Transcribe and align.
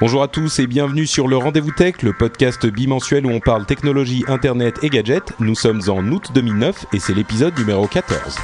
Bonjour 0.00 0.22
à 0.22 0.28
tous 0.28 0.58
et 0.58 0.66
bienvenue 0.66 1.06
sur 1.06 1.28
le 1.28 1.36
Rendez-vous 1.36 1.70
Tech, 1.70 2.02
le 2.02 2.12
podcast 2.12 2.66
bimensuel 2.66 3.24
où 3.24 3.30
on 3.30 3.40
parle 3.40 3.66
technologie, 3.66 4.24
internet 4.26 4.78
et 4.82 4.88
gadgets. 4.88 5.32
Nous 5.38 5.54
sommes 5.54 5.80
en 5.88 6.04
août 6.08 6.30
2009 6.34 6.86
et 6.92 6.98
c'est 6.98 7.14
l'épisode 7.14 7.56
numéro 7.58 7.86
14. 7.86 8.36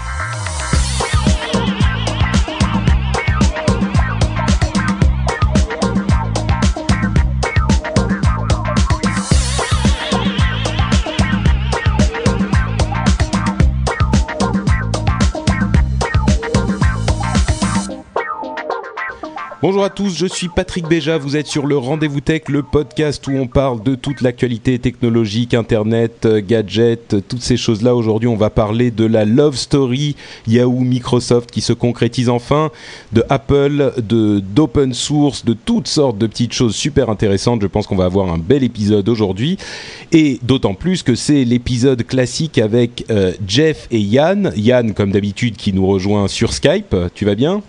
Bonjour 19.61 19.83
à 19.83 19.91
tous, 19.91 20.17
je 20.17 20.27
suis 20.27 20.47
Patrick 20.47 20.87
Béja, 20.87 21.19
vous 21.19 21.37
êtes 21.37 21.49
sur 21.49 21.67
le 21.67 21.77
Rendez-vous 21.77 22.21
Tech, 22.21 22.43
le 22.47 22.63
podcast 22.63 23.27
où 23.27 23.33
on 23.33 23.49
parle 23.49 23.83
de 23.83 23.97
toute 23.97 24.21
l'actualité 24.21 24.79
technologique, 24.79 25.53
internet, 25.53 26.27
euh, 26.27 26.41
gadgets, 26.41 27.15
euh, 27.15 27.21
toutes 27.21 27.43
ces 27.43 27.57
choses-là. 27.57 27.97
Aujourd'hui, 27.97 28.29
on 28.29 28.37
va 28.37 28.51
parler 28.51 28.93
de 28.93 29.05
la 29.05 29.25
love 29.25 29.57
story 29.57 30.15
Yahoo 30.47 30.79
Microsoft 30.79 31.51
qui 31.51 31.61
se 31.61 31.73
concrétise 31.73 32.29
enfin, 32.29 32.71
de 33.13 33.25
Apple, 33.31 33.95
de 33.99 34.39
d'open 34.39 34.95
source, 34.95 35.45
de 35.45 35.55
toutes 35.55 35.89
sortes 35.89 36.19
de 36.19 36.29
petites 36.29 36.53
choses 36.53 36.77
super 36.77 37.11
intéressantes. 37.11 37.61
Je 37.61 37.67
pense 37.67 37.89
qu'on 37.89 37.97
va 37.97 38.05
avoir 38.05 38.33
un 38.33 38.39
bel 38.39 38.63
épisode 38.63 39.09
aujourd'hui 39.09 39.59
et 40.13 40.39
d'autant 40.45 40.75
plus 40.75 41.03
que 41.03 41.17
c'est 41.17 41.43
l'épisode 41.43 42.07
classique 42.07 42.59
avec 42.59 43.07
euh, 43.11 43.33
Jeff 43.45 43.89
et 43.91 43.99
Yann. 43.99 44.53
Yann, 44.55 44.95
comme 44.95 45.11
d'habitude, 45.11 45.57
qui 45.57 45.73
nous 45.73 45.89
rejoint 45.89 46.29
sur 46.29 46.53
Skype. 46.53 46.95
Tu 47.13 47.25
vas 47.25 47.35
bien? 47.35 47.61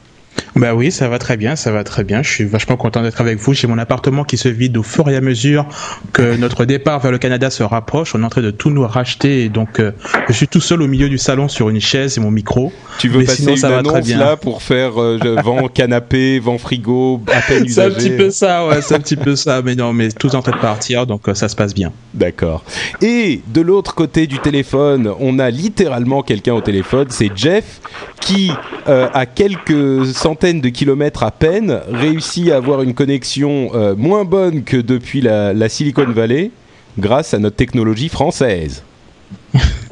Bah 0.55 0.73
oui, 0.73 0.91
ça 0.91 1.07
va 1.07 1.19
très 1.19 1.37
bien, 1.37 1.55
ça 1.55 1.71
va 1.71 1.83
très 1.83 2.03
bien. 2.03 2.21
Je 2.23 2.29
suis 2.29 2.43
vachement 2.45 2.75
content 2.77 3.01
d'être 3.01 3.21
avec 3.21 3.37
vous. 3.39 3.53
J'ai 3.53 3.67
mon 3.67 3.77
appartement 3.77 4.23
qui 4.23 4.37
se 4.37 4.49
vide 4.49 4.77
au 4.77 4.83
fur 4.83 5.07
et 5.09 5.15
à 5.15 5.21
mesure 5.21 5.65
que 6.13 6.35
notre 6.37 6.65
départ 6.65 6.99
vers 6.99 7.11
le 7.11 7.17
Canada 7.17 7.49
se 7.49 7.63
rapproche. 7.63 8.15
On 8.15 8.21
est 8.21 8.25
en 8.25 8.29
train 8.29 8.41
de 8.41 8.51
tout 8.51 8.69
nous 8.69 8.85
racheter 8.85 9.43
et 9.43 9.49
donc 9.49 9.79
euh, 9.79 9.91
je 10.27 10.33
suis 10.33 10.47
tout 10.47 10.59
seul 10.61 10.81
au 10.81 10.87
milieu 10.87 11.07
du 11.09 11.17
salon 11.17 11.47
sur 11.47 11.69
une 11.69 11.79
chaise 11.79 12.17
et 12.17 12.21
mon 12.21 12.31
micro. 12.31 12.73
Tu 12.99 13.09
veux 13.09 13.19
Mais 13.19 13.25
passer 13.25 13.43
sinon, 13.43 13.55
ça 13.55 13.69
une 13.69 13.75
va 13.75 13.83
très 13.83 13.93
annonce 13.97 14.05
bien. 14.07 14.17
là 14.19 14.37
pour 14.37 14.61
faire 14.63 15.01
euh, 15.01 15.17
vent 15.43 15.67
canapé, 15.67 16.39
vent 16.39 16.57
frigo, 16.57 17.21
à 17.31 17.41
peine 17.47 17.67
C'est 17.69 17.83
un 17.83 17.91
petit 17.91 18.09
peu 18.09 18.29
ça, 18.29 18.67
ouais, 18.67 18.81
c'est 18.81 18.95
un 18.95 18.99
petit 18.99 19.15
peu 19.15 19.35
ça. 19.35 19.61
Mais 19.61 19.75
non, 19.75 19.93
mais 19.93 20.09
tout 20.09 20.27
est 20.29 20.35
en 20.35 20.41
train 20.41 20.55
de 20.55 20.61
partir, 20.61 21.05
donc 21.05 21.29
euh, 21.29 21.33
ça 21.35 21.47
se 21.47 21.55
passe 21.55 21.73
bien. 21.73 21.91
D'accord. 22.13 22.63
Et 23.01 23.41
de 23.47 23.61
l'autre 23.61 23.93
côté 23.95 24.27
du 24.27 24.39
téléphone, 24.39 25.11
on 25.19 25.39
a 25.39 25.49
littéralement 25.49 26.23
quelqu'un 26.23 26.53
au 26.53 26.61
téléphone, 26.61 27.07
c'est 27.09 27.29
Jeff 27.35 27.79
qui, 28.19 28.51
à 28.85 29.25
quelques 29.25 30.05
centaines 30.07 30.48
de 30.53 30.69
kilomètres 30.69 31.23
à 31.23 31.31
peine, 31.31 31.79
réussit 31.91 32.51
à 32.51 32.57
avoir 32.57 32.81
une 32.81 32.93
connexion 32.93 33.69
euh, 33.73 33.95
moins 33.95 34.25
bonne 34.25 34.63
que 34.63 34.77
depuis 34.77 35.21
la, 35.21 35.53
la 35.53 35.69
Silicon 35.69 36.05
Valley 36.05 36.51
grâce 36.97 37.33
à 37.33 37.39
notre 37.39 37.55
technologie 37.55 38.09
française. 38.09 38.83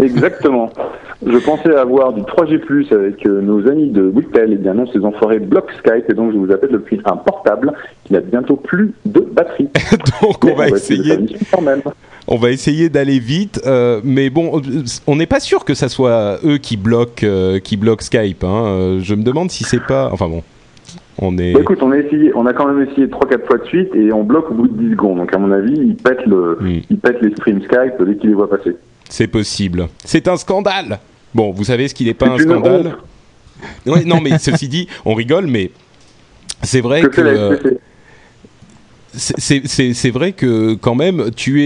Exactement. 0.02 0.72
Je 1.26 1.38
pensais 1.38 1.76
avoir 1.76 2.14
du 2.14 2.22
3G+, 2.22 2.94
avec 2.94 3.26
euh, 3.26 3.42
nos 3.42 3.68
amis 3.68 3.90
de 3.90 4.04
Whittel, 4.04 4.54
et 4.54 4.56
bien 4.56 4.76
non, 4.76 4.86
ces 4.94 5.04
enfoirés 5.04 5.40
bloquent 5.40 5.74
Skype, 5.80 6.10
et 6.10 6.14
donc 6.14 6.32
je 6.32 6.38
vous 6.38 6.52
appelle 6.52 6.72
depuis 6.72 7.00
un 7.06 7.18
portable 7.18 7.74
qui 8.04 8.14
n'a 8.14 8.20
bientôt 8.20 8.56
plus 8.56 8.94
de 9.06 9.22
batterie. 9.22 9.70
Donc 10.22 10.44
on 10.44 10.48
Mais 10.48 10.54
va 10.54 10.68
essayer, 10.70 11.18
quand 11.52 11.62
même. 11.62 11.82
On 12.28 12.38
va 12.38 12.52
essayer 12.52 12.90
d'aller 12.90 13.20
vite, 13.20 13.62
euh, 13.66 14.02
mais 14.04 14.30
bon, 14.30 14.62
on 15.08 15.16
n'est 15.16 15.26
pas 15.26 15.40
sûr 15.40 15.64
que 15.66 15.74
ça 15.74 15.90
soit 15.90 16.40
eux 16.46 16.58
qui 16.58 16.76
bloquent, 16.78 17.26
euh, 17.26 17.60
qui 17.60 17.78
bloquent 17.78 18.04
Skype. 18.04 18.44
hein. 18.44 18.66
Euh, 18.66 19.00
Je 19.02 19.16
me 19.16 19.24
demande 19.24 19.50
si 19.52 19.64
c'est 19.64 19.84
pas, 19.86 20.10
enfin 20.12 20.28
bon, 20.28 20.44
on 21.20 21.38
est. 21.38 21.54
Bah, 21.54 21.62
écoute, 21.62 21.80
on 21.82 21.92
a 21.92 21.98
essayé, 21.98 22.32
on 22.36 22.46
a 22.46 22.54
quand 22.54 22.68
même 22.72 22.88
essayé 22.90 23.08
3-4 23.08 23.46
fois 23.46 23.58
de 23.60 23.66
suite, 23.66 23.96
et 23.96 24.12
on 24.12 24.24
bloque 24.24 24.52
au 24.52 24.56
bout 24.56 24.68
de 24.68 24.78
10 24.84 24.92
secondes. 24.92 25.18
Donc 25.20 25.34
à 25.34 25.38
mon 25.38 25.52
avis, 25.52 25.74
ils 25.74 25.96
pètent, 25.96 26.26
le, 26.26 26.58
Hmm. 26.60 26.80
ils 26.90 26.98
pètent 26.98 27.22
les 27.22 27.32
streams 27.32 27.62
Skype 27.64 28.02
dès 28.06 28.16
qu'ils 28.18 28.30
les 28.30 28.36
voient 28.36 28.50
passer. 28.50 28.76
C'est 29.10 29.28
possible. 29.28 29.88
C'est 30.04 30.28
un 30.28 30.36
scandale. 30.38 31.00
Bon, 31.34 31.52
vous 31.52 31.64
savez 31.64 31.88
ce 31.88 31.94
qui 31.96 32.06
n'est 32.06 32.14
pas 32.14 32.28
un 32.30 32.38
scandale? 32.38 32.98
Ouais, 33.86 34.04
Non, 34.06 34.20
mais 34.22 34.38
ceci 34.38 34.68
dit, 34.68 34.88
on 35.06 35.14
rigole, 35.14 35.48
mais 35.48 35.72
c'est 36.62 36.82
vrai 36.82 37.02
Que 37.02 37.08
que 37.08 37.16
fait 37.16 37.24
la 37.24 37.30
euh, 37.30 37.54
FCC 37.56 37.78
c'est- 39.14 40.10
vrai 40.10 40.32
que 40.32 40.74
quand 40.76 40.96
même, 40.96 41.32
tu, 41.36 41.62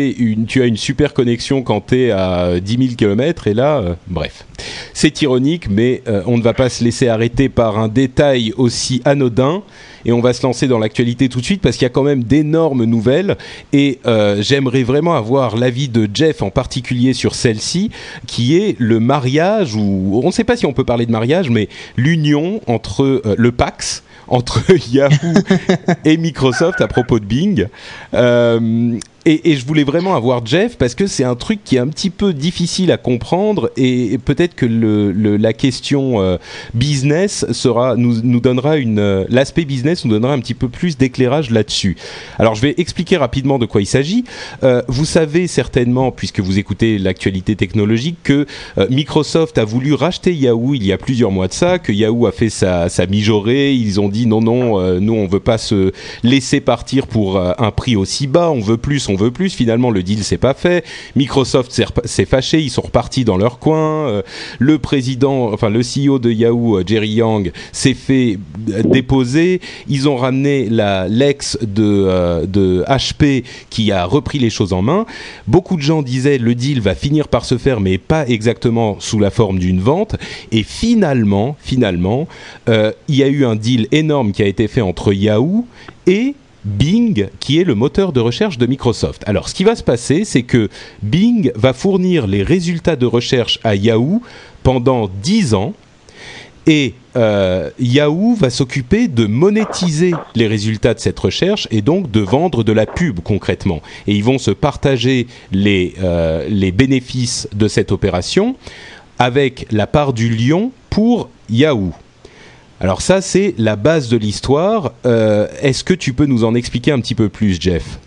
as 0.61 0.65
une 0.65 0.77
super 0.77 1.13
connexion 1.13 1.61
quand 1.63 1.81
tu 1.87 2.01
es 2.03 2.11
à 2.11 2.59
10 2.59 2.77
000 2.77 2.95
km, 2.95 3.47
et 3.47 3.53
là, 3.53 3.79
euh, 3.79 3.93
bref. 4.07 4.45
C'est 4.93 5.21
ironique, 5.21 5.67
mais 5.69 6.03
euh, 6.07 6.21
on 6.27 6.37
ne 6.37 6.43
va 6.43 6.53
pas 6.53 6.69
se 6.69 6.83
laisser 6.83 7.07
arrêter 7.07 7.49
par 7.49 7.79
un 7.79 7.87
détail 7.87 8.53
aussi 8.57 9.01
anodin. 9.05 9.63
Et 10.03 10.11
on 10.11 10.19
va 10.21 10.33
se 10.33 10.41
lancer 10.41 10.67
dans 10.67 10.79
l'actualité 10.79 11.29
tout 11.29 11.39
de 11.39 11.45
suite 11.45 11.61
parce 11.61 11.77
qu'il 11.77 11.85
y 11.85 11.87
a 11.87 11.89
quand 11.89 12.03
même 12.03 12.23
d'énormes 12.23 12.85
nouvelles. 12.85 13.37
Et 13.71 13.99
euh, 14.07 14.41
j'aimerais 14.41 14.83
vraiment 14.83 15.13
avoir 15.15 15.57
l'avis 15.57 15.89
de 15.89 16.09
Jeff 16.11 16.41
en 16.41 16.49
particulier 16.49 17.13
sur 17.13 17.35
celle-ci, 17.35 17.91
qui 18.25 18.57
est 18.57 18.75
le 18.79 18.99
mariage, 18.99 19.75
ou 19.75 20.21
on 20.23 20.27
ne 20.27 20.31
sait 20.31 20.43
pas 20.43 20.57
si 20.57 20.65
on 20.65 20.73
peut 20.73 20.83
parler 20.83 21.05
de 21.05 21.11
mariage, 21.11 21.49
mais 21.49 21.69
l'union 21.97 22.61
entre 22.67 23.21
le 23.37 23.51
Pax 23.51 24.03
entre 24.31 24.63
Yahoo 24.91 25.33
et 26.05 26.17
Microsoft 26.17 26.81
à 26.81 26.87
propos 26.87 27.19
de 27.19 27.25
Bing. 27.25 27.67
Euh, 28.13 28.97
et, 29.25 29.55
je 29.55 29.65
voulais 29.65 29.83
vraiment 29.83 30.15
avoir 30.15 30.45
Jeff 30.45 30.77
parce 30.77 30.95
que 30.95 31.05
c'est 31.05 31.23
un 31.23 31.35
truc 31.35 31.63
qui 31.63 31.75
est 31.75 31.79
un 31.79 31.87
petit 31.87 32.09
peu 32.09 32.33
difficile 32.33 32.91
à 32.91 32.97
comprendre 32.97 33.71
et, 33.77 34.17
peut-être 34.17 34.55
que 34.55 34.65
la 34.65 35.53
question 35.53 36.21
euh, 36.21 36.37
business 36.73 37.45
sera 37.51 37.95
nous, 37.95 38.21
nous 38.23 38.39
donnera 38.39 38.77
une 38.77 38.99
euh, 38.99 39.25
l'aspect 39.29 39.65
business 39.65 40.05
nous 40.05 40.11
donnera 40.11 40.33
un 40.33 40.39
petit 40.39 40.53
peu 40.53 40.69
plus 40.69 40.97
d'éclairage 40.97 41.51
là-dessus. 41.51 41.97
Alors 42.39 42.55
je 42.55 42.61
vais 42.61 42.73
expliquer 42.77 43.17
rapidement 43.17 43.59
de 43.59 43.65
quoi 43.65 43.81
il 43.81 43.85
s'agit. 43.85 44.23
Euh, 44.63 44.81
vous 44.87 45.05
savez 45.05 45.47
certainement 45.47 46.11
puisque 46.11 46.39
vous 46.39 46.57
écoutez 46.57 46.97
l'actualité 46.97 47.55
technologique 47.55 48.17
que 48.23 48.45
Microsoft 48.89 49.57
a 49.57 49.65
voulu 49.65 49.93
racheter 49.93 50.33
Yahoo 50.33 50.73
il 50.73 50.85
y 50.85 50.91
a 50.91 50.97
plusieurs 50.97 51.31
mois 51.31 51.47
de 51.47 51.53
ça, 51.53 51.79
que 51.79 51.91
Yahoo 51.91 52.25
a 52.25 52.31
fait 52.31 52.49
sa, 52.49 52.89
sa 52.89 53.05
mijaurée. 53.05 53.73
Ils 53.73 53.99
ont 53.99 54.09
dit 54.09 54.25
non 54.25 54.41
non, 54.41 54.99
nous 54.99 55.13
on 55.13 55.27
veut 55.27 55.39
pas 55.39 55.57
se 55.57 55.91
laisser 56.23 56.59
partir 56.61 57.07
pour 57.07 57.39
un 57.39 57.71
prix 57.71 57.95
aussi 57.95 58.27
bas, 58.27 58.49
on 58.49 58.61
veut 58.61 58.77
plus, 58.77 59.09
on 59.11 59.15
veut 59.15 59.31
plus. 59.31 59.53
Finalement, 59.53 59.91
le 59.91 60.03
deal 60.03 60.23
s'est 60.23 60.37
pas 60.37 60.53
fait. 60.53 60.85
Microsoft 61.15 61.71
s'est 62.05 62.25
fâché, 62.25 62.61
ils 62.61 62.69
sont 62.69 62.81
repartis 62.81 63.25
dans 63.25 63.37
leur 63.37 63.59
coin. 63.59 64.07
Euh, 64.07 64.21
le 64.59 64.79
président, 64.79 65.51
enfin 65.51 65.69
le 65.69 65.81
CEO 65.81 66.19
de 66.19 66.31
Yahoo, 66.31 66.77
euh, 66.77 66.83
Jerry 66.85 67.09
Yang, 67.09 67.51
s'est 67.71 67.93
fait 67.93 68.37
euh, 68.69 68.83
déposer. 68.83 69.61
Ils 69.87 70.07
ont 70.07 70.15
ramené 70.15 70.69
la 70.69 71.07
l'ex 71.07 71.57
de 71.61 72.45
de 72.45 72.83
HP 72.87 73.43
qui 73.69 73.91
a 73.91 74.05
repris 74.05 74.39
les 74.39 74.49
choses 74.49 74.73
en 74.73 74.81
main. 74.81 75.05
Beaucoup 75.47 75.75
de 75.75 75.81
gens 75.81 76.01
disaient 76.01 76.37
le 76.37 76.55
deal 76.55 76.81
va 76.81 76.95
finir 76.95 77.27
par 77.27 77.45
se 77.45 77.57
faire, 77.57 77.79
mais 77.79 77.97
pas 77.97 78.27
exactement 78.27 78.97
sous 78.99 79.19
la 79.19 79.29
forme 79.29 79.59
d'une 79.59 79.79
vente. 79.79 80.15
Et 80.51 80.63
finalement, 80.63 81.55
finalement, 81.61 82.27
il 82.67 83.15
y 83.15 83.23
a 83.23 83.27
eu 83.27 83.45
un 83.45 83.55
deal 83.55 83.87
énorme 83.91 84.31
qui 84.31 84.43
a 84.43 84.47
été 84.47 84.67
fait 84.67 84.81
entre 84.81 85.13
Yahoo 85.13 85.65
et 86.07 86.35
Bing, 86.65 87.27
qui 87.39 87.59
est 87.59 87.63
le 87.63 87.75
moteur 87.75 88.13
de 88.13 88.19
recherche 88.19 88.57
de 88.57 88.65
Microsoft. 88.65 89.23
Alors, 89.25 89.49
ce 89.49 89.55
qui 89.55 89.63
va 89.63 89.75
se 89.75 89.83
passer, 89.83 90.25
c'est 90.25 90.43
que 90.43 90.69
Bing 91.01 91.51
va 91.55 91.73
fournir 91.73 92.27
les 92.27 92.43
résultats 92.43 92.95
de 92.95 93.05
recherche 93.05 93.59
à 93.63 93.75
Yahoo 93.75 94.21
pendant 94.63 95.09
10 95.23 95.53
ans. 95.53 95.73
Et 96.67 96.93
euh, 97.15 97.71
Yahoo 97.79 98.35
va 98.35 98.51
s'occuper 98.51 99.07
de 99.07 99.25
monétiser 99.25 100.11
les 100.35 100.47
résultats 100.47 100.93
de 100.93 100.99
cette 100.99 101.19
recherche 101.19 101.67
et 101.71 101.81
donc 101.81 102.11
de 102.11 102.19
vendre 102.19 102.63
de 102.63 102.71
la 102.71 102.85
pub 102.85 103.19
concrètement. 103.21 103.81
Et 104.05 104.15
ils 104.15 104.23
vont 104.23 104.37
se 104.37 104.51
partager 104.51 105.25
les, 105.51 105.95
euh, 106.03 106.47
les 106.49 106.71
bénéfices 106.71 107.47
de 107.53 107.67
cette 107.67 107.91
opération 107.91 108.55
avec 109.17 109.65
la 109.71 109.87
part 109.87 110.13
du 110.13 110.29
lion 110.29 110.71
pour 110.91 111.29
Yahoo. 111.49 111.93
Alors 112.81 113.01
ça, 113.01 113.21
c'est 113.21 113.53
la 113.59 113.75
base 113.75 114.09
de 114.09 114.17
l'histoire. 114.17 114.93
Euh, 115.05 115.45
Est-ce 115.61 115.83
que 115.83 115.93
tu 115.93 116.13
peux 116.13 116.25
nous 116.25 116.43
en 116.43 116.55
expliquer 116.55 116.91
un 116.91 116.99
petit 116.99 117.13
peu 117.13 117.29
plus, 117.29 117.61
Jeff? 117.61 117.99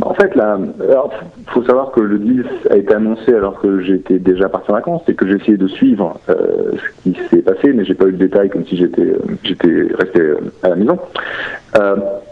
En 0.00 0.14
fait, 0.14 0.32
il 0.34 1.50
faut 1.52 1.62
savoir 1.64 1.90
que 1.90 2.00
le 2.00 2.18
deal 2.18 2.46
a 2.70 2.76
été 2.76 2.94
annoncé 2.94 3.34
alors 3.34 3.60
que 3.60 3.82
j'étais 3.82 4.18
déjà 4.18 4.48
parti 4.48 4.70
en 4.70 4.74
vacances 4.74 5.02
et 5.08 5.14
que 5.14 5.26
j'ai 5.26 5.34
essayé 5.34 5.58
de 5.58 5.68
suivre 5.68 6.18
euh, 6.30 6.72
ce 6.72 7.02
qui 7.10 7.18
s'est 7.28 7.42
passé, 7.42 7.74
mais 7.74 7.84
j'ai 7.84 7.92
pas 7.92 8.06
eu 8.06 8.12
le 8.12 8.16
détail 8.16 8.48
comme 8.48 8.64
si 8.64 8.78
j'étais 8.78 9.02
euh, 9.02 9.18
j'étais 9.44 9.88
resté 9.98 10.20
à 10.62 10.70
la 10.70 10.76
maison. 10.76 10.98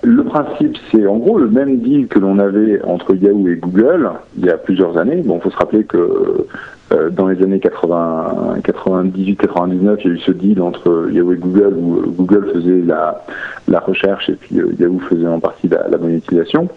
le 0.02 0.24
principe, 0.24 0.78
c'est 0.90 1.06
en 1.06 1.16
gros 1.18 1.38
le 1.38 1.48
même 1.48 1.80
deal 1.80 2.06
que 2.06 2.18
l'on 2.18 2.38
avait 2.38 2.80
entre 2.84 3.14
Yahoo 3.14 3.48
et 3.48 3.56
Google 3.56 4.12
il 4.38 4.46
y 4.46 4.50
a 4.50 4.56
plusieurs 4.56 4.96
années. 4.96 5.22
Bon, 5.22 5.40
faut 5.40 5.50
se 5.50 5.56
rappeler 5.56 5.84
que 5.84 6.46
dans 6.90 7.28
les 7.28 7.42
années 7.42 7.60
80, 7.60 8.56
98, 8.62 9.36
99, 9.36 10.00
il 10.04 10.06
y 10.06 10.10
a 10.10 10.14
eu 10.14 10.18
ce 10.18 10.32
deal 10.32 10.60
entre 10.60 11.08
Yahoo 11.10 11.32
et 11.32 11.36
Google 11.36 11.74
où 11.76 11.98
euh, 11.98 12.04
Google 12.06 12.50
faisait 12.52 12.82
la, 12.84 13.24
la 13.68 13.80
recherche 13.80 14.28
et 14.28 14.34
puis 14.34 14.60
euh, 14.60 14.74
Yahoo 14.78 14.98
faisait 15.00 15.26
en 15.26 15.40
partie 15.40 15.68
la, 15.68 15.88
la 15.88 15.98
monétisation. 15.98 16.68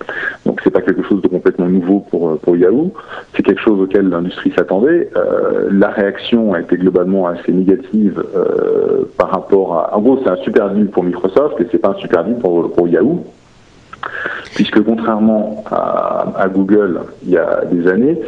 Donc 0.45 0.61
c'est 0.63 0.71
pas 0.71 0.81
quelque 0.81 1.03
chose 1.03 1.21
de 1.21 1.27
complètement 1.27 1.67
nouveau 1.67 1.99
pour 1.99 2.39
pour 2.39 2.55
Yahoo. 2.55 2.93
C'est 3.35 3.43
quelque 3.43 3.61
chose 3.61 3.79
auquel 3.81 4.09
l'industrie 4.09 4.53
s'attendait. 4.55 5.09
Euh, 5.15 5.69
la 5.71 5.89
réaction 5.89 6.53
a 6.53 6.61
été 6.61 6.77
globalement 6.77 7.27
assez 7.27 7.51
négative 7.51 8.23
euh, 8.35 9.03
par 9.17 9.31
rapport 9.31 9.75
à. 9.75 9.97
En 9.97 10.01
gros, 10.01 10.19
c'est 10.23 10.29
un 10.29 10.37
super 10.37 10.69
deal 10.71 10.87
pour 10.87 11.03
Microsoft 11.03 11.59
et 11.59 11.67
c'est 11.71 11.79
pas 11.79 11.89
un 11.89 11.99
super 11.99 12.23
deal 12.23 12.37
pour 12.37 12.71
pour 12.71 12.87
Yahoo 12.87 13.25
puisque 14.55 14.81
contrairement 14.83 15.63
à, 15.69 16.47
Google 16.49 17.01
il 17.23 17.31
y 17.31 17.37
a 17.37 17.63
des 17.65 17.87
années, 17.87 18.19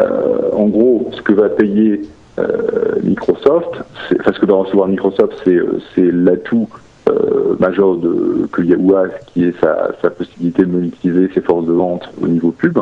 euh, 0.00 0.50
en 0.52 0.66
gros, 0.66 1.10
ce 1.12 1.22
que 1.22 1.32
va 1.32 1.48
payer 1.48 2.02
euh, 2.38 2.96
Microsoft, 3.02 3.82
enfin 4.20 4.32
ce 4.32 4.38
que 4.38 4.46
va 4.46 4.54
recevoir 4.54 4.88
Microsoft, 4.88 5.34
c'est 5.44 5.56
euh, 5.56 5.80
l'atout 5.96 6.68
majeur 7.58 7.96
de, 7.96 8.48
que 8.50 8.62
Yahoo 8.62 8.94
a, 8.94 9.08
qui 9.26 9.44
est 9.44 9.60
sa, 9.60 9.90
sa 10.00 10.10
possibilité 10.10 10.62
de 10.62 10.70
monétiser 10.70 11.28
ses 11.34 11.40
forces 11.40 11.66
de 11.66 11.72
vente 11.72 12.08
au 12.22 12.26
niveau 12.26 12.52
pub. 12.52 12.78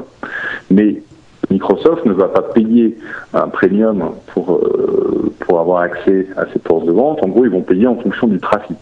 Mais 0.70 1.02
Microsoft 1.50 2.04
ne 2.06 2.12
va 2.12 2.28
pas 2.28 2.42
payer 2.42 2.96
un 3.34 3.48
premium 3.48 4.10
pour, 4.26 4.52
euh, 4.52 5.32
pour 5.40 5.60
avoir 5.60 5.82
accès 5.82 6.26
à 6.36 6.44
ces 6.52 6.60
forces 6.60 6.86
de 6.86 6.92
vente. 6.92 7.22
En 7.22 7.28
gros, 7.28 7.44
ils 7.44 7.50
vont 7.50 7.62
payer 7.62 7.86
en 7.86 7.96
fonction 7.96 8.26
du 8.26 8.38
trafic. 8.38 8.76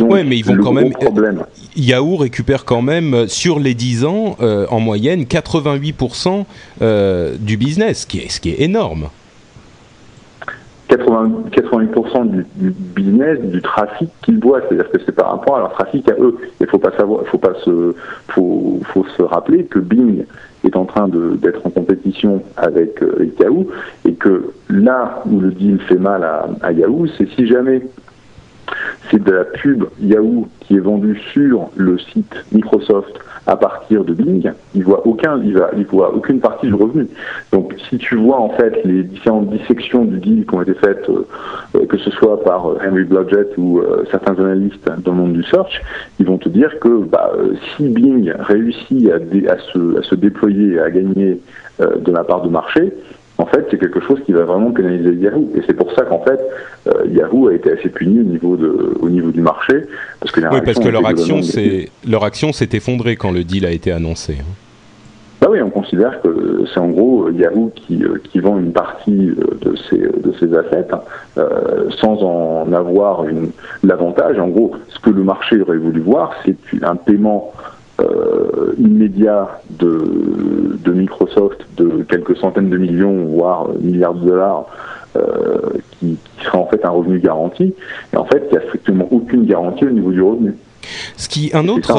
Oui, 0.00 0.22
mais 0.24 0.38
ils 0.38 0.44
vont 0.44 0.56
quand 0.62 0.72
même. 0.72 0.92
Problème, 0.92 1.44
Yahoo 1.76 2.16
récupère 2.16 2.64
quand 2.64 2.82
même 2.82 3.26
sur 3.28 3.58
les 3.58 3.74
10 3.74 4.04
ans, 4.04 4.36
euh, 4.40 4.66
en 4.70 4.80
moyenne, 4.80 5.24
88% 5.24 6.46
euh, 6.82 7.36
du 7.38 7.56
business, 7.56 8.02
ce 8.02 8.06
qui 8.06 8.18
est, 8.18 8.30
ce 8.30 8.40
qui 8.40 8.50
est 8.50 8.62
énorme. 8.62 9.08
80, 10.88 11.50
88% 11.50 12.30
du, 12.30 12.46
business, 12.94 13.40
du 13.40 13.60
trafic 13.60 14.08
qu'ils 14.22 14.38
voient, 14.38 14.60
c'est-à-dire 14.62 14.90
que 14.90 14.98
c'est 15.04 15.12
par 15.12 15.30
rapport 15.30 15.56
à 15.56 15.60
leur 15.60 15.72
trafic 15.72 16.08
à 16.08 16.14
eux. 16.14 16.36
Il 16.60 16.66
faut 16.66 16.78
pas 16.78 16.92
savoir, 16.96 17.26
faut 17.26 17.38
pas 17.38 17.54
se, 17.64 17.94
faut, 18.28 18.80
faut 18.92 19.04
se 19.16 19.22
rappeler 19.22 19.64
que 19.64 19.78
Bing 19.78 20.24
est 20.64 20.76
en 20.76 20.84
train 20.84 21.08
d'être 21.08 21.64
en 21.64 21.70
compétition 21.70 22.42
avec, 22.56 23.02
euh, 23.02 23.30
Yahoo 23.40 23.68
et 24.04 24.14
que 24.14 24.52
là 24.68 25.22
où 25.30 25.40
le 25.40 25.50
deal 25.50 25.80
fait 25.88 25.98
mal 25.98 26.24
à 26.62 26.72
Yahoo, 26.72 27.06
c'est 27.18 27.28
si 27.30 27.46
jamais 27.46 27.82
c'est 29.10 29.22
de 29.22 29.32
la 29.32 29.44
pub 29.44 29.84
Yahoo 30.00 30.48
qui 30.60 30.76
est 30.76 30.80
vendue 30.80 31.18
sur 31.32 31.68
le 31.76 31.98
site 31.98 32.34
Microsoft 32.52 33.18
à 33.46 33.56
partir 33.56 34.04
de 34.04 34.12
Bing, 34.12 34.52
il 34.74 34.82
voit 34.82 35.06
aucun, 35.06 35.40
il, 35.42 35.54
va, 35.54 35.70
voit 35.90 36.14
aucune 36.14 36.40
partie 36.40 36.66
du 36.66 36.74
revenu. 36.74 37.06
Donc, 37.52 37.74
si 37.88 37.96
tu 37.98 38.16
vois 38.16 38.40
en 38.40 38.50
fait 38.50 38.84
les 38.84 39.04
différentes 39.04 39.50
dissections 39.50 40.04
du 40.04 40.18
deal 40.18 40.44
qui 40.46 40.54
ont 40.54 40.62
été 40.62 40.74
faites, 40.74 41.08
euh, 41.08 41.86
que 41.86 41.96
ce 41.96 42.10
soit 42.10 42.42
par 42.42 42.68
euh, 42.68 42.78
Henry 42.84 43.04
Blodgett 43.04 43.56
ou 43.56 43.78
euh, 43.78 44.04
certains 44.10 44.34
analystes 44.34 44.90
dans 45.04 45.12
le 45.12 45.18
monde 45.18 45.32
du 45.32 45.44
search, 45.44 45.80
ils 46.18 46.26
vont 46.26 46.38
te 46.38 46.48
dire 46.48 46.76
que 46.80 47.04
bah, 47.04 47.32
si 47.76 47.88
Bing 47.88 48.32
réussit 48.36 49.10
à, 49.10 49.58
se, 49.58 49.98
à 49.98 50.02
se 50.02 50.14
déployer 50.16 50.80
à 50.80 50.90
gagner 50.90 51.40
de 51.78 52.10
la 52.10 52.24
part 52.24 52.40
de 52.40 52.48
marché, 52.48 52.94
en 53.38 53.46
fait, 53.46 53.66
c'est 53.70 53.78
quelque 53.78 54.00
chose 54.00 54.18
qui 54.24 54.32
va 54.32 54.44
vraiment 54.44 54.70
pénaliser 54.70 55.14
Yahoo. 55.14 55.50
Et 55.54 55.62
c'est 55.66 55.74
pour 55.74 55.92
ça 55.92 56.02
qu'en 56.04 56.20
fait, 56.20 56.40
euh, 56.86 57.04
Yahoo 57.10 57.48
a 57.48 57.54
été 57.54 57.72
assez 57.72 57.88
puni 57.88 58.20
au 58.20 58.24
niveau, 58.24 58.56
de, 58.56 58.94
au 59.00 59.08
niveau 59.08 59.30
du 59.30 59.40
marché. 59.40 59.82
Parce 60.20 60.32
que 60.32 60.40
oui, 60.40 60.60
parce 60.64 60.78
que 60.78 60.88
leur 60.88 61.06
action, 61.06 61.40
leur 62.08 62.24
action 62.24 62.52
s'est 62.52 62.68
effondrée 62.72 63.16
quand 63.16 63.32
le 63.32 63.44
deal 63.44 63.66
a 63.66 63.70
été 63.70 63.92
annoncé. 63.92 64.38
Hein. 64.40 64.52
Bah 65.40 65.48
oui, 65.50 65.60
on 65.60 65.68
considère 65.68 66.22
que 66.22 66.64
c'est 66.72 66.80
en 66.80 66.88
gros 66.88 67.28
Yahoo 67.30 67.70
qui, 67.74 68.02
euh, 68.02 68.18
qui 68.24 68.40
vend 68.40 68.58
une 68.58 68.72
partie 68.72 69.28
euh, 69.28 69.58
de 69.60 69.76
ses, 69.76 69.98
de 69.98 70.32
ses 70.40 70.56
assets 70.56 70.88
euh, 71.36 71.90
sans 72.00 72.22
en 72.22 72.72
avoir 72.72 73.24
l'avantage. 73.84 74.38
En 74.38 74.48
gros, 74.48 74.72
ce 74.88 74.98
que 74.98 75.10
le 75.10 75.22
marché 75.22 75.60
aurait 75.60 75.76
voulu 75.76 76.00
voir, 76.00 76.32
c'est 76.44 76.56
un 76.82 76.96
paiement 76.96 77.52
euh, 78.00 78.74
immédiat 78.78 79.60
de, 79.70 80.78
de, 80.84 80.92
Microsoft 80.92 81.60
de 81.76 82.04
quelques 82.08 82.36
centaines 82.36 82.68
de 82.68 82.76
millions, 82.76 83.24
voire 83.24 83.68
milliards 83.80 84.14
de 84.14 84.28
dollars, 84.28 84.66
euh, 85.16 85.58
qui, 85.92 86.18
qui, 86.36 86.44
sera 86.44 86.58
en 86.58 86.66
fait 86.66 86.84
un 86.84 86.90
revenu 86.90 87.18
garanti. 87.18 87.74
Et 88.12 88.16
en 88.16 88.26
fait, 88.26 88.48
il 88.50 88.58
n'y 88.58 88.62
a 88.62 88.66
strictement 88.66 89.08
aucune 89.10 89.46
garantie 89.46 89.84
au 89.84 89.90
niveau 89.90 90.12
du 90.12 90.20
revenu. 90.20 90.54
Ce 91.16 91.28
qui, 91.28 91.50
un 91.54 91.68
autre, 91.68 91.96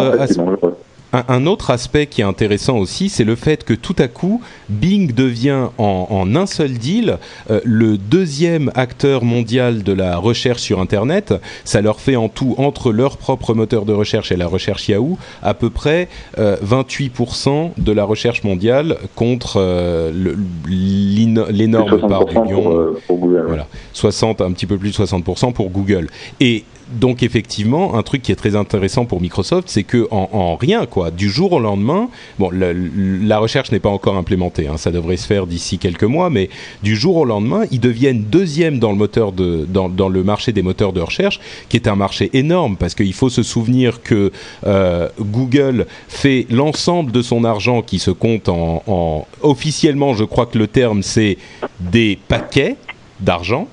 un, 1.13 1.45
autre 1.45 1.71
aspect 1.71 2.07
qui 2.07 2.21
est 2.21 2.25
intéressant 2.25 2.77
aussi, 2.77 3.09
c'est 3.09 3.23
le 3.23 3.35
fait 3.35 3.63
que 3.63 3.73
tout 3.73 3.95
à 3.97 4.07
coup, 4.07 4.41
Bing 4.69 5.13
devient 5.13 5.67
en, 5.77 6.35
un 6.35 6.45
seul 6.45 6.73
deal 6.73 7.17
euh, 7.49 7.61
le 7.63 7.97
deuxième 7.97 8.71
acteur 8.75 9.23
mondial 9.23 9.83
de 9.83 9.93
la 9.93 10.17
recherche 10.17 10.61
sur 10.61 10.79
Internet. 10.79 11.33
Ça 11.63 11.81
leur 11.81 11.99
fait 11.99 12.15
en 12.15 12.29
tout, 12.29 12.55
entre 12.57 12.91
leur 12.91 13.17
propre 13.17 13.53
moteur 13.53 13.85
de 13.85 13.93
recherche 13.93 14.31
et 14.31 14.35
la 14.35 14.47
recherche 14.47 14.89
Yahoo, 14.89 15.17
à 15.41 15.53
peu 15.53 15.69
près 15.69 16.09
28% 16.37 17.49
euh, 17.49 17.67
de 17.77 17.91
la 17.91 18.03
recherche 18.03 18.43
mondiale 18.43 18.97
contre 19.15 19.57
euh, 19.57 20.35
l'énorme 20.67 22.07
part 22.07 22.25
du 22.25 22.35
lion. 22.35 22.95
Pour, 23.07 23.17
Google. 23.17 23.45
Voilà, 23.47 23.67
60, 23.93 24.41
un 24.41 24.51
petit 24.51 24.65
peu 24.65 24.77
plus 24.77 24.91
de 24.91 24.95
60% 24.95 25.53
pour 25.53 25.69
Google. 25.69 26.07
Et 26.39 26.65
donc 26.91 27.23
effectivement, 27.23 27.95
un 27.95 28.03
truc 28.03 28.21
qui 28.21 28.31
est 28.31 28.35
très 28.35 28.55
intéressant 28.55 29.05
pour 29.05 29.21
Microsoft, 29.21 29.69
c'est 29.69 29.83
que 29.83 30.07
en, 30.11 30.55
rien, 30.55 30.85
quoi, 30.85 31.11
du 31.11 31.29
jour 31.29 31.53
au 31.53 31.59
lendemain, 31.59 32.09
bon, 32.39 32.49
la 32.51 33.39
recherche 33.39 33.71
n'est 33.71 33.79
pas 33.79 33.89
encore 33.89 34.15
implémentée, 34.15 34.67
hein, 34.67 34.77
ça 34.77 34.91
devrait 34.91 35.17
se 35.17 35.27
faire 35.27 35.47
d'ici 35.47 35.77
quelques 35.77 36.03
mois, 36.03 36.29
mais 36.29 36.49
du 36.83 36.95
jour 36.95 37.17
au 37.17 37.25
lendemain, 37.25 37.65
ils 37.71 37.79
deviennent 37.79 38.23
deuxième 38.23 38.79
dans 38.79 38.91
le 38.91 40.23
marché 40.23 40.51
des 40.51 40.61
moteurs 40.61 40.93
de 40.93 41.01
recherche, 41.01 41.39
qui 41.69 41.77
est 41.77 41.87
un 41.87 41.95
marché 41.95 42.29
énorme 42.33 42.77
parce 42.77 42.95
qu'il 42.95 43.13
faut 43.13 43.29
se 43.29 43.43
souvenir 43.43 44.01
que 44.01 44.31
euh, 44.65 45.09
Google 45.19 45.87
fait 46.07 46.45
l'ensemble 46.49 47.11
de 47.11 47.21
son 47.21 47.43
argent 47.43 47.81
qui 47.81 47.99
se 47.99 48.11
compte 48.11 48.49
en 48.49 49.27
officiellement, 49.41 50.13
je 50.13 50.23
crois 50.23 50.45
que 50.45 50.57
le 50.57 50.67
terme 50.67 51.03
c'est 51.03 51.37
des 51.79 52.17
paquets 52.27 52.75
d'argent 53.19 53.67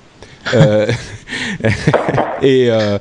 euh, 0.54 0.86
euh, 2.42 2.98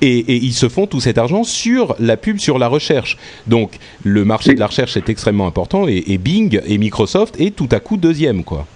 et, 0.00 0.18
et, 0.18 0.36
ils 0.36 0.52
se 0.52 0.68
font 0.68 0.86
tout 0.86 1.00
cet 1.00 1.18
argent 1.18 1.44
sur 1.44 1.94
la 1.98 2.16
pub, 2.16 2.38
sur 2.38 2.58
la 2.58 2.68
recherche. 2.68 3.16
Donc 3.46 3.78
le 4.04 4.24
marché 4.24 4.54
de 4.54 4.60
la 4.60 4.66
recherche 4.66 4.96
est 4.96 5.08
extrêmement 5.08 5.46
important 5.46 5.86
et, 5.86 6.18
Bing 6.18 6.60
et 6.66 6.78
Microsoft 6.78 7.40
est 7.40 7.54
tout 7.54 7.68
à 7.72 7.80
coup 7.80 7.96
deuxième, 7.96 8.44
quoi. 8.44 8.66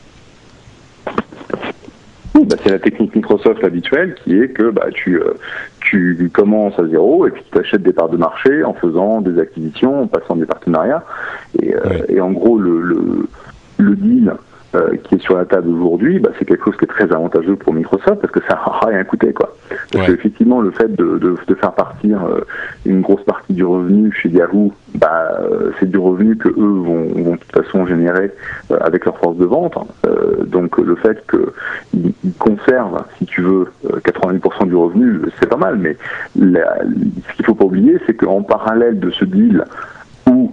Bah, 2.35 2.57
c'est 2.63 2.71
la 2.71 2.81
technique 2.81 3.15
Microsoft 3.15 3.63
habituelle 3.63 4.17
qui 4.23 4.37
est 4.37 4.49
que 4.49 4.71
bah, 4.71 4.87
tu, 4.93 5.17
euh, 5.17 5.35
tu 5.81 6.31
commences 6.33 6.79
à 6.79 6.87
zéro 6.87 7.27
et 7.27 7.31
puis 7.31 7.43
tu 7.51 7.59
achètes 7.59 7.83
des 7.83 7.93
parts 7.93 8.09
de 8.09 8.17
marché 8.17 8.65
en 8.65 8.75
faisant 8.75 9.21
des 9.21 9.39
acquisitions, 9.41 10.03
en 10.03 10.07
passant 10.09 10.37
des 10.37 10.45
partenariats. 10.45 11.05
Et, 11.63 11.75
et 12.09 12.21
en 12.21 12.33
gros, 12.33 12.59
le, 12.59 12.81
le, 12.81 13.29
le 13.79 13.97
deal 13.97 14.35
euh, 14.75 14.97
qui 15.05 15.15
est 15.15 15.19
sur 15.19 15.37
la 15.37 15.45
table 15.45 15.69
aujourd'hui, 15.69 16.19
bah, 16.19 16.31
c'est 16.39 16.45
quelque 16.45 16.65
chose 16.65 16.77
qui 16.77 16.85
est 16.85 16.89
très 16.89 17.13
avantageux 17.13 17.55
pour 17.55 17.73
Microsoft 17.73 18.21
parce 18.21 18.33
que 18.33 18.41
ça 18.49 18.55
n'a 18.83 18.89
rien 18.89 19.05
coûté. 19.05 19.33
Quoi. 19.33 19.55
Parce 19.93 20.07
qu'effectivement, 20.07 20.61
le 20.61 20.71
fait 20.71 20.95
de, 20.95 21.19
de, 21.19 21.37
de 21.47 21.55
faire 21.55 21.73
partir 21.73 22.25
euh, 22.25 22.41
une 22.85 23.01
grosse 23.01 23.23
partie 23.25 23.53
du 23.53 23.65
revenu 23.65 24.13
chez 24.13 24.31
Yahoo, 24.31 24.73
bah, 24.97 25.39
euh, 25.41 25.71
c'est 25.79 25.91
du 25.91 25.99
revenu 25.99 26.37
que 26.37 26.49
eux 26.49 26.55
vont, 26.57 27.05
vont 27.15 27.33
de 27.33 27.37
toute 27.37 27.53
façon 27.53 27.87
générer 27.87 28.33
avec 28.81 29.05
leur 29.05 29.19
force 29.19 29.37
de 29.37 29.45
vente. 29.45 29.77
donc 30.47 30.79
le 30.79 30.95
fait 30.97 31.25
qu'ils 31.31 32.33
conservent, 32.39 33.05
si 33.19 33.27
tu 33.27 33.43
veux, 33.43 33.69
80% 33.87 34.69
du 34.69 34.75
revenu, 34.75 35.21
c'est 35.39 35.49
pas 35.49 35.57
mal. 35.57 35.77
Mais 35.77 35.97
la, 36.37 36.79
ce 37.29 37.37
qu'il 37.37 37.45
faut 37.45 37.55
pas 37.55 37.65
oublier, 37.65 37.99
c'est 38.07 38.15
qu'en 38.15 38.43
parallèle 38.43 38.99
de 38.99 39.11
ce 39.11 39.25
deal 39.25 39.65
où 40.29 40.53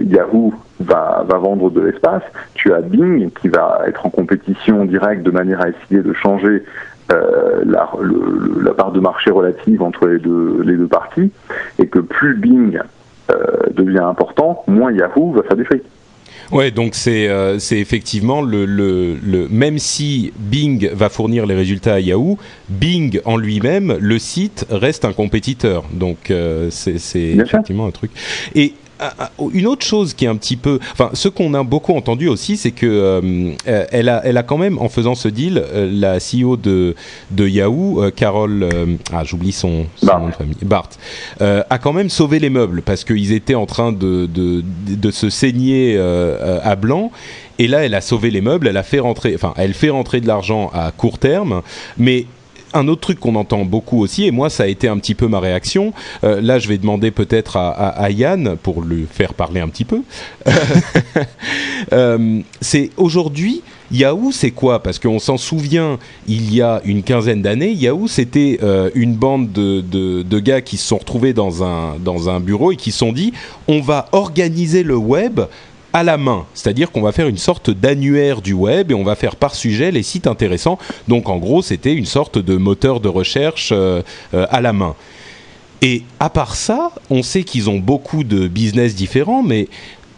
Yahoo 0.00 0.52
va, 0.86 1.24
va 1.28 1.38
vendre 1.38 1.70
de 1.70 1.80
l'espace. 1.80 2.22
Tu 2.54 2.72
as 2.72 2.80
Bing 2.80 3.30
qui 3.40 3.48
va 3.48 3.82
être 3.86 4.06
en 4.06 4.10
compétition 4.10 4.84
directe 4.84 5.22
de 5.22 5.30
manière 5.30 5.60
à 5.60 5.68
essayer 5.68 6.02
de 6.02 6.12
changer 6.12 6.64
euh, 7.12 7.62
la, 7.64 7.90
la, 8.62 8.74
part 8.74 8.92
de 8.92 9.00
marché 9.00 9.30
relative 9.30 9.82
entre 9.82 10.06
les 10.08 10.18
deux, 10.18 10.62
les 10.64 10.76
deux 10.76 10.88
parties, 10.88 11.30
et 11.78 11.86
que 11.86 12.00
plus 12.00 12.34
Bing 12.36 12.80
euh, 13.30 13.34
devient 13.72 13.98
important, 13.98 14.64
moins 14.66 14.92
Yahoo 14.92 15.32
va 15.32 15.42
faire 15.42 15.56
du 15.56 15.64
fric. 15.64 15.82
Ouais, 16.52 16.70
donc 16.70 16.94
c'est 16.94 17.28
euh, 17.28 17.58
effectivement 17.72 18.40
le, 18.40 18.64
le, 18.66 19.14
le 19.14 19.48
même 19.48 19.78
si 19.78 20.32
Bing 20.38 20.88
va 20.92 21.08
fournir 21.08 21.44
les 21.46 21.54
résultats 21.54 21.94
à 21.94 22.00
Yahoo, 22.00 22.38
Bing 22.68 23.20
en 23.24 23.36
lui-même, 23.36 23.96
le 24.00 24.18
site 24.18 24.66
reste 24.70 25.04
un 25.04 25.12
compétiteur. 25.12 25.84
Donc 25.92 26.30
euh, 26.30 26.68
c'est 26.70 26.98
c'est 26.98 27.30
effectivement 27.30 27.86
un 27.86 27.90
truc. 27.90 28.12
Et 28.54 28.74
une 29.52 29.66
autre 29.66 29.84
chose 29.84 30.14
qui 30.14 30.24
est 30.24 30.28
un 30.28 30.36
petit 30.36 30.56
peu, 30.56 30.78
enfin, 30.92 31.10
ce 31.12 31.28
qu'on 31.28 31.54
a 31.54 31.62
beaucoup 31.62 31.94
entendu 31.94 32.28
aussi, 32.28 32.56
c'est 32.56 32.70
que 32.70 32.86
euh, 32.86 33.52
elle 33.66 34.08
a, 34.08 34.22
elle 34.24 34.36
a 34.36 34.42
quand 34.42 34.58
même, 34.58 34.78
en 34.78 34.88
faisant 34.88 35.14
ce 35.14 35.28
deal, 35.28 35.62
euh, 35.64 35.90
la 35.92 36.18
CEO 36.18 36.56
de 36.56 36.94
de 37.30 37.46
Yahoo, 37.48 38.02
euh, 38.02 38.10
Carole, 38.10 38.68
ah, 39.12 39.24
j'oublie 39.24 39.52
son, 39.52 39.86
nom 40.02 40.28
de 40.28 40.32
famille, 40.32 40.56
Bart, 40.62 40.90
a 41.40 41.78
quand 41.78 41.92
même 41.92 42.10
sauvé 42.10 42.38
les 42.38 42.50
meubles 42.50 42.82
parce 42.82 43.04
qu'ils 43.04 43.32
étaient 43.32 43.54
en 43.54 43.66
train 43.66 43.92
de 43.92 44.26
de, 44.26 44.62
de 44.86 45.10
se 45.10 45.30
saigner 45.30 45.98
à 45.98 46.76
blanc. 46.76 47.10
Et 47.58 47.68
là, 47.68 47.84
elle 47.84 47.94
a 47.94 48.02
sauvé 48.02 48.30
les 48.30 48.42
meubles, 48.42 48.68
elle 48.68 48.76
a 48.76 48.82
fait 48.82 48.98
rentrer, 48.98 49.34
enfin, 49.34 49.54
elle 49.56 49.72
fait 49.72 49.88
rentrer 49.88 50.20
de 50.20 50.26
l'argent 50.26 50.70
à 50.74 50.92
court 50.92 51.18
terme, 51.18 51.62
mais 51.96 52.26
un 52.76 52.88
autre 52.88 53.00
truc 53.00 53.20
qu'on 53.20 53.34
entend 53.34 53.64
beaucoup 53.64 54.00
aussi, 54.00 54.26
et 54.26 54.30
moi 54.30 54.50
ça 54.50 54.64
a 54.64 54.66
été 54.66 54.88
un 54.88 54.98
petit 54.98 55.14
peu 55.14 55.28
ma 55.28 55.40
réaction, 55.40 55.92
euh, 56.24 56.40
là 56.40 56.58
je 56.58 56.68
vais 56.68 56.78
demander 56.78 57.10
peut-être 57.10 57.56
à, 57.56 58.10
Yann 58.10 58.56
pour 58.62 58.82
le 58.82 59.06
faire 59.10 59.34
parler 59.34 59.60
un 59.60 59.68
petit 59.68 59.84
peu, 59.84 60.02
euh, 61.92 62.40
c'est 62.60 62.90
aujourd'hui 62.96 63.62
Yahoo, 63.92 64.32
c'est 64.32 64.50
quoi? 64.50 64.82
Parce 64.82 64.98
qu'on 64.98 65.18
s'en 65.18 65.36
souvient, 65.36 65.98
il 66.26 66.52
y 66.52 66.60
a 66.60 66.80
une 66.84 67.02
quinzaine 67.02 67.42
d'années, 67.42 67.72
Yahoo, 67.72 68.08
c'était 68.08 68.58
euh, 68.62 68.90
une 68.94 69.14
bande 69.14 69.52
de, 69.52 69.80
de, 69.80 70.38
gars 70.40 70.60
qui 70.60 70.76
se 70.76 70.88
sont 70.88 70.98
retrouvés 70.98 71.32
dans 71.32 71.62
un, 71.62 71.96
dans 71.98 72.28
un 72.28 72.40
bureau 72.40 72.72
et 72.72 72.76
qui 72.76 72.90
se 72.90 72.98
sont 72.98 73.12
dit, 73.12 73.32
on 73.68 73.80
va 73.80 74.08
organiser 74.12 74.82
le 74.82 74.96
web 74.96 75.40
à 75.96 76.02
la 76.02 76.18
main, 76.18 76.44
c'est-à-dire 76.52 76.92
qu'on 76.92 77.00
va 77.00 77.10
faire 77.10 77.26
une 77.26 77.38
sorte 77.38 77.70
d'annuaire 77.70 78.42
du 78.42 78.52
web 78.52 78.90
et 78.90 78.94
on 78.94 79.02
va 79.02 79.14
faire 79.14 79.34
par 79.34 79.54
sujet 79.54 79.90
les 79.90 80.02
sites 80.02 80.26
intéressants. 80.26 80.78
Donc 81.08 81.30
en 81.30 81.38
gros, 81.38 81.62
c'était 81.62 81.94
une 81.94 82.04
sorte 82.04 82.36
de 82.36 82.56
moteur 82.58 83.00
de 83.00 83.08
recherche 83.08 83.70
euh, 83.72 84.02
euh, 84.34 84.46
à 84.50 84.60
la 84.60 84.74
main. 84.74 84.94
Et 85.80 86.02
à 86.20 86.28
part 86.28 86.54
ça, 86.54 86.90
on 87.08 87.22
sait 87.22 87.44
qu'ils 87.44 87.70
ont 87.70 87.78
beaucoup 87.78 88.24
de 88.24 88.46
business 88.46 88.94
différents, 88.94 89.42
mais 89.42 89.68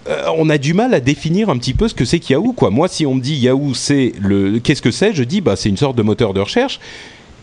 euh, 0.09 0.25
on 0.37 0.51
a 0.51 0.59
du 0.59 0.75
mal 0.75 0.95
à 0.95 0.99
définir 0.99 1.49
un 1.49 1.57
petit 1.57 1.75
peu 1.75 1.87
ce 1.87 1.95
que 1.95 2.05
c'est 2.05 2.29
Yahoo. 2.29 2.55
Quoi. 2.55 2.71
Moi, 2.71 2.89
si 2.89 3.07
on 3.07 3.15
me 3.15 3.21
dit 3.21 3.37
Yahoo, 3.37 3.73
c'est 3.73 4.15
le, 4.21 4.59
qu'est-ce 4.59 4.83
que 4.83 4.91
c'est 4.91 5.15
Je 5.15 5.23
dis, 5.23 5.41
bah, 5.41 5.55
c'est 5.55 5.69
une 5.69 5.77
sorte 5.77 5.95
de 5.95 6.03
moteur 6.03 6.35
de 6.35 6.41
recherche. 6.41 6.81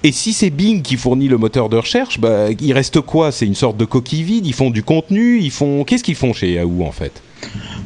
Et 0.03 0.11
si 0.11 0.33
c'est 0.33 0.49
Bing 0.49 0.81
qui 0.81 0.97
fournit 0.97 1.29
le 1.29 1.37
moteur 1.37 1.69
de 1.69 1.77
recherche, 1.77 2.19
bah, 2.19 2.47
il 2.59 2.73
reste 2.73 2.99
quoi? 2.99 3.31
C'est 3.31 3.45
une 3.45 3.55
sorte 3.55 3.77
de 3.77 3.85
coquille 3.85 4.23
vide? 4.23 4.45
Ils 4.45 4.53
font 4.53 4.71
du 4.71 4.83
contenu? 4.83 5.39
Ils 5.39 5.51
font. 5.51 5.85
Qu'est-ce 5.85 6.03
qu'ils 6.03 6.15
font 6.15 6.33
chez 6.33 6.51
Yahoo 6.51 6.83
en 6.83 6.91
fait? 6.91 7.21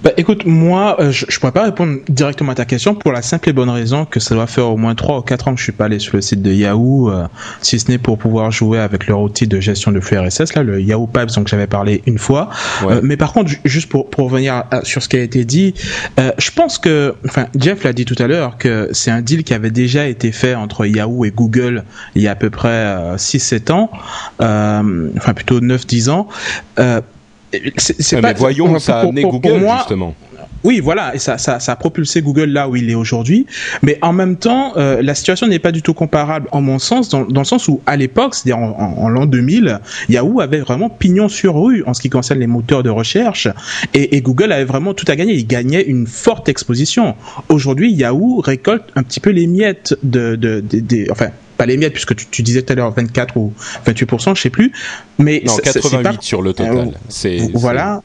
Bah, 0.04 0.12
écoute, 0.16 0.46
moi, 0.46 0.96
euh, 1.00 1.12
je, 1.12 1.26
je 1.28 1.40
pourrais 1.40 1.52
pas 1.52 1.64
répondre 1.64 2.00
directement 2.08 2.54
à 2.54 2.56
ta 2.56 2.66
question 2.66 2.96
pour 2.96 3.12
la 3.12 3.22
simple 3.22 3.50
et 3.50 3.54
bonne 3.54 3.70
raison 3.70 4.06
que 4.06 4.22
ça 4.22 4.34
doit 4.34 4.48
faire 4.48 4.70
au 4.70 4.78
moins 4.78 4.96
3 4.96 5.20
ou 5.20 5.22
4 5.22 5.48
ans 5.50 5.54
que 5.54 5.60
je 5.60 5.64
suis 5.64 5.74
pas 5.74 5.86
allé 5.86 6.00
sur 6.00 6.16
le 6.16 6.22
site 6.22 6.42
de 6.42 6.52
Yahoo, 6.52 7.10
euh, 7.10 7.28
si 7.62 7.80
ce 7.80 7.92
n'est 7.92 7.98
pour 7.98 8.18
pouvoir 8.18 8.50
jouer 8.52 8.80
avec 8.80 9.08
leur 9.08 9.20
outil 9.20 9.48
de 9.48 9.60
gestion 9.60 9.92
de 9.92 10.00
flux 10.00 10.18
RSS, 10.18 10.56
là, 10.56 10.64
le 10.64 10.82
Yahoo 10.82 11.08
Pipes, 11.08 11.32
dont 11.36 11.44
j'avais 11.46 11.68
parlé 11.68 12.02
une 12.06 12.18
fois. 12.18 12.50
Euh, 12.84 13.02
mais 13.04 13.18
par 13.18 13.34
contre, 13.34 13.52
juste 13.66 13.90
pour, 13.90 14.10
pour 14.10 14.26
revenir 14.26 14.64
sur 14.84 15.04
ce 15.04 15.10
qui 15.10 15.18
a 15.18 15.22
été 15.22 15.44
dit, 15.44 15.74
je 16.18 16.52
pense 16.52 16.78
que, 16.78 17.16
enfin, 17.26 17.48
Jeff 17.58 17.84
l'a 17.84 17.94
dit 17.94 18.06
tout 18.06 18.16
à 18.20 18.28
l'heure, 18.28 18.58
que 18.58 18.90
c'est 18.94 19.12
un 19.12 19.22
deal 19.22 19.44
qui 19.44 19.54
avait 19.54 19.72
déjà 19.72 20.08
été 20.08 20.32
fait 20.32 20.56
entre 20.56 20.86
Yahoo 20.86 21.26
et 21.26 21.32
Google 21.32 21.84
il 22.16 22.22
y 22.22 22.28
a 22.28 22.32
à 22.32 22.36
peu 22.36 22.50
près 22.50 23.16
6-7 23.16 23.72
ans, 23.72 23.90
enfin 24.40 25.34
plutôt 25.34 25.60
9-10 25.60 26.10
ans 26.10 26.28
c'est 27.78 28.22
pas, 28.22 28.30
mais 28.30 28.34
voyons, 28.34 28.80
ça 28.80 29.00
a 29.00 29.02
amené 29.02 29.24
Google 29.24 29.66
justement. 29.78 30.16
Oui, 30.64 30.82
voilà, 30.82 31.16
et 31.16 31.20
ça, 31.20 31.38
ça, 31.38 31.60
ça, 31.60 31.72
a 31.72 31.76
propulsé 31.78 32.22
Google 32.22 32.50
là 32.50 32.68
où 32.68 32.76
il 32.76 32.90
est 32.90 32.96
aujourd'hui. 32.96 33.46
Mais 33.82 33.98
en 34.02 34.12
même 34.12 34.36
temps, 34.36 34.74
euh, 34.76 35.02
la 35.02 35.16
situation 35.16 35.48
n'est 35.48 35.60
pas 35.60 35.72
du 35.72 35.82
tout 35.82 35.94
comparable, 35.94 36.50
en 36.52 36.62
mon 36.62 36.80
sens, 36.80 37.08
dans, 37.08 37.24
dans 37.24 37.42
le 37.42 37.46
sens 37.46 37.70
où 37.70 37.82
à 37.86 37.96
l'époque, 37.96 38.36
c'est-à-dire 38.36 38.58
en, 38.58 38.98
en, 38.98 39.08
l'an 39.08 39.26
2000, 39.26 39.80
Yahoo 40.10 40.42
avait 40.42 40.60
vraiment 40.60 40.90
pignon 40.90 41.30
sur 41.30 41.62
rue 41.62 41.84
en 41.86 41.94
ce 41.94 42.02
qui 42.02 42.10
concerne 42.10 42.40
les 42.40 42.48
moteurs 42.48 42.84
de 42.84 42.90
recherche, 42.90 43.48
et, 43.94 44.18
et 44.18 44.22
Google 44.22 44.52
avait 44.52 44.66
vraiment 44.66 44.94
tout 44.94 45.06
à 45.08 45.16
gagner. 45.16 45.34
Il 45.34 45.48
gagnait 45.48 45.84
une 45.84 46.08
forte 46.08 46.50
exposition. 46.50 47.16
Aujourd'hui, 47.48 47.94
Yahoo 47.94 48.42
récolte 48.42 48.84
un 48.96 49.04
petit 49.04 49.22
peu 49.22 49.30
les 49.30 49.48
miettes 49.48 49.96
de, 50.04 50.36
de, 50.36 50.60
de, 50.60 50.80
de 50.82 51.08
enfin 51.10 51.30
pas 51.60 51.66
les 51.66 51.76
miettes, 51.76 51.92
puisque 51.92 52.16
tu, 52.16 52.26
tu 52.26 52.42
disais 52.42 52.62
tout 52.62 52.72
à 52.72 52.76
l'heure 52.78 52.92
24 52.92 53.36
ou 53.36 53.54
28%, 53.86 54.36
je 54.36 54.42
sais 54.42 54.50
plus. 54.50 54.72
Mais 55.20 55.44
non, 55.46 55.58
88 55.58 56.22
sur 56.22 56.42
le 56.42 56.54
total. 56.54 56.78
Euh, 56.78 56.92
c'est 57.10 57.52
voilà. 57.54 58.02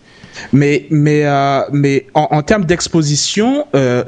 Mais 0.52 0.86
mais 0.90 1.22
euh, 1.24 1.60
mais 1.72 2.06
en, 2.14 2.28
en 2.30 2.42
termes 2.42 2.64
d'exposition, 2.64 3.66
euh, 3.74 4.04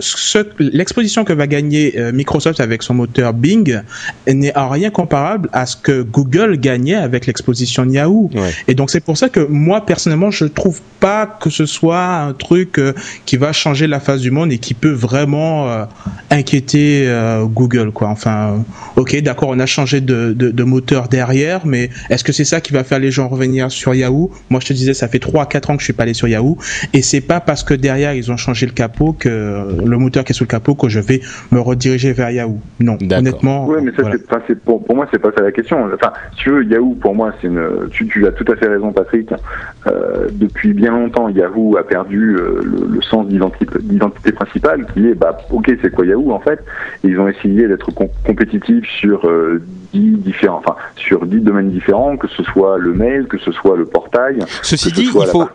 l'exposition 0.58 1.24
que 1.24 1.32
va 1.32 1.46
gagner 1.46 1.98
euh, 1.98 2.12
Microsoft 2.12 2.60
avec 2.60 2.82
son 2.82 2.94
moteur 2.94 3.32
Bing 3.32 3.80
n'est 4.26 4.56
en 4.56 4.68
rien 4.68 4.90
comparable 4.90 5.48
à 5.52 5.66
ce 5.66 5.76
que 5.76 6.02
Google 6.02 6.58
gagnait 6.58 6.94
avec 6.94 7.26
l'exposition 7.26 7.84
Yahoo. 7.84 8.30
Et 8.68 8.74
donc 8.74 8.90
c'est 8.90 9.00
pour 9.00 9.16
ça 9.16 9.28
que 9.28 9.40
moi 9.40 9.84
personnellement 9.84 10.30
je 10.30 10.44
trouve 10.44 10.80
pas 11.00 11.26
que 11.26 11.50
ce 11.50 11.66
soit 11.66 12.04
un 12.04 12.32
truc 12.32 12.80
qui 13.24 13.36
va 13.36 13.52
changer 13.52 13.86
la 13.86 14.00
face 14.00 14.20
du 14.20 14.30
monde 14.30 14.52
et 14.52 14.58
qui 14.58 14.74
peut 14.74 14.92
vraiment 14.92 15.86
inquiéter 16.30 17.08
Google 17.46 17.92
quoi. 17.92 18.08
Enfin 18.08 18.64
ok 18.96 19.20
d'accord 19.22 19.50
on 19.50 19.58
a 19.58 19.66
changé 19.66 20.00
de, 20.00 20.32
de, 20.32 20.50
de 20.50 20.62
moteur 20.64 21.08
derrière, 21.08 21.66
mais 21.66 21.90
est-ce 22.10 22.24
que 22.24 22.32
c'est 22.32 22.44
ça 22.44 22.60
qui 22.60 22.72
va 22.72 22.84
faire 22.84 22.98
les 22.98 23.10
gens 23.10 23.28
revenir 23.28 23.70
sur 23.70 23.94
Yahoo? 23.94 24.30
Moi 24.50 24.60
je 24.60 24.66
te 24.68 24.72
disais 24.72 24.94
ça 24.94 25.08
fait 25.08 25.18
3 25.18 25.44
à 25.44 25.46
4 25.46 25.70
ans 25.70 25.76
que 25.76 25.80
je 25.80 25.86
suis 25.86 25.92
pas 25.92 26.02
allé 26.04 26.14
sur 26.16 26.28
Yahoo 26.28 26.56
et 26.92 27.02
c'est 27.02 27.20
pas 27.20 27.40
parce 27.40 27.62
que 27.62 27.74
derrière 27.74 28.14
ils 28.14 28.32
ont 28.32 28.36
changé 28.36 28.66
le 28.66 28.72
capot 28.72 29.12
que 29.12 29.28
le 29.84 29.98
moteur 29.98 30.24
qui 30.24 30.32
est 30.32 30.34
sous 30.34 30.44
le 30.44 30.48
capot 30.48 30.74
que 30.74 30.88
je 30.88 31.00
vais 31.00 31.20
me 31.52 31.60
rediriger 31.60 32.12
vers 32.12 32.30
Yahoo. 32.30 32.58
Non, 32.80 32.96
honnêtement. 33.10 33.66
Oui, 33.66 33.78
mais 33.82 33.92
ça 33.92 34.02
c'est 34.46 34.58
pour, 34.60 34.84
pour, 34.84 34.96
moi 34.96 35.06
c'est 35.12 35.18
pas 35.18 35.30
ça 35.36 35.42
la 35.42 35.52
question. 35.52 35.78
Enfin, 35.94 36.12
si 36.32 36.44
tu 36.44 36.50
veux 36.50 36.64
Yahoo 36.64 36.94
pour 36.94 37.14
moi 37.14 37.32
c'est 37.40 37.48
une 37.48 37.88
tu, 37.90 38.06
tu, 38.06 38.26
as 38.26 38.32
tout 38.32 38.50
à 38.50 38.56
fait 38.56 38.66
raison 38.66 38.92
Patrick. 38.92 39.32
Euh, 39.86 40.28
depuis 40.32 40.72
bien 40.72 40.92
longtemps 40.92 41.28
Yahoo 41.28 41.76
a 41.76 41.86
perdu 41.86 42.36
euh, 42.36 42.60
le, 42.64 43.00
sens 43.02 43.26
d'identité 43.28 44.32
principale 44.32 44.86
qui 44.92 45.06
est 45.06 45.14
bah 45.14 45.38
ok 45.50 45.70
c'est 45.80 45.92
quoi 45.92 46.04
Yahoo 46.06 46.32
en 46.32 46.40
fait. 46.40 46.60
ils 47.04 47.18
ont 47.20 47.28
essayé 47.28 47.68
d'être 47.68 47.90
compétitifs 48.24 48.88
sur 48.98 49.28
euh, 49.28 49.62
différents, 50.00 50.58
enfin 50.58 50.76
sur 50.96 51.26
dix 51.26 51.40
domaines 51.40 51.70
différents, 51.70 52.16
que 52.16 52.28
ce 52.28 52.42
soit 52.44 52.78
le 52.78 52.92
mail, 52.92 53.26
que 53.26 53.38
ce 53.38 53.52
soit 53.52 53.76
le 53.76 53.86
portail. 53.86 54.38
Ceci 54.62 54.92
dit, 54.92 55.02
il 55.02 55.26
faut, 55.26 55.48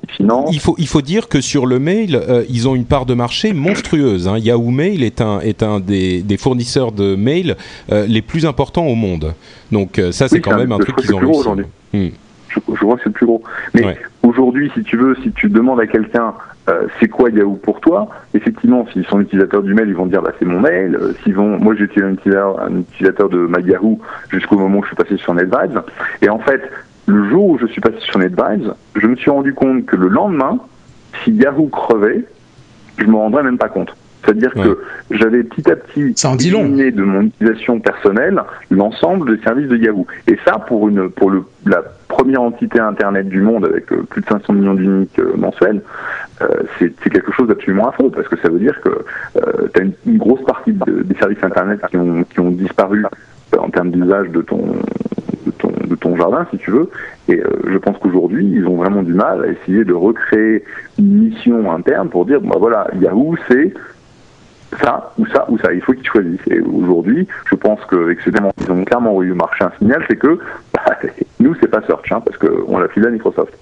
il 0.51 0.59
faut, 0.59 0.75
il 0.77 0.87
faut 0.87 1.01
dire 1.01 1.27
que 1.27 1.41
sur 1.41 1.65
le 1.65 1.79
mail, 1.79 2.15
euh, 2.15 2.43
ils 2.49 2.67
ont 2.67 2.75
une 2.75 2.85
part 2.85 3.05
de 3.05 3.13
marché 3.13 3.53
monstrueuse. 3.53 4.27
Hein. 4.27 4.37
Yahoo 4.37 4.71
Mail 4.71 5.03
est 5.03 5.21
un, 5.21 5.39
est 5.39 5.63
un 5.63 5.79
des, 5.79 6.21
des 6.21 6.37
fournisseurs 6.37 6.91
de 6.91 7.15
mail 7.15 7.55
euh, 7.91 8.05
les 8.07 8.21
plus 8.21 8.45
importants 8.45 8.85
au 8.85 8.95
monde. 8.95 9.33
Donc 9.71 9.99
euh, 9.99 10.11
ça, 10.11 10.27
c'est 10.27 10.41
quand 10.41 10.57
même 10.57 10.71
un, 10.71 10.79
truc 10.79 10.95
qu'ils 10.97 11.13
ont 11.13 11.19
réussi. 11.19 11.49
Hmm. 11.93 12.09
Je, 12.49 12.59
je, 12.67 12.85
vois 12.85 12.95
que 12.95 13.03
c'est 13.03 13.09
le 13.09 13.13
plus 13.13 13.25
gros. 13.25 13.43
Mais 13.73 13.97
aujourd'hui, 14.23 14.71
si 14.75 14.83
tu 14.83 14.97
veux, 14.97 15.15
si 15.23 15.31
tu 15.31 15.49
demandes 15.49 15.79
à 15.79 15.87
quelqu'un 15.87 16.33
c'est 16.99 17.07
quoi 17.07 17.29
Yahoo 17.29 17.55
pour 17.55 17.81
toi? 17.81 18.07
Effectivement, 18.33 18.85
s'ils 18.91 19.05
sont 19.05 19.19
utilisateurs 19.19 19.63
du 19.63 19.73
mail, 19.73 19.89
ils 19.89 19.95
vont 19.95 20.05
dire 20.05 20.21
bah, 20.21 20.31
c'est 20.39 20.45
mon 20.45 20.59
mail. 20.59 20.97
s'ils 21.23 21.35
vont, 21.35 21.57
moi 21.59 21.75
j'étais 21.75 22.01
un 22.01 22.13
utilisateur, 22.13 22.61
un 22.61 22.79
utilisateur 22.79 23.29
de 23.29 23.49
Yahoo 23.67 23.99
jusqu'au 24.29 24.57
moment 24.57 24.79
où 24.79 24.83
je 24.83 24.87
suis 24.87 24.95
passé 24.95 25.17
sur 25.17 25.33
NetVibes. 25.33 25.79
Et 26.21 26.29
en 26.29 26.39
fait, 26.39 26.61
le 27.07 27.29
jour 27.29 27.49
où 27.49 27.57
je 27.57 27.65
suis 27.65 27.81
passé 27.81 27.97
sur 27.99 28.19
NetVibes, 28.19 28.73
je 28.95 29.07
me 29.07 29.15
suis 29.15 29.29
rendu 29.29 29.53
compte 29.53 29.85
que 29.85 29.95
le 29.95 30.07
lendemain, 30.07 30.59
si 31.23 31.31
Yahoo 31.31 31.67
crevait, 31.67 32.25
je 32.97 33.05
me 33.05 33.15
rendrais 33.15 33.43
même 33.43 33.57
pas 33.57 33.69
compte. 33.69 33.95
C'est-à-dire 34.23 34.53
que 34.53 34.79
j'avais 35.09 35.43
petit 35.43 35.69
à 35.69 35.75
petit 35.75 36.13
éliminé 36.39 36.91
de 36.91 37.03
mon 37.03 37.21
utilisation 37.21 37.79
personnelle 37.79 38.41
l'ensemble 38.69 39.35
des 39.35 39.43
services 39.43 39.67
de 39.67 39.77
Yahoo. 39.77 40.05
Et 40.27 40.37
ça, 40.45 40.59
pour 40.59 40.87
une 40.89 41.09
pour 41.09 41.31
le, 41.31 41.43
la 41.65 41.81
première 42.07 42.41
entité 42.41 42.79
Internet 42.79 43.27
du 43.29 43.41
monde 43.41 43.65
avec 43.65 43.91
euh, 43.91 44.03
plus 44.03 44.21
de 44.21 44.27
500 44.27 44.53
millions 44.53 44.73
d'uniques 44.73 45.19
euh, 45.19 45.33
mensuels, 45.35 45.81
euh, 46.41 46.47
c'est 46.77 47.09
quelque 47.09 47.31
chose 47.31 47.47
d'absolument 47.47 47.89
affreux 47.89 48.11
parce 48.11 48.27
que 48.27 48.37
ça 48.37 48.49
veut 48.49 48.59
dire 48.59 48.79
que 48.81 49.05
tu 49.73 49.81
as 49.81 49.83
une, 49.83 50.17
grosse 50.17 50.43
partie 50.43 50.73
des 50.73 51.15
services 51.15 51.43
Internet 51.43 51.79
qui 51.89 51.97
ont, 51.97 52.23
qui 52.23 52.39
ont 52.39 52.51
disparu 52.51 53.05
en 53.57 53.69
termes 53.69 53.91
d'usage 53.91 54.29
de 54.29 54.41
ton 54.41 54.75
de 55.91 55.95
ton, 55.95 56.15
jardin, 56.15 56.45
si 56.51 56.57
tu 56.57 56.71
veux. 56.71 56.89
Et 57.27 57.39
euh, 57.39 57.47
je 57.67 57.77
pense 57.77 57.97
qu'aujourd'hui, 57.97 58.49
ils 58.53 58.65
ont 58.65 58.75
vraiment 58.75 59.03
du 59.03 59.13
mal 59.13 59.43
à 59.43 59.47
essayer 59.47 59.83
de 59.83 59.93
recréer 59.93 60.63
une 60.97 61.29
mission 61.29 61.71
interne 61.71 62.09
pour 62.09 62.25
dire, 62.25 62.41
bah 62.41 62.55
voilà, 62.57 62.87
Yahoo, 62.99 63.35
c'est 63.49 63.73
ça 64.79 65.11
ou 65.17 65.25
ça 65.27 65.45
ou 65.49 65.57
ça. 65.57 65.73
Il 65.73 65.81
faut 65.81 65.93
qu'ils 65.93 66.07
choisissent. 66.07 66.47
Et 66.47 66.59
aujourd'hui, 66.61 67.27
je 67.49 67.55
pense 67.55 67.83
que 67.85 68.15
ils 68.15 68.71
ont 68.71 68.83
clairement 68.85 69.21
eu 69.21 69.33
marché 69.33 69.63
un 69.63 69.71
signal, 69.77 70.03
c'est 70.09 70.17
que 70.17 70.39
bah, 70.73 70.97
nous, 71.39 71.55
c'est 71.55 71.67
pas 71.67 71.81
Search, 71.81 72.11
hein, 72.11 72.21
parce 72.21 72.37
qu'on 72.37 72.77
l'a 72.77 72.87
filé 72.89 73.07
à 73.07 73.09
Microsoft. 73.09 73.53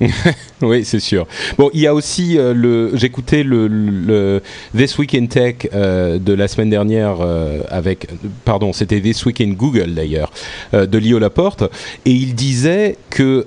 oui, 0.62 0.84
c'est 0.84 1.00
sûr. 1.00 1.26
Bon, 1.56 1.70
il 1.74 1.80
y 1.80 1.86
a 1.86 1.94
aussi 1.94 2.38
euh, 2.38 2.54
le. 2.54 2.90
J'écoutais 2.94 3.42
le, 3.42 4.40
This 4.76 4.96
Week 4.98 5.14
in 5.14 5.26
Tech 5.26 5.56
euh, 5.72 6.18
de 6.18 6.32
la 6.32 6.46
semaine 6.46 6.70
dernière 6.70 7.16
euh, 7.20 7.62
avec. 7.68 8.08
Pardon, 8.44 8.72
c'était 8.72 9.00
This 9.00 9.24
Week 9.26 9.40
in 9.40 9.50
Google 9.50 9.94
d'ailleurs 9.94 10.30
de 10.72 10.98
Lio 10.98 11.18
Laporte 11.18 11.64
et 12.04 12.10
il 12.10 12.34
disait 12.34 12.96
que 13.10 13.46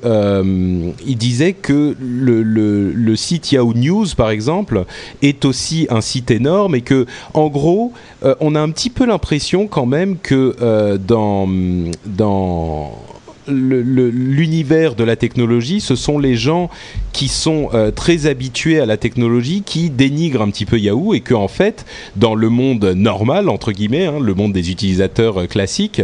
il 1.05 1.17
disait 1.17 1.53
que 1.53 1.95
le, 1.99 2.43
le, 2.43 3.15
site 3.15 3.51
Yahoo 3.51 3.73
News 3.73 4.07
par 4.15 4.29
exemple 4.29 4.85
est 5.21 5.45
aussi 5.45 5.87
un 5.89 6.01
site 6.01 6.31
énorme 6.31 6.75
et 6.75 6.81
que 6.81 7.05
en 7.33 7.47
gros 7.47 7.93
on 8.39 8.55
a 8.55 8.59
un 8.59 8.69
petit 8.69 8.89
peu 8.89 9.05
l'impression 9.05 9.67
quand 9.67 9.85
même 9.85 10.17
que 10.17 10.97
dans 10.97 11.47
dans 12.05 12.91
l'univers 13.47 14.95
de 14.95 15.03
la 15.03 15.15
technologie, 15.15 15.81
ce 15.81 15.95
sont 15.95 16.19
les 16.19 16.35
gens 16.35 16.69
qui 17.13 17.27
sont 17.27 17.69
euh, 17.73 17.91
très 17.91 18.25
habitués 18.25 18.79
à 18.79 18.85
la 18.85 18.97
technologie, 18.97 19.63
qui 19.65 19.89
dénigrent 19.89 20.41
un 20.41 20.49
petit 20.49 20.65
peu 20.65 20.79
Yahoo 20.79 21.13
et 21.13 21.21
que 21.21 21.33
en 21.33 21.47
fait, 21.47 21.85
dans 22.15 22.35
le 22.35 22.49
monde 22.49 22.85
normal 22.95 23.49
entre 23.49 23.71
guillemets, 23.71 24.05
hein, 24.05 24.19
le 24.21 24.33
monde 24.33 24.53
des 24.53 24.71
utilisateurs 24.71 25.41
euh, 25.41 25.45
classiques, 25.47 26.01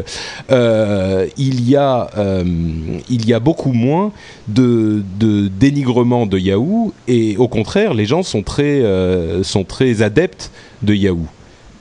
euh, 0.51 1.27
il 1.37 1.69
y 1.69 1.75
a 1.75 3.39
beaucoup 3.39 3.73
moins 3.73 4.11
de, 4.47 5.03
dénigrement 5.59 6.25
de 6.25 6.37
Yahoo 6.37 6.93
et 7.07 7.37
au 7.37 7.47
contraire, 7.47 7.93
les 7.93 8.05
gens 8.05 8.23
sont 8.23 8.43
très 8.43 8.81
adeptes 10.01 10.51
de 10.81 10.93
Yahoo. 10.93 11.27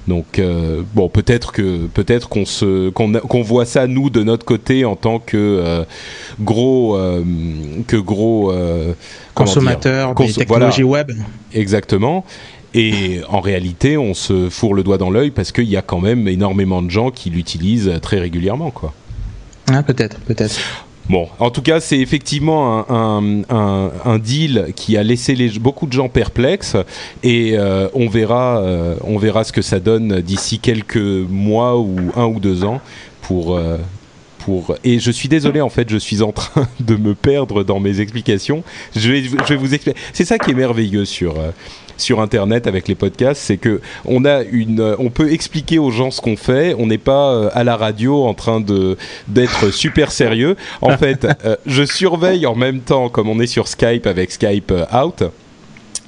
Donc 0.08 0.38
euh, 0.38 0.82
bon, 0.94 1.08
peut-être 1.08 1.52
que 1.52 1.86
peut-être 1.86 2.28
qu'on 2.28 2.44
se 2.44 2.90
qu'on 2.90 3.42
voit 3.42 3.64
ça 3.64 3.86
nous 3.86 4.08
de 4.08 4.22
notre 4.22 4.44
côté 4.44 4.84
en 4.84 4.94
tant 4.94 5.18
que 5.18 5.36
euh, 5.36 5.84
gros 6.40 6.96
euh, 6.96 7.24
que 7.86 7.96
gros 7.96 8.52
consommateurs 9.34 10.14
des 10.14 10.32
technologies 10.32 10.84
web. 10.84 11.10
Exactement. 11.52 12.24
Et 12.74 13.20
en 13.28 13.40
réalité, 13.40 13.96
on 13.96 14.12
se 14.12 14.50
fourre 14.50 14.74
le 14.74 14.82
doigt 14.82 14.98
dans 14.98 15.10
l'œil 15.10 15.30
parce 15.30 15.50
qu'il 15.50 15.64
y 15.64 15.76
a 15.76 15.82
quand 15.82 16.00
même 16.00 16.28
énormément 16.28 16.82
de 16.82 16.90
gens 16.90 17.10
qui 17.10 17.30
l'utilisent 17.30 17.90
très 18.02 18.18
régulièrement, 18.18 18.70
quoi. 18.70 18.92
Ah, 19.72 19.82
peut-être, 19.82 20.18
peut-être. 20.20 20.60
Bon, 21.08 21.28
en 21.38 21.50
tout 21.50 21.62
cas, 21.62 21.78
c'est 21.78 21.98
effectivement 21.98 22.84
un, 22.90 24.18
deal 24.18 24.72
qui 24.74 24.96
a 24.96 25.02
laissé 25.02 25.34
les, 25.34 25.50
beaucoup 25.58 25.86
de 25.86 25.92
gens 25.92 26.08
perplexes 26.08 26.76
et 27.22 27.52
euh, 27.56 27.88
on 27.94 28.08
verra, 28.08 28.60
euh, 28.60 28.96
on 29.04 29.16
verra 29.16 29.44
ce 29.44 29.52
que 29.52 29.62
ça 29.62 29.78
donne 29.78 30.20
d'ici 30.20 30.58
quelques 30.58 30.96
mois 30.96 31.78
ou 31.78 31.96
un 32.16 32.26
ou 32.26 32.40
deux 32.40 32.64
ans 32.64 32.80
pour. 33.22 33.56
Euh, 33.56 33.76
pour... 34.38 34.76
Et 34.84 35.00
je 35.00 35.10
suis 35.10 35.28
désolé, 35.28 35.60
en 35.60 35.68
fait, 35.68 35.90
je 35.90 35.96
suis 35.96 36.22
en 36.22 36.32
train 36.32 36.68
de 36.80 36.96
me 36.96 37.14
perdre 37.14 37.62
dans 37.62 37.78
mes 37.78 38.00
explications. 38.00 38.64
Je 38.94 39.10
vais, 39.10 39.22
je 39.22 39.48
vais 39.48 39.56
vous 39.56 39.74
expliquer. 39.74 39.98
C'est 40.12 40.24
ça 40.24 40.38
qui 40.38 40.52
est 40.52 40.54
merveilleux 40.54 41.04
sur 41.04 41.34
sur 41.96 42.20
Internet 42.20 42.66
avec 42.66 42.88
les 42.88 42.94
podcasts, 42.94 43.40
c'est 43.40 43.56
que 43.56 43.80
on 44.04 44.24
a 44.24 44.42
une, 44.42 44.96
on 44.98 45.10
peut 45.10 45.32
expliquer 45.32 45.78
aux 45.78 45.90
gens 45.90 46.10
ce 46.10 46.20
qu'on 46.20 46.36
fait. 46.36 46.74
On 46.78 46.86
n'est 46.86 46.98
pas 46.98 47.32
euh, 47.32 47.50
à 47.52 47.64
la 47.64 47.76
radio 47.76 48.24
en 48.24 48.34
train 48.34 48.60
de 48.60 48.96
d'être 49.28 49.70
super 49.70 50.12
sérieux. 50.12 50.56
En 50.80 50.96
fait, 50.98 51.26
euh, 51.44 51.56
je 51.66 51.84
surveille 51.84 52.46
en 52.46 52.54
même 52.54 52.80
temps, 52.80 53.08
comme 53.08 53.28
on 53.28 53.40
est 53.40 53.46
sur 53.46 53.68
Skype 53.68 54.06
avec 54.06 54.32
Skype 54.32 54.70
euh, 54.70 55.04
Out. 55.04 55.24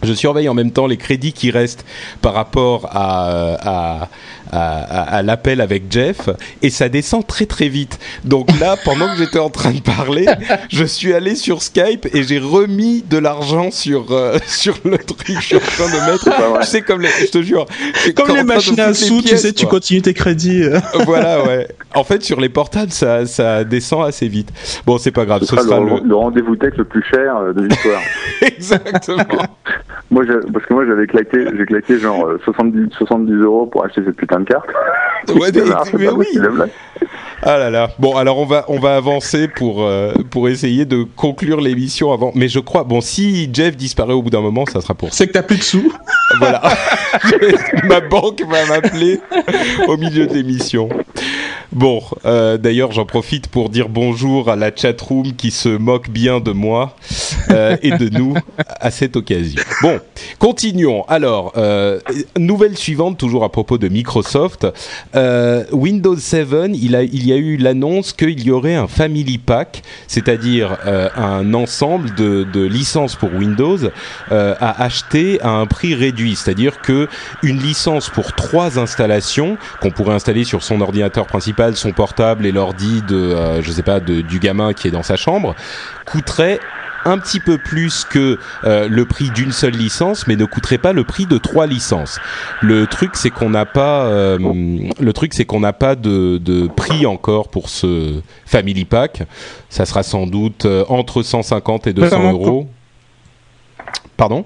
Je 0.02 0.12
surveille 0.12 0.48
en 0.48 0.54
même 0.54 0.70
temps 0.70 0.86
les 0.86 0.96
crédits 0.96 1.32
qui 1.32 1.50
restent 1.50 1.84
par 2.22 2.32
rapport 2.32 2.86
à, 2.92 4.02
à, 4.02 4.08
à, 4.52 5.22
l'appel 5.22 5.60
avec 5.60 5.84
Jeff 5.90 6.28
et 6.62 6.70
ça 6.70 6.88
descend 6.88 7.26
très 7.26 7.46
très 7.46 7.68
vite. 7.68 7.98
Donc 8.24 8.48
là, 8.60 8.76
pendant 8.84 9.08
que 9.08 9.16
j'étais 9.16 9.38
en 9.38 9.50
train 9.50 9.72
de 9.72 9.80
parler, 9.80 10.26
je 10.70 10.84
suis 10.84 11.12
allé 11.12 11.34
sur 11.34 11.62
Skype 11.62 12.06
et 12.14 12.22
j'ai 12.22 12.38
remis 12.38 13.02
de 13.08 13.18
l'argent 13.18 13.70
sur 13.70 14.12
euh, 14.12 14.38
sur 14.46 14.74
le 14.84 14.98
truc. 14.98 15.36
Je 15.40 15.40
suis 15.40 15.56
en 15.56 15.60
train 15.60 15.86
de 15.86 16.10
mettre. 16.10 16.28
Je 16.60 16.66
sais 16.66 16.82
comme 16.82 17.00
les, 17.00 17.08
je 17.08 17.30
te 17.30 17.42
jure. 17.42 17.66
Comme 18.14 18.34
les 18.34 18.44
machines 18.44 18.78
à 18.80 18.94
sous, 18.94 19.22
tu 19.22 19.36
sais, 19.36 19.52
tu 19.52 19.66
continues 19.66 20.02
tes 20.02 20.14
crédits. 20.14 20.62
Euh. 20.62 20.78
voilà, 21.04 21.44
ouais. 21.44 21.68
En 21.94 22.04
fait, 22.04 22.22
sur 22.22 22.40
les 22.40 22.48
portables, 22.48 22.92
ça 22.92 23.26
ça 23.26 23.64
descend 23.64 24.04
assez 24.04 24.28
vite. 24.28 24.52
Bon, 24.86 24.98
c'est 24.98 25.12
pas 25.12 25.24
grave. 25.24 25.42
Ce, 25.42 25.56
sera, 25.56 25.80
le, 25.80 26.06
le... 26.06 26.14
rendez-vous 26.14 26.56
tech 26.56 26.74
le 26.76 26.84
plus 26.84 27.02
cher 27.02 27.36
euh, 27.36 27.52
de 27.52 27.62
l'histoire. 27.62 28.02
Exactement. 28.42 29.24
moi, 30.10 30.24
parce 30.52 30.66
que 30.66 30.74
moi, 30.74 30.86
j'avais 30.86 31.06
claqué, 31.06 31.46
j'ai 31.56 31.66
claqué 31.66 31.98
genre 31.98 32.28
70 32.44 32.94
70 32.96 33.32
euros 33.32 33.66
pour 33.66 33.84
acheter 33.84 34.02
cette 34.04 34.16
putain 34.16 34.37
carte. 34.44 34.68
Ouais, 35.28 35.50
mais, 35.98 36.08
oui. 36.08 36.26
Ah 37.42 37.58
là 37.58 37.70
là. 37.70 37.90
Bon, 37.98 38.16
alors 38.16 38.38
on 38.38 38.46
va 38.46 38.64
on 38.68 38.78
va 38.78 38.96
avancer 38.96 39.46
pour 39.46 39.82
euh, 39.82 40.12
pour 40.30 40.48
essayer 40.48 40.84
de 40.84 41.04
conclure 41.16 41.60
l'émission 41.60 42.12
avant. 42.12 42.32
Mais 42.34 42.48
je 42.48 42.58
crois 42.58 42.84
bon 42.84 43.00
si 43.00 43.48
Jeff 43.52 43.76
disparaît 43.76 44.12
au 44.12 44.22
bout 44.22 44.30
d'un 44.30 44.40
moment, 44.40 44.64
ça 44.66 44.80
sera 44.80 44.94
pour. 44.94 45.12
C'est 45.12 45.28
que 45.28 45.32
t'as 45.32 45.42
plus 45.42 45.58
de 45.58 45.62
sous. 45.62 45.92
Voilà. 46.38 46.62
Ma 47.84 48.00
banque 48.00 48.42
va 48.48 48.66
m'appeler 48.66 49.20
au 49.86 49.96
milieu 49.96 50.26
de 50.26 50.34
l'émission. 50.34 50.88
Bon, 51.72 52.02
euh, 52.24 52.56
d'ailleurs, 52.56 52.92
j'en 52.92 53.04
profite 53.04 53.48
pour 53.48 53.68
dire 53.68 53.90
bonjour 53.90 54.48
à 54.48 54.56
la 54.56 54.74
chatroom 54.74 55.34
qui 55.34 55.50
se 55.50 55.68
moque 55.68 56.08
bien 56.08 56.40
de 56.40 56.52
moi 56.52 56.96
euh, 57.50 57.76
et 57.82 57.90
de 57.90 58.08
nous 58.08 58.34
à 58.80 58.90
cette 58.90 59.16
occasion. 59.16 59.60
Bon, 59.82 60.00
continuons. 60.38 61.04
Alors, 61.08 61.52
euh, 61.58 62.00
nouvelle 62.38 62.76
suivante, 62.78 63.18
toujours 63.18 63.44
à 63.44 63.50
propos 63.50 63.76
de 63.76 63.88
Microsoft. 63.88 64.66
Windows 65.72 66.16
7, 66.16 66.48
il, 66.72 66.96
a, 66.96 67.02
il 67.02 67.26
y 67.26 67.32
a 67.32 67.36
eu 67.36 67.58
l'annonce 67.58 68.14
qu'il 68.14 68.42
y 68.42 68.50
aurait 68.50 68.74
un 68.74 68.88
Family 68.88 69.36
Pack, 69.36 69.82
c'est-à-dire 70.06 70.78
un 71.16 71.52
ensemble 71.52 72.14
de, 72.14 72.46
de, 72.50 72.64
licences 72.64 73.14
pour 73.14 73.34
Windows 73.34 73.78
à 74.30 74.82
acheter 74.82 75.40
à 75.42 75.50
un 75.50 75.66
prix 75.66 75.94
réduit. 75.94 76.36
C'est-à-dire 76.36 76.80
que 76.80 77.08
une 77.42 77.58
licence 77.58 78.08
pour 78.08 78.32
trois 78.32 78.78
installations 78.78 79.58
qu'on 79.82 79.90
pourrait 79.90 80.14
installer 80.14 80.44
sur 80.44 80.62
son 80.62 80.80
ordinateur 80.80 81.26
principal 81.26 81.57
son 81.74 81.92
portable 81.92 82.46
et 82.46 82.52
l'ordi 82.52 83.02
de, 83.02 83.16
euh, 83.16 83.62
je 83.62 83.70
sais 83.70 83.82
pas, 83.82 84.00
de, 84.00 84.20
du 84.20 84.38
gamin 84.38 84.72
qui 84.72 84.88
est 84.88 84.90
dans 84.90 85.02
sa 85.02 85.16
chambre, 85.16 85.54
coûterait 86.04 86.60
un 87.04 87.18
petit 87.18 87.40
peu 87.40 87.58
plus 87.58 88.04
que 88.04 88.38
euh, 88.64 88.88
le 88.88 89.04
prix 89.04 89.30
d'une 89.30 89.52
seule 89.52 89.72
licence, 89.74 90.26
mais 90.26 90.36
ne 90.36 90.44
coûterait 90.44 90.78
pas 90.78 90.92
le 90.92 91.04
prix 91.04 91.26
de 91.26 91.38
trois 91.38 91.66
licences. 91.66 92.18
Le 92.60 92.86
truc, 92.86 93.12
c'est 93.14 93.30
qu'on 93.30 93.50
n'a 93.50 93.64
pas, 93.64 94.02
euh, 94.06 94.38
le 95.00 95.12
truc, 95.12 95.32
c'est 95.32 95.44
qu'on 95.44 95.60
n'a 95.60 95.72
pas 95.72 95.94
de, 95.94 96.38
de, 96.38 96.66
prix 96.66 97.06
encore 97.06 97.48
pour 97.48 97.68
ce 97.68 98.20
Family 98.46 98.84
Pack. 98.84 99.22
Ça 99.70 99.86
sera 99.86 100.02
sans 100.02 100.26
doute 100.26 100.66
entre 100.88 101.22
150 101.22 101.86
et 101.86 101.92
200 101.92 102.32
euros. 102.32 102.68
Pardon? 104.16 104.44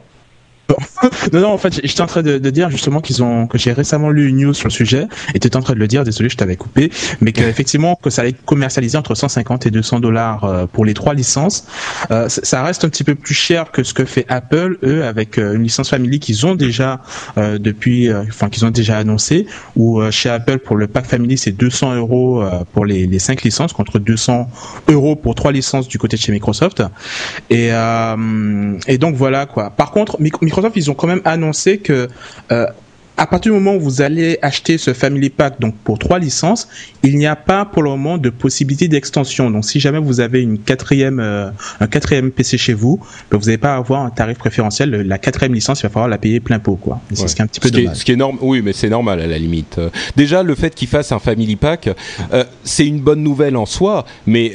Non, 1.33 1.41
non, 1.41 1.49
en 1.49 1.59
fait, 1.59 1.81
j'étais 1.85 2.01
en 2.01 2.07
train 2.07 2.23
de, 2.23 2.39
de 2.39 2.51
dire 2.51 2.71
justement 2.71 3.01
qu'ils 3.01 3.23
ont, 3.23 3.47
que 3.47 3.59
j'ai 3.59 3.73
récemment 3.73 4.11
lu 4.11 4.29
une 4.29 4.39
news 4.39 4.55
sur 4.55 4.69
le 4.69 4.73
sujet, 4.73 5.07
et 5.35 5.39
tu 5.39 5.49
en 5.57 5.61
train 5.61 5.75
de 5.75 5.79
le 5.79 5.89
dire, 5.89 6.05
désolé, 6.05 6.29
je 6.29 6.37
t'avais 6.37 6.57
coupé, 6.57 6.91
mais 7.21 7.33
qu'effectivement, 7.33 7.97
que 7.97 8.11
ça 8.11 8.23
allait 8.23 8.31
être 8.31 8.45
commercialisé 8.45 8.97
entre 8.97 9.15
150 9.15 9.67
et 9.67 9.71
200 9.71 10.01
dollars 10.01 10.45
euh, 10.45 10.67
pour 10.67 10.85
les 10.85 10.95
trois 10.95 11.15
licences. 11.15 11.67
Euh, 12.11 12.29
ça 12.29 12.63
reste 12.63 12.85
un 12.85 12.89
petit 12.89 13.05
peu 13.05 13.15
plus 13.15 13.35
cher 13.35 13.71
que 13.71 13.83
ce 13.83 13.95
que 13.95 14.05
fait 14.05 14.25
Apple, 14.29 14.79
eux, 14.83 15.05
avec 15.05 15.39
euh, 15.39 15.55
une 15.55 15.63
licence 15.63 15.91
Family 15.91 16.21
qu'ils 16.21 16.47
ont 16.47 16.55
déjà 16.55 17.01
euh, 17.37 17.59
depuis, 17.59 18.13
enfin, 18.13 18.49
qu'ils 18.49 18.65
ont 18.65 18.71
déjà 18.71 18.99
annoncé, 18.99 19.47
ou 19.77 20.01
chez 20.11 20.31
Apple, 20.31 20.59
pour 20.59 20.77
le 20.77 20.87
pack 20.87 21.07
Family, 21.07 21.37
c'est 21.37 21.53
200 21.53 21.97
euros 21.97 22.43
pour 22.73 22.85
les, 22.85 23.07
les 23.07 23.19
cinq 23.19 23.43
licences, 23.43 23.73
contre 23.73 23.99
200 23.99 24.49
euros 24.89 25.17
pour 25.17 25.35
trois 25.35 25.53
licences 25.53 25.89
du 25.89 25.99
côté 25.99 26.17
de 26.17 26.23
chez 26.23 26.33
Microsoft. 26.33 26.83
Et, 27.51 27.71
et 28.87 28.99
donc 28.99 29.15
voilà, 29.17 29.47
quoi. 29.47 29.71
Par 29.71 29.91
contre, 29.91 30.21
ils 30.75 30.91
ont 30.91 30.95
quand 30.95 31.07
même 31.07 31.23
annoncé 31.25 31.79
que 31.79 32.09
euh, 32.51 32.67
à 33.17 33.27
partir 33.27 33.53
du 33.53 33.59
moment 33.59 33.77
où 33.77 33.81
vous 33.81 34.01
allez 34.01 34.39
acheter 34.43 34.79
ce 34.79 34.93
Family 34.95 35.31
Pack, 35.31 35.61
donc 35.61 35.75
pour 35.85 35.99
trois 35.99 36.19
licences, 36.19 36.69
il 37.03 37.19
n'y 37.19 37.27
a 37.27 37.37
pas 37.37 37.65
pour 37.65 37.83
le 37.83 37.91
moment 37.91 38.19
de 38.19 38.31
possibilité 38.31 38.89
d'extension. 38.89 39.51
Donc, 39.51 39.65
si 39.65 39.81
jamais 39.81 39.99
vous 39.99 40.21
avez 40.21 40.41
une 40.41 40.59
quatrième, 40.59 41.21
euh, 41.21 41.51
un 41.81 41.87
quatrième 41.87 42.31
PC 42.31 42.57
chez 42.57 42.73
vous, 42.73 43.01
ben, 43.31 43.39
vous 43.39 43.45
n'allez 43.45 43.59
pas 43.59 43.77
avoir 43.77 44.03
un 44.03 44.11
tarif 44.11 44.39
préférentiel. 44.39 44.91
La 44.91 45.19
quatrième 45.19 45.55
licence, 45.55 45.81
il 45.81 45.83
va 45.85 45.89
falloir 45.91 46.09
la 46.09 46.19
payer 46.19 46.41
plein 46.41 46.59
pot, 46.59 46.77
quoi. 46.77 47.01
C'est 47.13 47.29
ce 47.29 47.37
qui 47.37 47.43
est 47.43 47.45
un 47.45 47.49
petit 47.49 47.61
peu 47.61 47.69
ce 47.69 47.73
dommage. 47.75 47.97
ce 47.97 48.05
qui 48.05 48.13
est 48.13 48.17
normal, 48.17 48.41
oui, 48.43 48.63
mais 48.63 48.73
c'est 48.73 48.89
normal 48.89 49.21
à 49.21 49.27
la 49.27 49.39
limite. 49.39 49.77
Euh, 49.79 49.91
déjà, 50.17 50.43
le 50.43 50.55
fait 50.55 50.75
qu'il 50.75 50.89
fasse 50.89 51.13
un 51.13 51.19
Family 51.19 51.57
Pack, 51.57 51.91
c'est 52.65 52.87
une 52.87 53.01
bonne 53.01 53.23
nouvelle 53.23 53.57
en 53.57 53.67
soi, 53.67 54.07
mais 54.27 54.55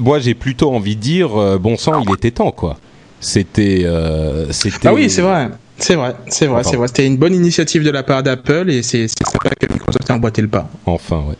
moi, 0.00 0.18
j'ai 0.18 0.34
plutôt 0.34 0.74
envie 0.74 0.96
de 0.96 1.00
dire, 1.00 1.58
bon 1.58 1.76
sang, 1.76 2.02
il 2.06 2.12
était 2.12 2.32
temps, 2.32 2.50
quoi. 2.50 2.78
C'était, 3.20 3.82
euh. 3.84 4.46
Ah 4.84 4.94
oui, 4.94 5.10
c'est 5.10 5.22
vrai. 5.22 5.48
C'est 5.78 5.94
vrai, 5.94 6.14
c'est 6.28 6.46
vrai, 6.46 6.62
c'est 6.64 6.76
vrai. 6.76 6.88
C'était 6.88 7.06
une 7.06 7.18
bonne 7.18 7.34
initiative 7.34 7.84
de 7.84 7.90
la 7.90 8.02
part 8.02 8.22
d'Apple 8.22 8.70
et 8.70 8.82
c'est 8.82 9.08
sympa 9.08 9.50
que 9.50 9.70
Microsoft 9.70 10.08
ait 10.08 10.12
emboîté 10.12 10.40
le 10.40 10.48
pas. 10.48 10.70
Enfin, 10.86 11.22
ouais. 11.28 11.36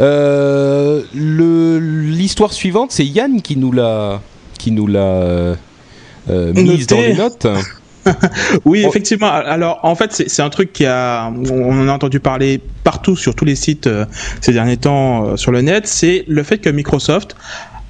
Euh, 0.00 1.02
l'histoire 1.14 2.52
suivante, 2.52 2.90
c'est 2.90 3.04
Yann 3.04 3.42
qui 3.42 3.56
nous 3.56 3.70
l'a, 3.70 4.20
qui 4.58 4.72
nous 4.72 4.88
l'a 4.88 5.00
euh, 5.00 5.56
mise 6.54 6.86
dans 6.88 7.00
les 7.00 7.14
notes. 7.14 7.46
oui, 8.64 8.84
effectivement. 8.86 9.30
Alors, 9.30 9.80
en 9.82 9.94
fait, 9.94 10.12
c'est 10.12 10.42
un 10.42 10.50
truc 10.50 10.72
qui 10.72 10.86
a, 10.86 11.30
on 11.30 11.80
en 11.80 11.88
a 11.88 11.92
entendu 11.92 12.20
parler 12.20 12.60
partout 12.84 13.16
sur 13.16 13.34
tous 13.34 13.44
les 13.44 13.56
sites 13.56 13.86
euh, 13.86 14.04
ces 14.40 14.52
derniers 14.52 14.76
temps 14.76 15.24
euh, 15.24 15.36
sur 15.36 15.52
le 15.52 15.62
net. 15.62 15.86
C'est 15.86 16.24
le 16.28 16.42
fait 16.42 16.58
que 16.58 16.70
Microsoft 16.70 17.36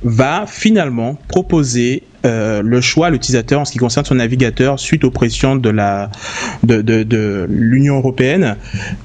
va 0.03 0.45
finalement 0.47 1.19
proposer 1.29 2.03
euh, 2.25 2.63
le 2.63 2.81
choix 2.81 3.11
l'utilisateur 3.11 3.61
en 3.61 3.65
ce 3.65 3.73
qui 3.73 3.79
concerne 3.79 4.07
son 4.07 4.17
navigateur 4.17 4.79
suite 4.79 5.05
aux 5.05 5.11
pressions 5.11 5.57
de 5.57 7.47
l'Union 7.49 7.97
européenne. 7.97 8.57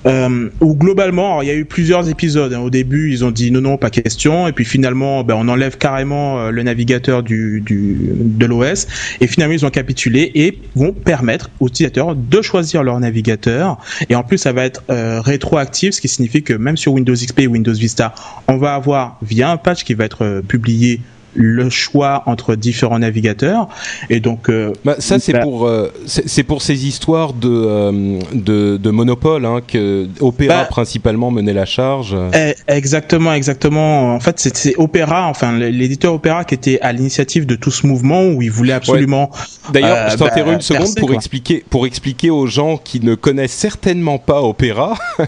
Euh, 0.06 0.50
où 0.60 0.76
globalement, 0.76 1.42
il 1.42 1.48
y 1.48 1.52
a 1.52 1.56
eu 1.56 1.66
plusieurs 1.66 2.10
épisodes. 2.10 2.54
Hein. 2.54 2.60
Au 2.60 2.70
début, 2.70 3.12
ils 3.12 3.24
ont 3.24 3.32
dit 3.32 3.52
non 3.52 3.62
non 3.62 3.78
pas 3.78 3.90
question, 3.90 4.48
et 4.48 4.52
puis 4.52 4.66
finalement, 4.66 5.24
ben, 5.24 5.36
on 5.38 5.48
enlève 5.48 5.78
carrément 5.78 6.40
euh, 6.40 6.52
le 6.52 6.64
navigateur 6.64 7.24
du, 7.24 7.64
de 7.66 8.46
l'OS, 8.46 8.88
et 9.20 9.28
finalement 9.28 9.54
ils 9.54 9.66
ont 9.66 9.70
capitulé 9.70 10.32
et 10.36 10.60
vont 10.76 10.94
permettre 10.94 11.50
aux 11.60 11.68
utilisateurs 11.68 12.16
de 12.16 12.42
choisir 12.42 12.84
leur 12.84 13.00
navigateur. 13.00 13.78
Et 14.10 14.16
en 14.16 14.24
plus, 14.24 14.38
ça 14.38 14.54
va 14.54 14.66
être 14.66 14.84
euh, 14.90 15.22
rétroactif, 15.22 15.94
ce 15.94 16.02
qui 16.02 16.08
signifie 16.08 16.44
que 16.44 16.54
même 16.54 16.78
sur 16.78 16.94
Windows 16.94 17.14
XP 17.14 17.42
et 17.42 17.48
Windows 17.48 17.74
Vista, 17.74 18.14
on 18.48 18.58
va 18.58 18.74
avoir 18.76 19.18
via 19.22 19.52
un 19.52 19.58
patch 19.58 19.84
qui 19.84 19.94
va 19.94 20.06
être 20.06 20.42
publié 20.48 21.02
le 21.34 21.70
choix 21.70 22.24
entre 22.26 22.56
différents 22.56 23.00
navigateurs 23.00 23.68
et 24.10 24.20
donc 24.20 24.50
euh, 24.50 24.74
bah, 24.84 24.96
ça 25.00 25.20
c'est 25.20 25.34
bah, 25.34 25.40
pour 25.40 25.68
euh, 25.68 25.92
c'est 26.06 26.44
pour 26.44 26.62
ces 26.62 26.86
histoires 26.86 27.34
de 27.34 27.50
euh, 27.50 28.20
de, 28.34 28.78
de, 28.78 28.90
monopole 28.90 29.46
hein, 29.46 29.62
que 29.66 30.08
Opera 30.20 30.48
bah, 30.48 30.66
principalement 30.66 31.32
menait 31.32 31.54
la 31.54 31.66
charge 31.66 32.16
eh, 32.34 32.56
exactement 32.68 33.34
exactement 33.34 34.14
en 34.14 34.20
fait 34.20 34.40
c'est 34.40 34.76
Opera 34.78 35.28
enfin 35.28 35.54
l'éditeur 35.58 36.14
Opera 36.14 36.44
qui 36.44 36.56
était 36.56 36.80
à 36.82 36.92
l'initiative 36.92 37.46
de 37.46 37.56
tout 37.56 37.72
ce 37.72 37.88
mouvement 37.88 38.26
où 38.26 38.42
il 38.42 38.52
voulait 38.52 38.74
absolument 38.74 39.32
ouais. 39.32 39.72
d'ailleurs 39.74 40.10
je 40.10 40.18
t'interromps 40.18 40.56
une 40.56 40.62
seconde 40.62 40.96
pour 40.98 41.08
quoi. 41.08 41.16
expliquer 41.16 41.64
pour 41.70 41.86
expliquer 41.86 42.30
aux 42.30 42.48
gens 42.48 42.78
qui 42.78 43.00
ne 43.00 43.16
connaissent 43.16 43.54
certainement 43.54 44.18
pas 44.18 44.42
Opera 44.42 44.96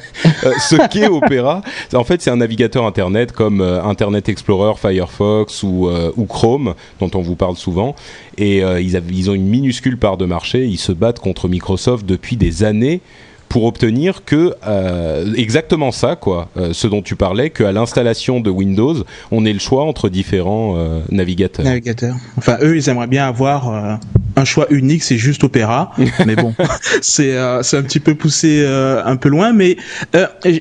ce 0.70 0.88
qu'est 0.88 1.08
Opera 1.08 1.62
en 1.94 2.04
fait 2.04 2.22
c'est 2.22 2.32
un 2.32 2.38
navigateur 2.38 2.86
internet 2.86 3.32
comme 3.32 3.62
Internet 3.62 4.28
Explorer 4.28 4.74
Firefox 4.76 5.64
ou 5.64 5.88
euh, 5.93 5.93
ou 6.16 6.26
Chrome, 6.26 6.76
dont 7.00 7.12
on 7.16 7.22
vous 7.22 7.36
parle 7.36 7.56
souvent. 7.56 7.96
Et 8.38 8.64
euh, 8.64 8.82
ils, 8.82 9.02
ils 9.12 9.30
ont 9.30 9.34
une 9.34 9.48
minuscule 9.48 9.98
part 9.98 10.18
de 10.18 10.26
marché. 10.26 10.66
Ils 10.66 10.78
se 10.78 10.92
battent 10.92 11.20
contre 11.20 11.48
Microsoft 11.48 12.06
depuis 12.06 12.38
des 12.38 12.64
années 12.64 13.02
pour 13.54 13.66
obtenir 13.66 14.26
que 14.26 14.56
euh, 14.66 15.32
exactement 15.36 15.92
ça, 15.92 16.16
quoi, 16.16 16.50
euh, 16.58 16.74
ce 16.74 16.88
dont 16.88 17.04
tu 17.04 17.16
parlais, 17.16 17.52
qu'à 17.52 17.72
l'installation 17.72 18.40
de 18.40 18.50
Windows, 18.50 18.96
on 19.30 19.46
ait 19.46 19.54
le 19.54 19.60
choix 19.60 19.84
entre 19.84 20.10
différents 20.10 20.74
euh, 20.76 21.02
navigateurs. 21.12 21.64
Navigateurs. 21.64 22.16
Enfin, 22.36 22.58
eux, 22.64 22.76
ils 22.76 22.90
aimeraient 22.90 23.06
bien 23.06 23.28
avoir 23.28 23.70
euh, 23.70 23.94
un 24.38 24.44
choix 24.44 24.66
unique, 24.72 25.04
c'est 25.04 25.20
juste 25.20 25.44
Opera, 25.44 25.92
mais 26.26 26.36
bon, 26.36 26.56
c'est 27.04 27.38
c'est 27.62 27.78
un 27.78 27.84
petit 27.84 28.00
peu 28.00 28.16
poussé 28.16 28.66
un 28.66 29.16
peu 29.18 29.30
loin, 29.30 29.54
mais 29.54 29.78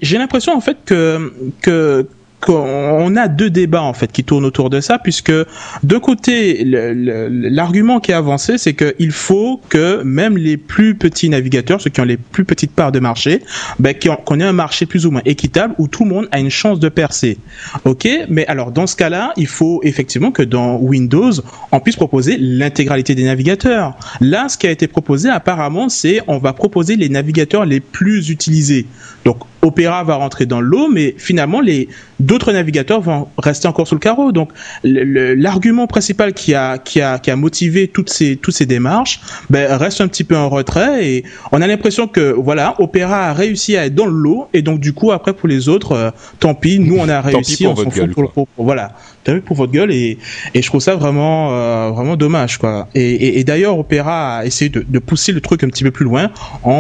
j'ai 0.03 0.19
l'impression 0.19 0.55
en 0.55 0.61
fait 0.61 0.77
que 0.85 1.33
que 1.63 2.07
on 2.49 3.17
a 3.17 3.29
deux 3.29 3.51
débats 3.51 3.83
en 3.83 3.93
fait 3.93 4.11
qui 4.11 4.25
tournent 4.25 4.45
autour 4.45 4.71
de 4.71 4.81
ça, 4.81 4.99
puisque 4.99 5.33
de 5.33 5.99
côté 5.99 6.65
l'argument 6.65 8.01
qui 8.01 8.11
est 8.11 8.15
avancé, 8.15 8.59
c'est 8.59 8.75
qu'il 8.75 9.13
faut 9.13 9.61
que 9.69 10.03
même 10.03 10.37
les 10.37 10.57
plus 10.57 10.95
petits 10.95 11.29
navigateurs, 11.29 11.81
ceux 11.81 11.91
qui 11.91 12.01
ont 12.01 12.05
les 12.05 12.17
plus 12.17 12.45
petites 12.45 12.73
parts 12.73 12.93
de 12.93 13.01
marché, 13.01 13.43
ben, 13.79 13.95
qu'on 14.25 14.41
ait 14.41 14.45
un 14.45 14.53
marché 14.53 14.87
plus 14.87 15.07
ou 15.07 15.11
moins 15.11 15.23
équitable 15.25 15.75
où 15.79 15.89
tout 15.89 16.05
le 16.05 16.11
monde 16.11 16.29
a 16.33 16.41
une 16.41 16.51
chance 16.51 16.81
de 16.81 16.89
percer. 16.89 17.39
Ok, 17.85 18.09
mais 18.29 18.47
alors 18.47 18.73
dans 18.73 18.87
ce 18.87 18.97
cas-là, 18.97 19.33
il 19.37 19.47
faut 19.47 19.81
effectivement 19.83 20.31
que 20.31 20.43
dans 20.43 20.77
Windows, 20.77 21.33
on 21.71 21.81
puisse 21.81 21.97
proposer 21.97 22.37
l'intégralité 22.39 23.15
des 23.15 23.25
navigateurs. 23.25 23.97
Là, 24.21 24.49
ce 24.49 24.59
qui 24.59 24.67
a 24.67 24.71
été 24.71 24.87
proposé 24.87 25.29
apparemment, 25.29 25.89
c'est 25.89 26.21
on 26.27 26.39
va 26.39 26.53
proposer 26.53 26.97
les 26.97 27.09
navigateurs 27.09 27.65
les 27.65 27.81
plus 27.81 28.31
utilisés. 28.31 28.87
Donc 29.25 29.39
Opera 29.63 30.03
va 30.03 30.17
rentrer 30.17 30.47
dans 30.47 30.61
l'eau, 30.61 30.89
mais 30.89 31.15
finalement 31.17 31.61
les 31.61 31.89
d'autres 32.19 32.53
navigateurs 32.53 33.01
vont 33.01 33.29
rester 33.39 33.69
encore 33.69 33.87
sous 33.87 33.95
le 33.95 34.01
carreau. 34.01 34.33
Donc 34.33 34.51
l'argument 34.83 35.87
principal 35.87 36.33
qui 36.33 36.55
a 36.55 36.79
qui 36.79 37.01
a 37.01 37.19
qui 37.19 37.31
a 37.31 37.37
motivé 37.37 37.89
toutes 37.89 38.11
ces 38.11 38.37
toutes 38.37 38.55
ces 38.55 38.67
démarches 38.67 39.21
ben, 39.51 39.73
reste 39.77 40.01
un 40.01 40.09
petit 40.09 40.25
peu 40.25 40.37
en 40.37 40.49
retrait 40.49 41.07
et 41.07 41.25
on 41.53 41.63
a 41.63 41.67
l'impression 41.67 42.09
que 42.09 42.33
voilà 42.33 42.75
Opera 42.81 43.29
a 43.29 43.33
réussi 43.33 43.77
à 43.77 43.87
être 43.87 43.95
dans 43.95 44.07
l'eau 44.07 44.49
et 44.53 44.63
donc 44.63 44.81
du 44.81 44.93
coup 44.93 45.13
après 45.13 45.33
pour 45.33 45.49
les 45.49 45.69
autres 45.69 45.93
euh, 45.93 46.11
tant 46.41 46.55
pis 46.55 46.79
nous 46.79 46.97
on 46.99 47.09
a 47.09 47.21
réussi 47.21 47.67
on 47.67 47.77
s'en 47.77 47.91
fout 47.91 48.13
pour, 48.13 48.33
pour, 48.33 48.47
pour, 48.49 48.65
voilà 48.65 48.93
t'as 49.25 49.35
vu 49.35 49.41
pour 49.41 49.57
votre 49.57 49.73
gueule 49.73 49.93
et, 49.93 50.19
et 50.55 50.63
je 50.63 50.67
trouve 50.67 50.81
ça 50.81 50.97
vraiment 50.97 51.53
euh, 51.53 51.91
vraiment 51.91 52.17
dommage 52.17 52.59
quoi. 52.59 52.89
Et, 52.95 53.03
et, 53.03 53.39
et 53.39 53.45
d'ailleurs 53.45 53.79
Opera 53.79 54.39
a 54.39 54.45
essayé 54.45 54.69
de, 54.69 54.85
de, 54.87 54.99
pousser 54.99 55.33
le 55.33 55.41
truc 55.41 55.63
un 55.65 55.69
petit 55.69 55.85
peu 55.85 55.91
plus 55.91 56.05
loin 56.05 56.31
en, 56.63 56.71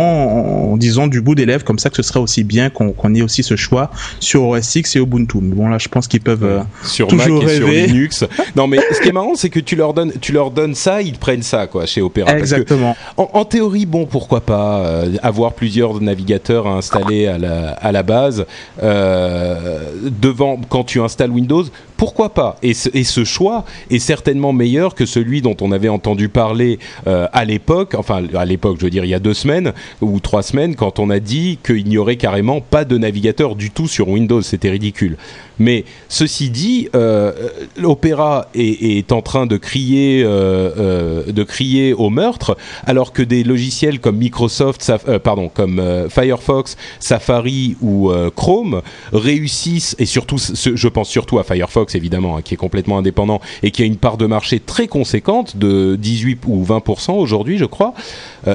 en 0.73 0.77
disant 0.77 1.07
du 1.07 1.21
bout 1.21 1.35
des 1.35 1.47
lèvres 1.47 1.65
comme 1.65 1.79
ça 1.79 1.91
que 1.91 1.97
ce 1.97 2.03
serait 2.03 2.21
aussi 2.21 2.45
bien 2.45 2.71
qu'on 2.71 2.93
qu 2.93 3.17
ait 3.17 3.23
aussi 3.23 3.43
ce 3.43 3.57
choix 3.57 3.91
sur 4.21 4.45
OS 4.45 4.75
X 4.77 4.97
et 4.97 5.01
Ubuntu. 5.01 5.39
Mais 5.41 5.55
bon 5.55 5.69
là 5.69 5.79
je 5.79 5.89
pense 5.89 6.09
qu'ils 6.09 6.21
peuvent 6.21 6.45
euh, 6.45 6.61
sur 6.83 7.09
toujours 7.09 7.43
Mac 7.43 7.51
et 7.51 7.59
rêver. 7.59 7.87
sur 7.87 7.95
Linux. 7.95 8.25
Non 8.57 8.67
mais 8.67 8.79
ce 8.93 9.01
qui 9.01 9.09
est 9.09 9.13
marrant 9.13 9.35
c'est 9.35 9.49
que 9.51 9.61
tu 9.61 9.77
leur 9.77 9.95
donnes 9.95 10.13
tu 10.21 10.33
leur 10.33 10.51
donnes 10.51 10.75
ça 10.75 11.01
ils 11.01 11.19
prennent 11.19 11.43
ça 11.43 11.67
quoi 11.67 11.87
chez 11.87 12.03
Opera 12.03 12.37
exactement. 12.39 12.97
en, 13.17 13.29
en, 13.33 13.45
théorie 13.45 13.87
bon 13.87 14.05
pourquoi 14.07 14.41
pas 14.41 14.81
euh, 14.81 15.17
avoir 15.23 15.53
plusieurs 15.53 16.01
navigateurs 16.01 16.67
à 16.67 16.73
installer 16.77 17.27
à 17.27 17.39
la, 17.39 17.71
à 17.71 17.93
la 17.93 18.03
base 18.03 18.47
euh, 18.83 19.91
devant 20.21 20.61
quand 20.69 20.85
tu 20.85 21.01
installes 21.01 21.31
Windows 21.31 21.65
pourquoi 21.97 22.32
pas 22.33 22.57
et 22.63 22.75
ce, 22.75 23.25
choix 23.25 23.65
est 23.91 23.99
certainement 23.99 24.53
meilleur 24.53 24.95
que 24.95 25.07
celui 25.07 25.43
dont 25.43 25.57
on 25.61 25.73
avait 25.73 25.89
entendu 25.89 26.29
parler 26.29 26.79
euh, 27.07 27.29
à 27.33 27.45
l'époque, 27.45 27.95
enfin 27.97 28.25
à 28.35 28.45
l'époque, 28.45 28.77
je 28.81 28.85
veux 28.85 28.91
dire 28.91 29.05
il 29.05 29.11
y 29.11 29.15
a 29.15 29.21
deux 29.21 29.35
semaines 29.35 29.73
ou 30.01 30.19
trois 30.21 30.43
semaines, 30.43 30.75
quand 30.75 30.99
on 30.99 31.11
a 31.11 31.21
dit 31.21 31.59
qu'il 31.65 31.87
n'y 31.87 31.99
aurait 31.99 32.17
carrément 32.17 32.61
pas 32.61 32.85
de 32.85 32.99
navigateur 32.99 33.55
du 33.55 33.71
tout 33.71 33.89
sur 33.89 34.09
Windows. 34.09 34.43
C'était 34.43 34.71
ridicule. 34.71 35.17
Mais 35.63 35.85
ceci 36.09 36.51
dit, 36.51 36.89
euh, 36.97 37.33
l'Opéra 37.77 38.49
est, 38.55 38.99
est, 38.99 39.13
en 39.13 39.23
train 39.23 39.47
de 39.47 39.57
crier, 39.57 40.25
euh, 40.25 40.71
euh, 40.77 41.33
de 41.33 41.45
crier 41.45 41.93
au 41.95 42.11
meurtre, 42.11 42.57
alors 42.85 43.13
que 43.13 43.23
des 43.23 43.45
logiciels 43.45 44.01
comme 44.01 44.17
Microsoft, 44.17 44.83
Saf 44.83 45.09
euh, 45.09 45.21
pardon, 45.21 45.49
comme 45.49 45.79
euh, 45.79 46.09
Firefox, 46.09 46.77
Safari 46.99 47.77
ou 47.81 48.11
Chrome 48.35 48.83
réussissent, 49.13 49.95
et 50.01 50.07
surtout, 50.07 50.37
je 50.39 50.89
pense 50.89 51.09
surtout 51.09 51.39
à 51.39 51.45
Firefox 51.45 51.95
évidemment, 51.95 52.37
hein, 52.37 52.43
qui 52.43 52.55
est 52.55 52.57
complètement 52.57 52.99
indépendant 52.99 53.41
et 53.63 53.71
qui 53.71 53.83
a 53.83 53.87
une 53.87 53.97
part 53.97 54.17
de 54.17 54.27
marché 54.27 54.59
très 54.59 54.89
conséquente 54.89 55.57
de 55.57 55.97
18 55.97 56.41
ou 56.47 56.65
20% 56.65 57.13
aujourd'hui, 57.13 57.59
je 57.59 57.65
crois. 57.65 57.95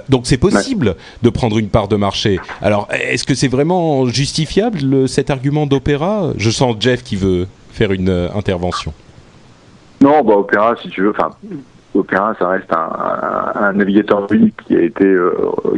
donc 0.09 0.27
c'est 0.27 0.37
possible 0.37 0.95
de 1.23 1.29
prendre 1.29 1.57
une 1.57 1.69
part 1.69 1.87
de 1.87 1.95
marché. 1.95 2.39
Alors, 2.61 2.89
est-ce 2.91 3.23
que 3.23 3.35
c'est 3.35 3.47
vraiment 3.47 4.05
justifiable 4.07 4.79
le, 4.83 5.07
cet 5.07 5.29
argument 5.29 5.65
d'Opéra? 5.65 6.33
Je 6.37 6.49
sens 6.49 6.75
Jeff 6.79 6.96
qui 7.03 7.15
veut 7.15 7.47
faire 7.71 7.91
une 7.91 8.09
euh, 8.09 8.29
intervention. 8.33 8.93
Non, 10.01 10.23
bah 10.23 10.35
Opéra, 10.35 10.75
si 10.81 10.89
tu 10.89 11.01
veux, 11.01 11.09
enfin, 11.11 11.31
Opéra, 11.93 12.35
ça 12.37 12.49
reste 12.49 12.71
un, 12.71 13.51
un, 13.55 13.73
navigateur 13.73 14.31
unique 14.31 14.55
qui 14.65 14.75
a 14.75 14.81
été, 14.81 15.05
euh, 15.05 15.31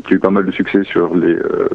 qui 0.06 0.14
a 0.14 0.16
eu 0.18 0.20
pas 0.20 0.30
mal 0.30 0.46
de 0.46 0.52
succès 0.52 0.84
sur 0.84 1.16
les, 1.16 1.34
euh, 1.34 1.70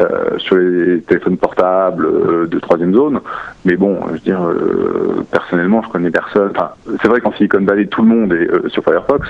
euh, 0.00 0.38
sur 0.38 0.56
les 0.56 1.00
téléphones 1.02 1.36
portables 1.36 2.06
euh, 2.06 2.46
de 2.46 2.58
troisième 2.58 2.94
zone. 2.94 3.20
Mais 3.64 3.76
bon, 3.76 3.98
je 4.08 4.12
veux 4.12 4.18
dire, 4.18 4.42
euh, 4.42 5.24
personnellement, 5.30 5.82
je 5.82 5.88
connais 5.88 6.10
personne. 6.10 6.50
Enfin, 6.50 6.72
c'est 7.00 7.08
vrai 7.08 7.20
qu'en 7.20 7.32
Silicon 7.32 7.64
Valley, 7.64 7.86
tout 7.86 8.02
le 8.02 8.08
monde 8.08 8.32
est 8.34 8.50
euh, 8.50 8.68
sur 8.68 8.84
Firefox. 8.84 9.26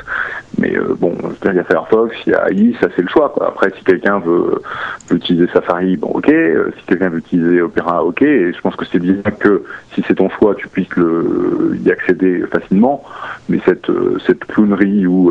Mais 0.58 0.76
euh, 0.76 0.96
bon, 0.98 1.14
je 1.20 1.26
veux 1.26 1.34
dire, 1.34 1.52
il 1.52 1.56
y 1.56 1.60
a 1.60 1.64
Firefox, 1.64 2.16
il 2.26 2.32
y 2.32 2.34
a 2.34 2.50
AI, 2.50 2.74
ça 2.80 2.88
c'est 2.96 3.02
le 3.02 3.08
choix. 3.08 3.28
Quoi. 3.28 3.46
Après, 3.46 3.70
si 3.76 3.84
quelqu'un 3.84 4.18
veut, 4.18 4.60
veut, 5.08 5.16
utiliser 5.16 5.46
Safari, 5.52 5.96
bon, 5.96 6.08
ok. 6.14 6.26
si 6.26 6.86
quelqu'un 6.86 7.10
veut 7.10 7.18
utiliser 7.18 7.60
Opera, 7.62 8.02
ok. 8.02 8.22
Et 8.22 8.52
je 8.52 8.60
pense 8.60 8.74
que 8.74 8.84
c'est 8.86 8.98
bien 8.98 9.22
que 9.38 9.62
si 9.94 10.02
c'est 10.08 10.16
ton 10.16 10.28
choix, 10.30 10.56
tu 10.56 10.66
puisses 10.66 10.94
le, 10.96 11.78
y 11.84 11.90
accéder 11.92 12.44
facilement. 12.50 13.04
Mais 13.48 13.60
cette, 13.64 13.90
cette 14.26 14.44
clownerie 14.46 15.06
où, 15.06 15.30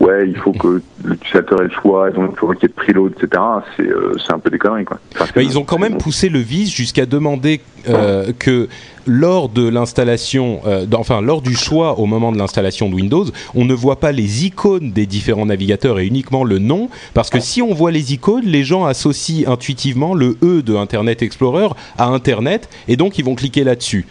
ouais, 0.00 0.28
il 0.28 0.36
faut 0.36 0.52
que 0.52 0.82
l'utilisateur 1.04 1.62
ait 1.62 1.68
le 1.68 1.70
choix, 1.70 2.10
et 2.10 2.12
donc 2.12 2.30
il 2.32 2.38
faut 2.38 2.48
qu'il 2.48 2.62
y 2.62 2.64
ait 2.64 2.68
de 2.68 2.74
preload, 2.74 3.12
etc., 3.12 3.42
c'est 3.76 4.32
un 4.32 4.38
peu 4.38 4.50
ils 5.36 5.58
ont 5.58 5.64
quand 5.64 5.78
même 5.78 5.98
poussé 5.98 6.28
le 6.28 6.38
vice 6.38 6.72
jusqu'à 6.72 7.06
demander 7.06 7.60
euh, 7.88 8.32
que 8.38 8.68
lors 9.06 9.48
de 9.48 9.68
l'installation, 9.68 10.60
euh, 10.66 10.86
enfin 10.94 11.20
lors 11.20 11.42
du 11.42 11.54
choix 11.54 11.98
au 11.98 12.06
moment 12.06 12.32
de 12.32 12.38
l'installation 12.38 12.88
de 12.88 12.94
Windows, 12.94 13.26
on 13.54 13.64
ne 13.64 13.74
voit 13.74 14.00
pas 14.00 14.12
les 14.12 14.44
icônes 14.46 14.90
des 14.92 15.06
différents 15.06 15.46
navigateurs 15.46 15.98
et 15.98 16.06
uniquement 16.06 16.44
le 16.44 16.58
nom, 16.58 16.88
parce 17.14 17.30
que 17.30 17.40
si 17.40 17.62
on 17.62 17.72
voit 17.72 17.92
les 17.92 18.12
icônes, 18.12 18.44
les 18.44 18.64
gens 18.64 18.84
associent 18.84 19.50
intuitivement 19.50 20.14
le 20.14 20.36
E 20.42 20.62
de 20.62 20.74
Internet 20.74 21.22
Explorer 21.22 21.68
à 21.98 22.06
Internet 22.06 22.68
et 22.88 22.96
donc 22.96 23.18
ils 23.18 23.24
vont 23.24 23.34
cliquer 23.34 23.64
là-dessus. 23.64 24.06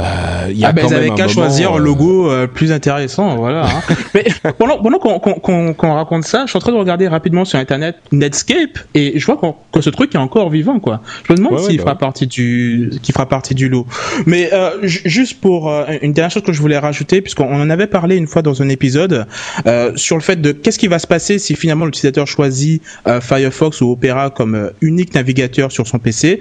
Euh, 0.00 0.52
y 0.52 0.64
a 0.64 0.68
ah 0.68 0.72
ben 0.72 0.86
ils 0.86 0.94
avaient 0.94 1.10
qu'à 1.10 1.28
choisir 1.28 1.72
un 1.72 1.78
logo 1.78 2.30
euh, 2.30 2.46
plus 2.46 2.70
intéressant, 2.72 3.36
voilà. 3.36 3.66
Hein. 3.66 3.94
Mais 4.14 4.26
pendant, 4.58 4.82
pendant 4.82 4.98
qu'on 4.98 5.18
qu 5.18 5.74
qu 5.74 5.86
raconte 5.86 6.24
ça, 6.24 6.42
je 6.44 6.50
suis 6.50 6.56
en 6.56 6.60
train 6.60 6.72
de 6.72 6.76
regarder 6.76 7.08
rapidement 7.08 7.44
sur 7.44 7.58
internet 7.58 7.96
Netscape 8.12 8.78
et 8.94 9.18
je 9.18 9.26
vois 9.26 9.36
qu 9.36 9.46
que 9.72 9.80
ce 9.80 9.90
truc 9.90 10.14
est 10.14 10.18
encore 10.18 10.50
vivant, 10.50 10.80
quoi. 10.80 11.00
Je 11.26 11.32
me 11.32 11.38
demande 11.38 11.54
ouais, 11.54 11.60
s'il 11.60 11.72
ouais, 11.72 11.78
fera 11.78 11.92
ouais. 11.92 11.98
partie 11.98 12.26
du, 12.26 12.90
qui 13.02 13.12
fera 13.12 13.26
partie 13.26 13.54
du 13.54 13.68
lot. 13.68 13.86
Mais 14.26 14.50
euh, 14.52 14.70
juste 14.82 15.40
pour 15.40 15.70
euh, 15.70 15.84
une 16.02 16.12
dernière 16.12 16.30
chose 16.30 16.42
que 16.42 16.52
je 16.52 16.60
voulais 16.60 16.78
rajouter, 16.78 17.20
puisqu'on 17.22 17.54
en 17.54 17.70
avait 17.70 17.86
parlé 17.86 18.16
une 18.16 18.26
fois 18.26 18.42
dans 18.42 18.62
un 18.62 18.68
épisode 18.68 19.26
euh, 19.66 19.92
sur 19.96 20.16
le 20.16 20.22
fait 20.22 20.40
de 20.40 20.52
qu'est-ce 20.52 20.78
qui 20.78 20.88
va 20.88 20.98
se 20.98 21.06
passer 21.06 21.38
si 21.38 21.54
finalement 21.54 21.84
l'utilisateur 21.84 22.26
choisit 22.26 22.82
Firefox 23.20 23.80
ou 23.80 23.92
Opera 23.92 24.30
comme 24.30 24.70
unique 24.80 25.14
navigateur 25.14 25.72
sur 25.72 25.86
son 25.86 25.98
PC 25.98 26.40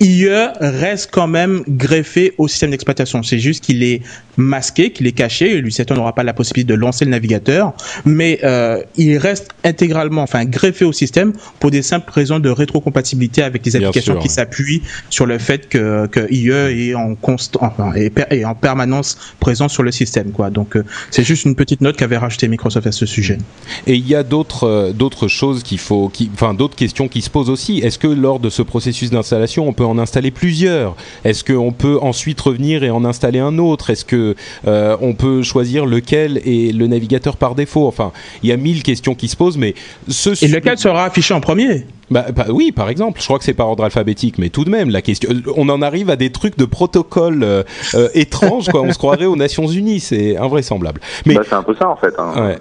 IE 0.00 0.28
reste 0.60 1.10
quand 1.12 1.26
même 1.26 1.62
greffé 1.68 2.34
au 2.38 2.48
système 2.48 2.70
d'exploitation. 2.70 3.22
C'est 3.22 3.38
juste 3.38 3.64
qu'il 3.64 3.82
est 3.82 4.02
masqué, 4.36 4.92
qu'il 4.92 5.06
est 5.06 5.12
caché. 5.12 5.56
Et 5.56 5.60
Lucetto 5.60 5.94
n'aura 5.94 6.14
pas 6.14 6.22
la 6.22 6.32
possibilité 6.32 6.72
de 6.72 6.78
lancer 6.78 7.04
le 7.04 7.10
navigateur, 7.10 7.74
mais 8.04 8.38
euh, 8.44 8.82
il 8.96 9.18
reste 9.18 9.48
intégralement, 9.64 10.22
enfin 10.22 10.44
greffé 10.44 10.84
au 10.84 10.92
système 10.92 11.32
pour 11.60 11.70
des 11.70 11.82
simples 11.82 12.10
raisons 12.10 12.38
de 12.38 12.48
rétrocompatibilité 12.48 13.42
avec 13.42 13.66
les 13.66 13.76
applications 13.76 14.16
qui 14.16 14.28
s'appuient 14.28 14.82
sur 15.10 15.26
le 15.26 15.38
fait 15.38 15.68
que, 15.68 16.06
que 16.06 16.32
IE 16.32 16.90
est 16.90 16.94
en 16.94 17.14
constant, 17.14 17.60
enfin, 17.62 17.92
est, 17.94 18.44
en 18.44 18.54
permanence 18.54 19.18
présent 19.40 19.68
sur 19.68 19.82
le 19.82 19.90
système, 19.90 20.30
quoi. 20.30 20.50
Donc 20.50 20.76
euh, 20.76 20.84
c'est 21.10 21.24
juste 21.24 21.44
une 21.44 21.56
petite 21.56 21.80
note 21.80 21.96
qu'avait 21.96 22.16
rajouté 22.16 22.48
Microsoft 22.48 22.86
à 22.86 22.92
ce 22.92 23.06
sujet. 23.06 23.38
Et 23.86 23.94
il 23.94 24.06
y 24.08 24.14
a 24.14 24.22
d'autres 24.22 24.64
euh, 24.64 24.92
d'autres 24.92 25.28
choses 25.28 25.62
qu'il 25.62 25.78
faut, 25.78 26.08
qui, 26.08 26.30
enfin 26.32 26.54
d'autres 26.54 26.76
questions 26.76 27.08
qui 27.08 27.22
se 27.22 27.30
posent 27.30 27.50
aussi. 27.50 27.78
Est-ce 27.78 27.98
que 27.98 28.06
lors 28.06 28.38
de 28.38 28.50
ce 28.50 28.62
processus 28.62 29.10
d'installation, 29.10 29.66
on 29.66 29.72
peut 29.72 29.84
en 29.88 29.98
installer 29.98 30.30
plusieurs 30.30 30.96
Est-ce 31.24 31.44
qu'on 31.44 31.72
peut 31.72 31.98
ensuite 32.00 32.40
revenir 32.40 32.84
et 32.84 32.90
en 32.90 33.04
installer 33.04 33.38
un 33.38 33.58
autre? 33.58 33.90
Est-ce 33.90 34.04
que 34.04 34.34
euh, 34.66 34.96
on 35.00 35.14
peut 35.14 35.42
choisir 35.42 35.86
lequel 35.86 36.38
est 36.38 36.74
le 36.74 36.86
navigateur 36.86 37.36
par 37.36 37.54
défaut? 37.54 37.86
Enfin, 37.86 38.12
il 38.42 38.48
y 38.48 38.52
a 38.52 38.56
mille 38.56 38.82
questions 38.82 39.14
qui 39.14 39.28
se 39.28 39.36
posent, 39.36 39.58
mais 39.58 39.74
ce 40.08 40.44
et 40.44 40.48
lequel 40.48 40.78
sera 40.78 41.04
affiché 41.04 41.34
en 41.34 41.40
premier? 41.40 41.86
Bah, 42.10 42.26
bah, 42.34 42.46
oui, 42.48 42.72
par 42.72 42.88
exemple, 42.88 43.20
je 43.20 43.26
crois 43.26 43.38
que 43.38 43.44
c'est 43.44 43.52
par 43.52 43.68
ordre 43.68 43.84
alphabétique, 43.84 44.38
mais 44.38 44.48
tout 44.48 44.64
de 44.64 44.70
même, 44.70 44.88
la 44.88 45.02
question, 45.02 45.28
on 45.56 45.68
en 45.68 45.82
arrive 45.82 46.08
à 46.08 46.16
des 46.16 46.30
trucs 46.30 46.56
de 46.56 46.64
protocole 46.64 47.42
euh, 47.42 47.62
euh, 47.94 48.08
étranges, 48.14 48.68
quoi. 48.68 48.80
On 48.80 48.92
se 48.92 48.98
croirait 48.98 49.26
aux 49.26 49.36
Nations 49.36 49.66
Unies, 49.66 50.00
c'est 50.00 50.36
invraisemblable. 50.38 51.00
Mais 51.26 51.34
bah, 51.34 51.42
c'est 51.46 51.54
un 51.54 51.62
peu 51.62 51.74
ça 51.74 51.88
en 51.88 51.96
fait. 51.96 52.14
Hein. 52.18 52.32
Ouais 52.36 52.58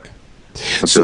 ce 0.86 1.02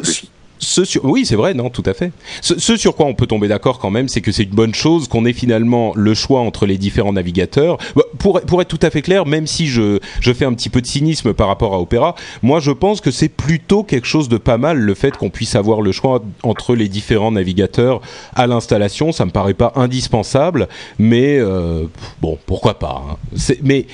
oui, 1.03 1.25
c'est 1.25 1.35
vrai, 1.35 1.53
non, 1.53 1.69
tout 1.69 1.83
à 1.85 1.93
fait. 1.93 2.11
Ce, 2.41 2.77
sur 2.77 2.95
quoi 2.95 3.05
on 3.05 3.13
peut 3.13 3.27
tomber 3.27 3.47
d'accord 3.47 3.79
quand 3.79 3.91
même, 3.91 4.07
c'est 4.07 4.21
que 4.21 4.31
c'est 4.31 4.43
une 4.43 4.49
bonne 4.49 4.73
chose 4.73 5.07
qu'on 5.07 5.25
ait 5.25 5.33
finalement 5.33 5.93
le 5.95 6.13
choix 6.13 6.41
entre 6.41 6.65
les 6.65 6.77
différents 6.77 7.13
navigateurs. 7.13 7.77
Bah, 7.95 8.03
pour, 8.19 8.61
être 8.61 8.67
tout 8.67 8.79
à 8.81 8.89
fait 8.89 9.01
clair, 9.01 9.25
même 9.25 9.47
si 9.47 9.67
je, 9.67 9.99
je 10.19 10.33
fais 10.33 10.45
un 10.45 10.53
petit 10.53 10.69
peu 10.69 10.81
de 10.81 10.87
cynisme 10.87 11.33
par 11.33 11.47
rapport 11.47 11.73
à 11.73 11.79
Opera, 11.79 12.15
moi 12.41 12.59
je 12.59 12.71
pense 12.71 13.01
que 13.01 13.11
c'est 13.11 13.29
plutôt 13.29 13.83
quelque 13.83 14.07
chose 14.07 14.29
de 14.29 14.37
pas 14.37 14.57
mal 14.57 14.77
le 14.77 14.93
fait 14.93 15.15
qu'on 15.17 15.29
puisse 15.29 15.55
avoir 15.55 15.81
le 15.81 15.91
choix 15.91 16.23
entre 16.43 16.75
les 16.75 16.87
différents 16.87 17.31
navigateurs 17.31 18.01
à 18.35 18.47
l'installation. 18.47 19.11
Ça 19.11 19.25
me 19.25 19.31
paraît 19.31 19.53
pas 19.53 19.73
indispensable, 19.75 20.67
mais 20.99 21.37
euh, 21.39 21.85
bon, 22.21 22.37
pourquoi 22.45 22.79
pas. 22.79 23.03
Hein. 23.09 23.17
Mais 23.61 23.87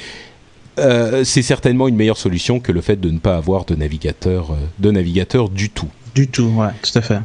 euh, 0.79 1.23
c'est 1.23 1.41
certainement 1.41 1.88
une 1.88 1.95
meilleure 1.95 2.17
solution 2.17 2.60
que 2.60 2.71
le 2.71 2.82
fait 2.82 2.99
de 2.99 3.10
ne 3.10 3.19
pas 3.19 3.36
avoir 3.36 3.65
de 3.65 3.75
navigateur, 3.75 4.51
euh, 4.51 4.55
de 4.79 4.91
navigateur 4.91 5.49
du 5.49 5.69
tout. 5.69 5.89
Du 6.15 6.27
tout, 6.27 6.51
ouais, 6.55 6.69
tout 6.81 6.97
à 6.97 7.01
fait 7.01 7.19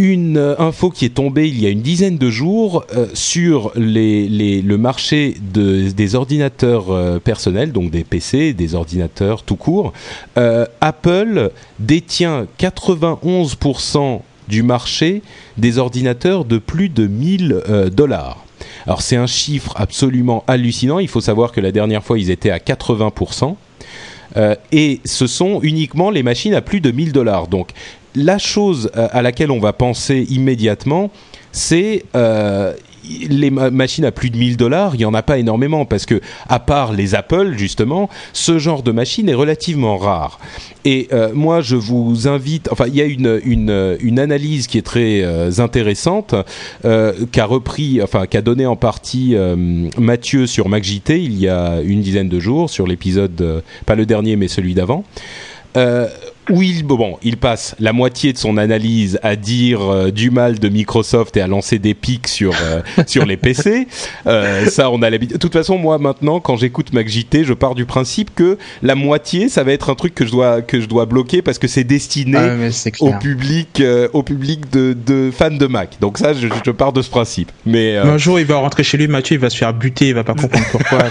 une 0.00 0.36
euh, 0.36 0.54
info 0.60 0.90
qui 0.90 1.06
est 1.06 1.14
tombée 1.14 1.48
il 1.48 1.60
y 1.60 1.66
a 1.66 1.70
une 1.70 1.82
dizaine 1.82 2.18
de 2.18 2.30
jours 2.30 2.86
sur 3.14 3.72
les, 3.74 4.28
les, 4.28 4.62
le 4.62 4.78
marché 4.78 5.34
de, 5.52 5.90
des 5.90 6.14
ordinateurs 6.14 7.20
personnels, 7.20 7.72
donc 7.72 7.90
des 7.90 8.04
PC, 8.04 8.52
des 8.52 8.76
ordinateurs 8.76 9.42
tout 9.42 9.56
court. 9.56 9.92
Apple 10.36 11.50
détient 11.80 12.46
91% 12.60 14.20
du 14.46 14.62
marché 14.62 15.22
des 15.56 15.78
ordinateurs 15.78 16.44
de 16.44 16.58
plus 16.58 16.90
de 16.90 17.08
1000 17.08 17.90
dollars. 17.90 18.44
Alors 18.86 19.02
c'est 19.02 19.16
un 19.16 19.26
chiffre 19.26 19.74
absolument 19.76 20.44
hallucinant. 20.46 20.98
Il 20.98 21.08
faut 21.08 21.20
savoir 21.20 21.52
que 21.52 21.60
la 21.60 21.72
dernière 21.72 22.02
fois 22.02 22.18
ils 22.18 22.30
étaient 22.30 22.50
à 22.50 22.58
80%. 22.58 23.56
Euh, 24.36 24.54
et 24.72 25.00
ce 25.04 25.26
sont 25.26 25.60
uniquement 25.62 26.10
les 26.10 26.22
machines 26.22 26.54
à 26.54 26.60
plus 26.60 26.80
de 26.80 26.90
1000 26.90 27.12
dollars. 27.12 27.48
Donc 27.48 27.70
la 28.18 28.38
chose 28.38 28.90
euh, 28.96 29.08
à 29.12 29.22
laquelle 29.22 29.50
on 29.50 29.60
va 29.60 29.72
penser 29.72 30.26
immédiatement, 30.28 31.10
c'est 31.52 32.04
euh, 32.16 32.74
les 33.30 33.50
machines 33.50 34.04
à 34.04 34.12
plus 34.12 34.28
de 34.28 34.36
1000 34.36 34.58
dollars, 34.58 34.94
il 34.94 35.00
y 35.00 35.04
en 35.06 35.14
a 35.14 35.22
pas 35.22 35.38
énormément 35.38 35.86
parce 35.86 36.04
que 36.04 36.20
à 36.48 36.58
part 36.58 36.92
les 36.92 37.14
Apple 37.14 37.54
justement, 37.56 38.10
ce 38.34 38.58
genre 38.58 38.82
de 38.82 38.92
machine 38.92 39.28
est 39.28 39.34
relativement 39.34 39.96
rare. 39.96 40.38
Et 40.84 41.08
euh, 41.12 41.30
moi, 41.32 41.60
je 41.62 41.76
vous 41.76 42.28
invite. 42.28 42.68
Enfin, 42.70 42.86
il 42.86 42.96
y 42.96 43.00
a 43.00 43.04
une 43.06 44.18
analyse 44.18 44.66
qui 44.66 44.78
est 44.78 44.82
très 44.82 45.58
intéressante 45.60 46.34
qu'a 46.82 47.44
repris, 47.46 48.00
qu'a 48.30 48.42
donné 48.42 48.66
en 48.66 48.76
partie 48.76 49.36
Mathieu 49.96 50.46
sur 50.46 50.68
MacJT 50.68 51.10
il 51.10 51.38
y 51.38 51.48
a 51.48 51.80
une 51.82 52.02
dizaine 52.02 52.28
de 52.28 52.40
jours 52.40 52.68
sur 52.68 52.86
l'épisode, 52.86 53.62
pas 53.86 53.94
le 53.94 54.06
dernier 54.06 54.36
mais 54.36 54.48
celui 54.48 54.74
d'avant 54.74 55.04
où 56.50 56.62
il, 56.62 56.82
bon, 56.82 57.18
il 57.22 57.36
passe 57.36 57.74
la 57.78 57.92
moitié 57.92 58.32
de 58.32 58.38
son 58.38 58.56
analyse 58.56 59.18
à 59.22 59.36
dire 59.36 59.80
euh, 59.82 60.10
du 60.10 60.30
mal 60.30 60.58
de 60.58 60.68
Microsoft 60.68 61.36
et 61.36 61.40
à 61.40 61.46
lancer 61.46 61.78
des 61.78 61.94
pics 61.94 62.28
sur, 62.28 62.52
euh, 62.62 62.80
sur 63.06 63.26
les 63.26 63.36
PC. 63.36 63.86
Euh, 64.26 64.66
ça, 64.66 64.90
on 64.90 65.02
a 65.02 65.10
l'habitude. 65.10 65.36
De 65.36 65.40
toute 65.40 65.52
façon, 65.52 65.78
moi, 65.78 65.98
maintenant, 65.98 66.40
quand 66.40 66.56
j'écoute 66.56 66.92
MacJT, 66.92 67.44
je 67.44 67.52
pars 67.52 67.74
du 67.74 67.84
principe 67.84 68.34
que 68.34 68.58
la 68.82 68.94
moitié, 68.94 69.48
ça 69.48 69.62
va 69.64 69.72
être 69.72 69.90
un 69.90 69.94
truc 69.94 70.14
que 70.14 70.24
je 70.24 70.30
dois, 70.30 70.62
que 70.62 70.80
je 70.80 70.86
dois 70.86 71.06
bloquer 71.06 71.42
parce 71.42 71.58
que 71.58 71.68
c'est 71.68 71.84
destiné 71.84 72.38
ah, 72.38 72.56
au 73.00 73.12
public, 73.14 73.82
au 74.12 74.22
public 74.22 74.70
de, 74.70 74.94
de, 74.94 75.30
fans 75.30 75.50
de 75.50 75.66
Mac. 75.66 75.98
Donc 76.00 76.18
ça, 76.18 76.32
je, 76.32 76.48
je 76.64 76.70
pars 76.70 76.92
de 76.92 77.02
ce 77.02 77.10
principe. 77.10 77.52
Mais, 77.66 77.96
Un 77.96 78.18
jour, 78.18 78.40
il 78.40 78.46
va 78.46 78.56
rentrer 78.56 78.82
chez 78.82 78.96
lui, 78.96 79.08
Mathieu, 79.08 79.36
il 79.36 79.40
va 79.40 79.50
se 79.50 79.56
faire 79.56 79.74
buter, 79.74 80.08
il 80.08 80.14
va 80.14 80.24
pas 80.24 80.34
comprendre 80.34 80.66
pourquoi. 80.72 81.10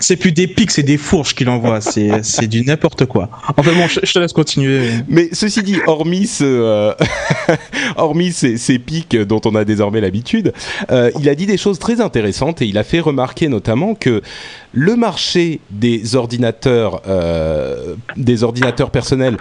c'est 0.00 0.16
plus 0.16 0.32
des 0.32 0.46
pics, 0.46 0.70
c'est 0.70 0.82
des 0.82 0.96
fourches 0.96 1.34
qu'il 1.34 1.48
envoie. 1.48 1.80
C'est 1.80 2.46
du 2.46 2.62
n'importe 2.62 3.06
quoi. 3.06 3.28
Enfin 3.56 3.72
bon, 3.72 3.86
je 3.88 4.12
te 4.12 4.18
laisse 4.18 4.32
continuer. 4.32 4.61
Mais 5.08 5.28
ceci 5.32 5.62
dit, 5.62 5.76
hormis, 5.86 6.26
ce, 6.26 6.44
euh, 6.44 6.92
hormis 7.96 8.32
ces, 8.32 8.78
pics 8.78 9.16
dont 9.16 9.40
on 9.44 9.54
a 9.54 9.64
désormais 9.64 10.00
l'habitude, 10.00 10.52
euh, 10.90 11.10
il 11.18 11.28
a 11.28 11.34
dit 11.34 11.46
des 11.46 11.56
choses 11.56 11.78
très 11.78 12.00
intéressantes 12.00 12.62
et 12.62 12.66
il 12.66 12.78
a 12.78 12.84
fait 12.84 13.00
remarquer 13.00 13.48
notamment 13.48 13.94
que 13.94 14.22
le 14.72 14.96
marché 14.96 15.60
des 15.70 16.16
ordinateurs, 16.16 17.02
euh, 17.06 17.94
des 18.16 18.42
ordinateurs 18.42 18.90
personnels 18.90 19.36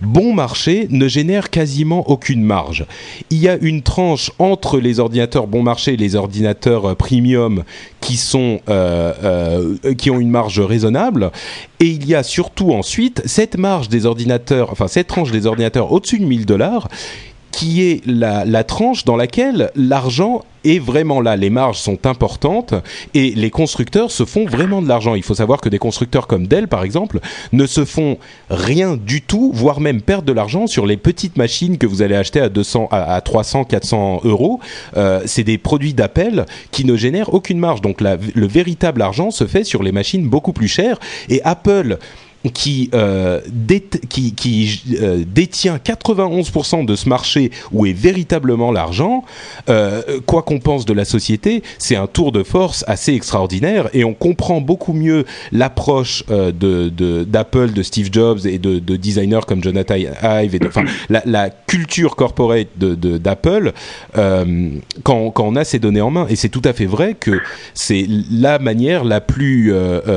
bon 0.00 0.34
marché 0.34 0.86
ne 0.90 1.08
génère 1.08 1.48
quasiment 1.48 2.10
aucune 2.10 2.42
marge. 2.42 2.84
Il 3.30 3.38
y 3.38 3.48
a 3.48 3.56
une 3.56 3.82
tranche 3.82 4.30
entre 4.38 4.78
les 4.78 5.00
ordinateurs 5.00 5.46
bon 5.46 5.62
marché 5.62 5.94
et 5.94 5.96
les 5.96 6.14
ordinateurs 6.14 6.90
euh, 6.90 6.94
premium 6.94 7.64
euh, 8.68 9.76
qui 9.96 10.10
ont 10.10 10.20
une 10.20 10.30
marge 10.30 10.60
raisonnable 10.60 11.30
et 11.80 11.86
il 11.86 12.06
y 12.06 12.14
a 12.14 12.22
surtout 12.22 12.72
ensuite 12.72 13.22
cette 13.24 13.56
marge 13.56 13.88
des 13.88 14.04
ordinateurs, 14.04 14.70
enfin 14.70 14.88
cette 14.88 15.06
tranche 15.06 15.30
des 15.30 15.46
ordinateurs 15.46 15.90
au-dessus 15.90 16.18
de 16.18 16.26
1000 16.26 16.44
dollars 16.44 16.88
qui 17.54 17.82
est 17.82 18.04
la, 18.04 18.44
la 18.44 18.64
tranche 18.64 19.04
dans 19.04 19.14
laquelle 19.14 19.70
l'argent 19.76 20.42
est 20.64 20.80
vraiment 20.80 21.20
là. 21.20 21.36
Les 21.36 21.50
marges 21.50 21.78
sont 21.78 22.04
importantes 22.06 22.74
et 23.14 23.30
les 23.30 23.50
constructeurs 23.50 24.10
se 24.10 24.24
font 24.24 24.44
vraiment 24.44 24.82
de 24.82 24.88
l'argent. 24.88 25.14
Il 25.14 25.22
faut 25.22 25.34
savoir 25.34 25.60
que 25.60 25.68
des 25.68 25.78
constructeurs 25.78 26.26
comme 26.26 26.48
Dell, 26.48 26.66
par 26.66 26.82
exemple, 26.82 27.20
ne 27.52 27.66
se 27.66 27.84
font 27.84 28.18
rien 28.50 28.96
du 28.96 29.22
tout, 29.22 29.52
voire 29.54 29.80
même 29.80 30.02
perdre 30.02 30.24
de 30.24 30.32
l'argent 30.32 30.66
sur 30.66 30.84
les 30.84 30.96
petites 30.96 31.36
machines 31.36 31.78
que 31.78 31.86
vous 31.86 32.02
allez 32.02 32.16
acheter 32.16 32.40
à 32.40 32.48
200, 32.48 32.88
à, 32.90 33.20
300, 33.20 33.64
400 33.64 34.22
euros. 34.24 34.58
Euh, 34.96 35.22
c'est 35.26 35.44
des 35.44 35.58
produits 35.58 35.94
d'appel 35.94 36.46
qui 36.72 36.84
ne 36.84 36.96
génèrent 36.96 37.32
aucune 37.34 37.60
marge. 37.60 37.82
Donc 37.82 38.00
la, 38.00 38.16
le 38.34 38.46
véritable 38.48 39.00
argent 39.00 39.30
se 39.30 39.46
fait 39.46 39.62
sur 39.62 39.84
les 39.84 39.92
machines 39.92 40.26
beaucoup 40.26 40.52
plus 40.52 40.68
chères. 40.68 40.98
Et 41.28 41.40
Apple 41.44 41.98
qui, 42.52 42.90
euh, 42.92 43.40
euh, 43.40 45.24
détient 45.26 45.78
91% 45.78 46.84
de 46.84 46.96
ce 46.96 47.08
marché 47.08 47.50
où 47.72 47.86
est 47.86 47.92
véritablement 47.92 48.70
l'argent, 48.70 49.24
euh, 49.68 50.02
quoi 50.26 50.42
qu'on 50.42 50.58
pense 50.58 50.84
de 50.84 50.92
la 50.92 51.04
société, 51.04 51.62
c'est 51.78 51.96
un 51.96 52.06
tour 52.06 52.32
de 52.32 52.42
force 52.42 52.84
assez 52.86 53.14
extraordinaire 53.14 53.88
et 53.92 54.04
on 54.04 54.14
comprend 54.14 54.60
beaucoup 54.60 54.92
mieux 54.92 55.24
l'approche 55.52 56.24
d'Apple, 56.26 57.72
de, 57.72 57.82
Steve 57.82 58.08
Jobs 58.12 58.40
et 58.46 58.58
de, 58.58 58.78
de 58.78 58.96
designers 58.96 59.40
comme 59.46 59.62
Jonathan 59.62 59.94
Ive 59.94 60.54
et 60.54 60.58
de, 60.58 60.70
la, 61.08 61.50
culture 61.66 62.16
corporate 62.16 62.68
d'Apple 62.78 63.72
quand, 65.02 65.32
on 65.38 65.56
a 65.56 65.64
ces 65.64 65.78
données 65.78 66.00
en 66.00 66.10
main. 66.10 66.26
Et 66.28 66.36
c'est 66.36 66.48
tout 66.48 66.62
à 66.64 66.72
fait 66.72 66.86
vrai 66.86 67.14
que 67.14 67.40
c'est 67.74 68.06
la 68.30 68.58
manière 68.58 69.04
la 69.04 69.20
plus 69.20 69.72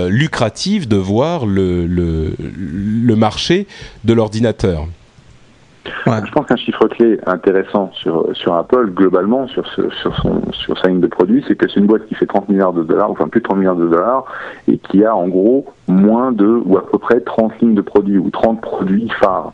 lucrative 0.09 0.87
de 0.87 0.97
voir 0.97 1.45
le 1.45 2.16
le, 2.47 3.15
marché 3.15 3.67
de 4.03 4.13
l'ordinateur. 4.13 4.85
Je 6.05 6.31
pense 6.31 6.45
qu'un 6.45 6.57
chiffre 6.57 6.87
clé 6.87 7.19
intéressant 7.25 7.91
sur, 7.93 8.29
sur 8.35 8.55
Apple, 8.55 8.91
globalement, 8.91 9.47
sur, 9.47 9.65
sur, 9.67 10.15
son, 10.17 10.41
sur 10.51 10.77
sa 10.79 10.89
ligne 10.89 10.99
de 10.99 11.07
produits, 11.07 11.43
c'est 11.47 11.55
que 11.55 11.67
c'est 11.69 11.79
une 11.79 11.85
boîte 11.85 12.05
qui 12.07 12.15
fait 12.15 12.25
30 12.25 12.49
milliards 12.49 12.73
de 12.73 12.83
dollars, 12.83 13.09
enfin 13.09 13.27
plus 13.27 13.39
de 13.39 13.45
30 13.45 13.57
milliards 13.57 13.75
de 13.75 13.87
dollars, 13.87 14.25
et 14.67 14.77
qui 14.77 15.05
a 15.05 15.15
en 15.15 15.27
gros 15.27 15.65
moins 15.87 16.31
de, 16.31 16.61
ou 16.65 16.77
à 16.77 16.85
peu 16.85 16.97
près 16.97 17.21
30 17.21 17.59
lignes 17.61 17.75
de 17.75 17.81
produits, 17.81 18.17
ou 18.17 18.29
30 18.29 18.61
produits 18.61 19.09
phares. 19.19 19.53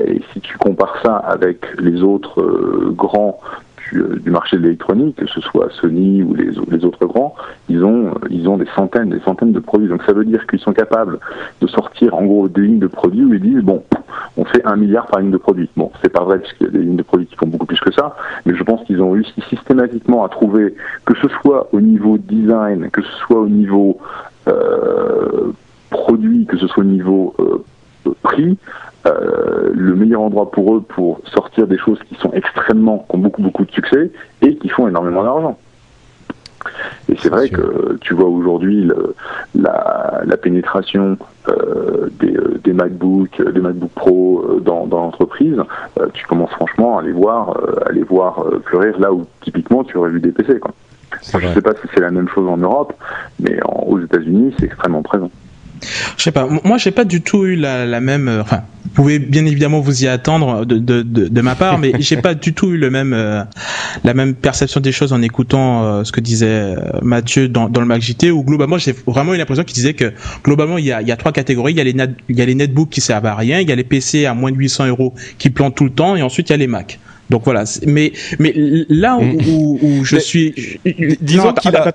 Et 0.00 0.22
si 0.32 0.40
tu 0.40 0.58
compares 0.58 0.96
ça 1.04 1.16
avec 1.16 1.66
les 1.78 2.02
autres 2.02 2.40
euh, 2.40 2.92
grands 2.96 3.38
euh, 3.92 4.18
du, 4.22 4.30
marché 4.30 4.56
de 4.56 4.62
l'électronique, 4.62 5.16
que 5.16 5.26
ce 5.26 5.40
soit 5.40 5.68
Sony 5.80 6.22
ou 6.22 6.34
les, 6.34 6.84
autres 6.84 7.06
grands, 7.06 7.34
ils 7.68 7.84
ont, 7.84 8.08
euh, 8.08 8.28
ils 8.30 8.48
ont 8.48 8.56
des 8.56 8.66
centaines, 8.74 9.10
des 9.10 9.20
centaines 9.20 9.52
de 9.52 9.60
produits. 9.60 9.88
Donc 9.88 10.02
ça 10.04 10.12
veut 10.12 10.24
dire 10.24 10.46
qu'ils 10.46 10.60
sont 10.60 10.72
capables 10.72 11.18
de 11.60 11.66
sortir 11.66 12.14
en 12.14 12.24
gros 12.24 12.48
des 12.48 12.62
lignes 12.62 12.78
de 12.78 12.86
produits 12.86 13.24
où 13.24 13.34
ils 13.34 13.40
disent 13.40 13.62
bon, 13.62 13.82
on 14.36 14.44
fait 14.44 14.64
un 14.64 14.76
milliard 14.76 15.06
par 15.06 15.20
ligne 15.20 15.30
de 15.30 15.36
produits. 15.36 15.68
Bon, 15.76 15.90
c'est 16.02 16.10
pas 16.10 16.24
vrai 16.24 16.38
puisqu'il 16.38 16.66
y 16.66 16.70
a 16.70 16.72
des 16.72 16.80
lignes 16.80 16.96
de 16.96 17.02
produits 17.02 17.26
qui 17.26 17.36
font 17.36 17.46
beaucoup 17.46 17.66
plus 17.66 17.80
que 17.80 17.92
ça, 17.92 18.16
mais 18.46 18.54
je 18.54 18.62
pense 18.62 18.84
qu'ils 18.84 19.02
ont 19.02 19.12
réussi 19.12 19.40
systématiquement 19.48 20.24
à 20.24 20.28
trouver, 20.28 20.74
que 21.04 21.14
ce 21.16 21.28
soit 21.40 21.68
au 21.72 21.80
niveau 21.80 22.18
design, 22.18 22.90
que 22.90 23.02
ce 23.02 23.12
soit 23.26 23.40
au 23.40 23.48
niveau 23.48 23.98
euh, 24.48 25.52
produit, 25.90 26.46
que 26.46 26.56
ce 26.56 26.66
soit 26.66 26.82
au 26.82 26.86
niveau 26.86 27.34
prix, 28.22 28.58
euh, 29.06 29.70
le 29.72 29.94
meilleur 29.94 30.22
endroit 30.22 30.50
pour 30.50 30.76
eux 30.76 30.80
pour 30.80 31.20
sortir 31.26 31.66
des 31.66 31.78
choses 31.78 31.98
qui 32.08 32.14
sont 32.16 32.32
extrêmement, 32.32 33.06
qui 33.08 33.16
ont 33.16 33.20
beaucoup 33.20 33.42
beaucoup 33.42 33.64
de 33.64 33.70
succès 33.70 34.10
et 34.42 34.56
qui 34.56 34.68
font 34.68 34.88
énormément 34.88 35.22
d'argent. 35.22 35.58
Et 37.08 37.16
c'est 37.18 37.28
vrai 37.28 37.48
que 37.48 37.98
tu 38.00 38.14
vois 38.14 38.28
aujourd'hui 38.28 38.90
la, 39.54 40.22
la, 40.24 40.36
pénétration 40.36 41.16
euh, 41.48 42.08
des, 42.20 42.34
euh, 42.34 42.58
des 42.62 42.72
MacBook, 42.72 43.42
des 43.42 43.60
MacBook 43.60 43.90
Pro 43.90 44.44
euh, 44.48 44.60
dans, 44.60 44.86
dans 44.86 45.00
l'entreprise, 45.00 45.60
euh, 46.00 46.06
tu 46.14 46.26
commences 46.26 46.50
franchement 46.52 46.98
à 46.98 47.02
les 47.02 47.12
voir, 47.12 47.56
à 47.86 47.92
les 47.92 48.02
voir 48.02 48.44
fleurir 48.64 48.98
là 48.98 49.12
où 49.12 49.26
typiquement 49.42 49.84
tu 49.84 49.96
aurais 49.98 50.10
vu 50.10 50.20
des 50.20 50.32
PC. 50.32 50.58
Quoi. 50.58 50.72
Je 51.22 51.46
ne 51.46 51.52
sais 51.52 51.62
pas 51.62 51.74
si 51.74 51.86
c'est 51.94 52.00
la 52.00 52.10
même 52.10 52.28
chose 52.28 52.48
en 52.48 52.56
Europe, 52.56 52.94
mais 53.40 53.62
en, 53.64 53.84
aux 53.86 54.00
États-Unis 54.00 54.54
c'est 54.58 54.66
extrêmement 54.66 55.02
présent. 55.02 55.30
Je 56.16 56.22
sais 56.22 56.32
pas. 56.32 56.46
Moi, 56.64 56.78
j'ai 56.78 56.90
pas 56.90 57.04
du 57.04 57.20
tout 57.20 57.44
eu 57.44 57.56
la, 57.56 58.00
même. 58.00 58.28
Euh, 58.28 58.42
enfin, 58.42 58.62
vous 58.84 58.90
pouvez 58.90 59.18
bien 59.18 59.44
évidemment 59.44 59.80
vous 59.80 60.04
y 60.04 60.08
attendre 60.08 60.64
de, 60.64 61.40
ma 61.40 61.54
part, 61.54 61.78
mais 61.78 61.92
j'ai 61.98 62.16
pas 62.16 62.34
du 62.34 62.52
tout 62.54 62.72
eu 62.72 62.76
le 62.76 62.90
même 62.90 63.12
euh, 63.12 63.42
la 64.04 64.14
même 64.14 64.34
perception 64.34 64.80
des 64.80 64.92
choses 64.92 65.12
en 65.12 65.22
écoutant 65.22 65.84
euh, 65.84 66.04
ce 66.04 66.12
que 66.12 66.20
disait 66.20 66.74
Mathieu 67.02 67.48
dans, 67.48 67.68
le 67.68 67.86
MacJT. 67.86 68.30
Où 68.30 68.44
globalement, 68.44 68.78
j'ai 68.78 68.94
vraiment 69.06 69.34
eu 69.34 69.38
l'impression 69.38 69.64
qu'il 69.64 69.74
disait 69.74 69.94
que 69.94 70.12
globalement, 70.44 70.78
il 70.78 70.84
y 70.84 70.92
a, 70.92 71.02
il 71.02 71.08
y 71.08 71.12
a 71.12 71.16
trois 71.16 71.32
catégories. 71.32 71.72
Il 71.72 71.78
y 71.78 71.80
a 71.80 71.84
les 71.84 71.94
il 72.28 72.36
y 72.36 72.42
a 72.42 72.46
les 72.46 72.54
netbooks 72.54 72.90
qui 72.90 73.00
servent 73.00 73.26
à 73.26 73.34
rien, 73.34 73.60
il 73.60 73.68
y 73.68 73.72
a 73.72 73.76
les 73.76 73.84
PC 73.84 74.26
à 74.26 74.34
moins 74.34 74.52
de 74.52 74.56
800 74.56 74.86
euros 74.86 75.14
qui 75.38 75.50
plantent 75.50 75.74
tout 75.74 75.84
le 75.84 75.90
temps, 75.90 76.16
et 76.16 76.22
ensuite 76.22 76.50
il 76.50 76.52
y 76.52 76.54
a 76.54 76.58
les 76.58 76.66
Mac. 76.66 76.98
Donc 77.30 77.44
voilà, 77.44 77.64
mais 77.86 78.12
mais 78.38 78.52
là 78.88 79.16
où, 79.16 79.22
mm. 79.24 79.82
où, 79.82 80.04
je 80.04 80.16
suis, 80.16 80.54
disons 81.20 81.52
qu'il 81.54 81.74
a... 81.74 81.92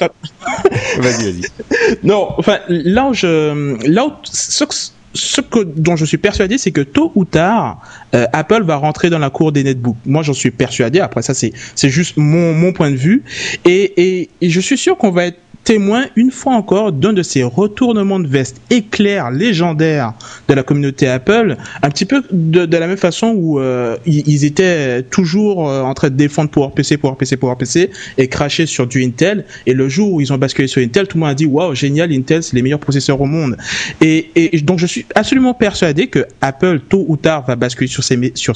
vas-y, 0.99 1.31
vas-y. 1.31 1.41
Non, 2.03 2.29
enfin 2.37 2.59
là 2.67 3.07
où 3.09 3.13
je, 3.13 3.87
là 3.87 4.05
où 4.05 4.11
ce, 4.23 4.65
ce 5.13 5.41
que, 5.41 5.63
dont 5.63 5.95
je 5.95 6.05
suis 6.05 6.17
persuadé, 6.17 6.57
c'est 6.57 6.71
que 6.71 6.81
tôt 6.81 7.11
ou 7.15 7.25
tard, 7.25 7.81
euh, 8.15 8.25
Apple 8.33 8.63
va 8.63 8.75
rentrer 8.75 9.09
dans 9.09 9.19
la 9.19 9.29
cour 9.29 9.51
des 9.51 9.63
netbooks. 9.63 9.97
Moi, 10.05 10.23
j'en 10.23 10.33
suis 10.33 10.51
persuadé. 10.51 10.99
Après 10.99 11.21
ça, 11.21 11.33
c'est 11.33 11.53
c'est 11.75 11.89
juste 11.89 12.17
mon 12.17 12.53
mon 12.53 12.73
point 12.73 12.91
de 12.91 12.95
vue, 12.95 13.23
et 13.65 13.93
et, 13.97 14.29
et 14.41 14.49
je 14.49 14.59
suis 14.59 14.77
sûr 14.77 14.97
qu'on 14.97 15.11
va 15.11 15.25
être 15.25 15.39
témoin 15.69 16.07
une 16.15 16.31
fois 16.31 16.55
encore 16.55 16.91
d'un 16.91 17.13
de 17.13 17.21
ces 17.21 17.43
retournements 17.43 18.19
de 18.19 18.27
veste 18.27 18.59
éclairs 18.71 19.29
légendaires 19.29 20.15
de 20.47 20.55
la 20.55 20.63
communauté 20.63 21.07
Apple, 21.07 21.57
un 21.83 21.89
petit 21.91 22.05
peu 22.05 22.23
de, 22.31 22.75
la 22.75 22.87
même 22.87 22.97
façon 22.97 23.35
où 23.37 23.59
euh, 23.59 23.95
ils, 24.07 24.45
étaient 24.45 25.03
toujours 25.03 25.69
euh, 25.69 25.83
en 25.83 25.93
train 25.93 26.09
de 26.09 26.15
défendre 26.15 26.49
PowerPC, 26.49 26.97
PowerPC, 26.97 27.37
PowerPC 27.37 27.91
et 28.17 28.27
cracher 28.27 28.65
sur 28.65 28.87
du 28.87 29.03
Intel. 29.03 29.45
Et 29.67 29.75
le 29.75 29.87
jour 29.89 30.13
où 30.13 30.21
ils 30.21 30.33
ont 30.33 30.39
basculé 30.39 30.67
sur 30.67 30.81
Intel, 30.81 31.07
tout 31.07 31.17
le 31.17 31.19
monde 31.21 31.29
a 31.29 31.35
dit 31.35 31.45
waouh 31.45 31.75
génial, 31.75 32.11
Intel 32.11 32.41
c'est 32.41 32.55
les 32.55 32.63
meilleurs 32.63 32.79
processeurs 32.79 33.21
au 33.21 33.27
monde. 33.27 33.55
Et, 34.01 34.31
donc 34.63 34.79
je 34.79 34.87
suis 34.87 35.05
absolument 35.13 35.53
persuadé 35.53 36.07
que 36.07 36.25
Apple 36.41 36.79
tôt 36.89 37.05
ou 37.07 37.15
tard 37.15 37.45
va 37.45 37.55
basculer 37.55 37.87
sur 37.87 38.03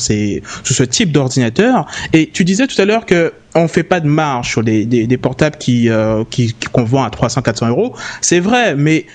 ce 0.02 0.84
type 0.84 1.12
d'ordinateur. 1.12 1.86
Et 2.12 2.32
tu 2.34 2.44
disais 2.44 2.66
tout 2.66 2.82
à 2.82 2.86
l'heure 2.86 3.06
que 3.06 3.34
on 3.56 3.68
fait 3.68 3.84
pas 3.84 4.00
de 4.00 4.08
marge 4.08 4.50
sur 4.50 4.64
des, 4.64 4.86
des, 4.86 5.18
portables 5.18 5.58
qui 5.58 5.90
euh, 5.90 6.24
qui 6.30 6.56
qu'on 6.72 6.84
vend 6.84 7.04
à 7.04 7.10
300-400 7.10 7.70
euros. 7.70 7.96
C'est 8.22 8.40
vrai, 8.40 8.76
mais 8.76 9.06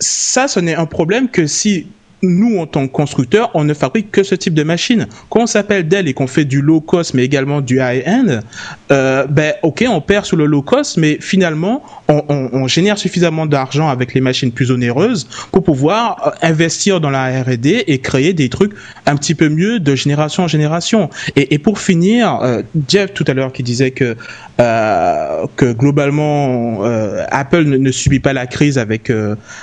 ça, 0.00 0.48
ce 0.48 0.60
n'est 0.60 0.74
un 0.74 0.86
problème 0.86 1.28
que 1.28 1.46
si 1.46 1.86
nous, 2.22 2.58
en 2.58 2.66
tant 2.66 2.86
que 2.86 2.92
constructeurs, 2.92 3.50
on 3.54 3.64
ne 3.64 3.74
fabrique 3.74 4.10
que 4.10 4.22
ce 4.22 4.34
type 4.34 4.54
de 4.54 4.62
machine. 4.62 5.06
Quand 5.30 5.42
on 5.42 5.46
s'appelle 5.46 5.88
Dell 5.88 6.08
et 6.08 6.14
qu'on 6.14 6.26
fait 6.26 6.44
du 6.44 6.60
low 6.60 6.80
cost, 6.80 7.14
mais 7.14 7.24
également 7.24 7.60
du 7.60 7.80
high-end, 7.80 8.40
euh, 8.90 9.26
ben, 9.26 9.54
ok, 9.62 9.84
on 9.88 10.00
perd 10.00 10.24
sur 10.24 10.36
le 10.36 10.46
low 10.46 10.62
cost, 10.62 10.96
mais 10.96 11.18
finalement, 11.20 11.82
on, 12.08 12.66
génère 12.66 12.98
suffisamment 12.98 13.46
d'argent 13.46 13.88
avec 13.88 14.14
les 14.14 14.20
machines 14.20 14.50
plus 14.50 14.70
onéreuses 14.70 15.28
pour 15.52 15.62
pouvoir 15.62 16.26
euh, 16.26 16.30
investir 16.46 17.00
dans 17.00 17.10
la 17.10 17.42
R&D 17.42 17.84
et 17.86 17.98
créer 17.98 18.32
des 18.32 18.48
trucs 18.48 18.72
un 19.06 19.16
petit 19.16 19.34
peu 19.34 19.48
mieux 19.48 19.80
de 19.80 19.94
génération 19.94 20.44
en 20.44 20.48
génération. 20.48 21.10
Et, 21.36 21.58
pour 21.58 21.78
finir, 21.78 22.38
euh, 22.42 22.62
Jeff 22.88 23.12
tout 23.12 23.24
à 23.26 23.34
l'heure 23.34 23.52
qui 23.52 23.62
disait 23.62 23.90
que 23.90 24.16
que 24.56 25.72
globalement 25.72 26.82
Apple 27.30 27.64
ne, 27.64 27.90
subit 27.90 28.20
pas 28.20 28.32
la 28.32 28.46
crise 28.46 28.78
avec 28.78 29.12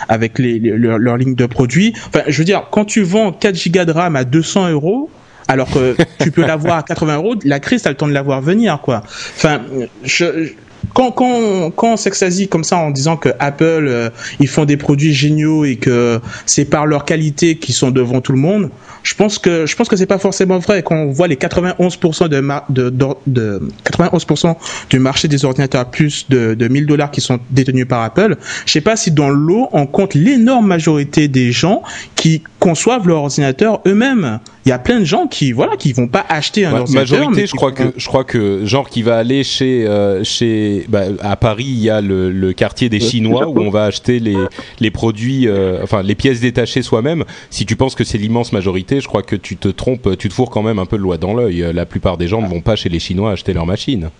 avec 0.09 0.37
les, 0.37 0.59
les, 0.59 0.71
leur, 0.71 0.97
leur 0.97 1.17
ligne 1.17 1.35
de 1.35 1.45
produits. 1.45 1.93
Veux 2.41 2.45
dire 2.45 2.67
quand 2.71 2.86
tu 2.86 3.04
vends 3.04 3.32
4 3.32 3.69
Go 3.69 3.86
de 3.86 3.91
RAM 3.91 4.15
à 4.15 4.23
200 4.23 4.71
euros, 4.71 5.10
alors 5.47 5.69
que 5.69 5.95
tu 6.19 6.32
peux 6.32 6.45
l'avoir 6.45 6.77
à 6.77 6.84
80 6.84 7.15
euros, 7.17 7.36
la 7.43 7.60
crise, 7.60 7.82
t'as 7.82 7.89
le 7.89 7.97
temps 7.97 8.08
de 8.08 8.13
l'avoir 8.13 8.41
venir, 8.41 8.80
quoi. 8.82 9.04
Enfin, 9.36 9.62
je, 10.04 10.51
quand, 10.93 11.11
quand, 11.11 11.71
quand 11.71 11.93
on 11.93 11.97
s'extasie 11.97 12.47
comme 12.47 12.63
ça 12.63 12.77
en 12.77 12.91
disant 12.91 13.17
que 13.17 13.29
Apple, 13.39 13.63
euh, 13.87 14.09
ils 14.39 14.47
font 14.47 14.65
des 14.65 14.77
produits 14.77 15.13
géniaux 15.13 15.65
et 15.65 15.75
que 15.75 16.19
c'est 16.45 16.65
par 16.65 16.85
leur 16.85 17.05
qualité 17.05 17.55
qu'ils 17.55 17.75
sont 17.75 17.91
devant 17.91 18.21
tout 18.21 18.31
le 18.31 18.39
monde, 18.39 18.69
je 19.03 19.15
pense 19.15 19.39
que 19.39 19.65
je 19.65 19.75
pense 19.75 19.87
que 19.87 19.95
c'est 19.95 20.05
pas 20.05 20.19
forcément 20.19 20.59
vrai. 20.59 20.83
Quand 20.83 20.95
on 20.95 21.11
voit 21.11 21.27
les 21.27 21.35
91% 21.35 22.27
de, 22.27 22.41
de, 22.69 22.89
de, 22.89 23.07
de, 23.27 23.69
91% 23.85 24.55
du 24.89 24.99
marché 24.99 25.27
des 25.27 25.45
ordinateurs 25.45 25.89
plus 25.89 26.27
de, 26.29 26.53
de 26.53 26.67
1000 26.67 26.85
dollars 26.85 27.11
qui 27.11 27.21
sont 27.21 27.39
détenus 27.49 27.87
par 27.87 28.03
Apple, 28.03 28.37
je 28.65 28.71
sais 28.71 28.81
pas 28.81 28.95
si 28.95 29.11
dans 29.11 29.29
l'eau 29.29 29.69
on 29.71 29.87
compte 29.87 30.13
l'énorme 30.13 30.67
majorité 30.67 31.27
des 31.27 31.51
gens 31.51 31.81
qui 32.15 32.43
conçoivent 32.62 33.08
leur 33.08 33.24
ordinateur 33.24 33.82
eux-mêmes. 33.88 34.39
Il 34.65 34.69
y 34.69 34.71
a 34.71 34.78
plein 34.78 35.00
de 35.00 35.06
gens 35.06 35.26
qui 35.26 35.52
voilà 35.52 35.76
qui 35.78 35.93
vont 35.93 36.08
pas 36.08 36.24
acheter 36.30 36.63
un 36.63 36.74
ouais, 36.74 36.80
ordinateur. 36.82 37.19
Majorité, 37.19 37.47
je 37.47 37.54
crois 37.54 37.71
que 37.71 37.91
je 37.97 38.06
crois 38.06 38.24
que 38.24 38.65
genre 38.65 38.88
qui 38.88 39.02
va 39.02 39.17
aller 39.17 39.43
chez 39.43 39.88
euh, 39.88 40.24
chez 40.24 40.86
bah, 40.88 41.06
à 41.21 41.36
Paris, 41.36 41.65
il 41.65 41.80
y 41.80 41.89
a 41.89 42.02
le, 42.02 42.30
le 42.32 42.54
quartier 42.54 42.88
des 42.88 43.00
Chinois 43.00 43.47
où 43.50 43.60
on 43.60 43.71
va 43.71 43.86
acheter 43.86 44.19
les 44.19 44.38
les 44.80 44.91
produits, 44.91 45.47
euh, 45.47 45.80
enfin 45.82 46.04
les 46.04 46.13
pièces 46.13 46.39
détachées 46.39 46.84
soi-même. 46.84 47.26
Si 47.50 47.65
tu 47.65 47.76
penses 47.76 47.95
que 47.95 48.04
c'est 48.04 48.19
l'immense 48.19 48.54
majorité, 48.54 49.02
je 49.02 49.08
crois 49.08 49.24
que 49.24 49.36
tu 49.36 49.58
te 49.58 49.67
trompes, 49.67 50.15
tu 50.17 50.30
te 50.30 50.34
fourres 50.34 50.52
quand 50.52 50.63
même 50.63 50.78
un 50.78 50.86
peu 50.86 50.97
le 50.97 51.04
loi 51.04 51.17
dans 51.17 51.34
l'œil. 51.34 51.65
La 51.74 51.88
plupart 51.88 52.17
des 52.17 52.28
gens 52.28 52.43
ne 52.43 52.47
vont 52.47 52.62
pas 52.62 52.76
chez 52.76 52.89
les 52.89 53.00
Chinois 53.00 53.32
acheter 53.32 53.54
leur 53.54 53.65
machine. 53.65 54.12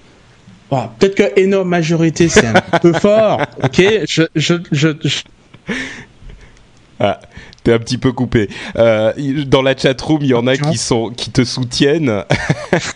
Bon, 0.72 0.90
Peut-être 0.98 1.16
que 1.16 1.40
énorme 1.40 1.70
majorité 1.70 2.28
c'est 2.28 2.48
un 2.48 2.54
peu 2.82 2.94
fort, 2.94 3.42
ok? 3.64 3.84
Je 4.08 4.24
je 4.36 4.56
je. 4.72 4.90
je... 5.04 5.20
Ah. 7.00 7.20
T'es 7.64 7.74
un 7.74 7.80
petit 7.80 8.00
peu 8.00 8.12
coupé. 8.12 8.50
Euh, 8.78 9.14
dans 9.46 9.62
la 9.62 9.78
chat 9.78 10.00
room, 10.02 10.20
il 10.22 10.30
y 10.30 10.34
en 10.34 10.48
a 10.48 10.58
qui 10.58 10.78
sont 10.78 11.12
qui 11.12 11.30
te 11.30 11.44
soutiennent. 11.44 12.24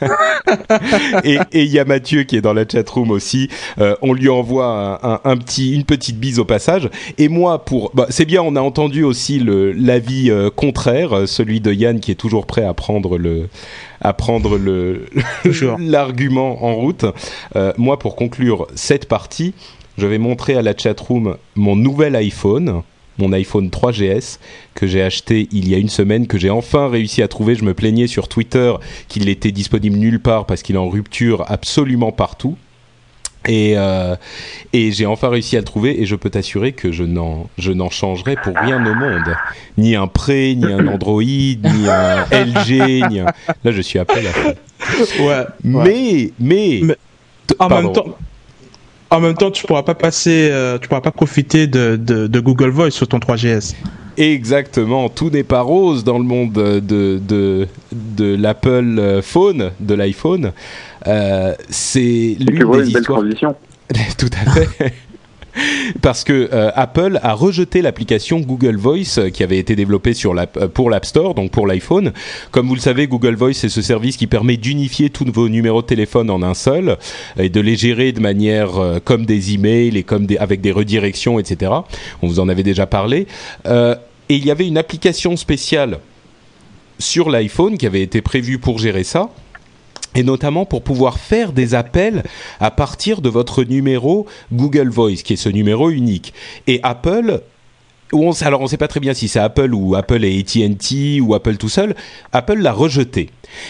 et 1.24 1.38
il 1.54 1.72
y 1.72 1.78
a 1.78 1.86
Mathieu 1.86 2.24
qui 2.24 2.36
est 2.36 2.42
dans 2.42 2.54
la 2.54 2.68
chat 2.68 2.90
room 2.90 3.12
aussi. 3.12 3.48
Euh, 3.80 3.96
on 4.02 4.14
lui 4.14 4.28
envoie 4.28 5.00
un, 5.04 5.12
un, 5.14 5.20
un, 5.24 5.38
petit 5.38 5.76
une 5.76 5.84
petite 5.84 6.20
bise 6.20 6.40
au 6.40 6.46
passage. 6.46 6.90
Et 7.20 7.30
moi, 7.30 7.64
pour 7.64 7.92
bah, 7.94 8.08
c'est 8.10 8.26
bien, 8.26 8.42
on 8.42 8.56
a 8.56 8.62
entendu 8.62 9.04
aussi 9.04 9.40
le 9.40 9.72
l'avis 9.72 10.32
euh, 10.32 10.50
contraire, 10.50 11.28
celui 11.28 11.62
de 11.62 11.72
Yann 11.72 12.00
qui 12.00 12.10
est 12.10 12.16
toujours 12.16 12.48
prêt 12.48 12.66
à 12.66 12.74
prendre 12.74 13.20
le 13.20 13.50
à 14.02 14.14
prendre 14.14 14.58
le 14.58 15.06
l'argument 15.80 16.66
en 16.66 16.74
route. 16.74 17.06
Moi, 17.78 18.00
pour 18.00 18.16
conclure 18.16 18.68
cette 18.76 19.08
partie, 19.08 19.54
je 19.98 20.08
vais 20.08 20.18
montrer 20.18 20.56
à 20.56 20.64
la 20.64 20.76
chat 20.76 21.00
room 21.00 21.38
mon 21.56 21.76
nouvel 21.76 22.16
iPhone 22.16 22.82
mon 23.18 23.32
iPhone 23.34 23.70
3GS 23.70 24.40
que 24.74 24.88
j'ai 24.88 25.02
acheté 25.02 25.48
il 25.52 25.70
y 25.70 25.76
a 25.76 25.78
une 25.78 25.90
semaine, 25.90 26.28
que 26.28 26.38
j'ai 26.38 26.50
enfin 26.50 26.90
réussi 26.90 27.22
à 27.22 27.28
trouver. 27.28 27.56
Je 27.56 27.64
me 27.64 27.74
plaignais 27.74 28.08
sur 28.08 28.28
Twitter 28.28 28.74
qu'il 29.08 29.30
était 29.30 29.52
disponible 29.52 29.98
nulle 29.98 30.20
part 30.20 30.46
parce 30.46 30.64
qu'il 30.64 30.76
est 30.76 30.80
en 30.80 30.90
rupture 30.90 31.46
absolument 31.48 32.12
partout. 32.12 32.58
Et, 33.48 33.74
euh, 33.78 34.16
et 34.74 34.92
j'ai 34.92 35.06
enfin 35.06 35.30
réussi 35.30 35.56
à 35.56 35.60
le 35.60 35.66
trouver 35.66 36.02
et 36.02 36.08
je 36.08 36.16
peux 36.16 36.32
t'assurer 36.32 36.72
que 36.72 36.92
je 36.92 37.04
n'en, 37.04 37.48
je 37.60 37.72
n'en 37.72 37.92
changerai 37.92 38.36
pour 38.36 38.56
rien 38.58 38.84
au 38.84 38.96
monde. 38.96 39.36
Ni 39.78 39.96
un 39.96 40.08
Pré, 40.08 40.56
ni 40.56 40.66
un 40.66 40.88
Android, 40.88 41.22
ni 41.22 41.88
un 41.88 42.26
LG, 42.32 43.10
ni 43.12 43.20
un... 43.20 43.26
Là, 43.64 43.72
je 43.72 43.82
suis 43.82 44.00
Apple. 44.00 44.26
Ouais, 45.20 45.26
ouais. 45.26 45.46
Mais, 45.64 46.32
mais... 46.40 46.80
mais 46.84 46.96
en 47.60 47.70
même 47.70 47.94
temps 47.94 48.18
en 49.16 49.22
même 49.22 49.36
temps, 49.36 49.52
tu 49.52 49.66
pourras 49.66 49.84
pas 49.84 49.96
passer, 49.96 50.50
euh, 50.52 50.78
tu 50.78 50.88
pourras 50.88 51.02
pas 51.02 51.12
profiter 51.12 51.68
de, 51.68 51.96
de, 51.96 52.28
de, 52.28 52.40
Google 52.40 52.70
Voice 52.70 52.92
sur 52.92 53.08
ton 53.08 53.20
3GS. 53.20 53.76
Exactement, 54.18 55.10
tout 55.10 55.30
n'est 55.30 55.44
pas 55.44 55.62
rose 55.62 56.04
dans 56.04 56.18
le 56.18 56.24
monde 56.24 56.54
de, 56.54 56.80
de, 56.80 57.68
de 57.92 58.36
l'Apple 58.36 59.22
Phone, 59.22 59.72
de 59.80 59.94
l'iPhone. 59.94 60.54
Euh, 61.08 61.54
c'est 61.70 62.38
l'une 62.40 62.72
des 62.72 62.90
histoires. 62.90 63.22
Tout 64.18 64.30
à 64.42 64.52
fait. 64.52 64.94
Parce 66.02 66.24
que 66.24 66.50
euh, 66.52 66.72
Apple 66.76 67.20
a 67.24 67.34
rejeté 67.34 67.82
l'application 67.82 68.40
Google 68.40 68.78
Voice 68.78 69.18
euh, 69.18 69.30
qui 69.30 69.44
avait 69.44 69.58
été 69.58 69.76
développée 69.76 70.14
sur 70.14 70.34
la, 70.34 70.48
euh, 70.58 70.68
pour 70.68 70.90
l'App 70.90 71.06
Store, 71.06 71.36
donc 71.36 71.52
pour 71.52 71.68
l'iPhone. 71.68 72.14
Comme 72.52 72.68
vous 72.68 72.76
le 72.76 72.82
savez, 72.82 73.08
Google 73.08 73.36
Voice 73.36 73.54
c'est 73.54 73.70
ce 73.70 73.82
service 73.82 74.18
qui 74.18 74.28
permet 74.28 74.58
d'unifier 74.58 75.10
tous 75.10 75.26
vos 75.32 75.50
numéros 75.50 75.82
de 75.82 75.88
téléphone 75.88 76.30
en 76.30 76.42
un 76.44 76.54
seul 76.54 76.98
et 77.38 77.50
de 77.50 77.62
les 77.62 77.76
gérer 77.76 78.12
de 78.12 78.20
manière 78.20 78.70
comme 79.04 79.26
des 79.26 79.54
emails 79.54 79.98
et 79.98 80.04
comme 80.04 80.28
avec 80.40 80.62
des 80.62 80.72
redirections, 80.72 81.40
etc. 81.40 81.72
On 82.22 82.28
vous 82.28 82.40
en 82.40 82.50
avait 82.50 82.64
déjà 82.64 82.86
parlé. 82.86 83.28
Et 83.66 84.36
il 84.36 84.46
y 84.46 84.52
avait 84.52 84.68
une 84.68 84.78
application 84.78 85.36
spéciale 85.38 86.00
sur 87.00 87.30
l'iPhone 87.30 87.78
qui 87.78 87.86
avait 87.86 88.02
été 88.02 88.22
prévu 88.22 88.60
pour 88.60 88.80
gérer 88.80 89.04
ça 89.04 89.30
et 90.16 90.24
notamment 90.24 90.66
pour 90.66 90.82
pouvoir 90.82 91.20
faire 91.20 91.54
des 91.54 91.76
appels 91.76 92.24
à 92.60 92.72
partir 92.72 93.22
de 93.22 93.30
votre 93.30 93.64
numéro 93.64 94.26
Google 94.52 94.90
Voice, 94.90 95.24
qui 95.24 95.34
est 95.34 95.38
ce 95.38 95.50
numéro 95.50 95.90
unique. 95.90 96.34
Et 96.68 96.80
Apple 96.84 97.42
on, 98.24 98.32
alors 98.42 98.62
on 98.62 98.64
ne 98.64 98.70
sait 98.70 98.78
pas 98.78 98.88
très 98.88 99.00
bien 99.00 99.14
si 99.14 99.28
c'est 99.28 99.40
Apple 99.40 99.74
ou 99.74 99.96
Apple 99.96 100.24
et 100.24 100.40
AT&T 100.40 101.22
ou 101.22 101.34
Apple 101.34 101.58
tout 101.58 101.70
seul. 101.70 101.96
Apple 102.32 102.60
l'a 102.60 102.72
rejeté 102.72 103.30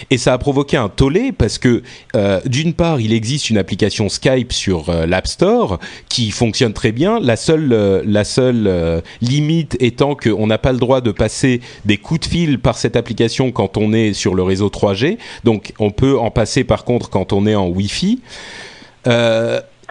et 0.10 0.18
ça 0.18 0.34
a 0.34 0.38
provoqué 0.38 0.78
un 0.78 0.90
tollé 0.90 1.32
parce 1.32 1.58
que 1.58 1.84
euh, 2.16 2.40
d'une 2.46 2.74
part 2.74 3.00
il 3.00 3.14
existe 3.14 3.50
une 3.50 3.58
application 3.58 4.10
Skype 4.10 4.54
sur 4.54 4.90
euh, 4.90 5.06
l'App 5.06 5.28
Store 5.28 5.80
qui 6.10 6.32
fonctionne 6.32 6.74
très 6.74 6.92
bien. 6.92 7.20
La 7.20 7.36
seule 7.36 7.72
euh, 7.74 8.02
la 8.06 8.24
seule 8.24 9.02
limite 9.22 9.78
étant 9.80 10.16
qu'on 10.16 10.48
n'a 10.48 10.58
pas 10.58 10.72
le 10.72 10.80
droit 10.80 11.02
de 11.02 11.12
passer 11.12 11.62
des 11.86 11.98
coups 11.98 12.22
de 12.22 12.26
fil 12.26 12.60
par 12.60 12.78
cette 12.78 12.96
application 12.96 13.52
quand 13.52 13.78
on 13.78 13.94
est 13.94 14.14
sur 14.14 14.36
le 14.36 14.44
réseau 14.44 14.70
3G. 14.70 15.18
Donc 15.44 15.74
on 15.80 15.92
peut 15.92 16.18
en 16.18 16.32
passer 16.32 16.64
par 16.64 16.84
contre 16.84 17.10
quand 17.10 17.34
on 17.34 17.46
est 17.46 17.56
en 17.56 17.68
Wi-Fi. 17.68 18.20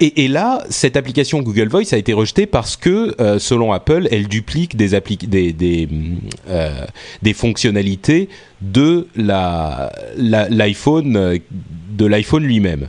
Et, 0.00 0.24
et, 0.24 0.28
là, 0.28 0.62
cette 0.70 0.96
application 0.96 1.40
Google 1.40 1.68
Voice 1.68 1.92
a 1.92 1.96
été 1.96 2.12
rejetée 2.12 2.46
parce 2.46 2.76
que, 2.76 3.14
euh, 3.20 3.38
selon 3.38 3.72
Apple, 3.72 4.08
elle 4.10 4.26
duplique 4.26 4.76
des, 4.76 5.00
des, 5.28 5.52
des, 5.52 5.88
euh, 6.48 6.70
des, 7.22 7.32
fonctionnalités 7.32 8.28
de 8.60 9.06
la, 9.14 9.92
l'iPhone, 10.16 11.16
euh, 11.16 11.38
de 11.90 12.06
l'iPhone 12.06 12.42
lui-même. 12.42 12.88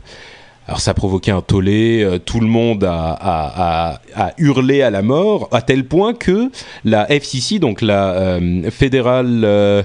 Alors 0.66 0.80
ça 0.80 0.90
a 0.90 0.94
provoqué 0.94 1.30
un 1.30 1.42
tollé, 1.42 2.02
euh, 2.02 2.18
tout 2.18 2.40
le 2.40 2.48
monde 2.48 2.82
a, 2.82 3.16
a, 3.20 4.00
a, 4.16 4.32
hurlé 4.38 4.82
à 4.82 4.90
la 4.90 5.02
mort, 5.02 5.48
à 5.52 5.62
tel 5.62 5.84
point 5.84 6.12
que 6.12 6.50
la 6.84 7.08
FCC, 7.08 7.60
donc 7.60 7.82
la 7.82 8.40
Federal 8.70 9.84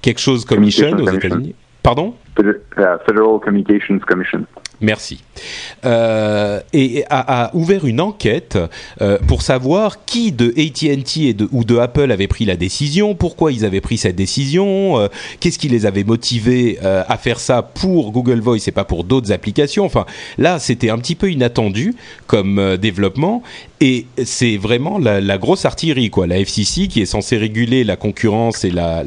quelque 0.00 0.20
chose 0.20 0.46
Commission 0.46 0.92
aux 0.92 1.10
États-Unis, 1.10 1.54
pardon, 1.82 2.14
Federal 2.34 3.40
Communications 3.44 3.98
Commission. 3.98 4.46
Merci. 4.82 5.20
Euh, 5.84 6.60
et 6.72 7.04
a, 7.08 7.50
ouvert 7.54 7.86
une 7.86 8.00
enquête 8.00 8.58
euh, 9.00 9.18
pour 9.28 9.42
savoir 9.42 10.04
qui 10.04 10.32
de 10.32 10.52
AT&T 10.56 11.36
ou 11.52 11.64
de 11.64 11.78
Apple 11.78 12.10
avait 12.10 12.26
pris 12.26 12.44
la 12.44 12.56
décision, 12.56 13.14
pourquoi 13.14 13.52
ils 13.52 13.64
avaient 13.64 13.80
pris 13.80 13.96
cette 13.96 14.16
décision, 14.16 14.98
euh, 14.98 15.08
qu'est-ce 15.38 15.60
qui 15.60 15.68
les 15.68 15.86
avait 15.86 16.02
motivés 16.02 16.78
à 16.82 17.16
faire 17.16 17.38
ça 17.38 17.62
pour 17.62 18.10
Google 18.10 18.40
Voice 18.40 18.66
et 18.66 18.72
pas 18.72 18.84
pour 18.84 19.04
d'autres 19.04 19.30
applications. 19.30 19.84
Enfin, 19.84 20.04
là, 20.36 20.58
c'était 20.58 20.90
un 20.90 20.98
petit 20.98 21.14
peu 21.14 21.30
inattendu 21.30 21.94
comme 22.26 22.76
développement 22.76 23.42
et 23.80 24.06
c'est 24.24 24.56
vraiment 24.56 24.98
la, 24.98 25.38
grosse 25.38 25.64
artillerie, 25.64 26.10
quoi. 26.10 26.26
La 26.26 26.38
FCC 26.38 26.88
qui 26.88 27.00
est 27.00 27.06
censée 27.06 27.36
réguler 27.36 27.84
la 27.84 27.96
concurrence 27.96 28.64
et 28.64 28.70
la, 28.70 29.04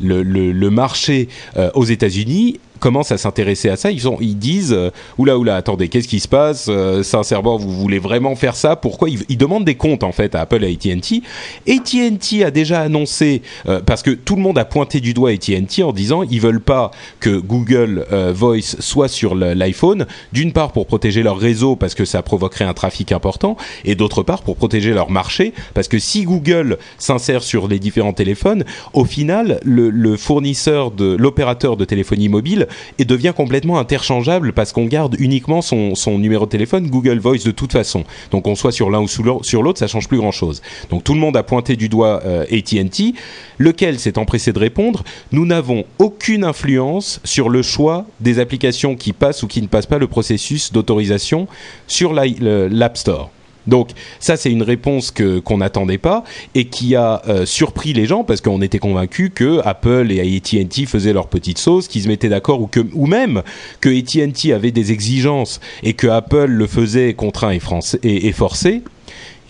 le, 0.00 0.70
marché 0.70 1.28
aux 1.74 1.84
États-Unis 1.84 2.60
commencent 2.82 3.12
à 3.12 3.18
s'intéresser 3.18 3.68
à 3.68 3.76
ça, 3.76 3.92
ils, 3.92 4.08
ont, 4.08 4.18
ils 4.20 4.36
disent 4.36 4.72
euh, 4.72 4.90
oula 5.16 5.38
oula 5.38 5.54
attendez 5.54 5.88
qu'est-ce 5.88 6.08
qui 6.08 6.18
se 6.18 6.26
passe 6.26 6.66
euh, 6.68 7.04
sincèrement 7.04 7.56
vous 7.56 7.70
voulez 7.70 8.00
vraiment 8.00 8.34
faire 8.34 8.56
ça 8.56 8.74
pourquoi 8.74 9.08
ils, 9.08 9.20
ils, 9.28 9.38
demandent 9.38 9.64
des 9.64 9.76
comptes 9.76 10.02
en 10.02 10.10
fait 10.10 10.34
à 10.34 10.40
Apple 10.40 10.64
et 10.64 10.66
à 10.66 10.70
AT&T 10.70 11.22
AT&T 11.68 12.44
a 12.44 12.50
déjà 12.50 12.80
annoncé 12.80 13.42
euh, 13.68 13.80
parce 13.80 14.02
que 14.02 14.10
tout 14.10 14.34
le 14.34 14.42
monde 14.42 14.58
a 14.58 14.64
pointé 14.64 14.98
du 15.00 15.14
doigt 15.14 15.30
AT&T 15.30 15.84
en 15.84 15.92
disant 15.92 16.24
ils 16.24 16.40
veulent 16.40 16.60
pas 16.60 16.90
que 17.20 17.38
Google 17.38 18.04
euh, 18.10 18.32
Voice 18.34 18.76
soit 18.80 19.06
sur 19.06 19.36
l'iPhone 19.36 20.06
d'une 20.32 20.52
part 20.52 20.72
pour 20.72 20.86
protéger 20.86 21.22
leur 21.22 21.38
réseau 21.38 21.76
parce 21.76 21.94
que 21.94 22.04
ça 22.04 22.22
provoquerait 22.22 22.64
un 22.64 22.74
trafic 22.74 23.12
important 23.12 23.56
et 23.84 23.94
d'autre 23.94 24.24
part 24.24 24.42
pour 24.42 24.56
protéger 24.56 24.92
leur 24.92 25.08
marché 25.08 25.54
parce 25.72 25.86
que 25.86 26.00
si 26.00 26.24
Google 26.24 26.78
s'insère 26.98 27.44
sur 27.44 27.68
les 27.68 27.78
différents 27.78 28.12
téléphones 28.12 28.64
au 28.92 29.04
final 29.04 29.60
le, 29.64 29.88
le 29.88 30.16
fournisseur 30.16 30.90
de 30.90 31.14
l'opérateur 31.14 31.76
de 31.76 31.84
téléphonie 31.84 32.28
mobile 32.28 32.66
et 32.98 33.04
devient 33.04 33.32
complètement 33.36 33.78
interchangeable 33.78 34.52
parce 34.52 34.72
qu'on 34.72 34.86
garde 34.86 35.16
uniquement 35.18 35.62
son, 35.62 35.94
numéro 36.18 36.46
de 36.46 36.50
téléphone 36.50 36.88
Google 36.88 37.18
Voice 37.18 37.44
de 37.44 37.50
toute 37.50 37.72
façon. 37.72 38.04
Donc 38.30 38.46
on 38.46 38.54
soit 38.54 38.72
sur 38.72 38.90
l'un 38.90 39.00
ou 39.00 39.08
sur 39.08 39.62
l'autre, 39.62 39.78
ça 39.78 39.86
change 39.86 40.08
plus 40.08 40.18
grand 40.18 40.32
chose. 40.32 40.62
Donc 40.90 41.04
tout 41.04 41.14
le 41.14 41.20
monde 41.20 41.36
a 41.36 41.42
pointé 41.42 41.76
du 41.76 41.88
doigt 41.88 42.22
euh, 42.24 42.44
AT&T, 42.44 43.14
lequel 43.58 43.98
s'est 43.98 44.18
empressé 44.18 44.52
de 44.52 44.58
répondre? 44.58 45.04
Nous 45.32 45.46
n'avons 45.46 45.84
aucune 45.98 46.44
influence 46.44 47.20
sur 47.24 47.48
le 47.48 47.62
choix 47.62 48.06
des 48.20 48.38
applications 48.38 48.96
qui 48.96 49.12
passent 49.12 49.42
ou 49.42 49.46
qui 49.46 49.62
ne 49.62 49.66
passent 49.66 49.86
pas 49.86 49.98
le 49.98 50.06
processus 50.06 50.72
d'autorisation 50.72 51.48
sur 51.86 52.12
l'App 52.12 52.96
Store. 52.96 53.30
Donc 53.66 53.90
ça 54.18 54.36
c'est 54.36 54.50
une 54.50 54.62
réponse 54.62 55.10
que 55.10 55.38
qu'on 55.38 55.58
n'attendait 55.58 55.98
pas 55.98 56.24
et 56.54 56.66
qui 56.66 56.96
a 56.96 57.22
euh, 57.28 57.46
surpris 57.46 57.92
les 57.92 58.06
gens 58.06 58.24
parce 58.24 58.40
qu'on 58.40 58.60
était 58.62 58.78
convaincus 58.78 59.30
que 59.34 59.60
Apple 59.64 60.08
et 60.10 60.20
AT&T 60.20 60.86
faisaient 60.86 61.12
leur 61.12 61.28
petite 61.28 61.58
sauce, 61.58 61.88
qu'ils 61.88 62.02
se 62.02 62.08
mettaient 62.08 62.28
d'accord 62.28 62.60
ou 62.60 62.66
que 62.66 62.80
ou 62.92 63.06
même 63.06 63.42
que 63.80 63.88
AT&T 63.88 64.52
avait 64.52 64.72
des 64.72 64.92
exigences 64.92 65.60
et 65.82 65.94
que 65.94 66.06
Apple 66.06 66.46
le 66.46 66.66
faisait 66.66 67.14
contraint 67.14 67.50
et, 67.50 67.60
français, 67.60 68.00
et, 68.02 68.26
et 68.28 68.32
forcé. 68.32 68.82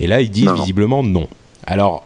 Et 0.00 0.06
là 0.06 0.20
ils 0.20 0.30
disent 0.30 0.46
non. 0.46 0.54
visiblement 0.54 1.02
non. 1.02 1.28
Alors 1.66 2.04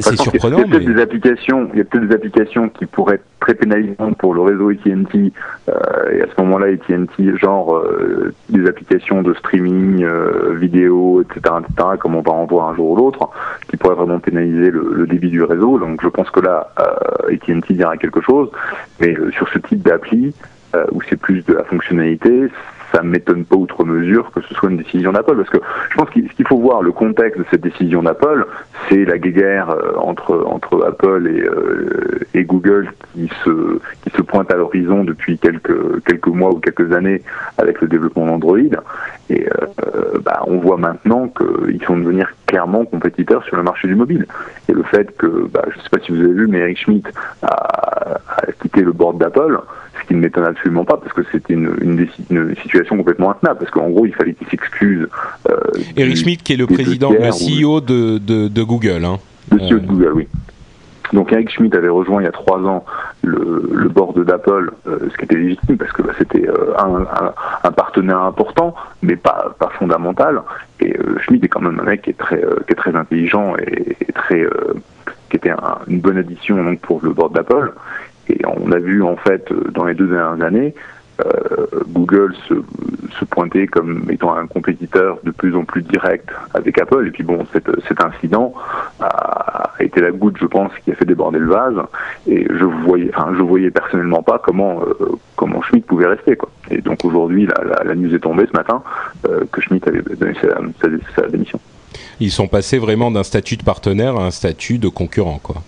c'est 0.00 0.16
surprenant. 0.16 0.58
Il 0.58 0.60
y 0.60 0.64
a 0.64 0.68
peut-être 0.68 0.86
mais... 0.86 0.94
des 0.94 1.00
applications, 1.00 1.70
il 1.72 1.78
y 1.78 1.80
a 1.80 1.84
peut-être 1.84 2.08
des 2.08 2.14
applications 2.14 2.68
qui 2.68 2.86
pourraient 2.86 3.16
être 3.16 3.24
très 3.40 3.54
pénalisantes 3.54 4.16
pour 4.18 4.34
le 4.34 4.42
réseau 4.42 4.70
AT&T 4.70 5.32
euh, 5.68 5.72
et 6.12 6.22
à 6.22 6.26
ce 6.26 6.40
moment-là 6.42 6.66
AT&T 6.66 7.36
genre 7.38 7.74
euh, 7.74 8.34
des 8.50 8.68
applications 8.68 9.22
de 9.22 9.32
streaming 9.34 10.04
euh, 10.04 10.54
vidéo 10.56 11.22
etc 11.22 11.54
etc 11.60 11.88
comme 11.98 12.16
on 12.16 12.20
va 12.20 12.32
en 12.32 12.44
voir 12.44 12.68
un 12.68 12.76
jour 12.76 12.90
ou 12.90 12.96
l'autre 12.96 13.30
qui 13.68 13.78
pourraient 13.78 13.94
vraiment 13.94 14.18
pénaliser 14.18 14.70
le, 14.70 14.92
le, 14.92 15.06
débit 15.06 15.30
du 15.30 15.42
réseau 15.42 15.78
donc 15.78 16.02
je 16.02 16.08
pense 16.08 16.28
que 16.30 16.40
là 16.40 16.70
euh, 16.78 17.32
AT&T 17.32 17.72
dira 17.74 17.96
quelque 17.96 18.20
chose 18.20 18.50
mais 19.00 19.16
sur 19.32 19.48
ce 19.48 19.58
type 19.58 19.82
d'appli 19.82 20.34
où 20.92 21.02
c'est 21.08 21.16
plus 21.16 21.44
de 21.46 21.54
la 21.54 21.64
fonctionnalité 21.64 22.48
ça 22.92 23.02
m'étonne 23.02 23.44
pas 23.44 23.56
outre 23.56 23.84
mesure 23.84 24.30
que 24.32 24.40
ce 24.42 24.54
soit 24.54 24.70
une 24.70 24.76
décision 24.76 25.12
d'Apple, 25.12 25.36
parce 25.36 25.50
que 25.50 25.58
je 25.90 25.96
pense 25.96 26.10
qu'il 26.10 26.28
qu 26.28 26.44
faut 26.44 26.58
voir 26.58 26.82
le 26.82 26.92
contexte 26.92 27.38
de 27.38 27.44
cette 27.50 27.60
décision 27.60 28.02
d'Apple, 28.02 28.46
c'est 28.88 29.04
la 29.04 29.18
guerre 29.18 29.70
euh, 29.70 29.92
entre 29.96 30.44
entre 30.46 30.84
Apple 30.84 31.28
et, 31.28 31.42
euh, 31.42 32.20
et 32.34 32.44
Google 32.44 32.92
qui 33.12 33.30
se 33.44 33.80
qui 34.02 34.10
se 34.10 34.22
pointe 34.22 34.50
à 34.52 34.56
l'horizon 34.56 35.04
depuis 35.04 35.38
quelques 35.38 36.02
quelques 36.04 36.28
mois 36.28 36.50
ou 36.50 36.58
quelques 36.58 36.92
années 36.92 37.22
avec 37.58 37.80
le 37.80 37.88
développement 37.88 38.26
d'Android, 38.26 38.58
et 38.58 39.46
euh, 39.46 40.18
bah, 40.24 40.42
on 40.46 40.58
voit 40.58 40.76
maintenant 40.76 41.28
qu'ils 41.28 41.84
vont 41.86 41.96
devenir 41.96 42.32
clairement 42.50 42.84
compétiteurs 42.84 43.44
sur 43.44 43.56
le 43.56 43.62
marché 43.62 43.86
du 43.86 43.94
mobile. 43.94 44.26
Et 44.68 44.72
le 44.72 44.82
fait 44.82 45.16
que, 45.16 45.48
bah, 45.52 45.62
je 45.70 45.76
ne 45.78 45.82
sais 45.82 45.88
pas 45.88 45.98
si 46.04 46.10
vous 46.10 46.18
avez 46.18 46.32
vu, 46.32 46.48
mais 46.48 46.58
Eric 46.58 46.78
Schmidt 46.78 47.08
a, 47.42 48.18
a 48.26 48.52
quitté 48.60 48.82
le 48.82 48.92
board 48.92 49.18
d'Apple, 49.18 49.60
ce 50.00 50.08
qui 50.08 50.14
ne 50.14 50.20
m'étonne 50.20 50.46
absolument 50.46 50.84
pas 50.84 50.96
parce 50.96 51.12
que 51.12 51.22
c'était 51.30 51.54
une, 51.54 51.72
une, 51.80 52.08
une, 52.30 52.56
situation 52.56 52.96
complètement 52.96 53.30
intenable 53.30 53.60
parce 53.60 53.70
qu'en 53.70 53.88
gros 53.88 54.04
il 54.04 54.14
fallait 54.14 54.34
qu'il 54.34 54.48
s'excuse. 54.48 55.06
Euh, 55.48 55.56
Eric 55.96 56.16
Schmidt 56.16 56.42
qui 56.42 56.54
est 56.54 56.56
le 56.56 56.66
président, 56.66 57.12
le 57.12 57.30
CEO 57.30 57.80
de, 57.80 58.18
de, 58.18 58.48
de, 58.48 58.62
Google. 58.64 59.04
Hein. 59.04 59.18
Le 59.52 59.58
CEO 59.58 59.78
de 59.78 59.86
Google, 59.86 60.12
oui. 60.14 60.28
Donc 61.12 61.32
Eric 61.32 61.50
Schmidt 61.50 61.76
avait 61.76 61.88
rejoint 61.88 62.22
il 62.22 62.24
y 62.24 62.28
a 62.28 62.32
trois 62.32 62.58
ans 62.60 62.84
le, 63.22 63.68
le 63.72 63.88
board 63.88 64.24
d'Apple, 64.24 64.70
euh, 64.86 65.08
ce 65.10 65.16
qui 65.16 65.24
était 65.24 65.36
légitime 65.36 65.76
parce 65.76 65.92
que 65.92 66.02
bah, 66.02 66.12
c'était 66.18 66.48
euh, 66.48 66.74
un, 66.78 67.02
un, 67.02 67.34
un, 67.64 67.72
partenaire 67.72 68.20
important, 68.20 68.74
mais 69.02 69.16
pas, 69.16 69.54
pas 69.58 69.70
fondamental. 69.78 70.42
Et 70.80 70.96
euh, 70.96 71.18
Schmidt 71.20 71.44
est 71.44 71.48
quand 71.48 71.60
même 71.60 71.80
un 71.80 71.84
mec 71.84 72.02
qui 72.02 72.10
est 72.10 72.18
très, 72.18 72.40
qui 72.66 72.72
est 72.72 72.76
très 72.76 72.94
intelligent 72.94 73.54
et, 73.56 73.96
et 74.00 74.12
très, 74.12 74.46
qui 75.28 75.36
était 75.36 75.50
un, 75.50 75.78
une 75.88 76.00
bonne 76.00 76.18
addition 76.18 76.62
donc, 76.62 76.80
pour 76.80 77.00
le 77.02 77.10
board 77.10 77.34
d'Apple. 77.34 77.72
Et 78.28 78.38
on 78.46 78.70
a 78.70 78.78
vu 78.78 79.02
en 79.02 79.16
fait 79.16 79.52
dans 79.72 79.84
les 79.84 79.94
deux 79.94 80.06
dernières 80.06 80.46
années 80.46 80.74
euh, 80.76 80.99
Google 81.88 82.34
se, 82.48 82.54
pointer 83.30 83.66
comme 83.66 84.06
étant 84.10 84.34
un 84.34 84.46
compétiteur 84.46 85.18
de 85.24 85.30
plus 85.30 85.54
en 85.54 85.64
plus 85.64 85.82
direct 85.82 86.28
avec 86.54 86.78
Apple. 86.78 87.06
Et 87.06 87.10
puis 87.10 87.22
bon, 87.22 87.46
cet, 87.52 88.00
incident 88.00 88.54
a, 89.00 89.72
été 89.78 90.00
la 90.00 90.10
goutte, 90.10 90.36
je 90.40 90.46
pense, 90.46 90.72
qui 90.84 90.90
a 90.90 90.94
fait 90.94 91.04
déborder 91.04 91.38
le 91.38 91.48
vase. 91.48 91.76
Et 92.26 92.46
je 92.48 92.64
voyais, 92.64 93.10
enfin, 93.14 93.32
je 93.36 93.42
voyais 93.42 93.70
personnellement 93.70 94.22
pas 94.22 94.40
comment 94.42 94.80
euh, 94.82 95.18
comment 95.36 95.62
Schmidt 95.62 95.86
pouvait 95.86 96.06
rester. 96.06 96.38
Et 96.70 96.80
donc 96.80 97.04
aujourd'hui, 97.04 97.46
la, 97.84 97.94
news 97.94 98.14
est 98.14 98.20
tombée 98.20 98.46
ce 98.46 98.56
matin 98.56 98.82
euh, 99.26 99.44
que 99.52 99.60
Schmidt 99.60 99.86
avait 99.88 100.02
donné 100.02 100.34
sa, 100.40 100.48
sa, 100.80 100.88
sa 101.22 101.28
démission. 101.28 101.60
Ils 102.20 102.30
sont 102.30 102.48
passés 102.48 102.78
vraiment 102.78 103.10
d'un 103.10 103.22
statut 103.22 103.56
de 103.56 103.64
partenaire 103.64 104.16
à 104.16 104.26
un 104.26 104.30
statut 104.30 104.78
de 104.78 104.88
concurrent, 104.88 105.40
quoi. 105.42 105.62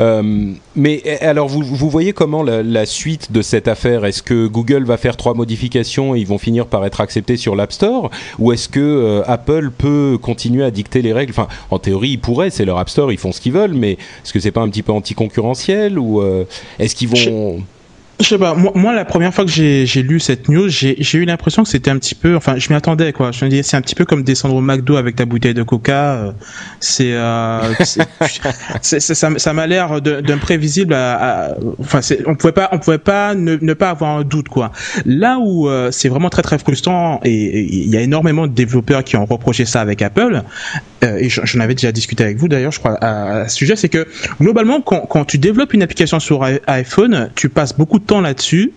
Euh, 0.00 0.52
mais 0.76 1.02
alors, 1.20 1.48
vous, 1.48 1.62
vous, 1.62 1.90
voyez 1.90 2.12
comment 2.12 2.42
la, 2.42 2.62
la, 2.62 2.86
suite 2.86 3.32
de 3.32 3.42
cette 3.42 3.68
affaire? 3.68 4.04
Est-ce 4.04 4.22
que 4.22 4.46
Google 4.46 4.84
va 4.84 4.96
faire 4.96 5.16
trois 5.16 5.34
modifications 5.34 6.14
et 6.14 6.20
ils 6.20 6.26
vont 6.26 6.38
finir 6.38 6.66
par 6.66 6.84
être 6.84 7.00
acceptés 7.00 7.36
sur 7.36 7.56
l'App 7.56 7.72
Store? 7.72 8.10
Ou 8.38 8.52
est-ce 8.52 8.68
que 8.68 8.80
euh, 8.80 9.22
Apple 9.26 9.70
peut 9.76 10.18
continuer 10.20 10.64
à 10.64 10.70
dicter 10.70 11.02
les 11.02 11.12
règles? 11.12 11.32
Enfin, 11.32 11.48
en 11.70 11.78
théorie, 11.78 12.10
ils 12.10 12.20
pourraient, 12.20 12.50
c'est 12.50 12.64
leur 12.64 12.78
App 12.78 12.88
Store, 12.88 13.12
ils 13.12 13.18
font 13.18 13.32
ce 13.32 13.40
qu'ils 13.40 13.52
veulent, 13.52 13.74
mais 13.74 13.92
est-ce 13.92 14.32
que 14.32 14.40
c'est 14.40 14.50
pas 14.50 14.62
un 14.62 14.68
petit 14.68 14.82
peu 14.82 14.92
anticoncurrentiel? 14.92 15.98
Ou 15.98 16.20
euh, 16.20 16.44
est-ce 16.78 16.94
qu'ils 16.94 17.08
vont... 17.08 17.16
Je 17.16 17.62
sais 18.28 18.38
pas, 18.38 18.54
moi, 18.54 18.72
moi, 18.74 18.94
la 18.94 19.04
première 19.04 19.32
fois 19.32 19.44
que 19.44 19.50
j'ai 19.50 20.02
lu 20.02 20.20
cette 20.20 20.48
news, 20.48 20.68
j'ai 20.68 21.18
eu 21.18 21.24
l'impression 21.24 21.62
que 21.62 21.68
c'était 21.68 21.90
un 21.90 21.98
petit 21.98 22.14
peu, 22.14 22.36
enfin 22.36 22.56
je 22.58 22.68
m'y 22.70 22.76
attendais 22.76 23.12
quoi, 23.12 23.32
je 23.32 23.44
me 23.44 23.50
disais 23.50 23.62
c'est 23.62 23.76
un 23.76 23.80
petit 23.80 23.94
peu 23.94 24.04
comme 24.04 24.22
descendre 24.22 24.54
au 24.54 24.60
McDo 24.60 24.96
avec 24.96 25.16
ta 25.16 25.24
bouteille 25.24 25.54
de 25.54 25.62
coca, 25.62 26.12
euh, 26.12 26.32
c'est 26.80 27.12
euh, 27.12 27.60
ça, 28.82 29.38
ça 29.38 29.52
m'a 29.52 29.66
l'air 29.66 30.00
d'un 30.00 30.38
prévisible, 30.38 30.94
à, 30.94 31.56
enfin 31.80 32.00
on 32.26 32.34
pouvait 32.34 32.52
pas 32.52 32.68
on 32.72 32.78
pouvait 32.78 32.98
pas 32.98 33.34
ne, 33.34 33.56
ne, 33.60 33.74
pas 33.74 33.90
avoir 33.90 34.18
un 34.18 34.24
doute 34.24 34.48
quoi. 34.48 34.72
Là 35.06 35.38
où 35.40 35.68
euh, 35.68 35.90
c'est 35.90 36.08
vraiment 36.08 36.30
très 36.30 36.42
très 36.42 36.58
frustrant 36.58 37.20
et 37.24 37.60
il 37.60 37.88
y 37.88 37.96
a 37.96 38.00
énormément 38.00 38.46
de 38.46 38.52
développeurs 38.52 39.04
qui 39.04 39.16
ont 39.16 39.24
reproché 39.24 39.64
ça 39.64 39.80
avec 39.80 40.02
Apple, 40.02 40.42
euh, 41.04 41.16
et 41.16 41.28
j'en 41.28 41.60
avais 41.60 41.74
déjà 41.74 41.92
discuté 41.92 42.24
avec 42.24 42.36
vous 42.36 42.48
d'ailleurs 42.48 42.72
je 42.72 42.78
crois 42.78 43.02
à, 43.02 43.48
ce 43.48 43.56
sujet, 43.56 43.76
c'est 43.76 43.88
que 43.88 44.06
globalement 44.40 44.80
quand, 44.80 45.06
quand 45.06 45.24
tu 45.24 45.38
développes 45.38 45.72
une 45.72 45.82
application 45.82 46.20
sur 46.20 46.44
iPhone, 46.66 47.30
tu 47.34 47.48
passes 47.48 47.76
beaucoup 47.76 47.98
de 47.98 48.04
temps 48.04 48.11
là-dessus 48.20 48.72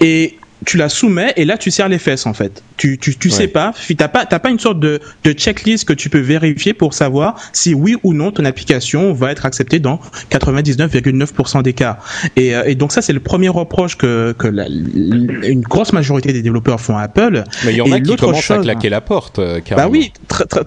et 0.00 0.38
tu 0.66 0.76
la 0.76 0.88
soumets 0.88 1.32
et 1.36 1.44
là 1.44 1.56
tu 1.56 1.70
serres 1.70 1.88
les 1.88 1.98
fesses 1.98 2.26
en 2.26 2.34
fait. 2.34 2.62
Tu 2.76 2.98
tu, 2.98 3.16
tu 3.16 3.30
sais 3.30 3.48
pas, 3.48 3.72
t'as 3.96 4.08
pas 4.08 4.26
t'as 4.26 4.38
pas 4.38 4.50
une 4.50 4.58
sorte 4.58 4.80
de, 4.80 5.00
de 5.24 5.32
checklist 5.32 5.86
que 5.86 5.92
tu 5.92 6.10
peux 6.10 6.18
vérifier 6.18 6.74
pour 6.74 6.94
savoir 6.94 7.36
si 7.52 7.74
oui 7.74 7.96
ou 8.02 8.12
non 8.12 8.32
ton 8.32 8.44
application 8.44 9.12
va 9.12 9.30
être 9.30 9.46
acceptée 9.46 9.78
dans 9.78 10.00
99,9% 10.30 11.62
des 11.62 11.72
cas. 11.72 11.98
Et, 12.36 12.54
euh, 12.54 12.64
et 12.66 12.74
donc 12.74 12.92
ça 12.92 13.02
c'est 13.02 13.12
le 13.12 13.20
premier 13.20 13.48
reproche 13.48 13.96
que 13.96 14.34
que 14.36 14.48
la, 14.48 14.66
une 14.68 15.62
grosse 15.62 15.92
majorité 15.92 16.32
des 16.32 16.42
développeurs 16.42 16.80
font 16.80 16.96
à 16.96 17.02
Apple. 17.02 17.44
Mais 17.64 17.72
il 17.72 17.76
y 17.76 17.80
en 17.80 17.92
a 17.92 18.00
qui 18.00 18.16
commencent 18.16 18.50
à 18.50 18.58
claquer 18.58 18.88
la 18.88 19.00
porte. 19.00 19.38
Euh, 19.38 19.60
bah 19.76 19.88
oui, 19.88 20.12
très, 20.26 20.44
très, 20.46 20.62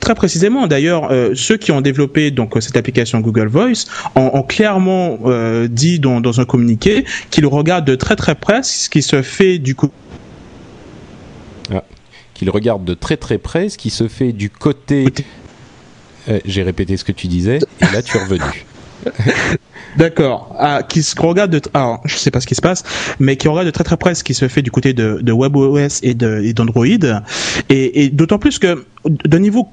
très 0.00 0.14
précisément. 0.14 0.66
D'ailleurs, 0.66 1.10
euh, 1.10 1.32
ceux 1.34 1.56
qui 1.56 1.72
ont 1.72 1.80
développé 1.80 2.30
donc 2.30 2.54
cette 2.60 2.76
application 2.76 3.20
Google 3.20 3.48
Voice 3.48 3.86
ont, 4.14 4.42
clairement 4.42 5.18
euh, 5.24 5.68
dit 5.68 5.98
dans, 5.98 6.20
dans, 6.20 6.40
un 6.40 6.44
communiqué 6.44 7.04
qu'ils 7.30 7.46
regardent 7.46 7.86
de 7.86 7.94
très 7.94 8.16
très 8.16 8.34
près 8.34 8.62
ce 8.62 8.88
qui 8.88 9.02
se 9.02 9.22
fait 9.22 9.58
du 9.58 9.74
coup. 9.74 9.90
Ah, 11.72 11.84
qu'ils 12.34 12.50
regardent 12.50 12.84
de 12.84 12.94
très 12.94 13.16
très 13.16 13.38
près 13.38 13.68
ce 13.68 13.78
qui 13.78 13.90
se 13.90 14.08
fait 14.08 14.32
du 14.32 14.50
côté. 14.50 15.06
Euh, 16.28 16.38
J'ai 16.44 16.62
répété 16.62 16.96
ce 16.96 17.04
que 17.04 17.12
tu 17.12 17.26
disais 17.26 17.58
et 17.80 17.92
là 17.92 18.02
tu 18.02 18.16
es 18.16 18.20
revenu. 18.20 18.64
D'accord. 19.96 20.54
Ah, 20.58 20.82
qui 20.82 21.02
se 21.02 21.20
regarde 21.20 21.50
de, 21.50 21.60
alors, 21.74 22.00
je 22.04 22.16
sais 22.16 22.30
pas 22.30 22.40
ce 22.40 22.46
qui 22.46 22.54
se 22.54 22.62
passe, 22.62 22.82
mais 23.20 23.36
qui 23.36 23.48
regarde 23.48 23.66
de 23.66 23.70
très 23.70 23.84
très 23.84 23.96
près 23.96 24.14
ce 24.14 24.24
qui 24.24 24.34
se 24.34 24.48
fait 24.48 24.62
du 24.62 24.70
côté 24.70 24.94
de, 24.94 25.32
WebOS 25.32 26.00
et 26.02 26.14
d'Android. 26.14 26.86
Et, 27.68 28.04
et 28.04 28.08
d'autant 28.10 28.38
plus 28.38 28.58
que 28.58 28.84
d'un 29.04 29.40
niveau 29.40 29.68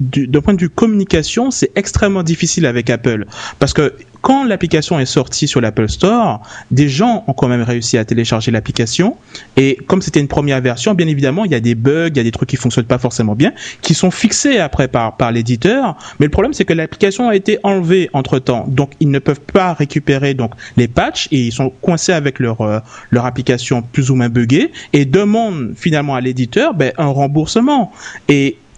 d'un 0.00 0.40
point 0.40 0.54
de 0.54 0.60
vue 0.60 0.68
communication, 0.68 1.50
c'est 1.50 1.70
extrêmement 1.76 2.22
difficile 2.22 2.66
avec 2.66 2.90
Apple 2.90 3.26
parce 3.58 3.72
que 3.72 3.94
quand 4.22 4.44
l'application 4.44 4.98
est 4.98 5.06
sortie 5.06 5.46
sur 5.46 5.60
l'Apple 5.60 5.88
Store, 5.88 6.42
des 6.72 6.88
gens 6.88 7.22
ont 7.28 7.32
quand 7.32 7.46
même 7.46 7.62
réussi 7.62 7.96
à 7.96 8.04
télécharger 8.04 8.50
l'application 8.50 9.16
et 9.56 9.78
comme 9.86 10.02
c'était 10.02 10.18
une 10.20 10.28
première 10.28 10.60
version, 10.60 10.94
bien 10.94 11.06
évidemment, 11.06 11.44
il 11.44 11.52
y 11.52 11.54
a 11.54 11.60
des 11.60 11.76
bugs, 11.76 12.08
il 12.08 12.16
y 12.16 12.20
a 12.20 12.24
des 12.24 12.32
trucs 12.32 12.48
qui 12.48 12.56
fonctionnent 12.56 12.86
pas 12.86 12.98
forcément 12.98 13.36
bien, 13.36 13.52
qui 13.82 13.94
sont 13.94 14.10
fixés 14.10 14.58
après 14.58 14.88
par 14.88 15.16
par 15.16 15.30
l'éditeur. 15.30 15.96
Mais 16.18 16.26
le 16.26 16.30
problème, 16.30 16.52
c'est 16.52 16.64
que 16.64 16.72
l'application 16.72 17.28
a 17.28 17.36
été 17.36 17.58
enlevée 17.62 18.10
entre 18.12 18.38
temps, 18.38 18.55
donc 18.66 18.92
ils 19.00 19.10
ne 19.10 19.18
peuvent 19.18 19.40
pas 19.40 19.72
récupérer 19.72 20.36
les 20.76 20.88
patchs 20.88 21.28
et 21.30 21.40
ils 21.46 21.52
sont 21.52 21.70
coincés 21.80 22.12
avec 22.12 22.38
leur 22.38 22.60
euh, 22.60 22.78
leur 23.10 23.26
application 23.26 23.82
plus 23.82 24.10
ou 24.10 24.14
moins 24.14 24.28
buggée 24.28 24.72
et 24.92 25.04
demandent 25.04 25.74
finalement 25.76 26.14
à 26.14 26.20
l'éditeur 26.20 26.74
ben, 26.74 26.92
un 26.98 27.08
remboursement. 27.08 27.92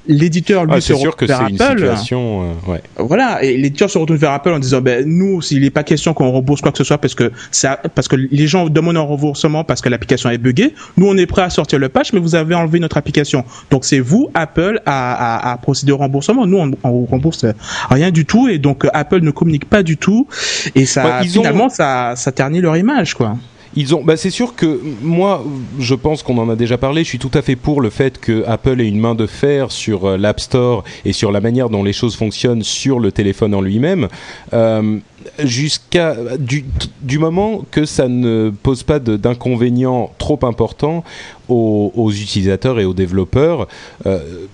L'éditeur 0.08 0.64
lui 0.64 0.74
ah, 0.74 0.80
se 0.80 0.92
retourne 0.92 1.26
vers 1.26 1.42
Apple. 1.42 1.54
Situation, 1.54 2.42
euh, 2.42 2.72
ouais. 2.72 2.82
Voilà, 2.96 3.42
et 3.42 3.56
l'éditeur 3.56 3.90
se 3.90 3.98
retourne 3.98 4.18
vers 4.18 4.32
Apple 4.32 4.50
en 4.50 4.58
disant 4.58 4.80
ben 4.80 5.04
nous 5.06 5.42
s'il 5.42 5.60
n'est 5.60 5.70
pas 5.70 5.84
question 5.84 6.14
qu'on 6.14 6.30
rembourse 6.30 6.60
quoi 6.60 6.72
que 6.72 6.78
ce 6.78 6.84
soit 6.84 6.98
parce 6.98 7.14
que 7.14 7.30
ça 7.50 7.80
parce 7.94 8.08
que 8.08 8.16
les 8.16 8.46
gens 8.46 8.68
demandent 8.68 8.96
un 8.96 9.02
remboursement 9.02 9.64
parce 9.64 9.80
que 9.80 9.88
l'application 9.88 10.30
est 10.30 10.38
buggée, 10.38 10.74
nous 10.96 11.06
on 11.06 11.16
est 11.16 11.26
prêt 11.26 11.42
à 11.42 11.50
sortir 11.50 11.78
le 11.78 11.88
patch 11.88 12.12
mais 12.12 12.20
vous 12.20 12.34
avez 12.34 12.54
enlevé 12.54 12.80
notre 12.80 12.96
application. 12.96 13.44
Donc 13.70 13.84
c'est 13.84 14.00
vous 14.00 14.30
Apple 14.34 14.80
à, 14.86 15.48
à, 15.48 15.52
à, 15.52 15.56
procéder 15.58 15.92
au 15.92 15.98
remboursement. 15.98 16.46
Nous 16.46 16.58
on, 16.58 16.70
on 16.82 17.04
rembourse 17.04 17.44
rien 17.90 18.10
du 18.10 18.24
tout 18.24 18.48
et 18.48 18.58
donc 18.58 18.86
Apple 18.92 19.20
ne 19.20 19.30
communique 19.30 19.66
pas 19.66 19.82
du 19.82 19.96
tout 19.96 20.26
et 20.74 20.86
ça 20.86 21.20
finalement 21.22 21.68
ça 21.68 22.14
ça 22.16 22.32
ternit 22.32 22.60
leur 22.60 22.76
image 22.76 23.14
quoi. 23.14 23.36
Ils 23.74 23.94
ont, 23.94 24.02
bah 24.02 24.16
c'est 24.16 24.30
sûr 24.30 24.54
que 24.54 24.80
moi, 25.02 25.44
je 25.78 25.94
pense 25.94 26.22
qu'on 26.22 26.38
en 26.38 26.48
a 26.48 26.56
déjà 26.56 26.78
parlé. 26.78 27.04
Je 27.04 27.08
suis 27.08 27.18
tout 27.18 27.30
à 27.34 27.42
fait 27.42 27.56
pour 27.56 27.80
le 27.80 27.90
fait 27.90 28.18
que 28.18 28.44
Apple 28.46 28.80
ait 28.80 28.88
une 28.88 29.00
main 29.00 29.14
de 29.14 29.26
fer 29.26 29.70
sur 29.70 30.04
euh, 30.04 30.16
l'App 30.16 30.40
Store 30.40 30.84
et 31.04 31.12
sur 31.12 31.32
la 31.32 31.40
manière 31.40 31.68
dont 31.68 31.82
les 31.82 31.92
choses 31.92 32.16
fonctionnent 32.16 32.62
sur 32.62 33.00
le 33.00 33.12
téléphone 33.12 33.54
en 33.54 33.60
lui-même. 33.60 34.08
Euh, 34.52 34.98
jusqu'à 35.44 36.16
du, 36.38 37.18
moment 37.18 37.64
que 37.70 37.84
ça 37.84 38.08
ne 38.08 38.50
pose 38.62 38.82
pas 38.82 38.98
d'inconvénients 38.98 40.10
trop 40.18 40.38
importants 40.42 41.04
aux, 41.48 41.92
aux, 41.94 42.10
utilisateurs 42.10 42.80
et 42.80 42.84
aux 42.84 42.94
développeurs. 42.94 43.68
Euh, 44.06 44.46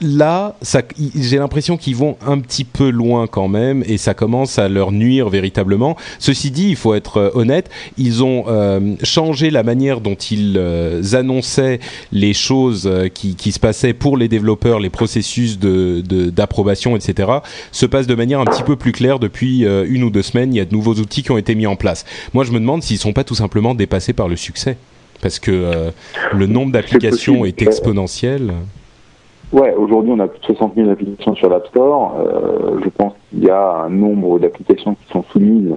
là, 0.00 0.56
j'ai 1.14 1.38
l'impression 1.38 1.76
qu'ils 1.76 1.96
vont 1.96 2.16
un 2.26 2.38
petit 2.38 2.64
peu 2.64 2.90
loin 2.90 3.26
quand 3.26 3.48
même 3.48 3.84
et 3.86 3.98
ça 3.98 4.14
commence 4.14 4.58
à 4.58 4.68
leur 4.68 4.92
nuire 4.92 5.28
véritablement. 5.28 5.96
Ceci 6.18 6.50
dit, 6.50 6.68
il 6.70 6.76
faut 6.76 6.94
être 6.94 7.18
euh, 7.18 7.30
honnête, 7.34 7.70
ils 7.98 8.22
ont 8.24 8.44
euh, 8.48 8.94
changé 9.02 9.50
la 9.50 9.62
manière 9.62 10.00
dont 10.00 10.14
ils 10.14 10.54
euh, 10.56 11.02
annonçaient 11.12 11.80
les 12.12 12.32
choses 12.32 12.90
qui, 13.14 13.34
qui, 13.34 13.52
se 13.52 13.60
passaient 13.60 13.92
pour 13.92 14.16
les 14.16 14.28
développeurs, 14.28 14.80
les 14.80 14.90
processus 14.90 15.58
d'approbation, 15.58 16.92
de, 16.92 16.96
etc. 16.96 17.28
se 17.72 17.86
passent 17.86 18.06
de 18.06 18.14
manière 18.14 18.40
un 18.40 18.44
petit 18.44 18.62
peu 18.62 18.76
plus 18.76 18.92
claire 18.92 19.18
depuis 19.18 19.64
une 19.64 20.04
ou 20.04 20.10
deux 20.10 20.22
semaines. 20.22 20.54
Il 20.54 20.56
y 20.56 20.60
a 20.60 20.64
de 20.64 20.74
nouveaux 20.74 20.94
outils 20.94 21.22
qui 21.22 21.30
ont 21.30 21.38
été 21.38 21.54
mis 21.54 21.66
en 21.66 21.76
place. 21.76 22.04
Moi, 22.32 22.44
je 22.44 22.52
me 22.52 22.60
demande 22.60 22.82
s'ils 22.82 22.98
sont 22.98 23.12
pas 23.12 23.24
tout 23.24 23.34
simplement 23.34 23.74
dépassés 23.74 24.12
par 24.12 24.28
le 24.28 24.36
succès 24.36 24.76
parce 25.20 25.38
que 25.38 25.92
le 26.32 26.46
nombre 26.46 26.72
d'applications 26.72 27.44
est 27.44 27.60
exponentiel. 27.62 28.52
Ouais, 29.52 29.74
aujourd'hui 29.74 30.12
on 30.12 30.20
a 30.20 30.28
plus 30.28 30.38
de 30.38 30.44
60 30.46 30.74
000 30.76 30.90
applications 30.90 31.34
sur 31.34 31.48
l'App 31.48 31.66
Store. 31.66 32.14
Euh, 32.20 32.78
je 32.84 32.88
pense 32.88 33.14
qu'il 33.28 33.42
y 33.44 33.50
a 33.50 33.82
un 33.84 33.90
nombre 33.90 34.38
d'applications 34.38 34.94
qui 34.94 35.12
sont 35.12 35.24
soumises, 35.24 35.74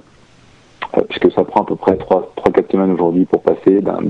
euh, 0.96 1.02
puisque 1.08 1.32
ça 1.32 1.42
prend 1.42 1.62
à 1.62 1.66
peu 1.66 1.74
près 1.74 1.94
3-4 1.94 2.70
semaines 2.70 2.92
aujourd'hui 2.92 3.24
pour 3.24 3.42
passer 3.42 3.80
d'un, 3.80 4.00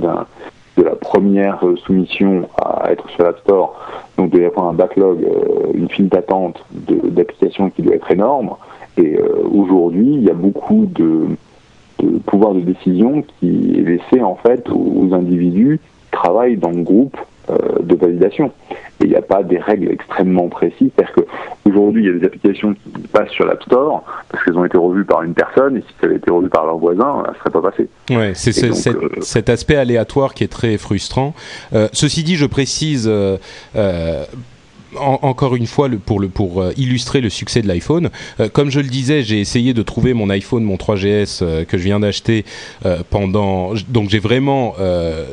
de 0.76 0.82
la 0.82 0.94
première 0.96 1.64
soumission 1.86 2.46
à 2.62 2.92
être 2.92 3.08
sur 3.10 3.24
l'App 3.24 3.38
Store. 3.40 3.74
Donc 4.18 4.30
il 4.34 4.42
y 4.42 4.44
avoir 4.44 4.68
un 4.68 4.74
backlog, 4.74 5.24
euh, 5.24 5.72
une 5.72 5.88
file 5.88 6.08
d'attente 6.08 6.62
d'applications 6.70 7.70
qui 7.70 7.80
doit 7.80 7.94
être 7.94 8.10
énorme. 8.10 8.50
Et 8.98 9.16
euh, 9.16 9.48
aujourd'hui, 9.50 10.14
il 10.14 10.22
y 10.24 10.30
a 10.30 10.34
beaucoup 10.34 10.86
de, 10.86 11.26
de, 12.00 12.18
pouvoir 12.18 12.52
de 12.52 12.60
décision 12.60 13.24
qui 13.40 13.78
est 13.78 13.82
laissé 13.82 14.22
en 14.22 14.36
fait 14.36 14.68
aux, 14.68 14.92
aux 14.96 15.14
individus 15.14 15.80
qui 15.82 16.10
travaillent 16.10 16.58
dans 16.58 16.70
le 16.70 16.82
groupe 16.82 17.16
euh, 17.16 17.22
de 17.48 17.94
validation. 17.94 18.52
Et 19.00 19.04
il 19.04 19.10
n'y 19.10 19.16
a 19.16 19.22
pas 19.22 19.42
des 19.42 19.58
règles 19.58 19.90
extrêmement 19.90 20.48
précises. 20.48 20.90
C'est-à-dire 20.96 21.14
qu'aujourd'hui, 21.14 22.04
il 22.04 22.06
y 22.06 22.14
a 22.14 22.18
des 22.18 22.26
applications 22.26 22.74
qui 22.74 23.08
passent 23.08 23.30
sur 23.30 23.44
l'App 23.44 23.62
Store 23.64 24.04
parce 24.30 24.44
qu'elles 24.44 24.56
ont 24.56 24.64
été 24.64 24.78
revues 24.78 25.04
par 25.04 25.22
une 25.22 25.34
personne, 25.34 25.76
et 25.76 25.80
si 25.80 25.94
ça 26.00 26.06
avait 26.06 26.16
été 26.16 26.30
revu 26.30 26.48
par 26.48 26.64
leur 26.64 26.78
voisin, 26.78 27.22
elles 27.24 27.32
ne 27.32 27.38
seraient 27.38 27.50
pas 27.50 27.62
passées. 27.62 27.88
Ouais, 28.10 28.32
c'est 28.34 28.52
cet, 28.52 28.94
euh, 28.94 29.08
cet, 29.20 29.48
aspect 29.48 29.76
aléatoire 29.76 30.34
qui 30.34 30.44
est 30.44 30.52
très 30.52 30.78
frustrant. 30.78 31.34
Euh, 31.72 31.88
ceci 31.92 32.22
dit, 32.22 32.36
je 32.36 32.46
précise. 32.46 33.08
Euh, 33.08 33.36
encore 34.96 35.56
une 35.56 35.66
fois, 35.66 35.88
pour, 36.04 36.22
pour 36.32 36.64
illustrer 36.76 37.20
le 37.20 37.30
succès 37.30 37.62
de 37.62 37.68
l'iPhone, 37.68 38.10
comme 38.52 38.70
je 38.70 38.80
le 38.80 38.88
disais, 38.88 39.22
j'ai 39.22 39.40
essayé 39.40 39.74
de 39.74 39.82
trouver 39.82 40.14
mon 40.14 40.30
iPhone, 40.30 40.64
mon 40.64 40.76
3GS 40.76 41.64
que 41.66 41.78
je 41.78 41.82
viens 41.82 42.00
d'acheter 42.00 42.44
pendant. 43.10 43.74
Donc 43.88 44.10
j'ai 44.10 44.18
vraiment 44.18 44.74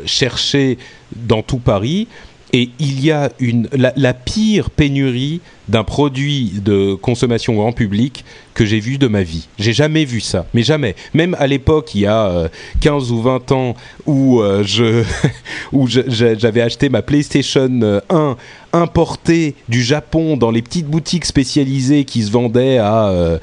cherché 0.05 0.77
dans 1.15 1.41
tout 1.41 1.57
Paris. 1.59 2.07
Et 2.53 2.69
il 2.79 3.03
y 3.03 3.11
a 3.11 3.29
une, 3.39 3.69
la, 3.73 4.13
pire 4.13 4.69
pénurie 4.69 5.39
d'un 5.69 5.85
produit 5.85 6.51
de 6.63 6.95
consommation 6.95 7.53
grand 7.53 7.71
public 7.71 8.25
que 8.53 8.65
j'ai 8.65 8.81
vu 8.81 8.97
de 8.97 9.07
ma 9.07 9.23
vie. 9.23 9.47
J'ai 9.57 9.71
jamais 9.71 10.03
vu 10.03 10.19
ça, 10.19 10.45
mais 10.53 10.61
jamais. 10.61 10.95
Même 11.13 11.35
à 11.39 11.47
l'époque, 11.47 11.95
il 11.95 12.01
y 12.01 12.07
a 12.07 12.49
15 12.81 13.09
euh, 13.09 13.13
ou 13.13 13.21
20 13.21 13.51
ans, 13.53 13.75
où 14.05 14.41
euh, 14.41 14.63
je 14.65 15.03
où 15.71 15.87
j'avais 15.87 16.61
acheté 16.61 16.89
ma 16.89 17.01
PlayStation 17.01 17.69
1 18.09 18.15
euh, 18.15 18.33
importée 18.73 19.55
du 19.69 19.81
Japon 19.81 20.35
dans 20.35 20.51
les 20.51 20.61
petites 20.61 20.87
boutiques 20.87 21.25
spécialisées 21.25 22.03
qui 22.03 22.21
se 22.23 22.31
vendaient 22.31 22.79
à 22.79 23.39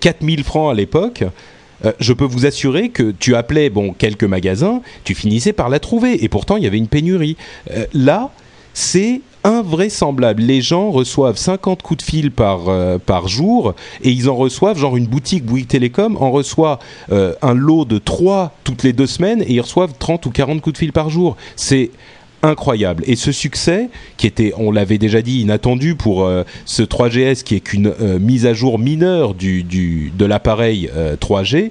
4000 0.00 0.44
francs 0.44 0.70
à 0.70 0.74
l'époque. 0.74 1.24
Euh, 1.84 1.92
je 2.00 2.12
peux 2.12 2.24
vous 2.24 2.46
assurer 2.46 2.88
que 2.88 3.10
tu 3.10 3.34
appelais 3.34 3.70
bon 3.70 3.92
quelques 3.92 4.24
magasins, 4.24 4.80
tu 5.04 5.14
finissais 5.14 5.52
par 5.52 5.68
la 5.68 5.78
trouver 5.78 6.24
et 6.24 6.28
pourtant 6.28 6.56
il 6.56 6.64
y 6.64 6.66
avait 6.66 6.78
une 6.78 6.88
pénurie. 6.88 7.36
Euh, 7.70 7.86
là, 7.92 8.30
c'est 8.76 9.22
invraisemblable. 9.42 10.42
Les 10.42 10.60
gens 10.60 10.90
reçoivent 10.90 11.38
50 11.38 11.80
coups 11.80 12.04
de 12.04 12.10
fil 12.10 12.30
par, 12.30 12.68
euh, 12.68 12.98
par 12.98 13.26
jour 13.26 13.74
et 14.02 14.10
ils 14.10 14.28
en 14.28 14.36
reçoivent, 14.36 14.76
genre 14.76 14.98
une 14.98 15.06
boutique 15.06 15.46
Bouygues 15.46 15.66
Télécom 15.66 16.18
en 16.20 16.30
reçoit 16.30 16.78
un 17.10 17.54
lot 17.54 17.86
de 17.86 17.96
3 17.96 18.52
toutes 18.64 18.82
les 18.82 18.92
deux 18.92 19.06
semaines 19.06 19.40
et 19.40 19.54
ils 19.54 19.60
reçoivent 19.62 19.94
30 19.98 20.26
ou 20.26 20.30
40 20.30 20.60
coups 20.60 20.74
de 20.74 20.78
fil 20.78 20.92
par 20.92 21.08
jour. 21.08 21.38
C'est 21.56 21.90
incroyable. 22.42 23.02
Et 23.06 23.16
ce 23.16 23.32
succès, 23.32 23.88
qui 24.18 24.26
était, 24.26 24.52
on 24.58 24.70
l'avait 24.70 24.98
déjà 24.98 25.22
dit, 25.22 25.40
inattendu 25.40 25.94
pour 25.94 26.24
euh, 26.24 26.44
ce 26.66 26.82
3GS, 26.82 27.42
qui 27.44 27.54
est 27.54 27.60
qu'une 27.60 27.94
euh, 28.00 28.18
mise 28.18 28.44
à 28.44 28.52
jour 28.52 28.78
mineure 28.78 29.32
du, 29.32 29.62
du 29.62 30.12
de 30.14 30.26
l'appareil 30.26 30.90
3G, 31.20 31.70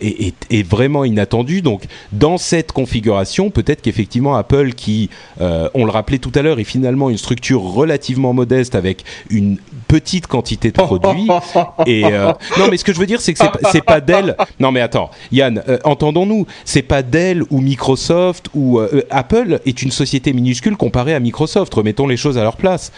est, 0.00 0.34
est, 0.50 0.62
vraiment 0.62 1.04
inattendu. 1.04 1.62
Donc, 1.62 1.84
dans 2.12 2.38
cette 2.38 2.72
configuration, 2.72 3.50
peut-être 3.50 3.82
qu'effectivement 3.82 4.36
Apple, 4.36 4.72
qui, 4.72 5.10
on 5.40 5.84
le 5.84 5.90
rappelait 5.90 6.18
tout 6.18 6.32
à 6.34 6.42
l'heure, 6.42 6.58
est 6.58 6.64
finalement 6.64 7.10
une 7.10 7.18
structure 7.18 7.62
relativement 7.62 8.32
modeste 8.32 8.74
avec 8.74 9.04
une 9.30 9.58
petite 9.88 10.26
quantité 10.26 10.70
de 10.70 10.76
produits. 10.76 11.28
et 11.86 12.02
non, 12.02 12.68
mais 12.70 12.76
ce 12.76 12.84
que 12.84 12.92
je 12.92 12.98
veux 12.98 13.06
dire, 13.06 13.20
c'est 13.20 13.34
que 13.34 13.40
c'est 13.72 13.84
pas, 13.84 13.94
pas 13.94 14.00
Dell. 14.00 14.36
Non, 14.60 14.72
mais 14.72 14.80
attends, 14.80 15.10
Yann, 15.32 15.62
entendons-nous, 15.84 16.46
c'est 16.64 16.82
pas 16.82 17.02
Dell 17.02 17.42
ou 17.50 17.60
Microsoft 17.60 18.48
ou 18.54 18.80
Apple 19.10 19.60
est 19.66 19.82
une 19.82 19.90
société 19.90 20.32
minuscule 20.32 20.76
comparée 20.76 21.14
à 21.14 21.20
Microsoft. 21.20 21.72
Remettons 21.74 22.06
les 22.06 22.16
choses 22.16 22.38
à 22.38 22.42
leur 22.42 22.56
place. 22.56 22.92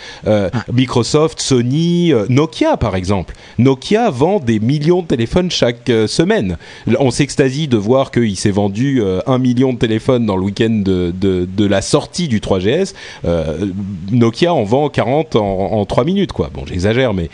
Microsoft, 0.72 1.40
Sony, 1.40 2.12
Nokia, 2.28 2.76
par 2.76 2.96
exemple. 2.96 3.34
Nokia 3.58 4.10
vend 4.10 4.40
des 4.40 4.60
millions 4.60 5.02
de 5.02 5.06
téléphones 5.06 5.50
chaque 5.50 5.88
euh, 5.90 6.06
semaine. 6.06 6.56
On 6.98 7.10
s'extasie 7.10 7.68
de 7.68 7.76
voir 7.76 8.10
qu'il 8.10 8.36
s'est 8.36 8.50
vendu 8.50 9.00
euh, 9.00 9.20
un 9.26 9.38
million 9.38 9.72
de 9.72 9.78
téléphones 9.78 10.26
dans 10.26 10.36
le 10.36 10.44
week-end 10.44 10.82
de, 10.84 11.12
de, 11.12 11.66
la 11.66 11.82
sortie 11.82 12.28
du 12.28 12.40
3GS. 12.40 12.94
Euh, 13.24 13.66
Nokia 14.10 14.52
en 14.52 14.64
vend 14.64 14.88
40 14.88 15.36
en, 15.36 15.42
en 15.42 15.84
3 15.84 16.04
minutes, 16.04 16.32
quoi. 16.32 16.50
Bon, 16.52 16.64
j'exagère, 16.66 17.14
mais 17.14 17.30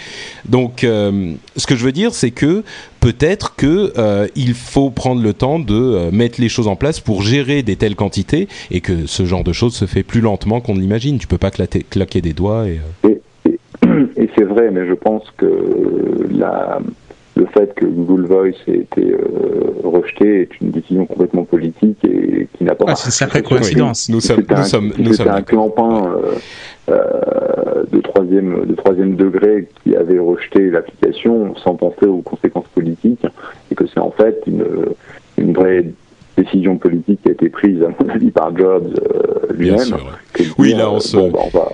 donc 0.48 0.80
ce 0.82 1.66
que 1.66 1.76
je 1.76 1.84
veux 1.84 1.92
dire, 1.92 2.12
c'est 2.12 2.30
que 2.30 2.64
peut-être 3.00 3.54
que 3.56 3.92
il 4.34 4.54
faut 4.54 4.90
prendre 4.90 5.22
le 5.22 5.32
temps 5.32 5.58
de 5.58 6.10
mettre 6.10 6.40
les 6.40 6.48
choses 6.48 6.68
en 6.68 6.76
place 6.76 7.00
pour 7.00 7.22
gérer 7.22 7.62
des 7.62 7.76
telles 7.76 7.96
quantités 7.96 8.48
et 8.70 8.80
que 8.80 9.06
ce 9.06 9.24
genre 9.24 9.44
de 9.44 9.52
choses 9.52 9.74
se 9.74 9.86
fait 9.86 10.02
plus 10.02 10.20
lentement 10.20 10.60
qu'on 10.60 10.74
l'imagine. 10.74 11.18
Tu 11.18 11.26
peux 11.26 11.38
pas 11.38 11.50
claquer 11.50 12.20
des 12.20 12.32
doigts 12.32 12.68
et 12.68 12.80
et 14.16 14.28
c'est 14.36 14.44
vrai, 14.44 14.70
mais 14.70 14.86
je 14.86 14.94
pense 14.94 15.24
que 15.36 15.46
la, 16.30 16.78
le 17.36 17.46
fait 17.46 17.74
que 17.74 17.84
Google 17.84 18.26
Voice 18.26 18.54
ait 18.66 18.78
été 18.78 19.12
euh, 19.12 19.74
rejeté 19.84 20.42
est 20.42 20.60
une 20.60 20.70
décision 20.70 21.04
complètement 21.04 21.44
politique 21.44 21.98
et 22.04 22.48
qui 22.56 22.64
n'a 22.64 22.74
pas. 22.74 22.86
Ah, 22.88 22.96
c'est 22.96 23.06
une 23.06 23.12
sacrée 23.12 23.42
coïncidence. 23.42 24.08
Nous 24.08 24.20
sommes, 24.20 24.42
nous 24.48 24.64
sommes, 24.64 24.92
nous 24.98 25.12
sommes 25.12 25.28
un 25.28 25.42
clampin 25.42 26.16
euh, 26.16 26.34
euh, 26.88 27.84
de 27.92 28.00
troisième 28.00 28.64
de 28.64 28.74
troisième 28.74 29.16
degré 29.16 29.68
qui 29.84 29.94
avait 29.94 30.18
rejeté 30.18 30.70
l'application 30.70 31.54
sans 31.56 31.74
penser 31.74 32.06
aux 32.06 32.22
conséquences 32.22 32.68
politiques 32.74 33.26
et 33.70 33.74
que 33.74 33.84
c'est 33.86 34.00
en 34.00 34.10
fait 34.10 34.42
une 34.46 34.64
une 35.36 35.52
vraie 35.52 35.84
décision 36.38 36.78
politique 36.78 37.20
qui 37.22 37.28
a 37.28 37.32
été 37.32 37.50
prise 37.50 37.82
à 37.82 37.88
mon 38.02 38.08
avis 38.08 38.30
par 38.30 38.56
Jobs 38.56 38.98
euh, 38.98 39.52
lui-même. 39.52 39.96
Oui, 40.58 40.72
là 40.72 40.90
on 40.90 41.00
se. 41.00 41.16
Bah, 41.16 41.38
on 41.44 41.48
va, 41.48 41.72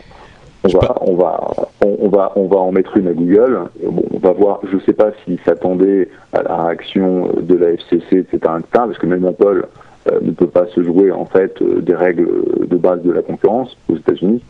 on 0.64 0.68
va, 0.68 0.94
on 1.00 1.14
va, 1.14 1.40
on, 1.80 2.08
va, 2.08 2.32
on 2.36 2.46
va 2.46 2.56
en 2.58 2.72
mettre 2.72 2.96
une 2.96 3.08
à 3.08 3.12
Google. 3.12 3.62
Bon, 3.82 4.04
on 4.12 4.18
va 4.18 4.32
voir. 4.32 4.60
Je 4.70 4.76
ne 4.76 4.80
sais 4.80 4.92
pas 4.92 5.10
s'ils 5.24 5.40
s'attendaient 5.44 6.08
à 6.32 6.42
la 6.42 6.64
réaction 6.64 7.30
de 7.40 7.54
la 7.54 7.70
FCC, 7.70 8.18
etc., 8.18 8.38
parce 8.72 8.98
que 8.98 9.06
même 9.06 9.24
Apple 9.24 9.66
euh, 10.10 10.18
ne 10.22 10.30
peut 10.30 10.46
pas 10.46 10.66
se 10.74 10.82
jouer 10.82 11.10
en 11.10 11.26
fait 11.26 11.60
euh, 11.62 11.80
des 11.80 11.94
règles 11.94 12.28
de 12.66 12.76
base 12.76 13.02
de 13.02 13.12
la 13.12 13.22
concurrence 13.22 13.76
aux 13.88 13.96
États-Unis. 13.96 14.42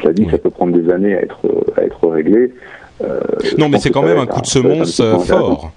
Cela 0.00 0.12
dit, 0.12 0.28
ça 0.30 0.38
peut 0.38 0.50
prendre 0.50 0.72
des 0.72 0.90
années 0.90 1.14
à 1.14 1.22
être, 1.22 1.40
à 1.76 1.82
être 1.82 2.06
réglé. 2.08 2.52
Euh, 3.02 3.20
non, 3.58 3.68
mais 3.68 3.78
c'est 3.78 3.90
quand 3.90 4.02
même 4.02 4.18
un 4.18 4.26
coup 4.26 4.40
de 4.40 4.46
semonce 4.46 5.00
fort. 5.26 5.72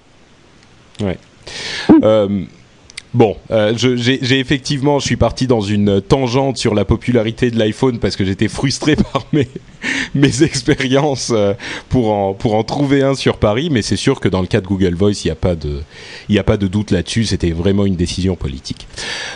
Ouais. 1.00 1.18
Bon, 3.14 3.36
euh, 3.50 3.72
j'ai 3.74 4.38
effectivement, 4.38 4.98
je 4.98 5.06
suis 5.06 5.16
parti 5.16 5.46
dans 5.46 5.60
une 5.60 6.00
tangente 6.00 6.58
sur 6.58 6.74
la 6.74 6.84
popularité 6.84 7.50
de 7.50 7.58
l'iPhone 7.58 7.98
parce 7.98 8.16
que 8.16 8.24
j'étais 8.24 8.48
frustré 8.48 8.96
par 9.12 9.22
mes, 9.32 9.48
mes 10.14 10.42
expériences 10.42 11.32
euh, 11.34 11.54
pour 11.88 12.12
en, 12.12 12.34
pour 12.34 12.54
en 12.54 12.64
trouver 12.64 13.02
un 13.02 13.14
sur 13.14 13.38
Paris, 13.38 13.70
mais 13.72 13.82
c'est 13.82 13.96
sûr 13.96 14.20
que 14.20 14.28
dans 14.28 14.40
le 14.40 14.46
cas 14.46 14.60
de 14.60 14.66
Google 14.66 14.94
Voice, 14.94 15.24
il 15.24 15.28
n'y 15.28 15.32
a 15.32 15.36
pas 15.36 15.54
de, 15.54 15.80
a 16.38 16.42
pas 16.42 16.56
de 16.56 16.66
doute 16.66 16.90
là-dessus. 16.90 17.24
C'était 17.24 17.52
vraiment 17.52 17.86
une 17.86 17.96
décision 17.96 18.36
politique. 18.36 18.86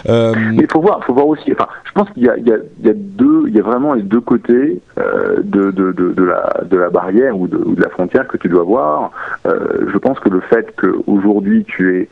Euh... 0.08 0.34
Mais 0.36 0.64
il 0.64 0.70
faut 0.70 0.80
voir, 0.80 1.02
faut 1.04 1.14
voir 1.14 1.26
aussi. 1.26 1.50
Enfin, 1.52 1.68
je 1.84 1.92
pense 1.92 2.10
qu'il 2.10 2.24
y 2.24 2.28
a, 2.28 2.36
y, 2.36 2.52
a, 2.52 2.56
y 2.82 2.90
a 2.90 2.94
y 3.52 3.58
a 3.58 3.62
vraiment 3.62 3.94
les 3.94 4.02
deux 4.02 4.20
côtés 4.20 4.80
euh, 4.98 5.36
de, 5.42 5.70
de, 5.70 5.92
de, 5.92 6.22
la, 6.22 6.62
de 6.64 6.76
la 6.76 6.90
barrière 6.90 7.38
ou 7.38 7.46
de, 7.46 7.56
ou 7.56 7.74
de 7.74 7.82
la 7.82 7.90
frontière 7.90 8.26
que 8.28 8.36
tu 8.36 8.48
dois 8.48 8.62
voir. 8.62 9.10
Euh, 9.46 9.86
je 9.92 9.98
pense 9.98 10.18
que 10.20 10.28
le 10.28 10.40
fait 10.40 10.74
qu'aujourd'hui 10.76 11.64
tu 11.64 11.98
es 11.98 12.08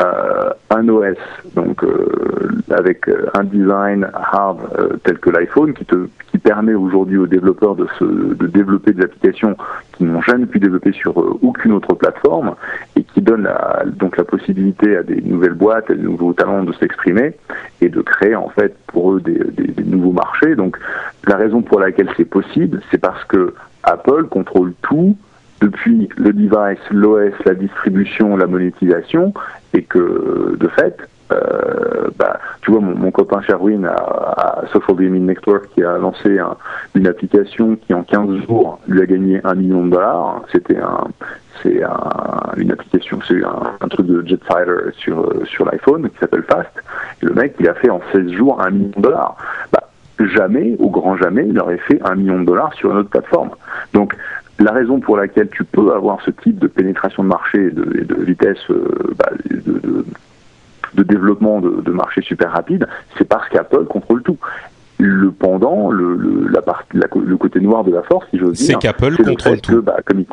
euh, 0.00 0.50
un 0.70 0.88
OS, 0.88 1.16
donc 1.54 1.82
euh, 1.82 2.62
avec 2.70 3.08
euh, 3.08 3.26
un 3.34 3.42
design 3.42 4.08
hard 4.14 4.58
tel 5.02 5.18
que 5.18 5.30
l'iPhone, 5.30 5.74
qui, 5.74 5.84
te, 5.84 6.06
qui 6.30 6.38
permet 6.38 6.74
aujourd'hui 6.74 7.18
aux 7.18 7.26
développeurs 7.26 7.74
de, 7.74 7.86
se, 7.98 8.04
de 8.04 8.46
développer 8.46 8.92
des 8.92 9.02
applications 9.02 9.56
qui 9.92 10.04
n'ont 10.04 10.22
jamais 10.22 10.46
pu 10.46 10.60
développer 10.60 10.92
sur 10.92 11.16
aucune 11.42 11.72
autre 11.72 11.94
plateforme, 11.94 12.54
et 12.94 13.02
qui 13.02 13.20
donne 13.20 13.42
la, 13.42 13.82
donc 13.86 14.16
la 14.16 14.24
possibilité 14.24 14.96
à 14.96 15.02
des 15.02 15.20
nouvelles 15.20 15.54
boîtes, 15.54 15.90
à 15.90 15.94
des 15.94 16.02
nouveaux 16.02 16.32
talents 16.32 16.62
de 16.62 16.72
s'exprimer 16.74 17.36
et 17.80 17.88
de 17.88 18.00
créer 18.00 18.36
en 18.36 18.50
fait 18.50 18.76
pour 18.86 19.14
eux 19.14 19.20
des, 19.20 19.38
des, 19.38 19.66
des 19.66 19.84
nouveaux 19.84 20.12
marchés. 20.12 20.54
Donc 20.54 20.78
la 21.26 21.36
raison 21.36 21.62
pour 21.62 21.80
laquelle 21.80 22.10
c'est 22.16 22.24
possible, 22.24 22.80
c'est 22.90 22.98
parce 22.98 23.24
que 23.24 23.54
Apple 23.82 24.26
contrôle 24.28 24.74
tout 24.82 25.16
depuis 25.60 26.08
le 26.16 26.32
device, 26.32 26.78
l'OS, 26.90 27.34
la 27.44 27.54
distribution, 27.54 28.36
la 28.36 28.46
monétisation, 28.46 29.32
et 29.74 29.82
que 29.82 30.56
de 30.58 30.68
fait, 30.68 30.96
euh, 31.32 32.08
bah, 32.16 32.38
tu 32.62 32.70
vois, 32.70 32.80
mon, 32.80 33.10
copain 33.10 33.42
Sherwin 33.42 33.84
à, 33.84 34.62
Gaming 34.88 35.26
Network 35.26 35.68
qui 35.74 35.84
a 35.84 35.98
lancé 35.98 36.38
un, 36.38 36.56
une 36.94 37.06
application 37.06 37.76
qui 37.76 37.92
en 37.92 38.02
15 38.02 38.46
jours 38.46 38.80
lui 38.88 39.02
a 39.02 39.06
gagné 39.06 39.40
un 39.44 39.54
million 39.54 39.84
de 39.84 39.90
dollars. 39.90 40.42
C'était 40.50 40.78
un, 40.78 41.06
une 42.56 42.72
application, 42.72 43.18
c'est 43.26 43.42
un, 43.44 43.88
truc 43.88 44.06
de 44.06 44.26
jet 44.26 44.40
fighter 44.44 44.92
sur 44.92 45.30
sur 45.46 45.64
l'iPhone 45.66 46.08
qui 46.08 46.18
s'appelle 46.18 46.44
Fast. 46.44 46.70
Et 47.22 47.26
le 47.26 47.34
mec, 47.34 47.54
il 47.60 47.68
a 47.68 47.74
fait 47.74 47.90
en 47.90 48.00
16 48.12 48.32
jours 48.32 48.62
un 48.62 48.70
million 48.70 48.92
de 48.96 49.02
dollars. 49.02 49.36
Bah, 49.72 49.88
jamais, 50.26 50.76
au 50.78 50.90
grand 50.90 51.16
jamais, 51.16 51.46
il 51.46 51.58
aurait 51.60 51.78
fait 51.78 52.00
un 52.04 52.14
million 52.14 52.40
de 52.40 52.46
dollars 52.46 52.72
sur 52.74 52.90
une 52.90 52.98
autre 52.98 53.10
plateforme. 53.10 53.50
Donc, 53.92 54.14
la 54.58 54.72
raison 54.72 55.00
pour 55.00 55.16
laquelle 55.16 55.48
tu 55.50 55.64
peux 55.64 55.92
avoir 55.92 56.20
ce 56.24 56.30
type 56.30 56.58
de 56.58 56.66
pénétration 56.66 57.22
de 57.22 57.28
marché 57.28 57.66
et 57.66 57.70
de, 57.70 57.84
de, 57.84 58.22
vitesse 58.22 58.58
euh, 58.70 59.14
bah, 59.16 59.30
de, 59.50 60.04
de, 60.94 61.02
développement 61.02 61.60
de, 61.60 61.90
marché 61.90 62.22
super 62.22 62.52
rapide, 62.52 62.88
c'est 63.16 63.26
parce 63.26 63.48
qu'Apple 63.48 63.84
contrôle 63.84 64.22
tout. 64.22 64.38
Le 65.00 65.30
pendant, 65.30 65.92
le, 65.92 66.16
le, 66.16 66.48
la 66.48 66.60
partie, 66.60 66.98
le 66.98 67.36
côté 67.36 67.60
noir 67.60 67.84
de 67.84 67.92
la 67.92 68.02
force, 68.02 68.26
si 68.30 68.38
j'ose 68.38 68.54
dire, 68.54 68.66
c'est 68.66 68.78
qu'Apple 68.78 69.16
contrôle 69.22 69.60
tout. 69.60 69.72
Que, 69.76 69.80
bah, 69.80 69.98
comme, 70.04 70.20
ils, 70.20 70.26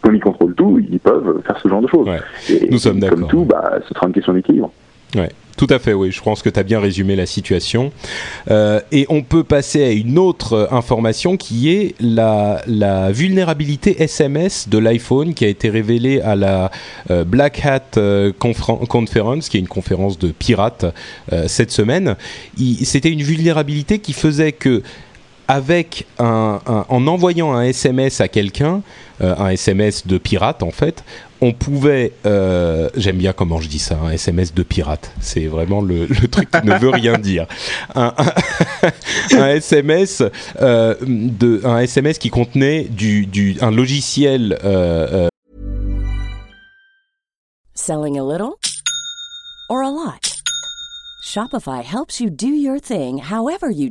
comme, 0.00 0.14
ils, 0.14 0.20
contrôlent 0.20 0.54
tout, 0.54 0.78
ils 0.78 1.00
peuvent 1.00 1.42
faire 1.44 1.58
ce 1.58 1.68
genre 1.68 1.82
de 1.82 1.88
choses. 1.88 2.08
Ouais. 2.08 2.20
Et, 2.48 2.68
Nous 2.70 2.78
sommes 2.78 3.00
d'accord. 3.00 3.18
Comme 3.18 3.28
tout, 3.28 3.44
bah, 3.44 3.78
ce 3.88 3.94
sera 3.94 4.06
une 4.06 4.12
question 4.12 4.32
d'équilibre. 4.32 4.72
Ouais. 5.16 5.28
Tout 5.56 5.66
à 5.70 5.78
fait, 5.78 5.92
oui. 5.92 6.10
Je 6.10 6.20
pense 6.20 6.42
que 6.42 6.48
tu 6.48 6.58
as 6.58 6.62
bien 6.62 6.80
résumé 6.80 7.14
la 7.16 7.26
situation. 7.26 7.92
Euh, 8.50 8.80
et 8.90 9.06
on 9.08 9.22
peut 9.22 9.44
passer 9.44 9.84
à 9.84 9.90
une 9.90 10.18
autre 10.18 10.68
information 10.70 11.36
qui 11.36 11.70
est 11.70 11.94
la, 12.00 12.62
vulnérabilité 13.12 14.02
SMS 14.02 14.68
de 14.68 14.78
l'iPhone 14.78 15.34
qui 15.34 15.44
a 15.44 15.48
été 15.48 15.68
révélée 15.68 16.20
à 16.20 16.36
la 16.36 16.70
euh, 17.10 17.24
Black 17.24 17.64
Hat 17.64 17.96
euh, 17.96 18.32
Conference, 18.38 19.48
qui 19.48 19.56
est 19.56 19.60
une 19.60 19.68
conférence 19.68 20.18
de 20.18 20.32
pirates 20.32 20.86
euh, 21.32 21.46
cette 21.48 21.70
semaine. 21.70 22.16
C'était 22.82 23.10
une 23.10 23.22
vulnérabilité 23.22 23.98
qui 23.98 24.12
faisait 24.12 24.52
que 24.52 24.82
avec 25.48 26.06
un, 26.18 26.60
en 26.66 27.06
envoyant 27.06 27.52
un 27.52 27.62
SMS 27.62 28.20
à 28.20 28.28
quelqu'un, 28.28 28.82
euh, 29.20 29.34
un 29.36 29.48
SMS 29.50 30.06
de 30.06 30.18
pirate 30.18 30.62
en 30.62 30.70
fait, 30.70 31.04
on 31.40 31.52
pouvait, 31.52 32.12
euh, 32.24 32.88
j'aime 32.96 33.16
bien 33.16 33.32
comment 33.32 33.60
je 33.60 33.68
dis 33.68 33.78
ça, 33.78 33.98
un 33.98 34.10
SMS 34.10 34.54
de 34.54 34.62
pirate, 34.62 35.12
c'est 35.20 35.46
vraiment 35.46 35.80
le, 35.80 36.06
le, 36.06 36.28
truc 36.28 36.50
qui 36.50 36.66
ne 36.66 36.78
veut 36.78 36.90
rien 36.90 37.18
dire. 37.18 37.46
Un, 37.94 38.14
un, 39.32 39.48
SMS, 39.48 40.22
euh, 40.60 40.94
de, 41.02 41.60
un 41.64 41.78
SMS 41.80 42.18
qui 42.18 42.30
contenait 42.30 42.84
du, 42.84 43.26
du, 43.26 43.56
un 43.60 43.70
logiciel. 43.70 44.58
Selling 47.74 48.18
a 48.18 48.22
little 48.22 48.58
or 49.68 49.82
a 49.82 49.90
lot? 49.90 50.42
Shopify 51.22 51.82
helps 51.82 52.20
you 52.20 52.30
do 52.30 52.48
your 52.48 52.78
thing 52.78 53.18
however 53.18 53.70
you. 53.70 53.90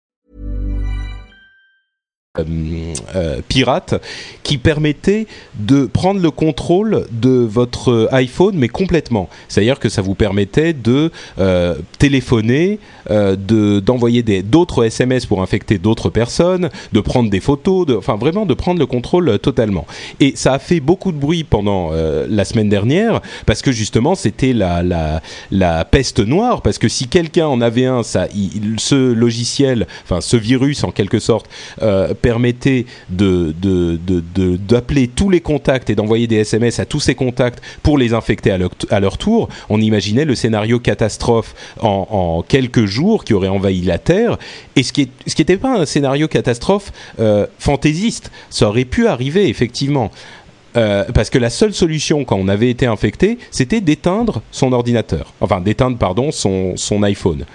Euh, 2.39 2.93
euh, 3.13 3.41
pirate 3.49 4.01
qui 4.41 4.57
permettait 4.57 5.27
de 5.55 5.85
prendre 5.85 6.21
le 6.21 6.31
contrôle 6.31 7.05
de 7.11 7.29
votre 7.29 8.07
iPhone 8.13 8.55
mais 8.55 8.69
complètement. 8.69 9.27
C'est-à-dire 9.49 9.79
que 9.79 9.89
ça 9.89 10.01
vous 10.01 10.15
permettait 10.15 10.71
de 10.71 11.11
euh, 11.39 11.75
téléphoner, 11.99 12.79
de 13.09 13.81
d'envoyer 13.81 14.23
d'autres 14.43 14.85
SMS 14.85 15.25
pour 15.25 15.41
infecter 15.41 15.77
d'autres 15.77 16.09
personnes, 16.09 16.69
de 16.93 17.01
prendre 17.01 17.29
des 17.29 17.41
photos, 17.41 17.85
enfin 17.97 18.15
vraiment 18.15 18.45
de 18.45 18.53
prendre 18.53 18.79
le 18.79 18.85
contrôle 18.85 19.37
totalement. 19.39 19.85
Et 20.21 20.31
ça 20.37 20.53
a 20.53 20.59
fait 20.59 20.79
beaucoup 20.79 21.11
de 21.11 21.17
bruit 21.17 21.43
pendant 21.43 21.91
la 21.91 22.45
semaine 22.45 22.69
dernière 22.69 23.19
parce 23.45 23.61
que 23.61 23.73
justement 23.73 24.15
c'était 24.15 24.53
la, 24.53 25.21
la 25.51 25.83
peste 25.83 26.19
noire 26.19 26.61
parce 26.61 26.77
que 26.77 26.87
si 26.87 27.09
quelqu'un 27.09 27.47
en 27.47 27.59
avait 27.59 27.87
un, 27.87 28.03
ça, 28.03 28.27
ce 28.77 29.11
logiciel, 29.11 29.85
enfin 30.05 30.21
ce 30.21 30.37
virus 30.37 30.85
en 30.85 30.91
quelque 30.91 31.19
sorte 31.19 31.49
permettait 32.21 32.85
de 33.09 33.53
de- 33.61 33.99
de- 34.05 34.57
d'appeler 34.57 35.07
tous 35.07 35.29
les 35.29 35.41
contacts 35.41 35.89
et 35.89 35.95
d'envoyer 35.95 36.27
des 36.27 36.37
SMS 36.37 36.79
à 36.79 36.85
tous 36.85 36.99
ces 36.99 37.15
contacts 37.15 37.61
pour 37.83 37.97
les 37.97 38.13
infecter 38.13 38.51
à 38.51 38.99
leur, 38.99 39.17
tour. 39.17 39.49
On 39.69 39.81
imaginait 39.81 40.25
le 40.25 40.35
scénario 40.35 40.79
catastrophe 40.79 41.53
en, 41.81 42.43
quelques 42.47 42.85
jours 42.85 43.23
qui 43.23 43.33
aurait 43.33 43.47
envahi 43.47 43.81
la 43.81 43.97
Terre. 43.97 44.37
Et 44.75 44.83
ce 44.83 44.93
qui 44.93 45.09
n'était 45.37 45.57
pas 45.57 45.79
un 45.79 45.85
scénario 45.85 46.27
catastrophe 46.27 46.91
euh, 47.19 47.45
fantaisiste, 47.59 48.31
ça 48.49 48.67
aurait 48.69 48.85
pu 48.85 49.07
arriver 49.07 49.47
effectivement. 49.49 50.11
Euh, 50.77 51.03
parce 51.13 51.29
que 51.29 51.37
la 51.37 51.49
seule 51.49 51.73
solution 51.73 52.23
quand 52.23 52.37
on 52.37 52.47
avait 52.47 52.69
été 52.69 52.85
infecté, 52.85 53.37
c'était 53.51 53.81
d'éteindre 53.81 54.41
son 54.51 54.71
ordinateur. 54.71 55.33
Enfin, 55.41 55.59
d'éteindre, 55.59 55.97
pardon, 55.97 56.31
son, 56.31 56.77
son 56.77 57.03
iPhone. 57.03 57.45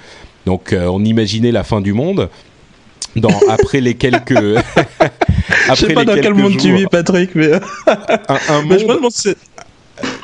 Donc, 0.44 0.72
euh, 0.72 0.86
on 0.86 1.02
imaginait 1.04 1.50
la 1.50 1.64
fin 1.64 1.80
du 1.80 1.92
monde. 1.92 2.28
Dans, 3.16 3.40
après 3.48 3.80
les 3.80 3.94
quelques. 3.94 4.30
Je 4.34 5.70
après 5.70 5.76
sais 5.76 5.94
pas 5.94 6.04
dans 6.04 6.14
quel 6.14 6.34
monde 6.34 6.56
tu 6.58 6.74
vis, 6.74 6.86
Patrick, 6.86 7.30
mais, 7.34 7.52
un, 7.54 7.60
un 8.48 8.62
mais 8.68 8.78
je 8.78 8.84
me 8.84 8.88
monde- 8.88 8.96
demande 8.98 9.12
si- 9.12 9.34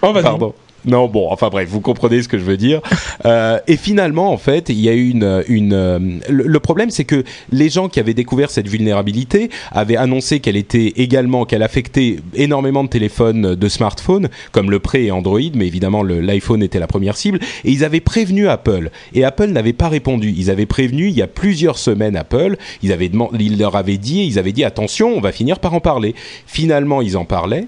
Oh. 0.03 0.13
Pardon. 0.23 0.55
Non, 0.85 1.07
bon, 1.07 1.29
enfin 1.31 1.49
bref, 1.49 1.69
vous 1.69 1.81
comprenez 1.81 2.23
ce 2.23 2.29
que 2.29 2.39
je 2.39 2.45
veux 2.45 2.57
dire. 2.57 2.81
Euh, 3.25 3.61
et 3.69 3.77
finalement, 3.77 4.33
en 4.33 4.37
fait, 4.37 4.69
il 4.69 4.81
y 4.81 4.89
a 4.89 4.95
eu 4.95 5.11
une, 5.11 5.45
une. 5.47 5.73
euh, 5.75 5.99
le, 6.29 6.45
le 6.45 6.61
problème, 6.61 6.91
c'est 6.91 7.05
que 7.05 7.23
les 7.53 7.69
gens 7.69 7.89
qui 7.89 8.01
avaient 8.01 8.15
découvert 8.15 8.51
cette 8.51 8.67
vulnérabilité 8.67 9.49
avaient 9.71 9.97
annoncé 9.97 10.41
qu'elle 10.41 10.57
était 10.57 10.95
également, 10.97 11.45
qu'elle 11.45 11.63
affectait 11.63 12.17
énormément 12.35 12.83
de 12.83 12.89
téléphones, 12.89 13.55
de 13.55 13.69
smartphones, 13.69 14.29
comme 14.51 14.73
le 14.73 14.81
Pré 14.81 15.05
et 15.05 15.11
Android, 15.13 15.39
mais 15.55 15.69
évidemment 15.69 16.03
l'iPhone 16.03 16.65
était 16.65 16.81
la 16.81 16.89
première 16.89 17.17
cible. 17.17 17.39
Et 17.65 17.71
ils 17.71 17.85
avaient 17.85 18.01
prévenu 18.01 18.49
Apple, 18.49 18.91
et 19.15 19.25
Apple 19.25 19.49
n'avait 19.49 19.73
pas 19.75 19.89
répondu. 19.89 20.35
Ils 20.37 20.51
avaient 20.51 20.67
prévenu 20.67 21.07
il 21.07 21.15
y 21.15 21.23
a 21.23 21.29
plusieurs 21.29 21.79
semaines 21.79 22.17
Apple. 22.17 22.57
Ils 22.83 22.91
avaient 22.93 23.09
demandé, 23.09 23.45
ils 23.45 23.59
leur 23.59 23.77
avaient 23.77 23.99
dit, 23.99 24.25
ils 24.27 24.39
avaient 24.39 24.53
dit 24.53 24.65
attention, 24.65 25.15
on 25.15 25.21
va 25.21 25.31
finir 25.31 25.61
par 25.61 25.75
en 25.75 25.81
parler. 25.81 26.15
Finalement, 26.47 27.03
ils 27.03 27.17
en 27.17 27.25
parlaient. 27.25 27.67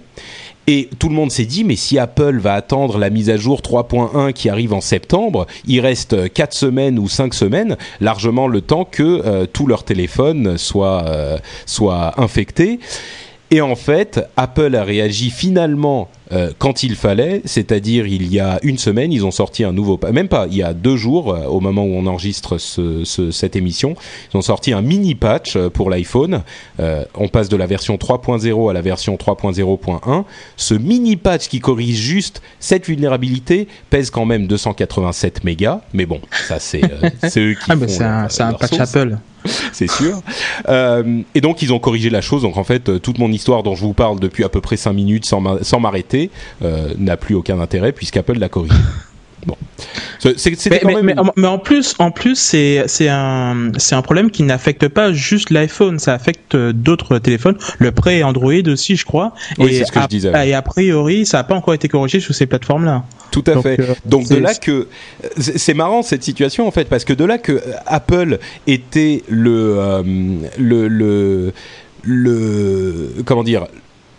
Et 0.66 0.88
tout 0.98 1.08
le 1.08 1.14
monde 1.14 1.30
s'est 1.30 1.44
dit, 1.44 1.62
mais 1.62 1.76
si 1.76 1.98
Apple 1.98 2.38
va 2.38 2.54
attendre 2.54 2.96
la 2.98 3.10
mise 3.10 3.28
à 3.28 3.36
jour 3.36 3.60
3.1 3.60 4.32
qui 4.32 4.48
arrive 4.48 4.72
en 4.72 4.80
septembre, 4.80 5.46
il 5.66 5.80
reste 5.80 6.32
4 6.32 6.54
semaines 6.54 6.98
ou 6.98 7.08
5 7.08 7.34
semaines, 7.34 7.76
largement 8.00 8.48
le 8.48 8.62
temps 8.62 8.84
que 8.84 9.02
euh, 9.02 9.46
tous 9.46 9.66
leurs 9.66 9.84
téléphones 9.84 10.56
euh, 10.56 11.38
soient 11.66 12.20
infectés. 12.20 12.80
Et 13.50 13.60
en 13.60 13.76
fait, 13.76 14.20
Apple 14.36 14.74
a 14.74 14.84
réagi 14.84 15.30
finalement 15.30 16.08
euh, 16.34 16.50
quand 16.58 16.82
il 16.82 16.96
fallait, 16.96 17.40
c'est-à-dire 17.44 18.06
il 18.06 18.32
y 18.32 18.40
a 18.40 18.58
une 18.62 18.76
semaine, 18.78 19.12
ils 19.12 19.24
ont 19.24 19.30
sorti 19.30 19.64
un 19.64 19.72
nouveau, 19.72 19.98
même 20.12 20.28
pas, 20.28 20.46
il 20.50 20.56
y 20.56 20.62
a 20.62 20.74
deux 20.74 20.96
jours, 20.96 21.32
euh, 21.32 21.46
au 21.46 21.60
moment 21.60 21.84
où 21.84 21.94
on 21.94 22.06
enregistre 22.06 22.58
ce- 22.58 23.04
ce- 23.04 23.30
cette 23.30 23.56
émission, 23.56 23.94
ils 24.32 24.36
ont 24.36 24.42
sorti 24.42 24.72
un 24.72 24.82
mini 24.82 25.14
patch 25.14 25.56
euh, 25.56 25.70
pour 25.70 25.90
l'iPhone. 25.90 26.42
Euh, 26.80 27.04
on 27.14 27.28
passe 27.28 27.48
de 27.48 27.56
la 27.56 27.66
version 27.66 27.96
3.0 27.96 28.68
à 28.68 28.72
la 28.72 28.80
version 28.82 29.16
3.0.1. 29.16 30.24
Ce 30.56 30.74
mini 30.74 31.16
patch 31.16 31.48
qui 31.48 31.60
corrige 31.60 31.96
juste 31.96 32.42
cette 32.60 32.86
vulnérabilité 32.86 33.68
pèse 33.90 34.10
quand 34.10 34.24
même 34.26 34.46
287 34.46 35.44
mégas, 35.44 35.80
mais 35.92 36.06
bon, 36.06 36.20
ça 36.48 36.58
c'est 36.58 36.80
eux 37.38 37.54
qui 37.54 37.58
Ah, 37.68 37.76
bah, 37.76 37.86
font 37.86 38.28
c'est 38.28 38.42
un, 38.42 38.52
patch 38.54 38.78
Apple. 38.80 39.18
c'est 39.72 39.90
sûr. 39.90 40.22
Euh, 40.70 41.20
et 41.34 41.42
donc 41.42 41.60
ils 41.60 41.70
ont 41.72 41.78
corrigé 41.78 42.08
la 42.08 42.22
chose. 42.22 42.42
Donc 42.42 42.56
en 42.56 42.64
fait, 42.64 43.00
toute 43.02 43.18
mon 43.18 43.30
histoire 43.30 43.62
dont 43.62 43.74
je 43.74 43.82
vous 43.82 43.92
parle 43.92 44.18
depuis 44.18 44.42
à 44.42 44.48
peu 44.48 44.62
près 44.62 44.78
5 44.78 44.92
minutes 44.94 45.26
sans 45.26 45.80
m'arrêter 45.80 46.23
euh, 46.62 46.88
n'a 46.98 47.16
plus 47.16 47.34
aucun 47.34 47.60
intérêt 47.60 47.92
puisqu'Apple 47.92 48.38
l'a 48.38 48.48
corrigé. 48.48 48.74
Bon, 49.46 49.58
Mais, 50.24 50.32
quand 50.78 50.88
mais- 50.88 50.94
même. 50.94 51.04
mais- 51.04 51.12
une- 51.12 51.30
mais 51.36 51.46
en 51.46 51.58
plus, 51.58 51.94
en 51.98 52.10
plus, 52.10 52.34
c'est 52.38 53.08
un 53.10 53.72
un 53.92 54.02
problème 54.02 54.30
qui 54.30 54.42
n'affecte 54.42 54.88
pas 54.88 55.12
juste 55.12 55.50
l'iPhone, 55.50 55.98
ça 55.98 56.14
affecte 56.14 56.54
euh, 56.54 56.72
d'autres 56.72 57.18
téléphones, 57.18 57.58
le 57.78 57.92
Pré 57.92 58.22
Android 58.24 58.54
aussi, 58.68 58.96
je 58.96 59.04
crois. 59.04 59.34
Oui, 59.58 59.66
et 59.74 59.78
c'est 59.80 59.84
ce 59.84 59.92
que 59.92 59.98
je 60.00 60.04
a- 60.04 60.08
disais. 60.08 60.48
Et 60.48 60.54
a 60.54 60.62
priori, 60.62 61.26
ça 61.26 61.36
n'a 61.38 61.44
pas 61.44 61.54
encore 61.56 61.74
été 61.74 61.88
corrigé 61.88 62.20
sur 62.20 62.34
ces 62.34 62.46
plateformes-là. 62.46 63.04
Tout 63.32 63.44
à 63.48 63.52
Donc, 63.52 63.64
fait. 63.64 63.78
euh, 63.80 63.94
Donc 64.06 64.22
de 64.22 64.28
c'est- 64.28 64.40
là 64.40 64.54
que 64.54 64.88
c'est 65.38 65.74
marrant 65.74 66.02
cette 66.02 66.22
situation 66.22 66.66
en 66.66 66.70
fait 66.70 66.88
parce 66.88 67.04
que 67.04 67.12
de 67.12 67.24
là 67.26 67.36
que 67.36 67.60
Apple 67.84 68.38
était 68.66 69.24
le 69.28 69.76
euh, 69.78 70.02
le 70.56 70.88
le 70.88 71.52
le 72.02 73.10
comment 73.26 73.44
dire 73.44 73.66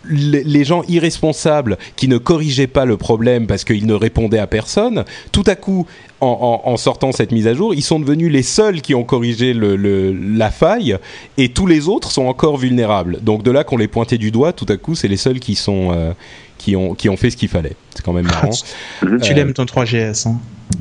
les 0.08 0.64
gens 0.64 0.82
irresponsables 0.88 1.78
qui 1.96 2.08
ne 2.08 2.18
corrigeaient 2.18 2.66
pas 2.66 2.84
le 2.84 2.96
problème 2.96 3.46
parce 3.46 3.64
qu'ils 3.64 3.86
ne 3.86 3.94
répondaient 3.94 4.38
à 4.38 4.46
personne, 4.46 5.04
tout 5.32 5.44
à 5.46 5.54
coup, 5.54 5.86
en, 6.20 6.62
en- 6.64 6.70
en 6.70 6.76
sortant 6.76 7.12
cette 7.12 7.32
mise 7.32 7.46
à 7.46 7.54
jour, 7.54 7.74
ils 7.74 7.82
sont 7.82 8.00
devenus 8.00 8.30
les 8.32 8.42
seuls 8.42 8.80
qui 8.80 8.94
ont 8.94 9.04
corrigé 9.04 9.52
le, 9.52 9.76
le- 9.76 10.12
la 10.12 10.50
faille 10.50 10.96
et 11.36 11.50
tous 11.50 11.66
les 11.66 11.88
autres 11.88 12.10
sont 12.10 12.26
encore 12.26 12.56
vulnérables. 12.56 13.18
Donc 13.22 13.42
de 13.42 13.50
là 13.50 13.64
qu'on 13.64 13.76
les 13.76 13.88
pointait 13.88 14.18
du 14.18 14.30
doigt, 14.30 14.52
tout 14.52 14.66
à 14.68 14.76
coup, 14.76 14.94
c'est 14.94 15.08
les 15.08 15.16
seuls 15.16 15.40
qui 15.40 15.54
sont 15.54 15.90
euh, 15.92 16.12
qui 16.58 16.74
ont 16.76 16.94
qui 16.94 17.08
ont 17.08 17.16
fait 17.16 17.30
ce 17.30 17.36
qu'il 17.36 17.48
fallait. 17.48 17.76
C'est 17.94 18.02
quand 18.04 18.12
même 18.14 18.26
marrant. 18.26 18.50
Tu 19.00 19.06
Euh, 19.32 19.34
l'aimes 19.34 19.52
ton 19.52 19.64
3GS. 19.64 20.26
Hein. 20.28 20.36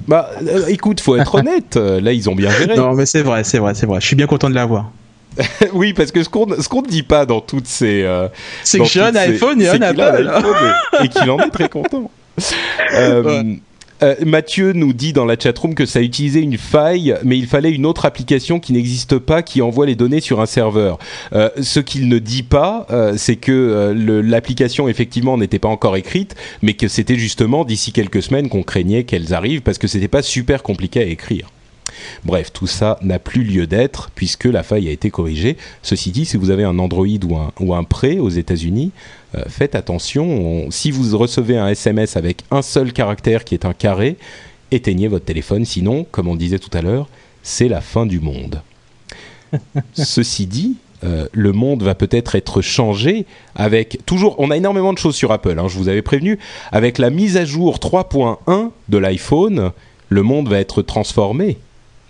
Bah, 0.07 0.29
euh, 0.47 0.67
écoute, 0.67 0.99
faut 1.01 1.15
être 1.15 1.35
honnête. 1.39 1.75
Là, 1.75 2.11
ils 2.13 2.29
ont 2.29 2.35
bien 2.35 2.49
géré. 2.49 2.75
Non, 2.75 2.93
mais 2.93 3.05
c'est 3.05 3.21
vrai, 3.21 3.43
c'est 3.43 3.59
vrai, 3.59 3.73
c'est 3.75 3.85
vrai. 3.85 3.99
Je 3.99 4.05
suis 4.07 4.15
bien 4.15 4.27
content 4.27 4.49
de 4.49 4.55
l'avoir. 4.55 4.91
oui, 5.73 5.93
parce 5.93 6.11
que 6.11 6.23
ce 6.23 6.29
qu'on 6.29 6.47
ce 6.61 6.67
qu'on 6.69 6.81
ne 6.81 6.87
dit 6.87 7.03
pas 7.03 7.25
dans 7.25 7.41
toutes 7.41 7.67
ces 7.67 8.03
euh, 8.03 8.27
C'est 8.63 8.79
que 8.79 8.85
j'ai 8.85 9.01
un 9.01 9.15
iPhone 9.15 9.61
et 9.61 9.67
un 9.67 9.81
Apple. 9.81 10.31
et, 11.01 11.05
et 11.05 11.07
qu'il 11.09 11.29
en 11.29 11.39
est 11.39 11.49
très 11.51 11.69
content. 11.69 12.11
Euh, 12.93 13.23
Ouais. 13.23 13.59
euh, 14.03 14.15
Mathieu 14.25 14.73
nous 14.73 14.91
dit 14.91 15.13
dans 15.13 15.23
la 15.23 15.39
chatroom 15.39 15.73
que 15.73 15.85
ça 15.85 16.01
utilisait 16.01 16.41
une 16.41 16.57
faille, 16.57 17.15
mais 17.23 17.37
il 17.37 17.47
fallait 17.47 17.71
une 17.71 17.85
autre 17.85 18.03
application 18.05 18.59
qui 18.59 18.73
n'existe 18.73 19.17
pas 19.19 19.41
qui 19.41 19.61
envoie 19.61 19.85
les 19.85 19.95
données 19.95 20.19
sur 20.19 20.41
un 20.41 20.45
serveur. 20.45 20.99
Ce 21.61 21.79
qu'il 21.79 22.09
ne 22.09 22.19
dit 22.19 22.43
pas, 22.43 22.87
c'est 23.15 23.37
que 23.37 23.93
l'application 24.25 24.89
effectivement 24.89 25.37
n'était 25.37 25.59
pas 25.59 25.69
encore 25.69 25.95
écrite, 25.95 26.35
mais 26.61 26.73
que 26.73 26.89
c'était 26.89 27.15
justement 27.15 27.63
d'ici 27.63 27.93
quelques 27.93 28.21
semaines 28.21 28.49
qu'on 28.49 28.63
craignait 28.63 29.05
qu'elles 29.05 29.33
arrivent 29.33 29.61
parce 29.61 29.77
que 29.77 29.87
c'était 29.87 30.09
pas 30.09 30.21
super 30.21 30.61
compliqué 30.61 30.99
à 30.99 31.05
écrire. 31.05 31.47
Bref, 32.23 32.51
tout 32.53 32.67
ça 32.67 32.97
n'a 33.01 33.19
plus 33.19 33.43
lieu 33.43 33.67
d'être 33.67 34.09
puisque 34.15 34.45
la 34.45 34.63
faille 34.63 34.87
a 34.87 34.91
été 34.91 35.09
corrigée. 35.09 35.57
Ceci 35.83 36.11
dit, 36.11 36.25
si 36.25 36.37
vous 36.37 36.49
avez 36.49 36.63
un 36.63 36.77
Android 36.79 37.05
ou 37.27 37.35
un, 37.35 37.51
ou 37.59 37.73
un 37.75 37.83
Pré 37.83 38.19
aux 38.19 38.29
États-Unis, 38.29 38.91
euh, 39.35 39.43
faites 39.47 39.75
attention. 39.75 40.25
On- 40.27 40.71
si 40.71 40.91
vous 40.91 41.17
recevez 41.17 41.57
un 41.57 41.67
SMS 41.69 42.17
avec 42.17 42.43
un 42.51 42.61
seul 42.61 42.93
caractère 42.93 43.43
qui 43.43 43.53
est 43.55 43.65
un 43.65 43.73
carré, 43.73 44.17
éteignez 44.71 45.07
votre 45.07 45.25
téléphone. 45.25 45.65
Sinon, 45.65 46.05
comme 46.11 46.27
on 46.27 46.35
disait 46.35 46.59
tout 46.59 46.75
à 46.77 46.81
l'heure, 46.81 47.07
c'est 47.43 47.67
la 47.67 47.81
fin 47.81 48.05
du 48.05 48.19
monde. 48.19 48.61
Ceci 49.93 50.47
dit, 50.47 50.75
euh, 51.03 51.27
le 51.31 51.51
monde 51.51 51.83
va 51.83 51.93
peut-être 51.95 52.35
être 52.35 52.61
changé 52.61 53.25
avec 53.55 53.99
toujours. 54.05 54.35
On 54.39 54.49
a 54.51 54.57
énormément 54.57 54.93
de 54.93 54.97
choses 54.97 55.15
sur 55.15 55.31
Apple. 55.31 55.57
hein, 55.59 55.67
je 55.67 55.77
vous 55.77 55.87
avais 55.89 56.01
prévenu. 56.01 56.39
Avec 56.71 56.97
la 56.97 57.09
mise 57.09 57.37
à 57.37 57.45
jour 57.45 57.79
3.1 57.79 58.71
de 58.89 58.97
l'iPhone, 58.97 59.71
le 60.09 60.23
monde 60.23 60.49
va 60.49 60.59
être 60.59 60.81
transformé. 60.81 61.57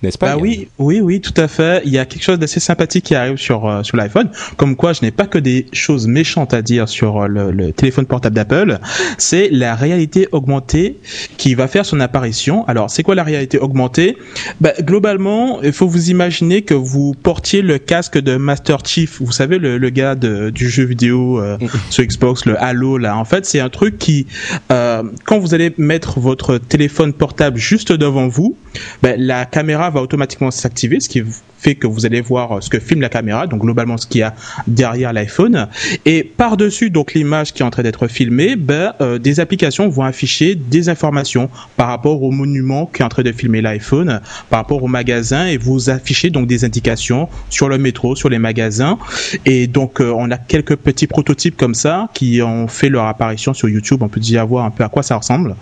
N'est-ce 0.04 0.18
pas 0.18 0.36
bah 0.36 0.42
oui, 0.42 0.68
oui, 0.78 1.00
oui, 1.00 1.22
tout 1.22 1.34
à 1.38 1.48
fait. 1.48 1.82
Il 1.86 1.92
y 1.92 1.98
a 1.98 2.06
quelque 2.06 2.24
chose 2.24 2.38
d'assez 2.38 2.60
sympathique 2.60 3.06
qui 3.06 3.16
arrive 3.16 3.38
sur 3.38 3.66
euh, 3.66 3.84
sur 3.84 3.96
l'iPhone. 3.96 4.30
Comme 4.58 4.76
quoi, 4.76 4.94
je 4.94 5.02
n'ai 5.02 5.12
pas 5.12 5.26
que 5.26 5.38
des 5.38 5.68
choses 5.72 6.08
méchantes 6.08 6.54
à 6.54 6.62
dire 6.62 6.90
sur 6.90 7.24
euh, 7.24 7.28
le, 7.28 7.72
téléphone 7.72 8.06
portable 8.06 8.36
d'Apple. 8.36 8.78
C'est 9.18 9.50
la 9.52 9.76
réalité 9.76 10.28
augmentée 10.32 10.98
qui 11.38 11.56
va 11.56 11.68
faire 11.68 11.86
son 11.86 12.00
apparition. 12.00 12.66
Alors, 12.68 12.90
c'est 12.90 13.04
quoi 13.04 13.16
la 13.16 13.24
réalité 13.24 13.58
augmentée? 13.58 14.18
Bah, 14.60 14.74
Globalement, 14.82 15.62
il 15.62 15.72
faut 15.72 15.88
vous 15.88 16.10
imaginer 16.10 16.62
que 16.62 16.74
vous 16.74 17.16
portiez 17.22 17.62
le 17.62 17.78
casque 17.78 18.18
de 18.18 18.36
Master 18.36 18.80
Chief. 18.86 19.22
Vous 19.22 19.32
savez, 19.32 19.58
le, 19.58 19.78
le 19.78 19.90
gars 19.90 20.16
de, 20.16 20.50
du 20.50 20.70
jeu 20.70 20.84
vidéo 20.84 21.40
euh, 21.40 21.58
sur 21.90 22.04
Xbox, 22.04 22.46
le 22.46 22.62
Halo. 22.62 22.98
Là, 22.98 23.18
en 23.18 23.26
fait, 23.26 23.46
c'est 23.46 23.62
un 23.62 23.70
truc 23.70 23.98
qui, 23.98 24.28
quand 24.70 25.40
vous 25.40 25.54
allez 25.54 25.74
mettre 25.78 26.20
votre 26.20 26.58
téléphone 26.58 27.14
portable 27.14 27.58
juste 27.58 27.92
devant 27.92 28.28
vous, 28.28 28.56
bah, 29.02 29.16
la 29.18 29.46
caméra 29.46 29.90
va 29.96 30.02
automatiquement 30.02 30.52
s'activer, 30.52 31.00
ce 31.00 31.10
qui 31.10 31.24
fait 31.66 31.74
que 31.74 31.88
vous 31.88 32.06
allez 32.06 32.22
voir 32.22 32.52
euh, 32.52 32.62
ce 32.62 32.70
que 32.70 32.80
filme 32.80 33.02
la 33.02 33.10
caméra, 33.10 33.48
donc 33.48 33.62
globalement 33.62 33.98
ce 33.98 34.06
qu'il 34.06 34.20
y 34.20 34.24
a 34.24 34.36
derrière 34.68 35.14
l'iPhone. 35.14 35.68
Et 36.06 36.24
par-dessus 36.24 36.92
donc 36.92 37.14
l'image 37.16 37.54
qui 37.54 37.64
est 37.64 37.66
en 37.66 37.72
train 37.72 37.82
d'être 37.82 38.08
filmée, 38.08 38.56
ben, 38.56 38.94
euh, 39.02 39.18
des 39.18 39.40
applications 39.40 39.90
vont 39.90 40.04
afficher 40.04 40.54
des 40.54 40.90
informations 40.90 41.50
par 41.76 41.88
rapport 41.88 42.22
au 42.22 42.30
monument 42.30 42.86
qui 42.86 43.02
est 43.02 43.06
en 43.06 43.10
train 43.10 43.24
de 43.24 43.32
filmer 43.32 43.62
l'iPhone, 43.62 44.22
par 44.52 44.60
rapport 44.60 44.84
au 44.84 44.88
magasin, 44.88 45.48
et 45.48 45.58
vous 45.58 45.90
affichez 45.90 46.30
donc 46.30 46.46
des 46.46 46.66
indications 46.66 47.30
sur 47.50 47.68
le 47.68 47.80
métro, 47.80 48.16
sur 48.16 48.30
les 48.30 48.38
magasins. 48.38 49.00
Et 49.46 49.66
donc 49.66 50.02
euh, 50.02 50.14
on 50.16 50.30
a 50.30 50.38
quelques 50.38 50.76
petits 50.76 51.08
prototypes 51.08 51.58
comme 51.58 51.74
ça 51.74 52.10
qui 52.14 52.44
ont 52.44 52.68
fait 52.68 52.90
leur 52.90 53.06
apparition 53.06 53.56
sur 53.56 53.70
YouTube. 53.70 54.04
On 54.04 54.08
peut 54.08 54.20
déjà 54.20 54.44
voir 54.44 54.66
un 54.66 54.72
peu 54.72 54.84
à 54.84 54.90
quoi 54.90 55.02
ça 55.02 55.18
ressemble. 55.18 55.56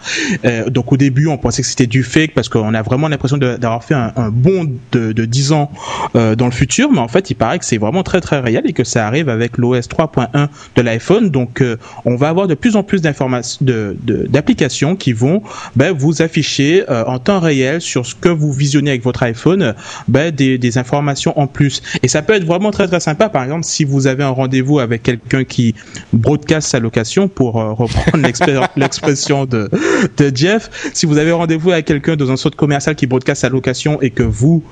donc 0.68 0.92
au 0.92 0.98
début 0.98 1.28
on 1.28 1.38
pensait 1.38 1.62
que 1.62 1.68
c'était 1.68 1.88
du 1.88 2.04
fake 2.04 2.34
parce 2.34 2.50
qu'on 2.50 2.74
a 2.74 2.82
vraiment 2.82 3.08
l'impression 3.08 3.38
d'avoir 3.38 3.84
fait 3.86 3.94
un, 3.94 4.12
un 4.18 4.30
bond 4.30 4.70
de, 4.92 5.14
de 5.14 5.26
10 5.26 5.54
ans 5.54 5.72
euh, 6.16 6.36
dans 6.36 6.46
le 6.46 6.52
futur, 6.52 6.92
mais 6.92 7.00
en 7.00 7.08
fait, 7.08 7.30
il 7.32 7.36
paraît 7.36 7.60
que 7.60 7.66
c'est 7.66 7.78
vraiment 7.78 8.04
très 8.04 8.22
très 8.22 8.40
réel 8.40 8.64
et 8.66 8.74
que 8.74 8.84
ça 8.84 9.08
arrive 9.08 9.30
avec 9.30 9.58
l'OS 9.58 9.88
3.1 9.88 10.48
de 10.76 10.82
l'iPhone. 10.82 11.30
Donc, 11.30 11.62
euh, 11.62 11.78
on 12.06 12.16
va 12.16 12.30
avoir 12.30 12.48
de 12.48 12.54
plus 12.54 12.76
en 12.76 12.84
plus 12.84 13.02
d'informations, 13.02 13.60
de, 13.62 13.96
d'applications 14.30 14.96
qui 14.96 15.14
vont 15.14 15.42
ben, 15.76 15.92
vous 15.92 16.22
afficher 16.22 16.84
euh, 16.90 17.04
en 17.06 17.20
temps 17.20 17.40
réel 17.40 17.82
sur 17.82 18.06
ce 18.06 18.16
que 18.16 18.30
vous 18.30 18.52
visionnez 18.52 18.92
avec 18.92 19.04
votre 19.04 19.24
iPhone, 19.24 19.74
ben, 20.08 20.32
des, 20.32 20.58
des 20.58 20.78
informations 20.78 21.38
en 21.40 21.48
plus. 21.48 21.82
Et 22.04 22.08
ça 22.08 22.22
peut 22.22 22.34
être 22.34 22.46
vraiment 22.46 22.72
très 22.72 22.88
très 22.88 23.00
sympa. 23.00 23.30
Par 23.30 23.44
exemple, 23.44 23.64
si 23.64 23.84
vous 23.84 24.08
avez 24.08 24.24
un 24.24 24.30
rendez-vous 24.30 24.80
avec 24.80 25.04
quelqu'un 25.04 25.44
qui 25.44 25.76
broadcast 26.12 26.70
sa 26.70 26.80
location, 26.80 27.28
pour 27.28 27.54
reprendre 27.54 28.18
l'expression 28.76 29.46
de, 29.46 29.70
de 30.18 30.32
Jeff, 30.36 30.70
si 30.94 31.06
vous 31.06 31.18
avez 31.18 31.32
rendez-vous 31.32 31.72
avec 31.72 31.86
quelqu'un 31.86 32.16
dans 32.16 32.32
un 32.32 32.38
centre 32.38 32.58
commercial 32.58 32.96
qui 32.96 33.08
broadcast 33.08 33.42
sa 33.42 33.50
location 33.50 34.02
et 34.02 34.10
que 34.10 34.24
vous 34.24 34.64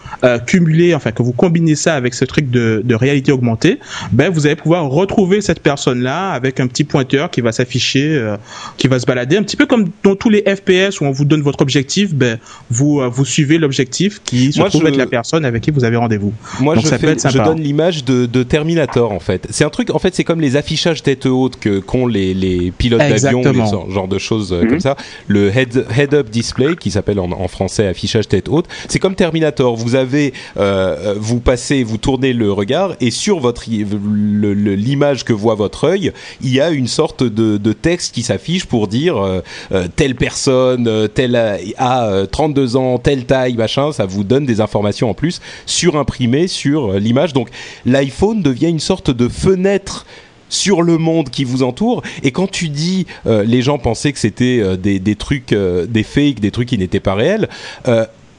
cumulez, 0.46 0.94
enfin 0.94 1.11
que 1.14 1.24
vous 1.24 1.34
combinez 1.34 1.76
ça 1.76 1.96
avec 1.96 2.14
ce 2.14 2.26
truc 2.26 2.50
de, 2.50 2.82
de 2.84 2.96
réalité 2.96 3.32
augmentée, 3.32 3.80
ben 4.12 4.30
vous 4.32 4.46
allez 4.46 4.56
pouvoir 4.56 4.90
retrouver 4.90 5.42
cette 5.42 5.60
personne-là 5.60 6.32
avec 6.32 6.60
un 6.60 6.68
petit 6.68 6.84
pointeur 6.84 7.30
qui 7.30 7.42
va 7.42 7.52
s'afficher, 7.52 8.16
euh, 8.16 8.38
qui 8.78 8.88
va 8.88 9.00
se 9.00 9.06
balader, 9.06 9.38
un 9.38 9.44
petit 9.44 9.58
peu 9.58 9.66
comme 9.66 9.86
dans 10.04 10.16
tous 10.16 10.30
les 10.30 10.44
FPS 10.44 11.02
où 11.02 11.06
on 11.06 11.12
vous 11.12 11.26
donne 11.26 11.42
votre 11.42 11.62
objectif, 11.62 12.14
ben 12.14 12.40
vous 12.70 13.02
euh, 13.02 13.08
vous 13.08 13.26
suivez 13.26 13.58
l'objectif 13.58 14.22
qui 14.24 14.52
se 14.52 14.62
trouve 14.62 14.88
être 14.88 14.98
la 14.98 15.08
personne 15.08 15.46
avec 15.46 15.62
qui 15.62 15.72
vous 15.72 15.84
avez 15.84 15.98
rendez-vous. 15.98 16.34
Moi, 16.60 16.76
je, 16.76 16.82
je, 16.82 17.38
donne 17.38 17.62
l'image 17.62 18.04
de, 18.04 18.26
de, 18.26 18.44
Terminator 18.44 19.12
en 19.12 19.20
fait. 19.20 19.48
C'est 19.50 19.64
un 19.64 19.70
truc, 19.70 19.94
en 19.94 20.00
fait, 20.00 20.16
c'est 20.16 20.24
comme 20.24 20.42
les 20.42 20.56
affichages 20.56 21.04
tête 21.04 21.26
haute 21.26 21.60
que 21.60 21.80
qu'ont 21.80 22.08
les, 22.08 22.34
les 22.34 22.72
pilotes 22.72 23.00
d'avion, 23.00 23.44
ce 23.44 23.94
genre 23.94 24.08
de 24.08 24.18
choses 24.18 24.54
euh, 24.54 24.62
comme 24.62 24.74
mhm. 24.74 24.80
ça. 24.80 24.96
Le 25.28 25.56
head 25.56 25.86
head-up 25.96 26.30
display 26.30 26.76
qui 26.76 26.92
s'appelle 26.92 27.20
en, 27.20 27.32
en, 27.32 27.48
français 27.48 27.88
affichage 27.88 28.28
tête 28.28 28.50
haute. 28.50 28.66
C'est 28.88 29.00
comme 29.00 29.16
Terminator. 29.16 29.76
Vous 29.76 29.96
avez 29.96 30.34
euh, 30.58 30.91
vous 31.18 31.40
passez, 31.40 31.84
vous 31.84 31.98
tournez 31.98 32.34
le 32.34 32.52
regard 32.52 32.96
et 33.00 33.12
sur 33.12 33.40
votre 33.40 33.66
l'image 33.70 35.24
que 35.24 35.34
voit 35.34 35.56
votre 35.56 35.86
œil, 35.86 36.12
il 36.42 36.54
y 36.54 36.62
a 36.62 36.70
une 36.72 36.88
sorte 36.88 37.24
de, 37.24 37.74
texte 37.74 38.14
qui 38.14 38.22
s'affiche 38.22 38.66
pour 38.66 38.88
dire 38.88 39.18
euh, 39.18 39.42
euh, 39.72 39.88
telle 39.96 40.16
personne, 40.16 41.08
telle 41.14 41.36
a 41.78 42.26
32 42.30 42.76
ans, 42.76 42.98
telle 42.98 43.26
taille, 43.26 43.56
machin. 43.56 43.92
Ça 43.92 44.06
vous 44.06 44.24
donne 44.24 44.46
des 44.46 44.62
informations 44.62 45.10
en 45.10 45.14
plus 45.14 45.42
surimprimées 45.66 46.48
sur 46.48 46.94
l'image. 46.94 47.34
Donc 47.34 47.50
l'iPhone 47.86 48.42
devient 48.42 48.70
une 48.70 48.80
sorte 48.80 49.10
de 49.10 49.28
fenêtre 49.30 50.06
sur 50.50 50.82
le 50.82 50.98
monde 50.98 51.30
qui 51.30 51.44
vous 51.44 51.64
entoure. 51.64 52.04
Et 52.24 52.32
quand 52.32 52.52
tu 52.52 52.68
dis, 52.70 53.08
les 53.26 53.62
gens 53.62 53.78
pensaient 53.78 54.12
que 54.12 54.20
c'était 54.20 54.78
des, 54.78 55.16
trucs, 55.16 55.56
des 55.56 56.04
fakes, 56.04 56.42
des 56.42 56.52
trucs 56.52 56.68
qui 56.68 56.78
n'étaient 56.78 57.00
pas 57.00 57.16
réels, 57.16 57.48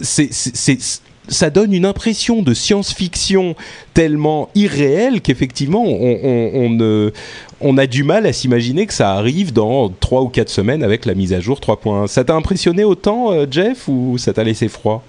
c'est 0.01 0.31
ça 1.29 1.51
donne 1.51 1.73
une 1.73 1.85
impression 1.85 2.43
de 2.43 2.55
science-fiction 2.55 3.55
tellement 3.95 4.51
irréelle 4.55 5.21
qu'effectivement 5.21 5.85
on, 5.85 7.79
a 7.79 7.87
du 7.87 8.05
mal 8.05 8.27
à 8.27 8.33
s'imaginer 8.33 8.87
que 8.87 8.95
ça 8.95 9.13
arrive 9.13 9.53
dans 9.53 9.89
3 9.89 10.23
ou 10.23 10.29
4 10.29 10.49
semaines 10.49 10.83
avec 10.83 11.07
la 11.07 11.15
mise 11.15 11.33
à 11.33 11.41
jour 11.41 11.61
3.1. 11.61 12.07
Ça 12.07 12.25
t'a 12.25 12.35
impressionné 12.35 12.85
autant, 12.85 13.33
euh, 13.33 13.47
Jeff, 13.51 13.89
ou 13.89 14.19
ça 14.19 14.33
t'a 14.33 14.45
laissé 14.45 14.69
froid? 14.69 15.03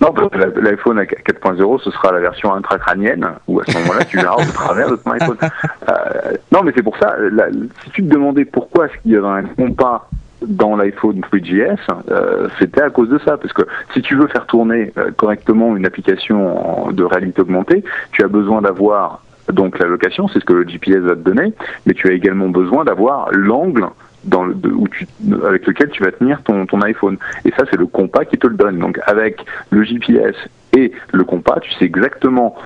Non, 0.00 0.12
l'iPhone 0.60 1.00
4.0, 1.00 1.82
ce 1.82 1.90
sera 1.90 2.12
la 2.12 2.20
version 2.20 2.52
intracrânienne, 2.52 3.26
où 3.48 3.60
à 3.60 3.64
ce 3.66 3.78
moment-là, 3.78 4.04
tu 4.04 4.18
verras 4.18 4.36
au 4.36 4.52
travers 4.52 4.90
de 4.90 4.96
ton 4.96 5.10
iPhone. 5.12 5.38
Euh, 5.88 6.32
non, 6.52 6.62
mais 6.64 6.72
c'est 6.76 6.82
pour 6.82 6.96
ça, 6.98 7.16
si 7.84 7.90
tu 7.90 8.02
te 8.02 8.12
demandais 8.12 8.44
pourquoi 8.44 8.86
est-ce 8.86 9.02
qu'il 9.02 9.12
y 9.12 9.16
avait 9.16 9.26
un 9.26 9.44
compas 9.44 10.10
dans 10.42 10.76
l'iPhone 10.76 11.20
3GS, 11.20 11.78
euh, 12.10 12.48
c'était 12.58 12.82
à 12.82 12.90
cause 12.90 13.08
de 13.08 13.18
ça. 13.18 13.36
Parce 13.36 13.52
que 13.52 13.62
si 13.92 14.02
tu 14.02 14.16
veux 14.16 14.26
faire 14.28 14.46
tourner 14.46 14.92
euh, 14.98 15.10
correctement 15.16 15.76
une 15.76 15.86
application 15.86 16.92
de 16.92 17.04
réalité 17.04 17.40
augmentée, 17.40 17.84
tu 18.12 18.22
as 18.22 18.28
besoin 18.28 18.62
d'avoir 18.62 19.22
donc 19.52 19.78
la 19.78 19.86
location, 19.86 20.28
c'est 20.28 20.40
ce 20.40 20.44
que 20.44 20.52
le 20.52 20.68
GPS 20.68 21.02
va 21.02 21.14
te 21.14 21.20
donner, 21.20 21.52
mais 21.86 21.94
tu 21.94 22.08
as 22.08 22.12
également 22.12 22.48
besoin 22.48 22.84
d'avoir 22.84 23.30
l'angle 23.30 23.86
avec 24.32 25.66
lequel 25.66 25.90
tu 25.90 26.02
vas 26.02 26.10
tenir 26.10 26.42
ton 26.42 26.80
iPhone. 26.82 27.16
Et 27.44 27.52
ça, 27.52 27.64
c'est 27.70 27.76
le 27.76 27.86
compas 27.86 28.24
qui 28.24 28.38
te 28.38 28.48
le 28.48 28.56
donne. 28.56 28.78
Donc 28.78 28.98
avec 29.06 29.44
le 29.70 29.84
GPS 29.84 30.34
et 30.76 30.90
le 31.12 31.24
compas, 31.24 31.60
tu 31.60 31.72
sais 31.74 31.84
exactement 31.84 32.56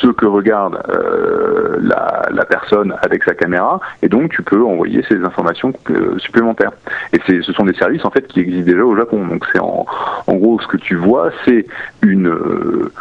ce 0.00 0.08
que 0.08 0.26
regarde 0.26 0.80
euh, 0.88 1.76
la, 1.80 2.28
la, 2.30 2.44
personne 2.44 2.94
avec 3.02 3.24
sa 3.24 3.34
caméra, 3.34 3.80
et 4.02 4.08
donc 4.08 4.30
tu 4.30 4.42
peux 4.42 4.62
envoyer 4.62 5.04
ces 5.08 5.22
informations 5.24 5.72
euh, 5.90 6.18
supplémentaires. 6.18 6.72
Et 7.12 7.20
ce 7.26 7.52
sont 7.52 7.64
des 7.64 7.74
services 7.74 8.04
en 8.04 8.10
fait 8.10 8.26
qui 8.26 8.40
existent 8.40 8.70
déjà 8.70 8.84
au 8.84 8.96
Japon. 8.96 9.26
Donc 9.26 9.44
c'est 9.52 9.60
en, 9.60 9.86
en 10.26 10.34
gros 10.34 10.60
ce 10.60 10.66
que 10.66 10.76
tu 10.76 10.96
vois, 10.96 11.30
c'est 11.44 11.66
une 12.02 12.28
euh, 12.28 12.92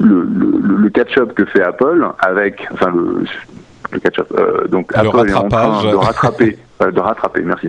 le, 0.00 0.22
le, 0.22 0.76
le 0.76 0.90
catch-up 0.90 1.34
que 1.34 1.44
fait 1.44 1.62
Apple 1.62 2.06
avec, 2.18 2.66
enfin 2.72 2.90
le, 2.90 3.24
le 3.92 4.00
catch-up. 4.00 4.32
Euh, 4.36 4.66
donc 4.68 4.92
Apple 4.94 5.28
est 5.28 5.34
en 5.34 5.48
train 5.48 5.82
de 5.90 5.94
rattraper, 5.94 6.58
de 6.80 7.00
rattraper. 7.00 7.42
Merci 7.42 7.68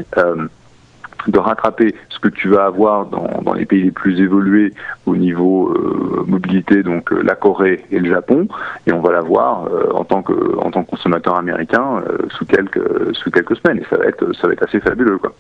de 1.28 1.40
rattraper 1.40 1.96
ce 2.10 2.20
que 2.20 2.28
tu 2.28 2.50
vas 2.50 2.66
avoir 2.66 3.06
dans, 3.06 3.42
dans 3.42 3.54
les 3.54 3.66
pays 3.66 3.84
les 3.84 3.92
plus 3.92 4.20
évolués 4.20 4.74
au 5.06 5.16
niveau 5.16 5.70
euh, 5.70 6.24
mobilité, 6.28 6.84
donc 6.84 7.12
euh, 7.12 7.22
la 7.24 7.36
Corée 7.36 7.86
et 7.92 8.00
le 8.00 8.10
Japon, 8.10 8.48
et 8.88 8.94
on 8.94 9.02
va 9.02 9.12
l'avoir 9.12 9.66
euh, 9.66 9.92
en 9.94 10.04
tant 10.04 10.22
que 10.22 10.58
en 10.60 10.72
tant 10.72 10.84
consommateur 10.84 11.36
américain 11.36 12.04
sous 12.38 12.46
quelques 12.46 13.16
sous 13.16 13.32
quelques 13.32 13.56
semaines, 13.58 13.80
et 13.80 13.86
ça 13.90 13.98
va 13.98 14.06
être 14.06 14.34
ça 14.36 14.48
va 14.48 14.54
être 14.54 14.64
assez 14.64 14.80
fabuleux 14.80 15.18
quoi. 15.18 15.34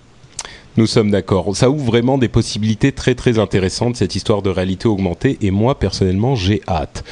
Nous 0.75 0.87
sommes 0.87 1.11
d'accord. 1.11 1.55
Ça 1.55 1.69
ouvre 1.69 1.85
vraiment 1.85 2.17
des 2.17 2.27
possibilités 2.27 2.91
très 2.91 3.13
très 3.13 3.37
intéressantes 3.37 3.95
cette 3.95 4.15
histoire 4.15 4.41
de 4.41 4.49
réalité 4.49 4.87
augmentée 4.87 5.37
et 5.41 5.51
moi 5.51 5.77
personnellement 5.77 6.33
j'ai 6.33 6.61
hâte. 6.67 7.03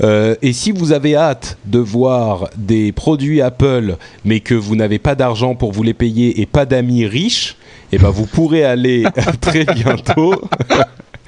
Euh, 0.00 0.36
et 0.40 0.54
si 0.54 0.72
vous 0.72 0.92
avez 0.92 1.16
hâte 1.16 1.58
de 1.66 1.78
voir 1.78 2.48
des 2.56 2.92
produits 2.92 3.42
Apple 3.42 3.96
mais 4.24 4.40
que 4.40 4.54
vous 4.54 4.74
n'avez 4.74 4.98
pas 4.98 5.14
d'argent 5.14 5.54
pour 5.54 5.72
vous 5.72 5.82
les 5.82 5.92
payer 5.92 6.40
et 6.40 6.46
pas 6.46 6.64
d'amis 6.64 7.04
riches, 7.04 7.56
eh 7.92 7.98
ben 7.98 8.10
vous 8.10 8.26
pourrez 8.26 8.64
aller 8.64 9.04
très 9.40 9.64
bientôt 9.64 10.40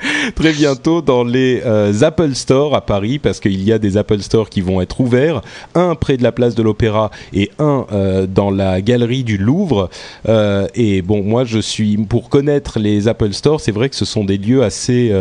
très 0.34 0.52
bientôt 0.52 1.02
dans 1.02 1.24
les 1.24 1.62
euh, 1.64 1.92
Apple 2.02 2.34
Store 2.34 2.74
à 2.74 2.80
Paris 2.80 3.18
parce 3.18 3.40
qu'il 3.40 3.62
y 3.62 3.72
a 3.72 3.78
des 3.78 3.96
Apple 3.96 4.20
Store 4.20 4.48
qui 4.48 4.60
vont 4.60 4.80
être 4.80 5.00
ouverts, 5.00 5.42
un 5.74 5.94
près 5.94 6.16
de 6.16 6.22
la 6.22 6.32
place 6.32 6.54
de 6.54 6.62
l'Opéra 6.62 7.10
et 7.32 7.50
un 7.58 7.86
euh, 7.92 8.26
dans 8.26 8.50
la 8.50 8.80
galerie 8.80 9.24
du 9.24 9.36
Louvre. 9.36 9.90
Euh, 10.28 10.66
et 10.74 11.02
bon, 11.02 11.22
moi 11.22 11.44
je 11.44 11.58
suis 11.58 11.96
pour 11.96 12.28
connaître 12.28 12.78
les 12.78 13.08
Apple 13.08 13.32
Store, 13.32 13.60
c'est 13.60 13.72
vrai 13.72 13.88
que 13.88 13.96
ce 13.96 14.04
sont 14.04 14.24
des 14.24 14.38
lieux 14.38 14.62
assez, 14.62 15.12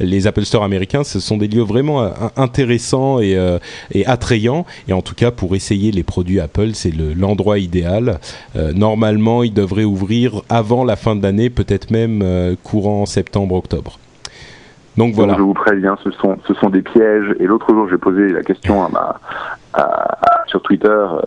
les 0.00 0.26
Apple 0.26 0.44
Store 0.44 0.64
américains, 0.64 1.04
ce 1.04 1.20
sont 1.20 1.36
des 1.36 1.48
lieux 1.48 1.62
vraiment 1.62 2.10
intéressants 2.36 3.20
et, 3.20 3.36
et 3.92 4.06
attrayants. 4.06 4.66
Et 4.88 4.92
en 4.92 5.02
tout 5.02 5.14
cas 5.14 5.30
pour 5.30 5.54
essayer 5.54 5.92
les 5.92 6.02
produits 6.02 6.40
Apple, 6.40 6.70
c'est 6.74 6.92
l'endroit 6.94 7.58
idéal. 7.58 8.18
normalement, 8.54 9.42
ils 9.42 9.54
devraient 9.54 9.84
ouvrir 9.84 10.42
avant 10.48 10.84
la 10.84 10.96
fin 10.96 11.16
de 11.16 11.22
l'année, 11.22 11.50
peut-être 11.50 11.90
même 11.90 12.56
courant 12.62 13.06
septembre-octobre. 13.06 13.98
Donc 14.96 15.14
voilà. 15.14 15.34
je 15.36 15.42
vous 15.42 15.54
préviens, 15.54 15.96
ce 16.02 16.10
sont, 16.12 16.36
ce 16.46 16.54
sont 16.54 16.70
des 16.70 16.82
pièges. 16.82 17.34
Et 17.40 17.44
l'autre 17.46 17.68
jour, 17.72 17.88
j'ai 17.88 17.98
posé 17.98 18.28
la 18.28 18.42
question 18.42 18.84
à 18.84 18.88
ma, 18.88 19.20
à, 19.74 20.16
sur 20.46 20.62
Twitter. 20.62 20.88
Euh, 20.88 21.20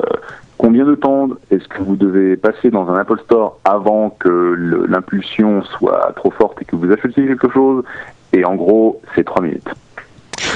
combien 0.57 0.86
de 0.86 0.95
temps 0.95 1.30
est-ce 1.51 1.67
que 1.67 1.82
vous 1.84 1.95
devez 1.95 2.36
passer 2.38 2.70
dans 2.72 2.89
un 2.89 2.97
Apple 2.97 3.20
Store 3.26 3.59
avant 3.65 4.09
que 4.09 4.55
l'impulsion 4.89 5.63
soit 5.78 6.13
trop 6.15 6.32
forte 6.32 6.61
et 6.61 6.65
que 6.65 6.76
vous 6.76 6.91
achetiez 6.91 7.28
quelque 7.28 7.49
chose? 7.51 7.84
Et 8.34 8.43
en 8.45 8.55
gros, 8.55 9.01
c'est 9.15 9.24
trois 9.24 9.41
minutes. 9.41 9.67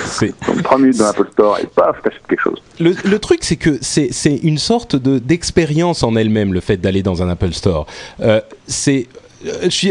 C'est- 0.05 0.33
Donc 0.47 0.63
3 0.63 0.77
minutes 0.77 0.97
dans 0.97 1.05
l'Apple 1.07 1.27
Store 1.33 1.59
et 1.61 1.65
paf, 1.67 2.01
t'achètes 2.01 2.25
quelque 2.27 2.39
chose. 2.41 2.61
Le, 2.79 2.91
le 3.09 3.19
truc, 3.19 3.39
c'est 3.41 3.57
que 3.57 3.77
c'est 3.81 4.09
une 4.43 4.57
sorte 4.57 4.95
de 4.95 5.19
d'expérience 5.19 6.03
en 6.03 6.15
elle-même, 6.15 6.53
le 6.53 6.59
fait 6.61 6.77
d'aller 6.77 7.03
dans 7.03 7.21
un 7.21 7.29
Apple 7.29 7.51
Store. 7.51 7.85
Euh, 8.21 8.39
c'est 8.67 9.07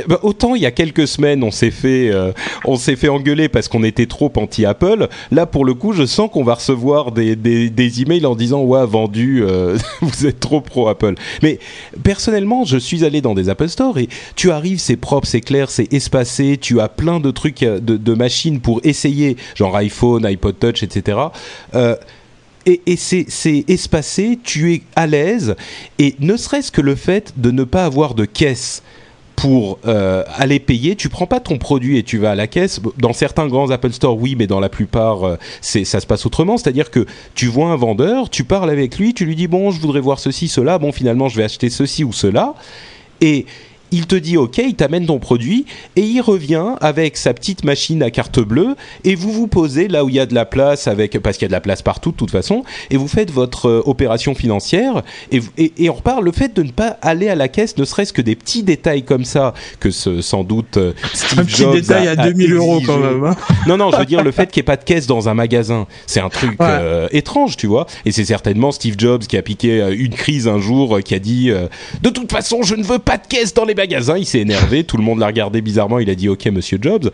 bah, 0.09 0.19
autant 0.23 0.55
il 0.55 0.63
y 0.63 0.67
a 0.67 0.71
quelques 0.71 1.07
semaines 1.07 1.43
on 1.43 1.51
s'est 1.51 1.71
fait 1.71 2.11
euh, 2.11 2.33
on 2.65 2.77
s'est 2.77 2.97
fait 2.97 3.09
engueuler 3.09 3.49
parce 3.49 3.69
qu'on 3.69 3.85
était 3.85 4.07
trop 4.07 4.33
anti 4.37 4.65
Apple 4.65 5.09
là 5.31 5.47
pour 5.47 5.65
le 5.65 5.75
coup 5.75 5.93
je 5.93 6.07
sens 6.07 6.31
qu'on 6.31 6.45
va 6.45 6.55
recevoir 6.55 7.13
des, 7.13 7.37
des, 7.37 7.71
des 7.71 8.03
emails 8.03 8.27
en 8.27 8.35
disant 8.35 8.63
ouais 8.63 8.87
vendu 8.87 9.43
euh, 9.43 9.77
vous 10.01 10.27
êtes 10.27 10.41
trop 10.41 10.61
pro 10.61 10.89
Apple 10.89 11.15
mais 11.43 11.59
personnellement 12.03 12.65
je 12.65 12.79
suis 12.79 13.05
allé 13.05 13.21
dans 13.21 13.35
des 13.35 13.49
Apple 13.49 13.69
Store 13.69 13.99
et 13.99 14.09
tu 14.37 14.51
arrives 14.51 14.79
c'est 14.79 14.97
propre 14.97 15.27
c'est 15.27 15.41
clair 15.41 15.71
c'est 15.71 15.93
espacé 15.93 16.59
tu 16.61 16.81
as 16.81 16.89
plein 16.89 17.21
de 17.21 17.31
trucs 17.31 17.63
euh, 17.63 17.81
de, 17.81 18.15
machines 18.15 18.61
pour 18.61 18.81
essayer 18.85 19.37
genre 19.55 19.75
iPhone 19.77 20.25
iPod 20.27 20.59
Touch 20.59 20.83
etc 20.83 21.19
euh, 21.75 21.97
et, 22.67 22.81
et 22.87 22.97
c'est 22.97 23.65
espacé, 23.69 24.39
tu 24.43 24.73
es 24.73 24.83
à 24.95 25.07
l'aise, 25.07 25.57
et 25.99 26.15
ne 26.21 26.37
serait-ce 26.37 26.71
que 26.71 26.81
le 26.81 26.95
fait 26.95 27.35
de 27.37 27.51
ne 27.51 27.65
pas 27.65 27.85
avoir 27.85 28.15
de 28.15 28.25
caisse 28.25 28.83
pour 29.43 29.81
euh, 29.89 30.23
aller 30.37 30.61
payer, 30.61 30.95
tu 30.95 31.09
prends 31.09 31.27
pas 31.27 31.41
ton 31.41 31.59
produit 31.59 31.99
et 31.99 32.05
tu 32.05 32.17
vas 32.17 32.31
à 32.31 32.35
la 32.37 32.47
caisse. 32.47 32.81
Dans 32.97 33.13
certains 33.13 33.49
grands 33.49 33.73
Apple 33.73 33.91
Store, 33.91 34.17
oui, 34.17 34.37
mais 34.39 34.47
dans 34.47 34.61
la 34.61 34.69
plupart, 34.69 35.25
euh, 35.25 35.37
c'est 35.61 35.85
ça 35.85 35.99
se 35.99 36.07
passe 36.07 36.25
autrement. 36.27 36.57
C'est-à-dire 36.59 36.93
que 36.93 37.07
tu 37.35 37.49
vois 37.49 37.71
un 37.71 37.75
vendeur, 37.75 38.31
tu 38.31 38.45
parles 38.45 38.71
avec 38.71 38.99
lui, 38.99 39.15
tu 39.15 39.25
lui 39.25 39.35
dis 39.35 39.49
bon, 39.49 39.73
je 39.73 39.81
voudrais 39.81 39.99
voir 39.99 40.21
ceci, 40.21 40.47
cela. 40.47 40.79
Bon, 40.79 40.93
finalement, 40.93 41.29
je 41.29 41.37
vais 41.39 41.43
acheter 41.43 41.71
ceci 41.71 42.05
ou 42.05 42.13
cela, 42.13 42.55
et 43.21 43.47
il 43.93 44.07
te 44.07 44.15
dit 44.17 44.37
OK, 44.37 44.59
il 44.59 44.75
t'amène 44.75 45.07
ton 45.07 45.19
produit 45.19 45.67
et 45.97 46.03
il 46.03 46.21
revient 46.21 46.75
avec 46.81 47.17
sa 47.17 47.35
petite 47.35 47.65
machine 47.65 48.03
à 48.03 48.11
carte 48.11 48.41
bleue 48.41 48.75
et 49.05 49.15
vous 49.15 49.31
vous 49.33 49.47
posez 49.47 49.89
là 49.89 50.05
où 50.05 50.09
il 50.09 50.15
y 50.17 50.21
a 50.21 50.27
de 50.27 50.35
la 50.35 50.45
place 50.45 50.89
avec 50.89 51.19
parce 51.21 51.37
qu'il 51.37 51.45
y 51.45 51.47
a 51.47 51.49
de 51.49 51.53
la 51.53 51.61
place 51.61 51.83
partout 51.83 52.11
de 52.13 52.17
toute 52.17 52.31
façon 52.31 52.65
et 52.91 52.97
vous 52.97 53.09
faites 53.09 53.31
votre 53.31 53.69
euh, 53.69 53.83
opération 53.87 54.35
financière 54.35 55.03
et, 55.31 55.41
et, 55.59 55.73
et 55.79 55.91
on 55.91 55.95
reparle 55.95 56.25
le 56.25 56.33
fait 56.33 56.55
de 56.57 56.63
ne 56.63 56.71
pas 56.71 56.97
aller 57.03 57.29
à 57.29 57.35
la 57.35 57.49
caisse 57.49 57.77
ne 57.77 57.85
serait-ce 57.85 58.13
que 58.13 58.23
des 58.23 58.35
petits 58.35 58.63
détails 58.63 59.03
comme 59.05 59.25
ça 59.25 59.55
que 59.81 59.91
ce, 59.91 60.21
sans 60.21 60.45
doute 60.45 60.77
euh, 60.79 60.93
Steve 61.15 61.41
Un 61.41 61.45
petit 61.45 61.57
Jobs 61.63 61.75
détail 61.75 62.09
a- 62.09 62.13
à 62.13 62.23
a 62.23 62.29
2000 62.29 62.53
euros 62.55 62.81
quand 62.85 62.99
même. 62.99 63.25
hein. 63.25 63.37
Non, 63.67 63.77
non, 63.77 63.91
je 63.93 63.97
veux 63.99 64.07
dire 64.07 64.23
le 64.25 64.33
fait 64.33 64.51
qu'il 64.51 64.61
n'y 64.61 64.65
ait 64.65 64.73
pas 64.73 64.77
de 64.77 64.85
caisse 64.85 65.07
dans 65.07 65.29
un 65.29 65.35
magasin, 65.35 65.87
c'est 66.07 66.21
un 66.21 66.29
truc 66.29 66.53
Ouais. 66.61 66.67
euh, 66.69 67.09
étrange, 67.13 67.57
tu 67.57 67.67
vois. 67.67 67.87
Et 68.05 68.13
c'est 68.13 68.25
certainement 68.25 68.73
Steve 68.73 68.95
Jobs 68.99 69.23
qui 69.23 69.37
a 69.37 69.43
piqué 69.43 69.95
une 69.97 70.15
crise 70.15 70.49
un 70.49 70.59
jour, 70.59 71.01
qui 71.05 71.15
a 71.15 71.19
dit 71.19 71.51
euh, 71.51 71.67
de 72.03 72.11
toute 72.11 72.31
façon, 72.31 72.63
je 72.63 72.75
ne 72.75 72.83
veux 72.85 72.99
pas 72.99 73.17
de 73.19 73.27
caisse 73.27 73.55
dans 73.55 73.65
les 73.65 73.75
magasins. 73.83 74.17
Il 74.19 74.27
s'est 74.27 74.41
énervé, 74.41 74.85
tout 74.85 74.97
le 74.97 75.03
monde 75.03 75.19
l'a 75.19 75.27
regardé 75.27 75.61
bizarrement. 75.61 75.99
Il 75.99 76.09
a 76.11 76.15
dit 76.15 76.29
OK, 76.29 76.47
Monsieur 76.47 76.79
Jobs, 76.81 77.11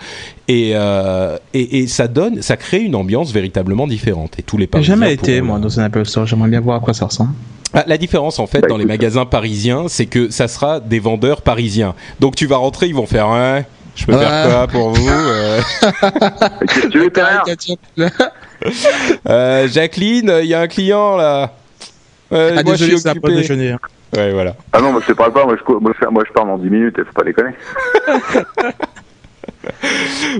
et, 0.49 0.73
euh, 0.75 1.37
et 1.55 1.79
et 1.81 1.87
ça 1.87 2.09
donne, 2.09 2.43
ça 2.43 2.57
crée 2.57 2.81
une 2.81 2.95
ambiance 2.95 3.33
véritablement 3.33 3.87
différente. 3.87 4.39
Et 4.39 4.43
tous 4.43 4.57
les 4.59 4.67
Parisiens 4.67 4.95
jamais 4.97 5.13
été, 5.15 5.41
moi, 5.41 5.59
dans 5.59 5.81
un 5.81 5.85
Apple 5.85 6.05
Store. 6.07 6.27
J'aimerais 6.27 6.49
bien 6.51 6.61
voir 6.61 6.77
à 6.77 6.81
quoi 6.81 6.95
ça 6.95 7.07
ressemble. 7.07 7.33
Ah, 7.75 7.85
la 7.87 7.99
différence 7.99 8.39
en 8.39 8.47
fait 8.47 8.63
Bah, 8.63 8.69
dans 8.69 8.79
les 8.79 8.87
magasins 8.87 9.27
parisiens, 9.27 9.87
c'est 9.89 10.07
que 10.07 10.31
ça 10.31 10.49
sera 10.49 10.81
des 10.81 11.01
vendeurs 11.01 11.43
parisiens. 11.43 11.95
Donc 12.19 12.35
tu 12.35 12.47
vas 12.47 12.57
rentrer, 12.57 12.87
ils 12.87 12.95
vont 12.95 13.07
faire 13.07 13.29
ouais. 13.29 13.67
Je 13.95 14.07
peux 14.07 14.17
faire 14.17 14.47
Ouais. 14.47 14.51
quoi 14.53 14.67
pour 14.69 14.91
vous 14.91 15.09
euh 15.11 15.61
tu 16.91 16.99
veux, 16.99 17.11
Euh, 19.29 19.69
Jacqueline, 19.69 20.33
il 20.43 20.49
y 20.49 20.55
a 20.55 20.61
un 20.61 20.67
client 20.69 21.17
là. 21.17 21.53
Euh, 22.33 22.55
Ah, 22.57 22.63
moi, 22.63 22.75
je 22.75 22.85
désolé, 22.87 22.99
suis 22.99 23.21
pause 23.21 23.33
occupé. 23.39 23.77
Ouais, 24.17 24.33
voilà. 24.33 24.55
Ah 24.73 24.81
non, 24.81 24.93
moi 24.93 25.01
je 25.03 25.13
te 25.13 25.17
parle 25.17 25.33
pas, 25.33 25.45
moi 25.45 25.57
je, 25.57 25.73
moi, 25.75 25.93
je, 26.01 26.07
moi, 26.09 26.25
je 26.27 26.33
parle 26.33 26.49
dans 26.49 26.59
10 26.59 26.71
minutes, 26.71 26.97
faut 27.05 27.13
pas 27.13 27.25
déconner. 27.25 27.51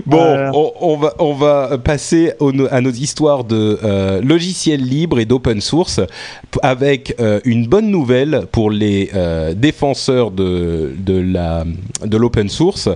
Bon, 0.05 0.23
Euh. 0.23 0.51
on, 0.53 0.71
on 0.81 0.97
va 0.97 1.13
on 1.19 1.33
va 1.33 1.77
passer 1.77 2.33
au- 2.39 2.51
à 2.71 2.81
nos 2.81 2.89
histoires 2.91 3.43
de 3.43 3.77
euh, 3.83 4.21
logiciels 4.21 4.81
libres 4.81 5.19
et 5.19 5.25
d'open 5.25 5.61
source 5.61 5.99
avec 6.63 7.15
euh, 7.19 7.39
une 7.43 7.67
bonne 7.67 7.89
nouvelle 7.91 8.43
pour 8.51 8.71
les 8.71 9.09
euh, 9.15 9.53
défenseurs 9.53 10.31
de 10.31 10.93
de 10.97 11.19
la 11.19 11.63
de 12.05 12.17
l'open 12.17 12.49
source. 12.49 12.89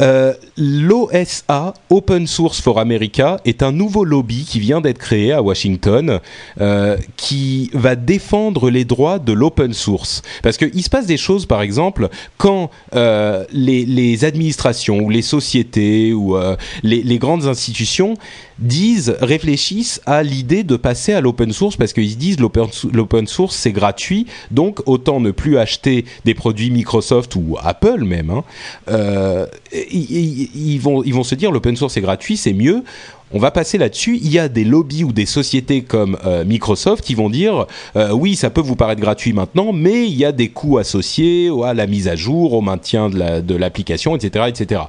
Euh, 0.00 0.32
L'OSA, 0.56 1.74
Open 1.90 2.26
Source 2.26 2.60
for 2.60 2.78
America, 2.78 3.38
est 3.44 3.62
un 3.62 3.72
nouveau 3.72 4.04
lobby 4.04 4.44
qui 4.48 4.60
vient 4.60 4.80
d'être 4.80 4.98
créé 4.98 5.32
à 5.32 5.42
Washington, 5.42 6.20
euh, 6.60 6.96
qui 7.16 7.70
va 7.74 7.96
défendre 7.96 8.70
les 8.70 8.84
droits 8.84 9.18
de 9.18 9.32
l'open 9.32 9.72
source. 9.72 10.22
Parce 10.42 10.56
qu'il 10.56 10.82
se 10.82 10.90
passe 10.90 11.06
des 11.06 11.16
choses, 11.16 11.46
par 11.46 11.62
exemple, 11.62 12.08
quand 12.36 12.70
euh, 12.94 13.44
les, 13.52 14.24
administrations 14.24 14.98
ou 15.00 15.10
les 15.10 15.22
sociétés 15.22 16.12
ou 16.12 16.36
les, 16.82 17.18
grandes 17.18 17.46
institutions 17.46 18.14
disent, 18.58 19.16
réfléchissent 19.20 20.00
à 20.04 20.22
l'idée 20.22 20.62
de 20.62 20.76
passer 20.76 21.12
à 21.14 21.20
l'open 21.20 21.52
source 21.52 21.76
parce 21.76 21.92
qu'ils 21.94 22.10
se 22.10 22.16
disent 22.16 22.38
l'open 22.38 22.66
sou- 22.70 22.90
l'open 22.92 23.26
source 23.26 23.56
c'est 23.56 23.72
gratuit, 23.72 24.26
donc 24.50 24.80
autant 24.86 25.20
ne 25.20 25.30
plus 25.30 25.56
acheter 25.56 26.04
des 26.26 26.34
produits 26.34 26.70
Microsoft 26.70 27.34
ou 27.36 27.56
Apple 27.62 28.04
même. 28.04 28.30
hein. 28.30 29.46
Ils, 29.92 30.78
vont, 30.78 31.02
ils 31.02 31.14
vont 31.14 31.24
se 31.24 31.34
dire 31.34 31.50
l'open 31.52 31.76
source 31.76 31.94
c'est 31.94 32.00
gratuit, 32.00 32.36
c'est 32.36 32.52
mieux. 32.52 32.82
On 33.32 33.38
va 33.38 33.52
passer 33.52 33.78
là-dessus. 33.78 34.18
Il 34.20 34.28
y 34.32 34.40
a 34.40 34.48
des 34.48 34.64
lobbies 34.64 35.04
ou 35.04 35.12
des 35.12 35.24
sociétés 35.24 35.82
comme 35.82 36.18
euh, 36.26 36.44
Microsoft 36.44 37.04
qui 37.04 37.14
vont 37.14 37.30
dire 37.30 37.66
euh, 37.94 38.10
oui, 38.10 38.34
ça 38.34 38.50
peut 38.50 38.60
vous 38.60 38.74
paraître 38.74 39.00
gratuit 39.00 39.32
maintenant, 39.32 39.72
mais 39.72 40.08
il 40.08 40.14
y 40.16 40.24
a 40.24 40.32
des 40.32 40.48
coûts 40.48 40.78
associés 40.78 41.48
à 41.64 41.72
la 41.72 41.86
mise 41.86 42.08
à 42.08 42.16
jour, 42.16 42.54
au 42.54 42.60
maintien 42.60 43.08
de 43.08 43.16
la- 43.16 43.40
de 43.40 43.54
l'application, 43.54 44.16
etc., 44.16 44.46
etc. 44.48 44.80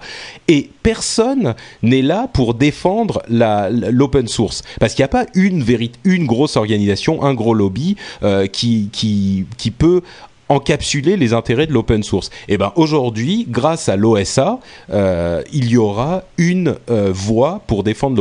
Et 0.48 0.72
personne 0.82 1.54
n'est 1.84 2.02
là 2.02 2.28
pour 2.34 2.56
défendre 2.56 3.22
l'open 3.30 4.28
source 4.28 4.64
parce 4.80 4.96
qu'il 4.96 5.04
n'y 5.04 5.06
a 5.06 5.10
pas 5.10 5.28
une 5.36 6.26
grosse 6.26 6.56
organisation, 6.58 7.22
un 7.24 7.36
gros 7.36 7.54
lobby 7.54 7.96
euh, 8.24 8.48
qui 8.48 8.90
peut 9.78 10.02
encapsuler 10.52 11.16
les 11.16 11.34
intérêts 11.34 11.66
de 11.66 11.72
l'open 11.72 12.04
source. 12.04 12.30
Et 12.50 12.58
ben 12.58 12.74
aujourd'hui, 12.76 13.48
grâce 13.50 13.88
à 13.88 13.96
l'OSA, 13.96 14.60
euh, 14.92 15.42
il 15.54 15.70
y 15.70 15.78
aura 15.78 16.24
une 16.38 16.76
euh, 16.90 17.10
voie 17.14 17.62
pour 17.68 17.84
défendre 17.84 18.18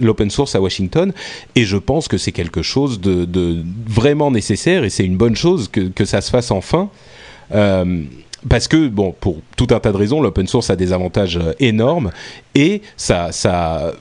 l'open 0.00 0.30
source, 0.30 0.54
à 0.54 0.60
Washington, 0.60 1.12
et 1.56 1.64
je 1.64 1.76
pense 1.76 2.06
que 2.06 2.18
c'est 2.18 2.32
quelque 2.32 2.62
chose 2.62 3.00
de, 3.00 3.64
vraiment 3.86 4.30
nécessaire, 4.30 4.84
et 4.84 4.90
c'est 4.90 5.04
une 5.04 5.16
bonne 5.16 5.36
chose 5.36 5.68
que, 5.68 5.80
que 5.80 6.04
ça 6.04 6.20
se 6.20 6.30
fasse 6.30 6.50
enfin. 6.50 6.88
Euh, 7.52 8.04
parce 8.48 8.68
que, 8.68 8.88
bon, 8.88 9.14
pour 9.18 9.40
tout 9.56 9.68
un 9.70 9.80
tas 9.80 9.92
de 9.92 9.96
raisons, 9.96 10.20
l'open 10.20 10.46
source 10.46 10.70
a 10.70 10.76
des 10.76 10.92
avantages 10.92 11.36
euh, 11.36 11.52
énormes 11.60 12.10
et 12.54 12.82
ça, 12.96 13.32
ça 13.32 13.92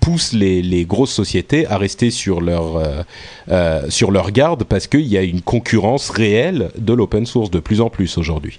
pousse 0.00 0.32
les, 0.32 0.62
les 0.62 0.84
grosses 0.84 1.12
sociétés 1.12 1.66
à 1.66 1.78
rester 1.78 2.10
sur 2.10 2.40
leur, 2.40 2.76
euh, 2.76 3.02
euh, 3.50 3.88
sur 3.90 4.10
leur 4.10 4.30
garde 4.32 4.64
parce 4.64 4.86
qu'il 4.86 5.06
y 5.06 5.16
a 5.16 5.22
une 5.22 5.40
concurrence 5.42 6.10
réelle 6.10 6.70
de 6.76 6.92
l'open 6.92 7.26
source 7.26 7.50
de 7.50 7.60
plus 7.60 7.80
en 7.80 7.88
plus 7.90 8.18
aujourd'hui. 8.18 8.58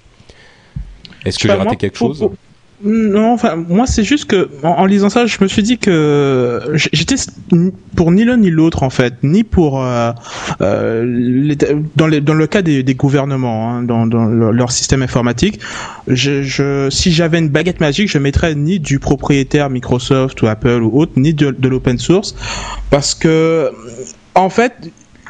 Est-ce 1.24 1.38
que 1.38 1.48
j'ai 1.48 1.54
raté 1.54 1.76
quelque 1.76 1.98
chose? 1.98 2.18
pour- 2.20 2.34
Non, 2.84 3.32
enfin, 3.32 3.56
moi, 3.56 3.86
c'est 3.88 4.04
juste 4.04 4.26
que, 4.26 4.48
en, 4.62 4.86
lisant 4.86 5.08
ça, 5.08 5.26
je 5.26 5.36
me 5.40 5.48
suis 5.48 5.64
dit 5.64 5.78
que 5.78 6.60
j- 6.74 6.88
j'étais 6.92 7.16
pour 7.96 8.12
ni 8.12 8.24
l'un 8.24 8.36
ni 8.36 8.50
l'autre, 8.50 8.84
en 8.84 8.90
fait, 8.90 9.14
ni 9.24 9.42
pour, 9.42 9.84
euh, 9.84 10.12
euh, 10.60 11.54
dans, 11.96 12.06
les, 12.06 12.20
dans 12.20 12.34
le 12.34 12.46
cas 12.46 12.62
des, 12.62 12.84
gouvernements, 12.94 13.68
hein, 13.68 13.82
dans, 13.82 14.04
leur, 14.06 14.70
système 14.70 15.02
informatique, 15.02 15.58
si 16.14 17.12
j'avais 17.12 17.38
une 17.40 17.48
baguette 17.48 17.80
magique, 17.80 18.08
je 18.10 18.18
mettrais 18.18 18.54
ni 18.54 18.78
du 18.78 19.00
propriétaire 19.00 19.70
Microsoft 19.70 20.40
ou 20.42 20.46
Apple 20.46 20.82
ou 20.82 21.00
autre, 21.00 21.12
ni 21.16 21.34
de, 21.34 21.68
l'open 21.68 21.98
source, 21.98 22.36
parce 22.90 23.12
que, 23.16 23.70
en 24.36 24.50
fait, 24.50 24.74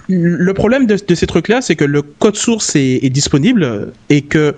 le 0.08 0.52
problème 0.52 0.84
de, 0.84 0.96
de 0.96 1.14
ces 1.14 1.26
trucs-là, 1.26 1.62
c'est 1.62 1.76
que 1.76 1.84
le 1.84 2.02
code 2.02 2.36
source 2.36 2.76
est 2.76 3.10
disponible 3.10 3.92
et 4.10 4.20
que 4.20 4.54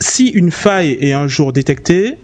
si 0.00 0.28
une 0.28 0.50
faille 0.50 0.98
est 1.00 1.12
un 1.12 1.28
jour 1.28 1.52
détectée, 1.52 2.16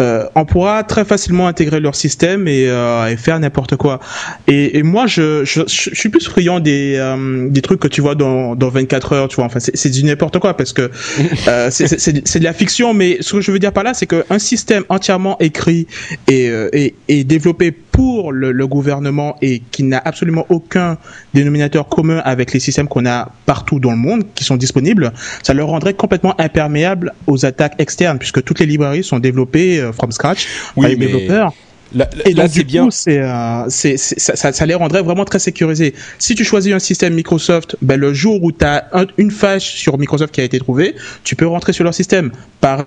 euh, 0.00 0.24
on 0.34 0.44
pourra 0.44 0.84
très 0.84 1.04
facilement 1.04 1.46
intégrer 1.48 1.80
leur 1.80 1.94
système 1.94 2.46
et, 2.46 2.66
euh, 2.68 3.06
et 3.06 3.16
faire 3.16 3.38
n'importe 3.40 3.76
quoi. 3.76 3.98
Et, 4.46 4.78
et 4.78 4.82
moi, 4.82 5.06
je, 5.06 5.44
je, 5.44 5.62
je 5.66 5.94
suis 5.94 6.08
plus 6.08 6.26
friand 6.28 6.60
des, 6.60 6.94
euh, 6.96 7.48
des 7.48 7.62
trucs 7.62 7.80
que 7.80 7.88
tu 7.88 8.00
vois 8.00 8.14
dans, 8.14 8.54
dans 8.54 8.68
24 8.68 9.12
heures, 9.12 9.28
tu 9.28 9.36
vois. 9.36 9.44
Enfin, 9.46 9.60
c'est 9.60 9.76
c'est 9.76 9.90
du 9.90 10.04
n'importe 10.04 10.38
quoi 10.38 10.56
parce 10.56 10.72
que 10.72 10.90
euh, 11.48 11.70
c'est- 11.70 12.38
de 12.38 12.44
la 12.44 12.52
fiction, 12.52 12.94
mais 12.94 13.18
ce 13.20 13.32
que 13.34 13.40
je 13.40 13.50
veux 13.50 13.58
dire 13.58 13.72
par 13.72 13.84
là, 13.84 13.94
c'est 13.94 14.06
qu'un 14.06 14.38
système 14.38 14.84
entièrement 14.88 15.36
écrit 15.40 15.86
et, 16.28 16.48
euh, 16.48 16.68
et, 16.72 16.94
et 17.08 17.24
développé 17.24 17.72
pour 17.72 18.30
le, 18.30 18.52
le 18.52 18.66
gouvernement 18.68 19.36
et 19.42 19.60
qui 19.72 19.82
n'a 19.82 20.00
absolument 20.04 20.46
aucun 20.50 20.98
dénominateur 21.34 21.88
commun 21.88 22.18
avec 22.24 22.52
les 22.52 22.60
systèmes 22.60 22.86
qu'on 22.86 23.06
a 23.06 23.32
partout 23.46 23.80
dans 23.80 23.90
le 23.90 23.96
monde 23.96 24.22
qui 24.36 24.44
sont 24.44 24.56
disponibles, 24.56 25.12
ça 25.42 25.52
le 25.54 25.64
rendrait 25.64 25.94
complètement 25.94 26.40
imperméable 26.40 27.12
aux 27.26 27.44
attaques 27.44 27.74
externes 27.78 28.18
puisque 28.18 28.44
toutes 28.44 28.60
les 28.60 28.66
librairies 28.66 29.02
sont 29.02 29.18
développées 29.18 29.87
from 29.92 30.12
scratch 30.12 30.48
Oui, 30.76 30.82
par 30.82 30.90
les 30.90 30.96
mais 30.96 31.06
développeurs. 31.06 31.52
Là, 31.92 32.08
Et 32.24 32.34
là, 32.34 32.48
donc, 32.48 32.50
c'est 32.50 32.64
du 32.64 32.64
bien. 32.64 32.90
c'est, 32.90 33.18
euh, 33.18 33.64
c'est, 33.70 33.96
c'est- 33.96 34.18
ça, 34.20 34.36
ça, 34.36 34.52
ça 34.52 34.66
les 34.66 34.74
rendrait 34.74 35.02
vraiment 35.02 35.24
très 35.24 35.38
sécurisés. 35.38 35.94
Si 36.18 36.34
tu 36.34 36.44
choisis 36.44 36.72
un 36.74 36.78
système 36.78 37.14
Microsoft, 37.14 37.76
ben, 37.80 37.98
le 37.98 38.12
jour 38.12 38.42
où 38.42 38.52
tu 38.52 38.64
as 38.64 38.90
une 39.16 39.30
faille 39.30 39.60
sur 39.60 39.96
Microsoft 39.98 40.34
qui 40.34 40.40
a 40.42 40.44
été 40.44 40.58
trouvée, 40.58 40.94
tu 41.24 41.34
peux 41.36 41.46
rentrer 41.46 41.72
sur 41.72 41.84
leur 41.84 41.94
système. 41.94 42.30
Par 42.60 42.84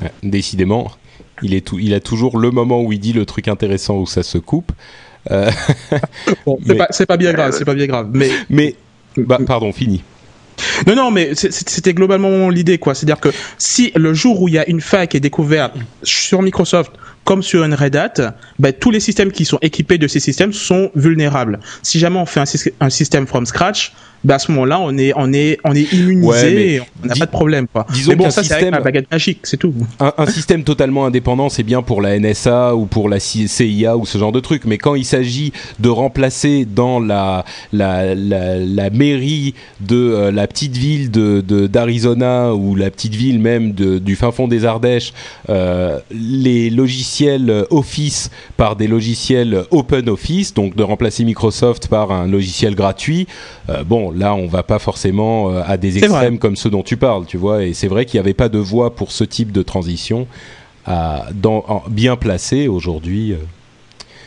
Ouais, 0.00 0.12
Décidément, 0.22 0.90
Il, 1.42 1.54
est 1.54 1.60
tout, 1.66 1.78
il 1.78 1.94
a 1.94 2.00
toujours 2.00 2.38
le 2.38 2.50
moment 2.50 2.82
où 2.82 2.92
il 2.92 3.00
dit 3.00 3.12
le 3.12 3.26
truc 3.26 3.48
intéressant 3.48 3.96
où 3.98 4.06
ça 4.06 4.22
se 4.22 4.38
coupe. 4.38 4.72
Euh, 5.30 5.50
bon, 6.46 6.58
c'est 6.66 6.76
pas, 6.76 6.88
pas, 7.06 7.16
bien 7.16 7.32
grave, 7.32 7.52
c'est 7.52 7.64
pas 7.64 7.74
bien 7.74 7.86
grave. 7.86 8.10
Mais, 8.12 8.42
mais 8.50 8.76
bah, 9.16 9.40
pardon, 9.44 9.72
fini. 9.72 10.04
Non, 10.86 10.94
non, 10.94 11.10
mais 11.10 11.34
c'était 11.34 11.94
globalement 11.94 12.50
l'idée, 12.50 12.78
quoi. 12.78 12.94
C'est-à-dire 12.94 13.20
que 13.20 13.30
si 13.58 13.92
le 13.94 14.14
jour 14.14 14.42
où 14.42 14.48
il 14.48 14.54
y 14.54 14.58
a 14.58 14.68
une 14.68 14.80
faille 14.80 15.08
qui 15.08 15.16
est 15.16 15.20
découverte 15.20 15.74
sur 16.02 16.42
Microsoft, 16.42 16.92
comme 17.24 17.42
sur 17.42 17.64
une 17.64 17.74
Red 17.74 17.96
Hat, 17.96 18.34
ben, 18.58 18.72
tous 18.72 18.90
les 18.90 19.00
systèmes 19.00 19.32
qui 19.32 19.44
sont 19.44 19.58
équipés 19.62 19.98
de 19.98 20.06
ces 20.06 20.20
systèmes 20.20 20.52
sont 20.52 20.90
vulnérables. 20.94 21.60
Si 21.82 21.98
jamais 21.98 22.18
on 22.18 22.26
fait 22.26 22.40
un, 22.40 22.44
un 22.80 22.90
système 22.90 23.26
from 23.26 23.46
scratch, 23.46 23.92
bah 24.24 24.36
à 24.36 24.38
ce 24.38 24.50
moment-là, 24.52 24.80
on 24.80 24.96
est, 24.96 25.12
on 25.16 25.32
est, 25.32 25.58
on 25.64 25.74
est 25.74 25.92
immunisé, 25.92 26.80
on 27.02 27.06
n'a 27.06 27.14
pas 27.14 27.26
de 27.26 27.30
problème. 27.30 27.66
Quoi. 27.70 27.86
Disons 27.92 28.12
mais 28.12 28.16
bon, 28.16 28.30
ça, 28.30 28.42
c'est 28.42 28.70
la 28.70 28.80
baguette 28.80 29.10
magique, 29.10 29.40
c'est 29.42 29.58
tout. 29.58 29.74
Un, 30.00 30.26
système 30.26 30.64
totalement 30.64 31.04
indépendant, 31.04 31.50
c'est 31.50 31.62
bien 31.62 31.82
pour 31.82 32.00
la 32.00 32.18
NSA 32.18 32.74
ou 32.74 32.86
pour 32.86 33.10
la 33.10 33.20
CIA 33.20 33.96
ou 33.96 34.06
ce 34.06 34.16
genre 34.16 34.32
de 34.32 34.40
truc. 34.40 34.62
Mais 34.64 34.78
quand 34.78 34.94
il 34.94 35.04
s'agit 35.04 35.52
de 35.78 35.90
remplacer 35.90 36.64
dans 36.64 37.00
la, 37.00 37.44
la, 37.72 38.14
la, 38.14 38.90
mairie 38.90 39.54
de 39.80 39.96
euh, 39.96 40.30
la 40.30 40.46
petite 40.46 40.76
ville 40.76 41.10
de 41.10 41.42
d'Arizona 41.66 42.54
ou 42.54 42.74
la 42.76 42.90
petite 42.90 43.14
ville 43.14 43.38
même 43.38 43.72
de, 43.72 43.98
du 43.98 44.16
fin 44.16 44.32
fond 44.32 44.48
des 44.48 44.64
Ardèches, 44.64 45.12
euh, 45.50 45.98
les 46.10 46.70
logiciels 46.70 47.13
Office 47.70 48.30
par 48.56 48.76
des 48.76 48.86
logiciels 48.86 49.64
Open 49.70 50.08
Office, 50.08 50.54
donc 50.54 50.76
de 50.76 50.82
remplacer 50.82 51.24
Microsoft 51.24 51.88
par 51.88 52.12
un 52.12 52.26
logiciel 52.26 52.74
gratuit, 52.74 53.26
euh, 53.68 53.84
bon, 53.84 54.10
là, 54.10 54.34
on 54.34 54.46
va 54.46 54.62
pas 54.62 54.78
forcément 54.78 55.50
euh, 55.50 55.62
à 55.66 55.76
des 55.76 55.98
extrêmes 55.98 56.38
comme 56.38 56.56
ceux 56.56 56.70
dont 56.70 56.82
tu 56.82 56.96
parles, 56.96 57.26
tu 57.26 57.36
vois. 57.36 57.64
Et 57.64 57.74
c'est 57.74 57.88
vrai 57.88 58.04
qu'il 58.04 58.18
n'y 58.18 58.24
avait 58.24 58.34
pas 58.34 58.48
de 58.48 58.58
voie 58.58 58.94
pour 58.94 59.12
ce 59.12 59.24
type 59.24 59.52
de 59.52 59.62
transition 59.62 60.26
bien 61.88 62.16
placée 62.16 62.68
aujourd'hui. 62.68 63.32
Euh. 63.32 63.36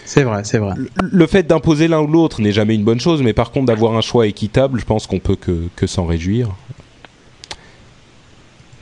C'est 0.06 0.24
vrai, 0.24 0.44
c'est 0.44 0.58
vrai. 0.58 0.74
Le, 0.96 1.28
fait 1.28 1.44
d'imposer 1.44 1.88
l'un 1.88 2.00
ou 2.00 2.08
l'autre 2.08 2.42
n'est 2.42 2.54
jamais 2.54 2.76
une 2.76 2.84
bonne 2.84 3.00
chose, 3.00 3.22
mais 3.22 3.34
par 3.34 3.52
contre 3.52 3.66
d'avoir 3.68 3.96
un 3.96 4.02
choix 4.02 4.26
équitable, 4.26 4.80
je 4.80 4.86
pense 4.86 5.06
qu'on 5.06 5.20
peut 5.20 5.36
que, 5.36 5.88
s'en 5.88 6.06
réjouir. 6.06 6.56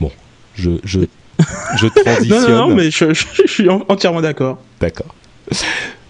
Bon, 0.00 0.12
je, 0.54 0.70
je, 0.84 1.00
je 1.76 1.86
transitionne. 1.86 2.42
non, 2.42 2.48
non, 2.48 2.68
non, 2.68 2.74
mais 2.74 2.90
je 2.90 3.12
suis 3.46 3.68
entièrement 3.68 4.20
d'accord. 4.20 4.58
D'accord. 4.80 5.14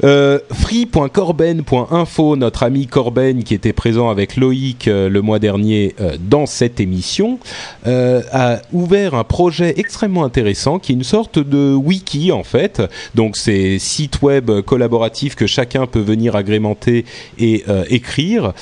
Euh, 0.05 0.39
free.corben.info, 0.53 2.37
notre 2.37 2.63
ami 2.65 2.87
Corben 2.87 3.43
qui 3.43 3.55
était 3.55 3.73
présent 3.73 4.11
avec 4.11 4.37
Loïc 4.37 4.89
euh, 4.89 5.09
le 5.09 5.23
mois 5.23 5.39
dernier 5.39 5.95
euh, 6.01 6.19
dans 6.21 6.45
cette 6.45 6.81
émission, 6.81 7.39
a 7.87 8.61
ouvert 8.73 9.15
un 9.15 9.25
projet 9.25 9.75
extrêmement 9.79 10.25
intéressant 10.25 10.79
qui 10.79 10.93
est 10.93 10.95
une 10.95 11.05
sorte 11.05 11.39
de 11.39 11.75
wiki 11.75 12.31
en 12.33 12.45
fait. 12.45 12.83
Donc 13.15 13.37
c'est 13.37 13.79
site 13.79 14.21
web 14.23 14.51
collaboratif 14.63 15.35
que 15.35 15.47
chacun 15.47 15.87
peut 15.87 16.01
venir 16.01 16.37
agrémenter 16.37 17.05
et 17.39 17.65
écrire. 17.89 18.53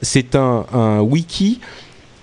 c'est 0.00 0.34
un, 0.36 0.64
un 0.72 1.00
wiki 1.00 1.60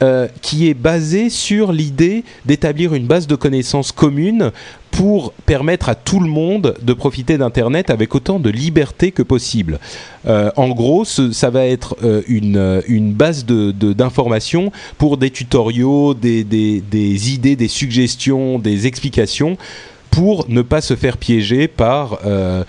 euh, 0.01 0.27
qui 0.41 0.69
est 0.69 0.73
basé 0.73 1.29
sur 1.29 1.73
l'idée 1.73 2.23
d'établir 2.45 2.93
une 2.93 3.05
base 3.05 3.27
de 3.27 3.35
connaissances 3.35 3.91
commune 3.91 4.51
pour 4.91 5.33
permettre 5.45 5.89
à 5.89 5.95
tout 5.95 6.21
le 6.21 6.29
monde 6.29 6.75
de 6.81 6.93
profiter 6.93 7.37
d'Internet 7.37 7.89
avec 7.89 8.15
autant 8.15 8.39
de 8.39 8.49
liberté 8.49 9.11
que 9.11 9.21
possible. 9.23 9.77
Euh, 10.25 10.51
en 10.55 10.69
gros, 10.69 11.03
ça 11.03 11.49
va 11.49 11.65
être 11.65 11.97
euh, 12.03 12.21
une, 12.27 13.11
base 13.11 13.45
d'informations 13.45 14.71
pour 14.97 15.17
des 15.17 15.31
tutoriaux, 15.31 16.13
des 16.13 17.33
idées, 17.33 17.57
des 17.57 17.67
suggestions, 17.67 18.57
des 18.57 18.87
explications 18.87 19.57
pour 20.11 20.45
ne 20.49 20.61
pas 20.61 20.81
se 20.81 20.95
faire 20.95 21.17
piéger 21.17 21.67
par. 21.67 22.19
Euh, 22.25 22.63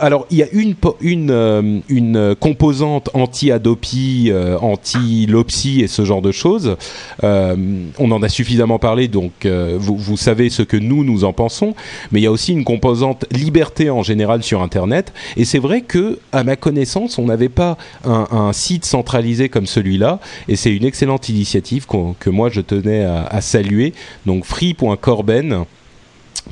alors, 0.00 0.26
il 0.30 0.38
y 0.38 0.42
a 0.42 0.48
une 0.52 0.74
une 1.00 1.30
euh, 1.30 1.80
une 1.88 2.34
composante 2.38 3.10
anti-Adopi, 3.14 4.28
euh, 4.30 4.58
anti-Lopsy 4.58 5.80
et 5.80 5.88
ce 5.88 6.04
genre 6.04 6.22
de 6.22 6.32
choses. 6.32 6.76
on 7.22 8.10
en 8.10 8.22
a 8.22 8.28
suffisamment 8.28 8.78
parlé, 8.78 9.08
donc 9.08 9.46
vous, 9.46 10.16
savez 10.16 10.50
ce 10.50 10.62
que 10.62 10.76
nous 10.76 11.04
nous 11.04 11.24
en 11.24 11.32
pensons. 11.32 11.74
Mais 12.10 12.20
il 12.20 12.24
y 12.24 12.26
a 12.26 12.30
aussi 12.30 12.52
une 12.52 12.64
composante 12.64 13.26
liberté 13.30 13.90
en 13.90 14.02
général 14.02 14.42
sur 14.42 14.62
Internet. 14.62 15.12
Et 15.36 15.44
c'est 15.44 15.58
vrai 15.58 15.82
que, 15.82 16.18
à 16.32 16.44
ma 16.44 16.56
connaissance, 16.56 17.18
on 17.18 17.26
n'avait 17.26 17.48
pas 17.48 17.76
un, 18.04 18.52
site 18.52 18.84
centralisé 18.84 19.48
comme 19.48 19.66
celui-là. 19.66 20.20
Et 20.48 20.56
c'est 20.56 20.74
une 20.74 20.84
excellente 20.84 21.28
initiative 21.28 21.86
que 21.86 22.30
moi 22.30 22.48
je 22.50 22.60
tenais 22.60 23.04
à, 23.04 23.24
à 23.24 23.40
saluer. 23.40 23.92
Donc 24.26 24.44
free.corben 24.44 25.66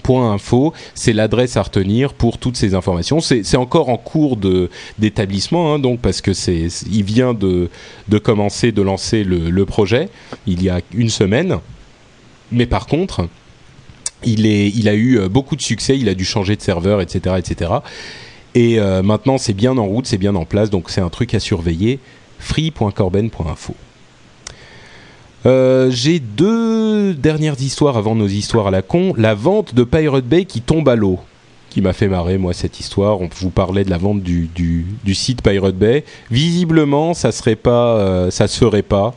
info, 0.09 0.73
c'est 0.95 1.13
l'adresse 1.13 1.57
à 1.57 1.63
retenir 1.63 2.15
pour 2.15 2.39
toutes 2.39 2.57
ces 2.57 2.75
informations. 2.75 3.21
C'est 3.21 3.57
encore 3.57 3.89
en 3.89 3.97
cours 3.97 4.37
d'établissement, 4.99 5.75
hein, 5.75 5.79
donc 5.79 6.01
parce 6.01 6.21
que 6.21 6.33
c'est 6.33 6.69
il 6.91 7.05
vient 7.05 7.35
de, 7.35 7.69
de 8.09 8.19
commencer 8.19 8.73
de 8.73 8.83
lancer 8.83 9.25
le, 9.25 9.67
projet 9.67 10.09
il 10.47 10.63
y 10.63 10.71
a 10.71 10.81
une 10.95 11.09
semaine. 11.11 11.59
Mais 12.53 12.67
par 12.67 12.87
contre, 12.87 13.29
il 14.25 14.47
est 14.47 14.69
il 14.69 14.89
a 14.89 14.95
eu 14.95 15.19
euh, 15.19 15.29
beaucoup 15.29 15.57
de 15.57 15.63
succès, 15.63 15.99
il 15.99 16.09
a 16.09 16.15
dû 16.15 16.25
changer 16.25 16.55
de 16.55 16.63
serveur, 16.63 17.01
etc., 17.01 17.37
etc. 17.39 17.73
Et 18.55 18.79
euh, 18.79 19.03
maintenant, 19.03 19.39
c'est 19.39 19.53
bien 19.53 19.77
en 19.77 19.85
route, 19.85 20.07
c'est 20.07 20.19
bien 20.19 20.35
en 20.35 20.45
place, 20.45 20.71
donc 20.71 20.89
c'est 20.89 21.01
un 21.01 21.11
truc 21.11 21.35
à 21.35 21.41
surveiller. 21.41 21.99
free.corben.info. 22.39 23.75
Euh, 25.47 25.91
j'ai 25.91 26.19
deux 26.19 27.15
dernières 27.15 27.61
histoires 27.61 27.97
avant 27.97 28.17
nos 28.17 28.27
histoires 28.27 28.67
à 28.67 28.71
la 28.73 28.83
con. 28.83 29.15
La 29.17 29.35
vente 29.35 29.75
de 29.75 29.85
Pirate 29.85 30.25
Bay 30.25 30.45
qui 30.45 30.61
tombe 30.61 30.89
à 30.89 30.97
l'eau 30.97 31.21
qui 31.71 31.83
m'a 31.83 31.93
fait 31.93 32.09
marrer 32.09 32.39
moi 32.39 32.55
cette 32.55 32.81
histoire. 32.81 33.21
On 33.21 33.29
vous 33.39 33.51
parlait 33.51 33.85
de 33.85 33.91
la 33.91 33.99
vente 33.99 34.23
du, 34.23 34.49
du, 34.49 35.15
site 35.15 35.43
Pirate 35.43 35.75
Bay. 35.75 36.05
Visiblement, 36.31 37.13
ça 37.13 37.33
serait 37.33 37.55
pas, 37.55 37.99
euh, 37.99 38.31
ça 38.31 38.49
se 38.49 38.81
pas. 38.81 39.15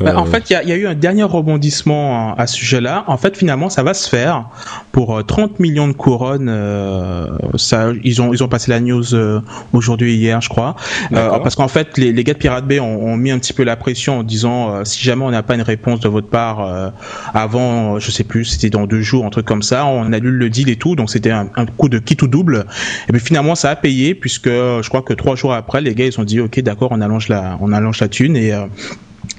Bah, 0.00 0.18
en 0.18 0.26
euh. 0.26 0.30
fait, 0.30 0.50
il 0.50 0.60
y, 0.64 0.68
y, 0.68 0.72
a 0.72 0.76
eu 0.76 0.86
un 0.86 0.94
dernier 0.94 1.22
rebondissement 1.24 2.34
à, 2.34 2.46
ce 2.46 2.56
sujet-là. 2.56 3.04
En 3.06 3.16
fait, 3.16 3.36
finalement, 3.36 3.68
ça 3.68 3.82
va 3.82 3.94
se 3.94 4.08
faire 4.08 4.48
pour 4.92 5.24
30 5.24 5.50
euh, 5.50 5.54
millions 5.58 5.88
de 5.88 5.92
couronnes. 5.92 6.48
Euh, 6.48 7.26
ça, 7.56 7.90
ils 8.02 8.22
ont 8.22 8.32
ils 8.32 8.42
ont 8.42 8.48
passé 8.48 8.70
la 8.70 8.80
news 8.80 9.14
euh, 9.14 9.40
aujourd'hui 9.72 10.14
hier, 10.14 10.40
je 10.40 10.48
crois, 10.48 10.76
parce 11.10 11.54
qu'en 11.54 11.68
fait, 11.68 11.98
les, 11.98 12.12
les 12.12 12.24
gars 12.24 12.32
de 12.32 12.38
Pirate 12.38 12.66
Bay 12.66 12.80
ont, 12.80 13.04
ont, 13.04 13.16
mis 13.16 13.30
un 13.30 13.38
petit 13.38 13.52
peu 13.52 13.64
la 13.64 13.76
pression 13.76 14.20
en 14.20 14.22
disant 14.22 14.84
si 14.84 15.02
jamais 15.02 15.24
on 15.24 15.30
n'a 15.30 15.42
pas 15.42 15.54
une 15.54 15.62
réponse 15.62 16.00
de 16.00 16.08
votre 16.08 16.28
part 16.28 16.92
avant, 17.34 17.98
je 17.98 18.10
sais 18.10 18.24
plus, 18.24 18.44
c'était 18.44 18.70
dans 18.70 18.86
deux 18.86 19.02
jours, 19.02 19.26
un 19.26 19.30
truc 19.30 19.46
comme 19.46 19.62
ça, 19.62 19.84
on 19.84 20.12
annule 20.12 20.34
le 20.34 20.48
deal 20.48 20.70
et 20.70 20.76
tout. 20.76 20.96
Donc 20.96 21.10
c'était 21.10 21.30
un, 21.30 21.48
un, 21.56 21.66
coup 21.66 21.88
de 21.88 21.98
qui 21.98 22.16
tout 22.16 22.28
double. 22.28 22.66
Et 23.08 23.12
puis 23.12 23.20
finalement, 23.20 23.54
ça 23.54 23.70
a 23.70 23.76
payé 23.76 24.14
puisque 24.14 24.48
je 24.48 24.88
crois 24.88 25.02
que 25.02 25.12
trois 25.12 25.36
jours 25.36 25.52
après, 25.52 25.80
les 25.80 25.94
gars 25.94 26.06
ils 26.06 26.18
ont 26.20 26.24
dit 26.24 26.40
ok, 26.40 26.60
d'accord, 26.60 26.88
on 26.92 27.00
allonge 27.00 27.28
la 27.28 27.58
on 27.60 27.72
allonge 27.72 28.00
la 28.00 28.08
thune 28.08 28.36
et 28.36 28.54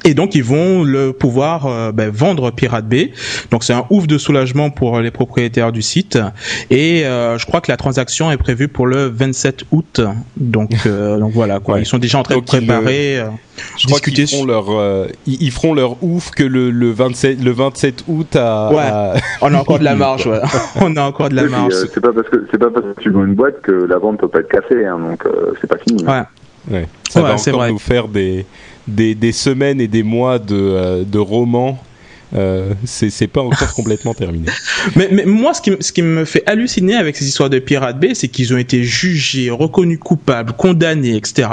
et 0.03 0.13
donc 0.13 0.35
ils 0.35 0.43
vont 0.43 0.83
le 0.83 1.13
pouvoir 1.13 1.67
euh, 1.67 1.91
ben, 1.91 2.09
vendre 2.09 2.51
Pirate 2.51 2.87
Bay. 2.87 3.11
Donc 3.51 3.63
c'est 3.63 3.73
un 3.73 3.85
ouf 3.89 4.07
de 4.07 4.17
soulagement 4.17 4.69
pour 4.69 4.99
les 4.99 5.11
propriétaires 5.11 5.71
du 5.71 5.81
site. 5.81 6.17
Et 6.69 7.05
euh, 7.05 7.37
je 7.37 7.45
crois 7.45 7.61
que 7.61 7.71
la 7.71 7.77
transaction 7.77 8.31
est 8.31 8.37
prévue 8.37 8.67
pour 8.67 8.87
le 8.87 9.07
27 9.07 9.65
août. 9.71 10.01
Donc 10.37 10.71
euh, 10.85 11.17
donc 11.19 11.33
voilà 11.33 11.59
quoi. 11.59 11.79
Ils 11.79 11.85
sont 11.85 11.99
déjà 11.99 12.17
en 12.17 12.23
train 12.23 12.37
de 12.37 12.41
préparer. 12.41 13.23
je 13.77 13.87
crois 13.87 13.99
qu'ils 13.99 14.27
feront 14.27 14.45
leur 14.45 15.07
ils, 15.27 15.51
feront 15.51 15.73
leur 15.73 16.03
ouf 16.03 16.31
que 16.31 16.43
le, 16.43 16.71
le 16.71 16.91
27 16.91 17.43
le 17.43 17.51
27 17.51 18.05
août 18.07 18.35
à. 18.35 18.71
Ouais. 18.71 19.21
On 19.41 19.53
a 19.53 19.59
encore 19.59 19.79
de 19.79 19.83
la 19.83 19.95
marge. 19.95 20.25
Ouais. 20.25 20.39
On 20.81 20.95
a 20.95 21.03
encore 21.03 21.29
de 21.29 21.35
la 21.35 21.43
marge. 21.43 21.73
c'est 21.93 22.01
pas 22.01 22.13
parce 22.13 22.27
que 22.29 22.47
c'est 22.49 22.57
pas 22.57 22.69
parce 22.71 22.85
que 22.85 23.01
tu 23.01 23.11
vends 23.11 23.25
une 23.25 23.35
boîte 23.35 23.61
que 23.61 23.71
la 23.71 23.97
vente 23.97 24.19
peut 24.19 24.27
pas 24.27 24.39
être 24.39 24.49
cassée. 24.49 24.85
Hein, 24.85 24.97
donc 24.99 25.23
c'est 25.59 25.67
pas 25.67 25.77
fini. 25.77 26.03
Ouais. 26.03 26.23
Ouais. 26.69 26.87
Ça 27.09 27.21
va 27.21 27.35
encore 27.35 27.67
nous 27.67 27.79
faire 27.79 28.07
des 28.07 28.45
des, 28.87 29.15
des, 29.15 29.31
semaines 29.31 29.81
et 29.81 29.87
des 29.87 30.03
mois 30.03 30.39
de, 30.39 30.55
euh, 30.55 31.03
de 31.03 31.19
romans 31.19 31.79
euh, 32.33 32.73
c'est 32.85 33.27
pas 33.27 33.41
encore 33.41 33.73
complètement 33.75 34.13
terminé. 34.13 34.47
Mais, 34.95 35.09
mais, 35.11 35.25
moi, 35.25 35.53
ce 35.53 35.61
qui, 35.61 35.71
ce 35.79 35.91
qui 35.91 36.01
me 36.01 36.25
fait 36.25 36.43
halluciner 36.45 36.95
avec 36.95 37.17
ces 37.17 37.27
histoires 37.27 37.49
de 37.49 37.59
Pirate 37.59 37.99
Bay, 37.99 38.13
c'est 38.13 38.29
qu'ils 38.29 38.53
ont 38.53 38.57
été 38.57 38.83
jugés, 38.83 39.49
reconnus 39.49 39.99
coupables, 39.99 40.53
condamnés, 40.53 41.15
etc. 41.15 41.49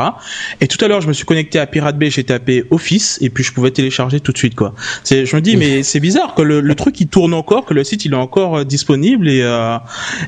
Et 0.61 0.69
tout 0.69 0.83
à 0.85 0.89
l'heure, 0.89 1.01
je 1.01 1.09
me 1.09 1.13
suis 1.13 1.25
connecté 1.25 1.59
à 1.59 1.67
Pirate 1.67 1.99
Bay, 1.99 2.11
j'ai 2.11 2.25
tapé 2.25 2.65
Office, 2.71 3.19
et 3.21 3.31
puis 3.31 3.43
je 3.43 3.53
pouvais 3.53 3.71
télécharger 3.71 4.21
tout 4.21 4.33
de 4.33 4.39
suite, 4.39 4.55
quoi. 4.55 4.75
Je 5.11 5.35
me 5.35 5.41
dis, 5.41 5.57
mais 5.57 5.83
c'est 5.83 6.01
bizarre 6.01 6.35
que 6.35 6.43
le, 6.43 6.61
le, 6.61 6.75
truc 6.75 7.01
il 7.01 7.09
tourne 7.09 7.35
encore, 7.35 7.65
que 7.65 7.75
le 7.75 7.83
site 7.83 8.05
il 8.05 8.13
est 8.13 8.17
encore 8.17 8.59
euh, 8.59 8.65
disponible, 8.65 9.29
et, 9.29 9.43
euh, 9.43 9.79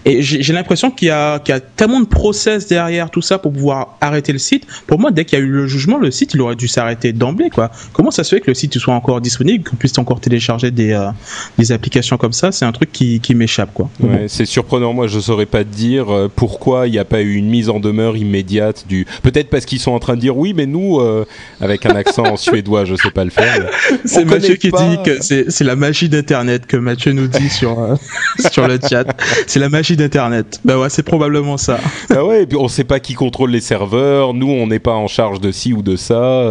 et 0.05 0.22
j'ai 0.22 0.53
l'impression 0.53 0.90
qu'il 0.90 1.09
y, 1.09 1.11
a, 1.12 1.38
qu'il 1.38 1.55
y 1.55 1.57
a 1.57 1.61
tellement 1.61 2.01
de 2.01 2.07
process 2.07 2.66
derrière 2.66 3.11
tout 3.11 3.22
ça 3.22 3.38
pour 3.38 3.53
pouvoir 3.53 3.96
arrêter 4.01 4.32
le 4.32 4.38
site. 4.38 4.66
Pour 4.86 4.98
moi, 4.98 5.12
dès 5.12 5.24
qu'il 5.24 5.38
y 5.38 5.42
a 5.42 5.44
eu 5.44 5.48
le 5.48 5.66
jugement, 5.66 5.98
le 5.98 6.11
site 6.11 6.34
il 6.34 6.40
aurait 6.40 6.57
dû 6.57 6.66
s'arrêter 6.66 7.12
d'emblée, 7.12 7.51
quoi. 7.51 7.70
Comment 7.92 8.11
ça 8.11 8.24
se 8.24 8.34
fait 8.34 8.40
que 8.40 8.51
le 8.51 8.55
site 8.55 8.78
soit 8.78 8.94
encore 8.94 9.20
disponible, 9.20 9.68
qu'on 9.68 9.76
puisse 9.76 9.96
encore 9.98 10.20
télécharger 10.20 10.39
télécharger 10.41 10.70
des, 10.70 10.93
euh, 10.93 11.11
des 11.59 11.70
applications 11.72 12.16
comme 12.16 12.32
ça, 12.32 12.51
c'est 12.51 12.64
un 12.64 12.72
truc 12.72 12.91
qui, 12.93 13.20
qui 13.20 13.34
m'échappe 13.34 13.74
quoi. 13.74 13.91
Ouais, 14.01 14.24
C'est 14.28 14.47
surprenant, 14.47 14.93
moi 14.95 15.07
je 15.07 15.20
saurais 15.20 15.45
pas 15.47 15.64
te 15.64 15.68
dire 15.68 16.11
euh, 16.12 16.30
pourquoi 16.34 16.86
il 16.88 16.93
n'y 16.93 16.99
a 16.99 17.05
pas 17.05 17.20
eu 17.20 17.34
une 17.34 17.49
mise 17.49 17.68
en 17.68 17.78
demeure 17.78 18.16
immédiate 18.16 18.86
du. 18.88 19.07
Peut-être 19.22 19.51
parce 19.51 19.66
qu'ils 19.66 19.80
sont 19.80 19.93
en 19.93 19.99
train 19.99 20.14
de 20.16 20.20
dire 20.20 20.36
oui, 20.38 20.55
mais 20.57 20.64
nous, 20.66 20.99
euh, 20.99 21.26
avec 21.61 21.84
un 21.84 21.95
accent 21.95 22.37
suédois, 22.37 22.87
je 22.87 22.95
sais 22.95 23.11
pas 23.11 23.25
le 23.25 23.30
faire. 23.30 23.68
C'est 24.07 24.25
Mathieu 24.25 24.54
qui 24.57 24.71
pas- 24.71 24.88
dit 24.88 24.99
que 25.04 25.21
c'est 25.21 25.64
la 25.64 25.76
magie 25.76 26.08
d'Internet 26.08 26.67
que 26.67 26.76
Mathieu 26.79 27.12
nous 27.12 27.26
dit 27.26 27.50
sur 27.50 27.79
euh, 27.79 27.96
sur 28.50 28.67
le 28.67 28.79
chat. 28.88 29.04
C'est 29.46 29.61
la 29.61 29.68
magie 29.68 29.96
d'Internet. 29.96 30.61
Bah 30.64 30.79
ouais, 30.79 30.88
c'est 30.88 31.03
probablement 31.03 31.58
ça. 31.58 31.79
Ah 32.08 32.25
ouais, 32.25 32.45
et 32.45 32.46
puis 32.46 32.57
on 32.57 32.68
sait 32.68 32.84
pas 32.84 32.99
qui 33.00 33.12
contrôle 33.14 33.50
les 33.50 33.61
serveurs. 33.61 34.33
Nous, 34.33 34.49
on 34.49 34.67
n'est 34.67 34.79
pas 34.79 34.95
en 34.95 35.07
charge 35.07 35.41
de 35.41 35.53
ci 35.53 35.75
ou 35.75 35.83
de 35.83 35.96
ça. 35.96 36.49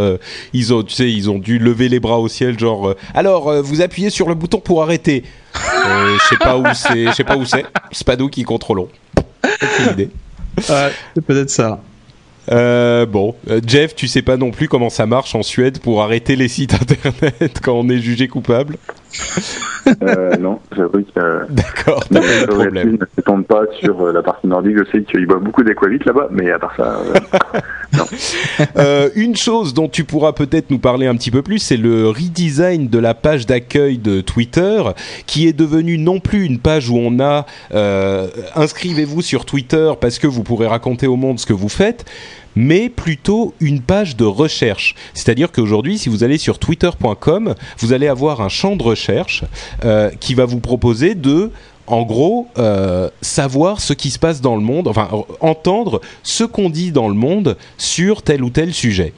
Ils 0.53 0.74
ont, 0.74 0.84
tu 0.84 0.94
sais, 0.94 1.11
ils 1.11 1.30
ont 1.30 1.40
dû 1.40 1.57
lever 1.57 1.90
les 1.90 1.99
bras 1.99 2.20
au 2.20 2.28
ciel, 2.28 2.60
genre. 2.60 2.94
Alors, 3.16 3.49
euh, 3.49 3.61
vous 3.80 3.85
appuyez 3.85 4.10
sur 4.10 4.27
le 4.27 4.35
bouton 4.35 4.60
pour 4.60 4.84
arrêter. 4.84 5.23
Euh, 5.56 6.18
Je 6.22 6.27
sais 6.27 6.38
pas 6.38 6.57
où 6.57 6.65
c'est. 6.73 7.06
Je 7.07 7.11
sais 7.14 7.23
pas 7.23 7.38
où 7.38 7.45
c'est. 7.45 7.65
C'est 7.91 8.06
pas 8.06 8.18
nous 8.18 8.27
qui 8.30 8.43
contrôlons. 8.43 8.89
Aucune 9.18 9.93
idée. 9.93 10.10
Ouais, 10.69 10.91
c'est 11.15 11.23
peut-être 11.26 11.49
ça. 11.49 11.80
Euh, 12.51 13.06
bon, 13.06 13.35
Euh, 13.49 13.61
Jeff, 13.65 13.95
tu 13.95 14.07
sais 14.07 14.22
pas 14.23 14.35
non 14.35 14.51
plus 14.51 14.68
comment 14.68 14.89
ça 14.89 15.06
marche 15.06 15.35
en 15.35 15.43
Suède 15.43 15.80
pour 15.80 16.01
arrêter 16.01 16.35
les 16.35 16.47
sites 16.47 16.73
internet 16.81 17.60
quand 17.61 17.73
on 17.73 17.88
est 17.89 17.99
jugé 17.99 18.27
coupable. 18.27 18.77
Euh, 20.03 20.38
non, 20.40 20.60
j'avoue 20.76 21.02
que 21.03 21.19
euh, 21.19 21.45
D'accord, 21.49 22.03
t'as 22.07 22.19
pas 22.19 22.26
eu 22.26 22.41
de 22.41 22.45
problème. 22.45 22.91
ne 22.91 23.06
s'étend 23.15 23.41
pas 23.44 23.64
sur 23.80 24.02
euh, 24.02 24.14
la 24.14 24.22
partie 24.22 24.48
nordique. 24.48 24.77
Je 24.77 24.91
sais 24.91 25.03
qu'il 25.03 25.26
boit 25.26 25.40
beaucoup 25.40 25.64
d'aquavit 25.64 25.99
là-bas, 26.06 26.27
mais 26.31 26.52
à 26.52 26.60
part 26.60 26.76
ça, 26.76 26.99
euh, 26.99 27.14
Euh, 28.77 29.10
une 29.15 29.36
chose 29.36 29.73
dont 29.73 29.90
tu 29.90 30.03
pourras 30.03 30.31
peut-être 30.31 30.69
nous 30.69 30.77
parler 30.77 31.07
un 31.07 31.15
petit 31.15 31.31
peu 31.31 31.41
plus, 31.41 31.57
c'est 31.57 31.76
le 31.76 32.07
redesign 32.10 32.88
de 32.88 32.99
la 32.99 33.14
page 33.15 33.48
d'accueil 33.48 33.98
de 33.98 34.22
Twitter, 34.22 34.84
qui 35.26 35.48
est 35.48 35.53
devenue 35.53 35.98
non 35.98 36.19
plus 36.19 36.45
une 36.45 36.60
page 36.60 36.90
où 36.90 36.98
on 36.98 37.19
a 37.19 37.45
inscrivez-vous 38.56 39.22
sur 39.22 39.45
Twitter 39.45 39.91
parce 39.99 40.19
que 40.19 40.27
vous 40.27 40.44
pourrez 40.44 40.68
raconter 40.68 41.07
au 41.07 41.15
monde 41.15 41.40
ce 41.40 41.45
que 41.45 41.53
vous 41.53 41.69
faites, 41.69 42.06
mais 42.56 42.90
plutôt 42.90 43.54
une 43.60 43.82
page 43.82 44.16
de 44.16 44.26
recherche. 44.26 44.96
C'est-à-dire 45.14 45.52
qu'aujourd'hui, 45.52 45.98
si 45.98 46.10
vous 46.10 46.24
allez 46.24 46.38
sur 46.38 46.60
twitter.com, 46.60 47.56
vous 47.80 47.94
allez 47.94 48.08
avoir 48.08 48.42
un 48.42 48.50
champ 48.50 48.76
de 48.76 48.84
recherche 48.84 49.44
euh, 49.86 50.10
qui 50.20 50.34
va 50.34 50.46
vous 50.46 50.60
proposer 50.60 51.16
de 51.16 51.52
en 51.90 52.04
gros, 52.04 52.48
euh, 52.60 53.10
savoir 53.22 53.82
ce 53.82 53.94
qui 53.94 54.12
se 54.12 54.20
passe 54.20 54.42
dans 54.42 54.56
le 54.56 54.62
monde, 54.62 54.88
enfin 54.88 55.10
entendre 55.40 56.02
ce 56.22 56.44
qu'on 56.44 56.70
dit 56.70 56.92
dans 56.92 57.08
le 57.08 57.16
monde 57.16 57.58
sur 57.80 58.22
tel 58.22 58.44
ou 58.44 58.52
tel 58.52 58.76
sujet. 58.76 59.14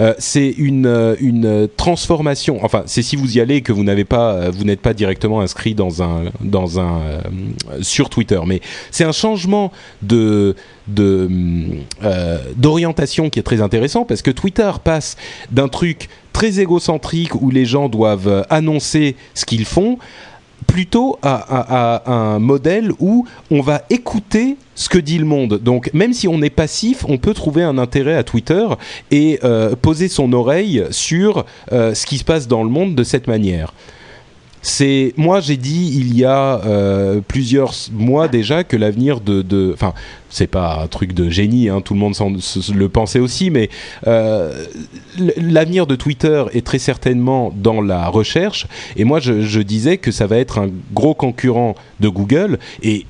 Euh, 0.00 0.14
c'est 0.18 0.48
une, 0.48 0.86
euh, 0.86 1.14
une 1.20 1.68
transformation. 1.76 2.58
Enfin, 2.62 2.82
c'est 2.86 3.02
si 3.02 3.16
vous 3.16 3.36
y 3.36 3.40
allez 3.40 3.62
que 3.62 3.72
vous 3.72 3.84
n'avez 3.84 4.04
pas, 4.04 4.32
euh, 4.32 4.50
vous 4.52 4.64
n'êtes 4.64 4.80
pas 4.80 4.94
directement 4.94 5.40
inscrit 5.40 5.74
dans 5.74 6.02
un, 6.02 6.24
dans 6.40 6.80
un, 6.80 7.00
sur 7.80 8.10
Twitter. 8.10 8.40
Mais 8.46 8.60
c'est 8.90 9.04
un 9.04 9.12
changement 9.12 9.72
de, 10.02 10.56
de, 10.88 11.28
d'orientation 12.56 13.30
qui 13.30 13.38
est 13.38 13.44
très 13.44 13.60
intéressant 13.60 14.04
parce 14.04 14.22
que 14.22 14.30
Twitter 14.30 14.70
passe 14.82 15.16
d'un 15.50 15.68
truc 15.68 16.08
très 16.32 16.60
égocentrique 16.60 17.34
où 17.40 17.50
les 17.50 17.64
gens 17.64 17.88
doivent 17.88 18.44
annoncer 18.50 19.14
ce 19.34 19.44
qu'ils 19.44 19.64
font 19.64 19.98
plutôt 20.66 21.18
à, 21.22 22.02
un 22.06 22.38
modèle 22.38 22.92
où 22.98 23.26
on 23.50 23.60
va 23.60 23.82
écouter 23.90 24.56
ce 24.74 24.88
que 24.88 24.98
dit 24.98 25.18
le 25.18 25.24
monde. 25.24 25.58
Donc 25.58 25.90
même 25.94 26.12
si 26.12 26.28
on 26.28 26.42
est 26.42 26.50
passif, 26.50 27.04
on 27.08 27.18
peut 27.18 27.34
trouver 27.34 27.62
un 27.62 27.78
intérêt 27.78 28.14
à 28.14 28.24
Twitter 28.24 28.66
et 29.10 29.38
euh, 29.44 29.74
poser 29.76 30.08
son 30.08 30.32
oreille 30.32 30.84
sur 30.90 31.44
euh, 31.72 31.94
ce 31.94 32.06
qui 32.06 32.18
se 32.18 32.24
passe 32.24 32.48
dans 32.48 32.64
le 32.64 32.70
monde 32.70 32.94
de 32.94 33.04
cette 33.04 33.26
manière. 33.26 33.72
C'est 34.66 35.12
moi 35.18 35.40
j'ai 35.40 35.58
dit 35.58 35.92
il 35.94 36.16
y 36.16 36.24
a 36.24 36.62
euh, 36.64 37.20
plusieurs 37.20 37.74
mois 37.92 38.28
déjà 38.28 38.64
que 38.64 38.78
l'avenir 38.78 39.20
de 39.20 39.70
enfin 39.74 39.92
c'est 40.30 40.46
pas 40.46 40.80
un 40.82 40.86
truc 40.86 41.12
de 41.12 41.28
génie 41.28 41.68
hein, 41.68 41.82
tout 41.82 41.92
le 41.92 42.00
monde 42.00 42.14
le 42.74 42.88
pensait 42.88 43.18
aussi 43.18 43.50
mais 43.50 43.68
euh, 44.06 44.64
l'avenir 45.36 45.86
de 45.86 45.96
Twitter 45.96 46.44
est 46.54 46.64
très 46.64 46.78
certainement 46.78 47.52
dans 47.54 47.82
la 47.82 48.08
recherche 48.08 48.66
et 48.96 49.04
moi 49.04 49.20
je, 49.20 49.60
disais 49.60 49.98
que 49.98 50.10
ça 50.10 50.26
va 50.26 50.38
être 50.38 50.58
un 50.58 50.70
gros 50.94 51.14
concurrent 51.14 51.74
de 52.00 52.08
Google 52.08 52.58
et 52.82 53.04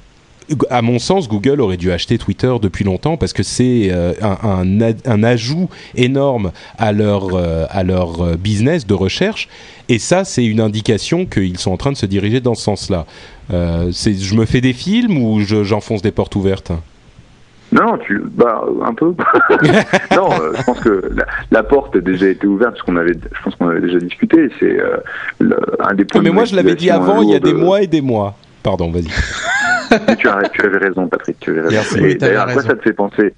à 0.69 0.83
mon 0.83 0.99
sens, 0.99 1.27
Google 1.27 1.63
aurait 1.63 1.79
dû 1.79 1.91
acheter 1.91 2.19
Twitter 2.19 2.53
depuis 2.61 2.85
longtemps 2.85 3.17
parce 3.17 3.33
que 3.33 3.43
c'est 3.43 3.89
euh, 3.91 4.13
un, 4.21 4.79
un 5.07 5.23
ajout 5.23 5.71
énorme 5.95 6.53
à 6.77 6.93
leur, 6.93 7.35
à 7.71 7.83
leur 7.83 8.37
business 8.37 8.87
de 8.87 8.93
recherche. 8.93 9.49
Et 9.89 9.99
ça, 9.99 10.25
c'est 10.25 10.45
une 10.45 10.61
indication 10.61 11.27
qu'ils 11.27 11.59
sont 11.59 11.71
en 11.73 11.77
train 11.77 11.93
de 11.93 11.97
se 11.97 12.07
diriger 12.07 12.41
dans 12.41 12.55
ce 12.55 12.63
sens-là. 12.63 13.05
Euh, 13.53 13.91
je 13.93 14.35
me 14.35 14.47
fais 14.47 14.61
des 14.63 14.73
films 14.73 15.19
ou 15.19 15.41
je- 15.41 15.63
j'enfonce 15.65 16.01
des 16.01 16.11
portes 16.13 16.35
ouvertes? 16.37 16.73
Non, 17.73 17.99
tu, 17.99 18.23
bah, 18.25 18.63
un 18.85 18.95
peu. 18.95 19.07
non, 20.17 20.31
euh, 20.33 20.53
je 20.57 20.63
pense 20.63 20.81
que 20.81 21.11
la, 21.17 21.27
la 21.51 21.63
porte 21.65 21.97
a 21.97 22.01
déjà 22.01 22.29
été 22.29 22.47
ouverte 22.47 22.73
parce 22.75 22.83
qu'on 22.83 22.97
avait, 22.97 23.15
je 23.15 23.43
pense 23.43 23.57
qu'on 23.57 23.69
avait 23.69 23.81
déjà 23.81 23.99
discuté. 23.99 24.49
C'est 24.61 24.79
euh, 24.81 24.97
un 25.81 25.95
des 25.95 26.05
points. 26.05 26.23
Mais 26.23 26.29
de 26.31 26.35
moi, 26.35 26.45
je 26.45 26.55
l'avais 26.55 26.77
dit 26.77 26.89
avant, 26.91 27.23
il 27.23 27.31
y 27.31 27.35
a 27.35 27.41
des 27.41 27.53
de- 27.53 27.59
mois 27.59 27.83
et 27.83 27.87
des 27.87 28.01
mois. 28.01 28.37
Pardon, 28.63 28.91
vas-y. 28.91 29.09
Tu, 30.19 30.29
as, 30.29 30.49
tu 30.49 30.63
avais 30.65 30.79
raison, 30.79 31.07
Patrick. 31.07 31.37
Tu 31.41 31.51
avais 31.51 31.61
raison. 31.61 31.73
Merci. 31.73 31.99
Et 31.99 32.19
Oui, 32.21 32.35
à 32.37 32.47
quoi 32.53 32.63
ça 32.63 32.75
te 32.75 32.83
fait 32.83 32.93
penser? 32.95 33.33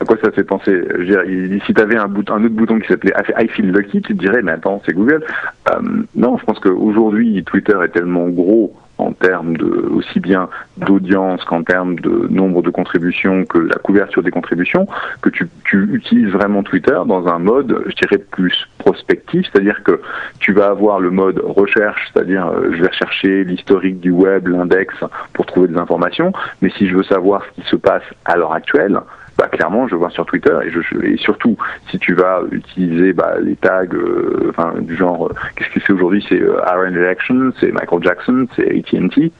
À 0.00 0.04
quoi 0.06 0.16
ça 0.22 0.30
fait 0.32 0.44
penser 0.44 0.82
Je 0.92 0.96
veux 0.98 1.04
dire, 1.48 1.62
Si 1.66 1.74
tu 1.74 1.80
avais 1.80 1.96
un, 1.96 2.08
bout- 2.08 2.30
un 2.30 2.42
autre 2.44 2.54
bouton 2.54 2.78
qui 2.80 2.88
s'appelait 2.88 3.12
I 3.38 3.48
feel 3.48 3.70
lucky, 3.70 4.00
tu 4.00 4.14
te 4.16 4.18
dirais, 4.18 4.40
mais 4.42 4.52
attends, 4.52 4.80
c'est 4.86 4.94
Google. 4.94 5.22
Euh, 5.70 5.80
non, 6.14 6.38
je 6.38 6.44
pense 6.44 6.58
qu'aujourd'hui, 6.58 7.44
Twitter 7.44 7.76
est 7.84 7.88
tellement 7.90 8.28
gros 8.28 8.74
en 8.96 9.12
termes 9.12 9.56
de 9.56 9.66
aussi 9.94 10.20
bien 10.20 10.50
d'audience 10.76 11.42
qu'en 11.44 11.62
termes 11.62 11.98
de 12.00 12.28
nombre 12.28 12.60
de 12.60 12.68
contributions 12.68 13.46
que 13.46 13.56
la 13.56 13.76
couverture 13.76 14.22
des 14.22 14.30
contributions 14.30 14.86
que 15.22 15.30
tu, 15.30 15.48
tu 15.64 15.88
utilises 15.94 16.28
vraiment 16.28 16.62
Twitter 16.62 16.98
dans 17.06 17.26
un 17.26 17.38
mode 17.38 17.82
je 17.86 17.94
dirais 17.94 18.18
plus 18.18 18.68
prospectif 18.76 19.46
c'est-à-dire 19.50 19.82
que 19.84 20.02
tu 20.38 20.52
vas 20.52 20.66
avoir 20.66 21.00
le 21.00 21.10
mode 21.10 21.40
recherche 21.42 22.10
c'est-à-dire 22.12 22.46
euh, 22.48 22.72
je 22.72 22.82
vais 22.82 22.88
rechercher 22.88 23.44
l'historique 23.44 24.00
du 24.00 24.10
web 24.10 24.48
l'index 24.48 24.94
pour 25.32 25.46
trouver 25.46 25.68
des 25.68 25.78
informations 25.78 26.34
mais 26.60 26.68
si 26.76 26.86
je 26.86 26.94
veux 26.94 27.02
savoir 27.04 27.42
ce 27.46 27.62
qui 27.62 27.68
se 27.70 27.76
passe 27.76 28.02
à 28.26 28.36
l'heure 28.36 28.52
actuelle 28.52 29.00
bah, 29.38 29.48
clairement, 29.48 29.88
je 29.88 29.94
vois 29.94 30.10
sur 30.10 30.26
Twitter 30.26 30.56
et, 30.64 30.70
je, 30.70 30.80
et 31.04 31.16
surtout 31.16 31.56
si 31.90 31.98
tu 31.98 32.14
vas 32.14 32.42
utiliser 32.50 33.12
bah, 33.12 33.34
les 33.40 33.56
tags, 33.56 33.84
euh, 33.92 34.52
du 34.80 34.96
genre, 34.96 35.28
euh, 35.28 35.34
qu'est-ce 35.56 35.70
que 35.70 35.80
c'est 35.80 35.92
aujourd'hui 35.92 36.24
C'est 36.28 36.40
euh, 36.40 36.64
Aaron 36.64 36.94
Election, 36.94 37.52
c'est 37.58 37.72
Michael 37.72 38.02
Jackson, 38.02 38.46
c'est 38.56 38.68
AT&T. 38.70 39.32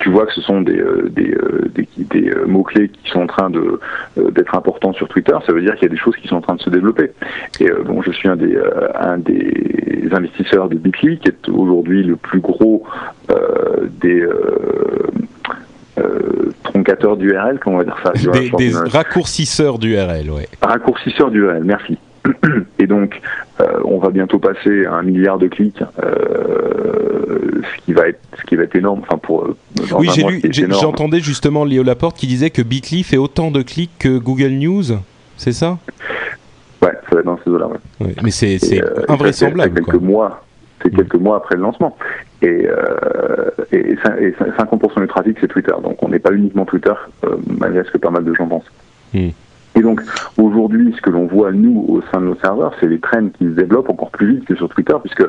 Tu 0.00 0.08
vois 0.08 0.26
que 0.26 0.32
ce 0.32 0.40
sont 0.40 0.60
des, 0.62 0.80
euh, 0.80 2.46
mots-clés 2.46 2.88
qui 2.88 3.10
sont 3.10 3.20
en 3.20 3.26
train 3.28 3.50
d'être 4.16 4.54
importants 4.56 4.92
sur 4.92 5.06
Twitter. 5.06 5.36
Ça 5.46 5.52
veut 5.52 5.60
dire 5.60 5.74
qu'il 5.74 5.84
y 5.84 5.86
a 5.86 5.94
des 5.94 5.96
choses 5.96 6.16
qui 6.16 6.26
sont 6.26 6.34
en 6.34 6.40
train 6.40 6.56
de 6.56 6.60
se 6.60 6.70
développer. 6.70 7.12
Et 7.60 7.70
bon, 7.84 8.02
je 8.02 8.10
suis 8.10 8.28
un 8.28 8.34
des, 8.34 8.58
un 8.98 9.18
des 9.18 10.08
investisseurs 10.10 10.68
de 10.68 10.74
Bitly, 10.74 11.18
qui 11.18 11.28
est 11.28 11.48
aujourd'hui 11.48 12.02
le 12.02 12.16
plus 12.16 12.40
gros 12.40 12.82
des 14.00 14.26
euh, 15.98 16.02
euh, 16.02 16.52
troncateurs 16.64 17.16
d'URL, 17.16 17.58
comment 17.62 17.76
on 17.76 17.78
va 17.78 17.84
dire 17.84 17.98
ça 18.02 18.12
Des, 18.58 18.76
a- 18.76 18.84
raccourcisseurs 18.84 19.78
d'URL, 19.78 20.30
ouais. 20.30 20.48
Raccourcisseur 20.62 21.30
d'URL, 21.30 21.62
merci. 21.64 21.98
Et 22.78 22.86
donc, 22.86 23.20
euh, 23.60 23.64
on 23.84 23.98
va 23.98 24.10
bientôt 24.10 24.38
passer 24.38 24.84
à 24.86 24.94
un 24.94 25.02
milliard 25.02 25.38
de 25.38 25.48
clics, 25.48 25.82
euh, 26.02 27.62
ce 27.62 27.84
qui 27.84 27.92
va 27.92 28.08
être, 28.08 28.20
ce 28.38 28.42
qui 28.44 28.56
va 28.56 28.64
être 28.64 28.76
énorme. 28.76 29.00
Enfin, 29.02 29.18
pour 29.18 29.44
euh, 29.44 29.56
Oui, 29.98 30.08
j'ai 30.14 30.22
lu, 30.24 30.42
j'entendais 30.70 31.20
justement 31.20 31.64
Léo 31.64 31.82
Laporte 31.82 32.16
qui 32.16 32.26
disait 32.26 32.50
que 32.50 32.62
Bitly 32.62 33.02
fait 33.02 33.16
autant 33.16 33.50
de 33.50 33.62
clics 33.62 33.90
que 33.98 34.18
Google 34.18 34.50
News, 34.52 34.84
c'est 35.36 35.52
ça? 35.52 35.78
Ouais, 36.82 36.92
ça 37.08 37.14
va 37.14 37.20
être 37.20 37.26
dans 37.26 37.38
ces 37.44 37.50
eaux-là. 37.50 37.66
Ouais. 37.66 38.06
Ouais, 38.06 38.14
Mais 38.22 38.30
c'est 38.30 38.56
euh, 38.82 39.04
ça, 39.06 39.12
invraisemblable. 39.12 39.72
C'est 39.76 39.82
quoi. 39.82 39.92
quelques 39.94 40.04
mois. 40.04 40.44
C'est 40.82 40.94
quelques 40.94 41.16
mois 41.16 41.36
après 41.36 41.56
le 41.56 41.62
lancement. 41.62 41.96
Et, 42.42 42.68
euh, 42.68 43.50
et, 43.72 43.92
et 43.92 43.94
cin- 43.96 44.56
50% 44.56 45.00
du 45.00 45.08
trafic, 45.08 45.38
c'est 45.40 45.48
Twitter. 45.48 45.74
Donc, 45.82 46.02
on 46.02 46.08
n'est 46.08 46.18
pas 46.18 46.32
uniquement 46.32 46.64
Twitter, 46.64 46.92
euh, 47.24 47.36
malgré 47.58 47.82
ce 47.84 47.90
que 47.90 47.98
pas 47.98 48.10
mal 48.10 48.24
de 48.24 48.34
gens 48.34 48.46
pensent. 48.46 48.70
Hmm. 49.12 49.30
Et 49.74 49.80
donc, 49.80 50.00
aujourd'hui, 50.38 50.92
ce 50.96 51.00
que 51.00 51.10
l'on 51.10 51.26
voit, 51.26 51.52
nous, 51.52 51.84
au 51.88 52.02
sein 52.10 52.20
de 52.20 52.26
nos 52.26 52.34
serveurs, 52.36 52.74
c'est 52.80 52.88
les 52.88 52.98
trends 52.98 53.28
qui 53.28 53.44
se 53.44 53.50
développent 53.50 53.90
encore 53.90 54.10
plus 54.10 54.34
vite 54.34 54.44
que 54.44 54.56
sur 54.56 54.68
Twitter, 54.68 54.94
puisque 55.00 55.20
euh, 55.20 55.28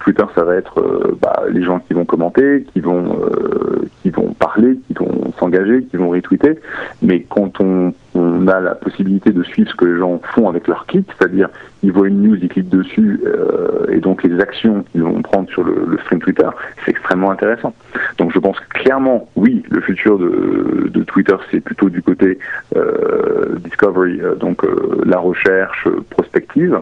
Twitter, 0.00 0.24
ça 0.34 0.44
va 0.44 0.54
être 0.54 0.80
euh, 0.80 1.16
bah, 1.20 1.44
les 1.50 1.62
gens 1.62 1.78
qui 1.78 1.94
vont 1.94 2.04
commenter, 2.04 2.66
qui 2.74 2.80
vont, 2.80 3.18
euh, 3.22 3.88
qui 4.02 4.10
vont 4.10 4.34
parler, 4.34 4.78
qui 4.86 4.92
vont 4.94 5.32
s'engager, 5.38 5.84
qui 5.84 5.96
vont 5.96 6.10
retweeter. 6.10 6.58
Mais 7.00 7.20
quand 7.22 7.60
on, 7.60 7.94
on 8.16 8.48
a 8.48 8.60
la 8.60 8.74
possibilité 8.74 9.30
de 9.30 9.42
suivre 9.42 9.70
ce 9.70 9.76
que 9.76 9.84
les 9.84 9.98
gens 9.98 10.20
font 10.34 10.48
avec 10.48 10.66
leurs 10.66 10.86
clics, 10.86 11.08
c'est-à-dire 11.18 11.48
ils 11.82 11.92
voient 11.92 12.08
une 12.08 12.22
news, 12.22 12.36
ils 12.36 12.48
cliquent 12.48 12.68
dessus, 12.68 13.20
euh, 13.26 13.86
et 13.90 14.00
donc 14.00 14.22
les 14.22 14.40
actions 14.40 14.84
qu'ils 14.90 15.02
vont 15.02 15.20
prendre 15.22 15.48
sur 15.50 15.62
le, 15.62 15.98
stream 16.04 16.20
Twitter, 16.20 16.48
c'est 16.84 16.90
extrêmement 16.92 17.30
intéressant. 17.30 17.74
Donc 18.18 18.32
je 18.32 18.38
pense 18.38 18.58
que 18.58 18.68
clairement, 18.80 19.28
oui, 19.36 19.62
le 19.70 19.80
futur 19.80 20.18
de, 20.18 21.02
Twitter, 21.06 21.36
c'est 21.50 21.60
plutôt 21.60 21.88
du 21.88 22.02
côté 22.02 22.38
euh, 22.74 23.56
discovery, 23.64 24.20
euh, 24.20 24.34
donc 24.34 24.62
la 25.04 25.18
recherche 25.18 25.86
prospective. 26.10 26.80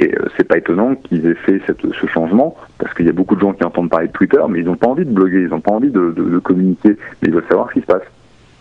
Et 0.00 0.12
c'est 0.36 0.42
pas 0.42 0.58
étonnant 0.58 0.96
qu'ils 0.96 1.24
aient 1.26 1.34
fait 1.34 1.60
ce 1.68 2.06
changement, 2.08 2.56
parce 2.78 2.92
qu'il 2.94 3.06
y 3.06 3.08
a 3.08 3.12
beaucoup 3.12 3.36
de 3.36 3.40
gens 3.40 3.52
qui 3.52 3.62
entendent 3.62 3.90
parler 3.90 4.08
de 4.08 4.12
Twitter, 4.12 4.40
mais 4.48 4.58
ils 4.58 4.64
n'ont 4.64 4.74
pas 4.74 4.88
envie 4.88 5.04
de 5.04 5.12
bloguer, 5.12 5.42
ils 5.42 5.48
n'ont 5.48 5.60
pas 5.60 5.70
envie 5.70 5.90
de, 5.90 6.12
de, 6.16 6.38
communiquer, 6.40 6.96
mais 7.22 7.28
ils 7.28 7.32
veulent 7.32 7.46
savoir 7.48 7.68
ce 7.68 7.74
qui 7.74 7.80
se 7.80 7.86
passe. 7.86 8.02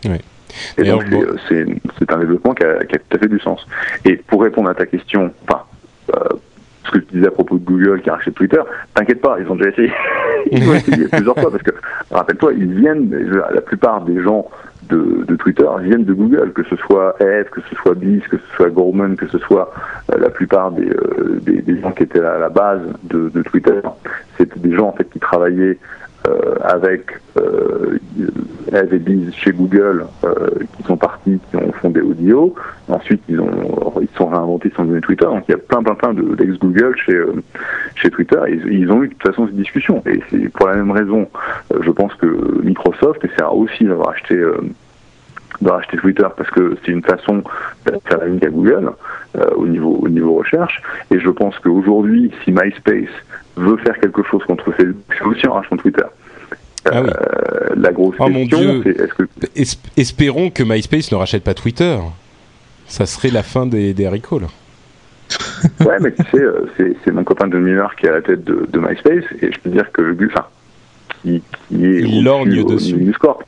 Ouais. 0.06 0.22
Et 0.78 0.84
donc 0.84 1.04
c'est 1.48 2.12
un 2.12 2.18
développement 2.18 2.54
qui 2.54 2.64
a, 2.64 2.84
qui 2.86 2.96
a, 2.96 3.00
tout 3.00 3.18
à 3.18 3.20
fait 3.20 3.28
du 3.28 3.40
sens. 3.40 3.66
Et 4.06 4.16
pour 4.16 4.42
répondre 4.42 4.70
à 4.70 4.74
ta 4.74 4.86
question, 4.86 5.32
enfin, 5.48 5.64
euh, 6.16 6.36
ce 6.86 6.92
que 6.92 6.98
tu 7.00 7.16
disais 7.16 7.28
à 7.28 7.32
propos 7.32 7.58
de 7.58 7.64
Google 7.64 8.02
qui 8.02 8.10
a 8.10 8.16
racheté 8.16 8.32
Twitter, 8.32 8.62
t'inquiète 8.94 9.22
pas, 9.22 9.38
ils 9.40 9.48
ont 9.48 9.56
déjà 9.56 9.70
essayé. 9.70 9.92
ils 10.52 10.70
ont 10.70 10.74
essayé 10.74 11.08
plusieurs 11.08 11.36
fois 11.36 11.52
parce 11.52 11.64
que, 11.64 11.72
rappelle-toi, 12.12 12.54
ils 12.54 12.74
viennent, 12.74 13.10
la 13.54 13.62
plupart 13.62 14.02
des 14.02 14.22
gens 14.22 14.50
de, 14.90 15.24
de, 15.26 15.36
Twitter 15.38 15.66
viennent 15.82 16.04
de 16.04 16.14
Google, 16.14 16.52
que 16.52 16.64
ce 16.64 16.76
soit 16.76 17.16
Ed, 17.22 17.50
que 17.50 17.62
ce 17.70 17.76
soit 17.76 17.96
Biz, 17.96 18.22
que 18.30 18.38
ce 18.38 18.56
soit 18.56 18.70
Gorman, 18.70 19.16
que 19.16 19.28
ce 19.28 19.38
soit 19.40 19.74
euh, 20.12 20.18
la 20.20 20.30
plupart 20.30 20.72
des, 20.72 20.90
euh, 20.90 21.40
des, 21.42 21.62
des, 21.62 21.80
gens 21.80 21.92
qui 21.92 22.04
étaient 22.04 22.20
à 22.20 22.38
la 22.38 22.50
base 22.50 22.82
de, 23.04 23.30
de 23.30 23.42
Twitter. 23.44 23.80
C'était 24.38 24.60
des 24.60 24.76
gens 24.76 24.90
en 24.90 24.92
fait 24.92 25.10
qui 25.10 25.20
travaillaient 25.20 25.78
avec 26.64 27.12
euh, 27.38 28.00
Ed 28.72 28.94
et 28.94 29.00
Biz 29.00 29.34
chez 29.36 29.52
Google, 29.52 30.06
euh, 30.24 30.50
qui 30.78 30.84
sont 30.84 30.98
partis, 30.98 31.40
qui 31.50 31.58
ont 31.58 31.72
fondé 31.74 32.02
Audio. 32.02 32.56
Ensuite, 32.88 33.22
ils 33.30 33.40
ont 33.40 33.94
ils 34.02 34.18
sont 34.18 34.28
réinventés, 34.28 34.70
ils 34.70 34.76
sont 34.76 34.86
devenus 34.86 35.04
Twitter. 35.04 35.26
Donc 35.26 35.44
il 35.48 35.52
y 35.52 35.56
a 35.56 35.58
plein 35.58 35.84
plein 35.84 35.96
plein 35.96 36.14
d'ex 36.14 36.58
Google 36.60 36.96
chez 36.98 37.20
chez 37.96 38.10
Twitter. 38.10 38.40
Et 38.48 38.60
ils 38.72 38.92
ont 38.92 39.04
eu 39.04 39.10
de 39.10 39.14
toute 39.14 39.28
façon 39.28 39.48
cette 39.48 39.56
discussion. 39.56 40.02
Et 40.06 40.22
c'est 40.30 40.50
pour 40.50 40.68
la 40.68 40.76
même 40.76 40.92
raison, 40.92 41.28
je 41.80 41.92
pense 41.92 42.14
que 42.16 42.62
Microsoft 42.64 43.24
essaiera 43.26 43.54
aussi 43.54 43.84
d'avoir 43.84 44.10
acheté 44.10 44.42
de 45.64 45.70
racheter 45.70 45.98
Twitter 45.98 46.28
parce 46.36 46.50
que 46.50 46.78
c'est 46.84 46.92
une 46.92 47.04
façon 47.04 47.44
de 47.86 47.92
faire 48.06 48.20
la 48.20 48.28
ligne 48.28 48.40
à 48.44 48.50
Google 48.50 48.92
euh, 49.38 49.46
au 49.56 49.68
niveau 49.68 49.98
au 50.02 50.10
niveau 50.10 50.36
recherche. 50.36 50.82
Et 51.12 51.20
je 51.20 51.30
pense 51.30 51.58
qu'aujourd'hui 51.60 52.32
si 52.44 52.52
MySpace 52.52 53.10
veut 53.56 53.78
faire 53.78 54.00
quelque 54.00 54.24
chose 54.24 54.44
contre 54.46 54.72
Facebook 54.72 55.04
c'est 55.18 55.24
aussi 55.26 55.48
en 55.48 55.54
rachetant 55.54 55.78
Twitter. 55.78 56.04
Ah 56.86 57.02
oui. 57.02 57.10
euh, 57.10 57.70
la 57.78 57.92
grosse 57.94 58.16
oh 58.20 58.26
question 58.26 58.82
c'est 58.84 58.90
est-ce 59.00 59.14
que 59.14 59.24
es 59.24 60.02
espérons 60.02 60.50
que 60.50 60.64
MySpace 60.64 61.12
ne 61.12 61.18
rachète 61.18 61.44
pas 61.44 61.54
Twitter. 61.54 61.98
Ça 62.86 63.06
serait 63.06 63.30
la 63.32 63.44
fin 63.44 63.66
des, 63.66 63.94
des 63.94 64.06
haricots 64.06 64.40
là. 64.40 64.48
Ouais 65.86 65.98
mais 66.02 66.12
tu 66.14 66.24
sais 66.32 66.96
c'est 67.04 67.12
mon 67.12 67.24
copain 67.24 67.48
de 67.48 67.58
Miller 67.58 67.96
qui 67.96 68.06
est 68.06 68.10
à 68.10 68.14
la 68.14 68.22
tête 68.22 68.44
de, 68.44 68.68
de 68.70 68.80
MySpace 68.80 69.24
et 69.42 69.52
je 69.52 69.60
peux 69.60 69.70
dire 69.70 69.92
que 69.92 70.02
le 70.02 70.18
enfin 70.30 70.46
qui, 71.22 71.42
qui 71.70 71.86
est 71.86 72.02
il 72.02 72.24
lorgne 72.24 72.66
dessus. 72.66 72.96
News 72.98 73.14
Corp 73.20 73.44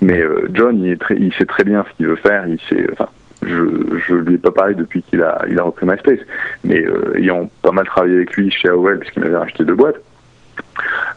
mais 0.00 0.20
euh, 0.20 0.48
John, 0.52 0.82
il, 0.82 0.90
est 0.90 1.00
très, 1.00 1.16
il 1.16 1.32
sait 1.34 1.46
très 1.46 1.64
bien 1.64 1.84
ce 1.90 1.96
qu'il 1.96 2.06
veut 2.06 2.16
faire. 2.16 2.46
Il 2.46 2.58
sait, 2.68 2.86
enfin, 2.92 3.08
je 3.42 3.64
je 4.06 4.14
lui 4.14 4.34
ai 4.34 4.38
pas 4.38 4.50
parlé 4.50 4.74
depuis 4.74 5.02
qu'il 5.02 5.22
a 5.22 5.42
il 5.48 5.58
a 5.58 5.62
repris 5.62 5.86
MySpace, 5.86 6.20
mais 6.64 6.84
euh, 6.84 7.16
ayant 7.16 7.50
pas 7.62 7.72
mal 7.72 7.86
travaillé 7.86 8.16
avec 8.16 8.32
lui 8.36 8.50
chez 8.50 8.68
AOL 8.68 8.98
puisqu'il 8.98 9.22
m'avait 9.22 9.36
racheté 9.36 9.64
deux 9.64 9.74
boîtes, 9.74 10.00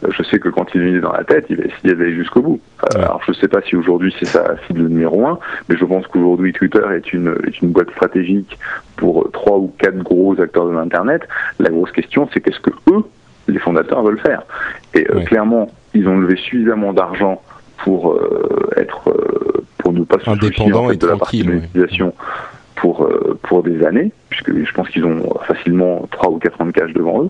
euh, 0.03 0.07
je 0.11 0.23
sais 0.23 0.39
que 0.39 0.49
quand 0.49 0.73
il 0.75 0.95
est 0.95 0.99
dans 0.99 1.11
la 1.11 1.23
tête, 1.23 1.45
il 1.49 1.57
va 1.57 1.63
essayer 1.65 1.95
d'aller 1.95 2.15
jusqu'au 2.15 2.41
bout. 2.41 2.61
Euh. 2.83 2.99
Alors 2.99 3.21
je 3.27 3.33
sais 3.33 3.47
pas 3.47 3.61
si 3.61 3.75
aujourd'hui 3.75 4.13
c'est 4.19 4.25
sa 4.25 4.55
cible 4.67 4.81
numéro 4.83 5.25
un, 5.27 5.39
mais 5.69 5.77
je 5.77 5.85
pense 5.85 6.07
qu'aujourd'hui 6.07 6.53
Twitter 6.53 6.83
est 6.93 7.13
une 7.13 7.35
est 7.45 7.61
une 7.61 7.69
boîte 7.69 7.91
stratégique 7.91 8.57
pour 8.97 9.29
trois 9.31 9.57
ou 9.57 9.73
quatre 9.77 9.97
gros 9.97 10.39
acteurs 10.39 10.67
de 10.67 10.73
l'internet. 10.73 11.21
La 11.59 11.69
grosse 11.69 11.91
question 11.91 12.29
c'est 12.33 12.41
qu'est-ce 12.41 12.59
que 12.59 12.71
eux, 12.91 13.03
les 13.47 13.59
fondateurs, 13.59 14.03
veulent 14.03 14.19
faire. 14.19 14.43
Et 14.93 15.05
euh, 15.09 15.15
Ouais. 15.17 15.23
clairement, 15.25 15.69
ils 15.93 16.07
ont 16.07 16.17
levé 16.17 16.35
suffisamment 16.37 16.93
d'argent 16.93 17.41
pour 17.83 18.13
euh, 18.13 18.69
être 18.77 19.09
euh, 19.09 19.65
pour 19.77 19.91
ne 19.91 20.03
pas 20.03 20.17
se 20.17 20.23
soucier 20.23 20.47
Indépendant 20.47 20.85
en 20.85 20.87
fait, 20.87 20.93
et 20.93 20.97
de 20.97 21.07
la 21.07 21.17
partie 21.17 21.43
ouais. 21.43 21.61
pour 22.75 23.03
euh, 23.03 23.37
pour 23.43 23.61
des 23.61 23.85
années 23.85 24.11
puisque 24.29 24.51
je 24.65 24.73
pense 24.73 24.87
qu'ils 24.89 25.05
ont 25.05 25.21
facilement 25.45 26.07
trois 26.09 26.29
ou 26.31 26.37
quatre 26.39 26.59
ans 26.61 26.65
de 26.65 26.71
cash 26.71 26.93
devant 26.93 27.23
eux. 27.23 27.29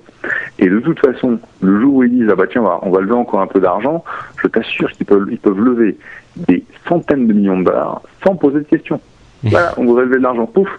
Et 0.60 0.70
de 0.70 0.80
toute 0.80 1.00
façon 1.00 1.40
le 1.62 1.82
jour 1.82 1.96
où 1.96 2.04
ils 2.04 2.12
disent 2.12 2.30
ah 2.32 2.36
bah 2.36 2.46
tiens 2.50 2.62
on 2.62 2.66
va, 2.66 2.80
on 2.84 2.92
va 2.92 3.02
lever 3.02 3.14
encore 3.14 3.42
un 3.42 3.48
peu 3.48 3.60
d'argent 3.60 4.04
je 4.42 4.48
t'assure 4.48 4.92
qu'ils 4.92 5.08
peuvent 5.08 5.28
ils 5.32 5.40
peuvent 5.40 5.60
lever 5.60 5.98
des 6.36 6.64
centaines 6.88 7.28
de 7.28 7.34
millions 7.34 7.60
de 7.60 7.66
dollars 7.66 8.04
sans 8.24 8.36
poser 8.36 8.60
de 8.60 8.66
questions. 8.66 9.02
Voilà 9.44 9.74
on 9.78 9.86
voudrait 9.86 10.06
lever 10.06 10.18
de 10.18 10.24
l'argent. 10.24 10.46
Pouf 10.46 10.70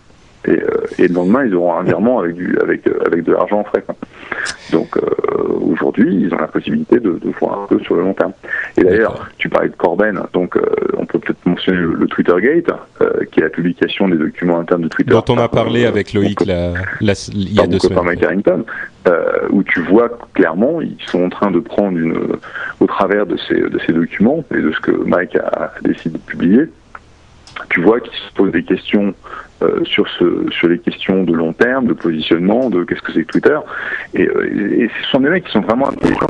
et, 0.47 0.51
euh, 0.53 0.67
et 0.99 1.09
le 1.09 1.15
lendemain 1.15 1.45
ils 1.45 1.55
auront 1.55 1.75
un 1.77 1.83
virement 1.85 2.19
avec 2.21 2.35
du 2.35 2.57
avec 2.63 2.87
euh, 2.87 2.99
avec 3.07 3.25
de 3.25 3.33
l'argent 3.33 3.61
en 3.61 3.65
frais 3.65 3.83
quoi. 3.83 3.95
donc 4.73 4.97
euh, 4.97 5.03
aujourd'hui 5.63 6.15
ils 6.15 6.35
ont 6.35 6.39
la 6.39 6.49
possibilité 6.49 7.01
de, 7.01 7.13
de 7.13 7.31
voir 7.41 7.63
un 7.63 7.67
peu 7.67 7.79
sur 7.81 7.95
le 7.97 8.03
long 8.03 8.15
terme 8.15 8.33
et 8.77 8.85
d'ailleurs 8.85 9.29
tu 9.39 9.49
parlais 9.49 9.69
de 9.71 9.77
Corben 9.77 10.21
donc 10.33 10.59
on 10.97 11.07
peut 11.07 11.19
peut-être 11.19 11.45
mentionner 11.47 11.79
le, 11.79 11.95
le 11.95 12.07
Twittergate 12.07 12.71
qui 13.33 13.41
est 13.41 13.45
la 13.45 13.49
publication 13.51 14.09
des 14.09 14.17
documents 14.17 14.59
internes 14.61 14.83
de 14.83 14.89
Twitter 14.89 15.11
dont 15.11 15.25
on 15.29 15.35
a 15.39 15.49
par, 15.49 15.65
parlé 15.65 15.87
avec 15.87 16.13
Loïc 16.13 16.45
la, 16.47 16.73
la- 17.01 17.31
il 17.33 17.53
y 17.53 17.61
a 17.61 17.67
deux 17.67 17.79
semaines. 17.79 18.05
Mike 18.05 18.23
Harrington, 18.23 18.65
où 19.51 19.63
tu 19.63 19.81
vois 19.81 20.09
clairement 20.35 20.81
ils 20.81 20.97
sont 21.07 21.23
en 21.25 21.29
train 21.31 21.51
de 21.51 21.61
prendre 21.61 21.97
une, 21.99 22.37
au 22.81 22.87
travers 22.87 23.27
de 23.27 23.37
ces, 23.49 23.55
de 23.55 23.79
ces 23.87 23.93
documents 23.93 24.45
et 24.55 24.61
de 24.61 24.73
ce 24.73 24.81
que 24.81 24.91
Mike 24.93 25.37
a, 25.37 25.73
décidé 25.83 26.19
de 26.19 26.23
publier, 26.25 26.65
tu 27.71 27.81
vois 27.83 28.01
qu'ils 28.01 28.13
se 28.13 28.33
posent 28.35 28.53
des 28.53 28.65
questions 28.65 29.15
sur 29.85 30.09
ce 30.19 30.47
sur 30.51 30.69
les 30.69 30.79
questions 30.79 31.25
de 31.25 31.33
long 31.33 31.53
terme, 31.53 31.87
de 31.87 31.93
positionnement, 31.93 32.71
de 32.71 32.85
qu'est-ce 32.85 33.03
que 33.03 33.13
c'est 33.13 33.25
que 33.25 33.33
Twitter. 33.33 33.59
Et, 34.15 34.27
euh, 34.27 34.83
et, 34.83 34.89
ce 34.89 35.11
sont 35.11 35.21
des 35.21 35.31
mecs 35.31 35.45
qui 35.45 35.53
sont 35.53 35.61
vraiment 35.61 35.89
intelligents. 35.89 36.27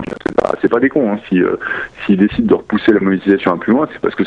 C'est 0.60 0.68
pas, 0.68 0.76
pas 0.76 0.80
des 0.80 0.88
cons. 0.88 1.12
Hein. 1.12 1.18
Euh, 1.32 1.56
s'ils 2.04 2.16
décident 2.16 2.46
de 2.46 2.54
repousser 2.54 2.92
la 2.92 3.00
monétisation 3.00 3.52
un 3.52 3.58
peu 3.58 3.72
loin, 3.72 3.88
c'est 3.92 4.00
parce 4.00 4.14
que 4.14 4.24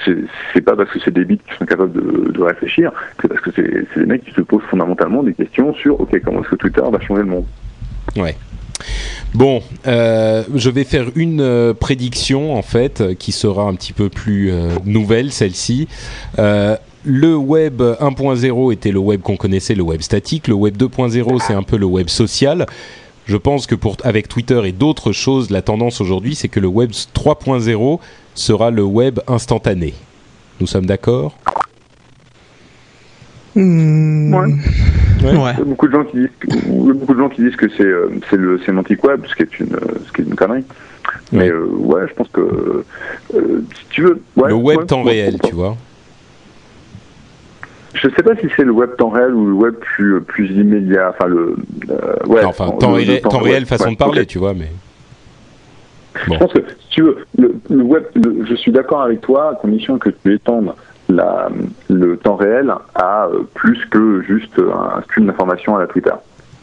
c'est 0.53 0.61
pas 0.61 0.75
parce 0.75 0.89
que 0.91 0.99
c'est 1.03 1.13
des 1.13 1.25
bits 1.25 1.37
qui 1.37 1.55
sont 1.57 1.65
capables 1.65 1.93
de, 1.93 2.41
réfléchir, 2.41 2.91
c'est 3.21 3.27
parce 3.27 3.41
que 3.41 3.49
c'est 3.55 3.99
des 3.99 4.05
mecs 4.05 4.23
qui 4.23 4.31
se 4.31 4.41
posent 4.41 4.63
fondamentalement 4.69 5.23
des 5.23 5.33
questions 5.33 5.73
sur 5.73 5.99
ok 5.99 6.21
comment 6.23 6.41
est-ce 6.41 6.49
que 6.49 6.55
Twitter 6.55 6.81
va 6.89 6.99
changer 7.01 7.23
le 7.23 7.27
monde? 7.27 7.45
Ouais. 8.15 8.35
Bon, 9.33 9.61
euh, 9.85 10.43
je 10.55 10.69
vais 10.69 10.83
faire 10.83 11.07
une 11.15 11.41
euh, 11.41 11.73
prédiction 11.73 12.55
en 12.55 12.61
fait 12.61 13.01
euh, 13.01 13.13
qui 13.13 13.31
sera 13.31 13.63
un 13.63 13.75
petit 13.75 13.93
peu 13.93 14.09
plus 14.09 14.51
euh, 14.51 14.69
nouvelle 14.85 15.31
celle-ci. 15.31 15.87
Le 17.09 17.37
web 17.37 17.81
1.0 17.81 18.73
était 18.73 18.91
le 18.91 18.99
web 18.99 19.21
qu'on 19.21 19.37
connaissait, 19.37 19.75
le 19.75 19.81
web 19.83 20.01
statique. 20.01 20.49
Le 20.49 20.55
web 20.55 20.75
2.0 20.75 21.39
c'est 21.39 21.53
un 21.53 21.63
peu 21.63 21.77
le 21.77 21.85
web 21.85 22.09
social. 22.09 22.65
Je 23.27 23.37
pense 23.37 23.65
que 23.65 23.75
pour 23.75 23.95
avec 24.03 24.27
Twitter 24.27 24.59
et 24.65 24.73
d'autres 24.73 25.13
choses, 25.13 25.49
la 25.49 25.61
tendance 25.61 26.01
aujourd'hui 26.01 26.35
c'est 26.35 26.49
que 26.49 26.59
le 26.59 26.67
web 26.67 26.91
3.0 26.91 27.99
sera 28.35 28.71
le 28.71 28.83
web 28.83 29.21
instantané. 29.27 29.93
Nous 30.59 30.67
sommes 30.67 30.85
d'accord? 30.85 31.37
Ouais. 33.55 33.63
ouais. 33.63 34.53
Il 35.23 35.33
y 35.33 35.61
a 35.61 35.63
beaucoup 35.63 35.87
de 35.87 35.93
gens 35.93 36.03
qui 36.03 36.17
disent 36.17 36.29
que, 36.41 36.47
il 36.49 36.87
y 36.87 36.89
a 36.89 36.93
beaucoup 36.93 37.13
de 37.13 37.19
gens 37.19 37.29
qui 37.29 37.41
disent 37.41 37.55
que 37.55 37.69
c'est 37.69 37.83
euh, 37.83 38.09
c'est 38.29 38.37
le 38.37 38.59
sémantique 38.63 39.01
web, 39.05 39.25
ce 39.27 39.33
qui 39.33 39.43
est 39.43 39.59
une 39.61 39.75
euh, 39.75 39.99
ce 40.05 40.11
qui 40.11 40.23
est 40.23 40.25
une 40.25 40.35
connerie. 40.35 40.65
Mais 41.31 41.49
euh, 41.49 41.65
ouais, 41.65 42.01
je 42.09 42.13
pense 42.13 42.27
que 42.29 42.83
euh, 43.33 43.65
si 43.75 43.85
tu 43.89 44.01
veux, 44.03 44.21
ouais, 44.35 44.49
Le 44.49 44.55
web 44.55 44.79
ouais, 44.79 44.85
temps 44.85 45.03
ouais, 45.03 45.11
réel, 45.11 45.37
tu 45.43 45.53
vois. 45.53 45.77
Je 48.01 48.09
sais 48.09 48.23
pas 48.23 48.35
si 48.35 48.47
c'est 48.55 48.63
le 48.63 48.71
web 48.71 48.95
temps 48.97 49.09
réel 49.09 49.33
ou 49.33 49.45
le 49.47 49.53
web 49.53 49.73
plus 49.75 50.21
plus 50.21 50.49
immédiat. 50.51 51.09
Enfin 51.09 51.27
le 51.27 51.55
euh, 51.89 52.15
ouais. 52.27 52.43
Non, 52.43 52.49
enfin, 52.49 52.69
temps, 52.71 52.91
le 52.91 52.97
réel, 52.97 53.21
temps 53.21 53.41
ouais, 53.41 53.51
réel 53.51 53.65
façon 53.65 53.85
ouais, 53.85 53.93
de 53.93 53.97
parler, 53.97 54.25
tu 54.25 54.37
vois, 54.37 54.53
mais. 54.53 54.71
Je 56.25 56.37
pense 56.37 56.51
que 56.51 56.59
si 56.59 56.89
tu 56.89 57.01
veux, 57.03 57.17
le, 57.37 57.55
le 57.69 57.83
web, 57.83 58.03
je 58.15 58.55
suis 58.55 58.71
d'accord 58.71 59.01
avec 59.03 59.21
toi 59.21 59.51
à 59.51 59.55
condition 59.55 59.99
que 59.99 60.09
tu 60.09 60.33
étendes 60.33 60.73
la, 61.09 61.49
le 61.89 62.17
temps 62.17 62.35
réel 62.35 62.73
à 62.95 63.27
euh, 63.27 63.43
plus 63.53 63.79
que 63.89 64.21
juste 64.23 64.59
un 64.59 65.01
stream 65.03 65.27
d'information 65.27 65.75
à 65.77 65.81
la 65.81 65.87
Twitter. 65.87 66.11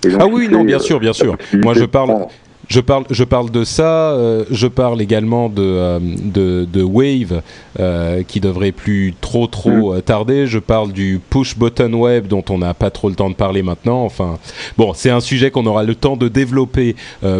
Donc, 0.02 0.12
Ah 0.20 0.26
oui, 0.26 0.48
non, 0.48 0.64
bien 0.64 0.76
euh, 0.76 0.80
sûr, 0.80 1.00
bien 1.00 1.12
sûr. 1.12 1.36
Moi, 1.62 1.74
je 1.74 1.84
parle, 1.84 2.26
je 2.68 2.80
parle, 2.80 3.04
je 3.10 3.24
parle 3.24 3.50
de 3.50 3.64
ça. 3.64 4.12
euh, 4.12 4.44
je 4.50 4.66
parle 4.66 5.00
également 5.02 5.48
de 5.48 5.62
euh, 5.62 5.98
de, 6.00 6.66
de 6.70 6.82
Wave 6.82 7.42
euh, 7.78 8.22
qui 8.22 8.40
devrait 8.40 8.72
plus 8.72 9.14
trop 9.20 9.46
trop 9.46 9.94
euh, 9.94 10.00
tarder. 10.00 10.46
Je 10.46 10.58
parle 10.58 10.92
du 10.92 11.20
push 11.30 11.56
button 11.56 11.92
web 11.94 12.26
dont 12.26 12.44
on 12.50 12.58
n'a 12.58 12.74
pas 12.74 12.90
trop 12.90 13.08
le 13.08 13.14
temps 13.14 13.30
de 13.30 13.34
parler 13.34 13.62
maintenant. 13.62 14.04
Enfin, 14.04 14.38
bon, 14.76 14.92
c'est 14.94 15.10
un 15.10 15.20
sujet 15.20 15.50
qu'on 15.50 15.66
aura 15.66 15.82
le 15.84 15.94
temps 15.94 16.16
de 16.16 16.28
développer 16.28 16.96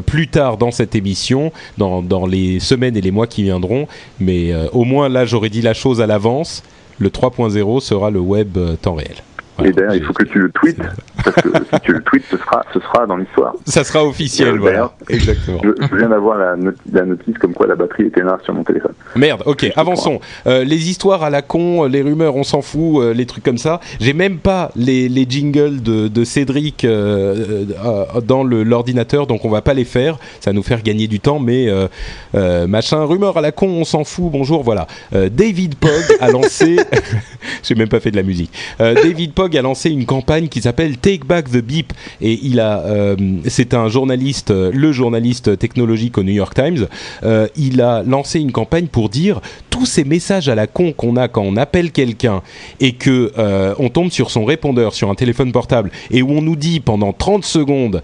plus 0.06 0.28
tard 0.28 0.56
dans 0.56 0.70
cette 0.70 0.94
émission, 0.94 1.52
dans 1.78 2.02
dans 2.02 2.26
les 2.26 2.60
semaines 2.60 2.96
et 2.96 3.00
les 3.00 3.10
mois 3.10 3.26
qui 3.26 3.42
viendront. 3.42 3.86
Mais 4.20 4.52
au 4.72 4.84
moins 4.84 5.08
là, 5.08 5.24
j'aurais 5.24 5.50
dit 5.50 5.62
la 5.62 5.74
chose 5.74 6.00
à 6.00 6.06
l'avance. 6.06 6.62
Le 6.98 7.08
3.0 7.08 7.80
sera 7.80 8.10
le 8.10 8.20
web 8.20 8.56
temps 8.80 8.94
réel. 8.94 9.16
Voilà. 9.56 9.70
Et 9.70 9.72
d'ailleurs, 9.72 9.94
il 9.94 10.02
faut 10.04 10.12
que 10.12 10.24
tu 10.24 10.38
le 10.40 10.50
tweets, 10.50 10.78
parce 11.22 11.36
que 11.36 11.48
si 11.72 11.80
tu 11.82 11.92
le 11.92 12.02
tweets, 12.02 12.24
ce 12.30 12.36
sera, 12.36 12.64
ce 12.72 12.80
sera 12.80 13.06
dans 13.06 13.16
l'histoire. 13.16 13.54
Ça 13.66 13.84
sera 13.84 14.04
officiel, 14.04 14.58
voilà. 14.58 14.92
Exactement. 15.08 15.60
Je, 15.62 15.86
je 15.90 15.96
viens 15.96 16.08
d'avoir 16.08 16.38
la, 16.38 16.56
not- 16.56 16.72
la 16.92 17.04
notice 17.04 17.38
comme 17.38 17.54
quoi 17.54 17.66
la 17.66 17.76
batterie 17.76 18.06
était 18.06 18.22
là 18.22 18.38
sur 18.44 18.52
mon 18.52 18.64
téléphone. 18.64 18.92
Merde, 19.14 19.42
ok, 19.46 19.70
avançons. 19.76 20.18
Euh, 20.46 20.64
les 20.64 20.90
histoires 20.90 21.22
à 21.22 21.30
la 21.30 21.42
con, 21.42 21.84
les 21.84 22.02
rumeurs, 22.02 22.34
on 22.36 22.42
s'en 22.42 22.62
fout, 22.62 23.00
euh, 23.02 23.14
les 23.14 23.26
trucs 23.26 23.44
comme 23.44 23.58
ça. 23.58 23.80
J'ai 24.00 24.12
même 24.12 24.38
pas 24.38 24.72
les, 24.74 25.08
les 25.08 25.26
jingles 25.28 25.80
de, 25.82 26.08
de 26.08 26.24
Cédric 26.24 26.84
euh, 26.84 27.64
dans 28.26 28.42
l'ordinateur, 28.44 29.26
donc 29.26 29.44
on 29.44 29.50
va 29.50 29.62
pas 29.62 29.74
les 29.74 29.84
faire. 29.84 30.18
Ça 30.40 30.50
va 30.50 30.54
nous 30.54 30.62
faire 30.64 30.82
gagner 30.82 31.06
du 31.06 31.20
temps, 31.20 31.38
mais 31.38 31.68
machin, 32.66 33.04
rumeur 33.04 33.36
à 33.36 33.40
la 33.40 33.52
con, 33.52 33.68
on 33.68 33.84
s'en 33.84 34.04
fout. 34.04 34.30
Bonjour, 34.32 34.62
voilà. 34.62 34.86
David 35.12 35.76
Pogg 35.76 35.90
a 36.20 36.30
lancé. 36.30 36.76
J'ai 37.62 37.74
même 37.74 37.88
pas 37.88 38.00
fait 38.00 38.10
de 38.10 38.16
la 38.16 38.22
musique. 38.22 38.50
David 38.78 39.32
A 39.52 39.62
lancé 39.62 39.90
une 39.90 40.06
campagne 40.06 40.48
qui 40.48 40.60
s'appelle 40.60 40.96
Take 40.96 41.24
Back 41.26 41.50
the 41.50 41.58
Beep 41.58 41.92
et 42.20 42.38
il 42.42 42.60
a, 42.60 42.82
c'est 43.46 43.74
un 43.74 43.88
journaliste, 43.88 44.50
le 44.50 44.92
journaliste 44.92 45.58
technologique 45.58 46.18
au 46.18 46.22
New 46.22 46.32
York 46.32 46.54
Times. 46.54 46.86
il 47.56 47.80
a 47.80 48.02
lancé 48.02 48.40
une 48.40 48.52
campagne 48.52 48.86
pour 48.86 49.08
dire 49.08 49.40
tous 49.84 49.90
ces 49.90 50.04
messages 50.04 50.48
à 50.48 50.54
la 50.54 50.66
con 50.66 50.94
qu'on 50.94 51.16
a 51.16 51.28
quand 51.28 51.42
on 51.42 51.58
appelle 51.58 51.92
quelqu'un 51.92 52.40
et 52.80 52.92
que 52.92 53.32
on 53.78 53.90
tombe 53.90 54.10
sur 54.10 54.30
son 54.30 54.46
répondeur 54.46 54.94
sur 54.94 55.10
un 55.10 55.14
téléphone 55.14 55.52
portable 55.52 55.90
et 56.10 56.22
où 56.22 56.30
on 56.30 56.40
nous 56.40 56.56
dit 56.56 56.80
pendant 56.80 57.12
30 57.12 57.44
secondes 57.44 58.02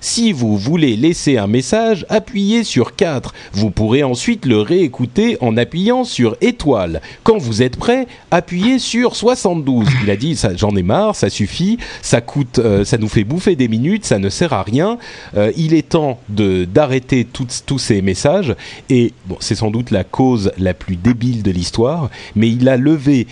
si 0.00 0.32
vous 0.32 0.56
voulez 0.56 0.96
laisser 0.96 1.36
un 1.36 1.46
message, 1.46 2.06
appuyez 2.08 2.64
sur 2.64 2.96
4. 2.96 3.34
Vous 3.52 3.70
pourrez 3.70 4.02
ensuite 4.02 4.46
le 4.46 4.60
réécouter 4.60 5.36
en 5.40 5.56
appuyant 5.58 6.04
sur 6.04 6.36
étoile. 6.40 7.02
Quand 7.24 7.36
vous 7.36 7.62
êtes 7.62 7.76
prêt, 7.76 8.06
appuyez 8.30 8.78
sur 8.78 9.14
72. 9.14 9.86
Il 10.02 10.10
a 10.10 10.16
dit 10.16 10.38
j'en 10.56 10.74
ai 10.76 10.82
marre, 10.82 11.14
ça 11.14 11.28
suffit, 11.28 11.76
ça 12.00 12.22
coûte, 12.22 12.58
euh, 12.58 12.84
ça 12.84 12.96
nous 12.96 13.08
fait 13.08 13.24
bouffer 13.24 13.54
des 13.54 13.68
minutes, 13.68 14.06
ça 14.06 14.18
ne 14.18 14.30
sert 14.30 14.54
à 14.54 14.62
rien. 14.62 14.96
Euh, 15.36 15.52
il 15.56 15.74
est 15.74 15.90
temps 15.90 16.20
de 16.30 16.64
d'arrêter 16.64 17.26
tous 17.26 17.78
ces 17.78 18.00
messages 18.00 18.54
et 18.88 19.12
c'est 19.40 19.54
sans 19.54 19.70
doute 19.70 19.90
la 19.90 20.04
cause 20.04 20.52
la 20.58 20.74
plus 20.74 20.96
débile 21.02 21.42
de 21.42 21.50
l'histoire, 21.50 22.10
mais 22.36 22.48
il 22.48 22.68
a 22.68 22.76
levé 22.76 23.26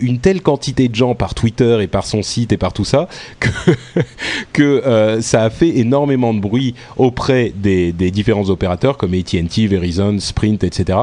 une 0.00 0.18
telle 0.18 0.42
quantité 0.42 0.88
de 0.88 0.94
gens 0.94 1.14
par 1.14 1.34
Twitter 1.34 1.78
et 1.80 1.86
par 1.86 2.06
son 2.06 2.22
site 2.22 2.52
et 2.52 2.56
par 2.56 2.72
tout 2.72 2.84
ça 2.84 3.08
que, 3.40 3.48
que 4.52 4.62
euh, 4.62 5.20
ça 5.20 5.42
a 5.44 5.50
fait 5.50 5.78
énormément 5.78 6.34
de 6.34 6.40
bruit 6.40 6.74
auprès 6.96 7.52
des, 7.54 7.92
différents 7.92 8.50
opérateurs 8.50 8.96
comme 8.98 9.14
AT&T, 9.14 9.66
Verizon, 9.66 10.18
Sprint, 10.18 10.64
etc. 10.64 10.98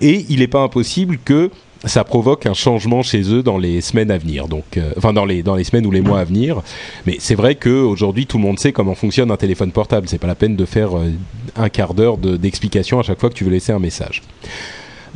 Et 0.00 0.26
il 0.28 0.40
n'est 0.40 0.48
pas 0.48 0.62
impossible 0.62 1.18
que 1.24 1.50
ça 1.84 2.04
provoque 2.04 2.46
un 2.46 2.54
changement 2.54 3.02
chez 3.02 3.32
eux 3.32 3.42
dans 3.42 3.56
les 3.56 3.80
semaines 3.80 4.10
à 4.10 4.18
venir. 4.18 4.48
Donc, 4.48 4.76
euh, 4.76 4.92
enfin 4.96 5.12
dans 5.12 5.24
les 5.24 5.42
semaines 5.64 5.86
ou 5.86 5.90
les 5.90 6.02
mois 6.02 6.20
à 6.20 6.24
venir. 6.24 6.62
Mais 7.06 7.16
c'est 7.18 7.34
vrai 7.34 7.54
qu'aujourd'hui 7.54 8.26
tout 8.26 8.36
le 8.36 8.42
monde 8.42 8.58
sait 8.58 8.72
comment 8.72 8.94
fonctionne 8.94 9.30
un 9.30 9.36
téléphone 9.36 9.72
portable. 9.72 10.08
C'est 10.08 10.18
pas 10.18 10.26
la 10.26 10.34
peine 10.34 10.56
de 10.56 10.64
faire 10.64 10.96
euh, 10.96 11.10
un 11.56 11.68
quart 11.68 11.94
d'heure 11.94 12.18
d'explication 12.18 12.98
à 12.98 13.02
chaque 13.02 13.18
fois 13.18 13.30
que 13.30 13.34
tu 13.34 13.44
veux 13.44 13.50
laisser 13.50 13.72
un 13.72 13.78
message. 13.78 14.22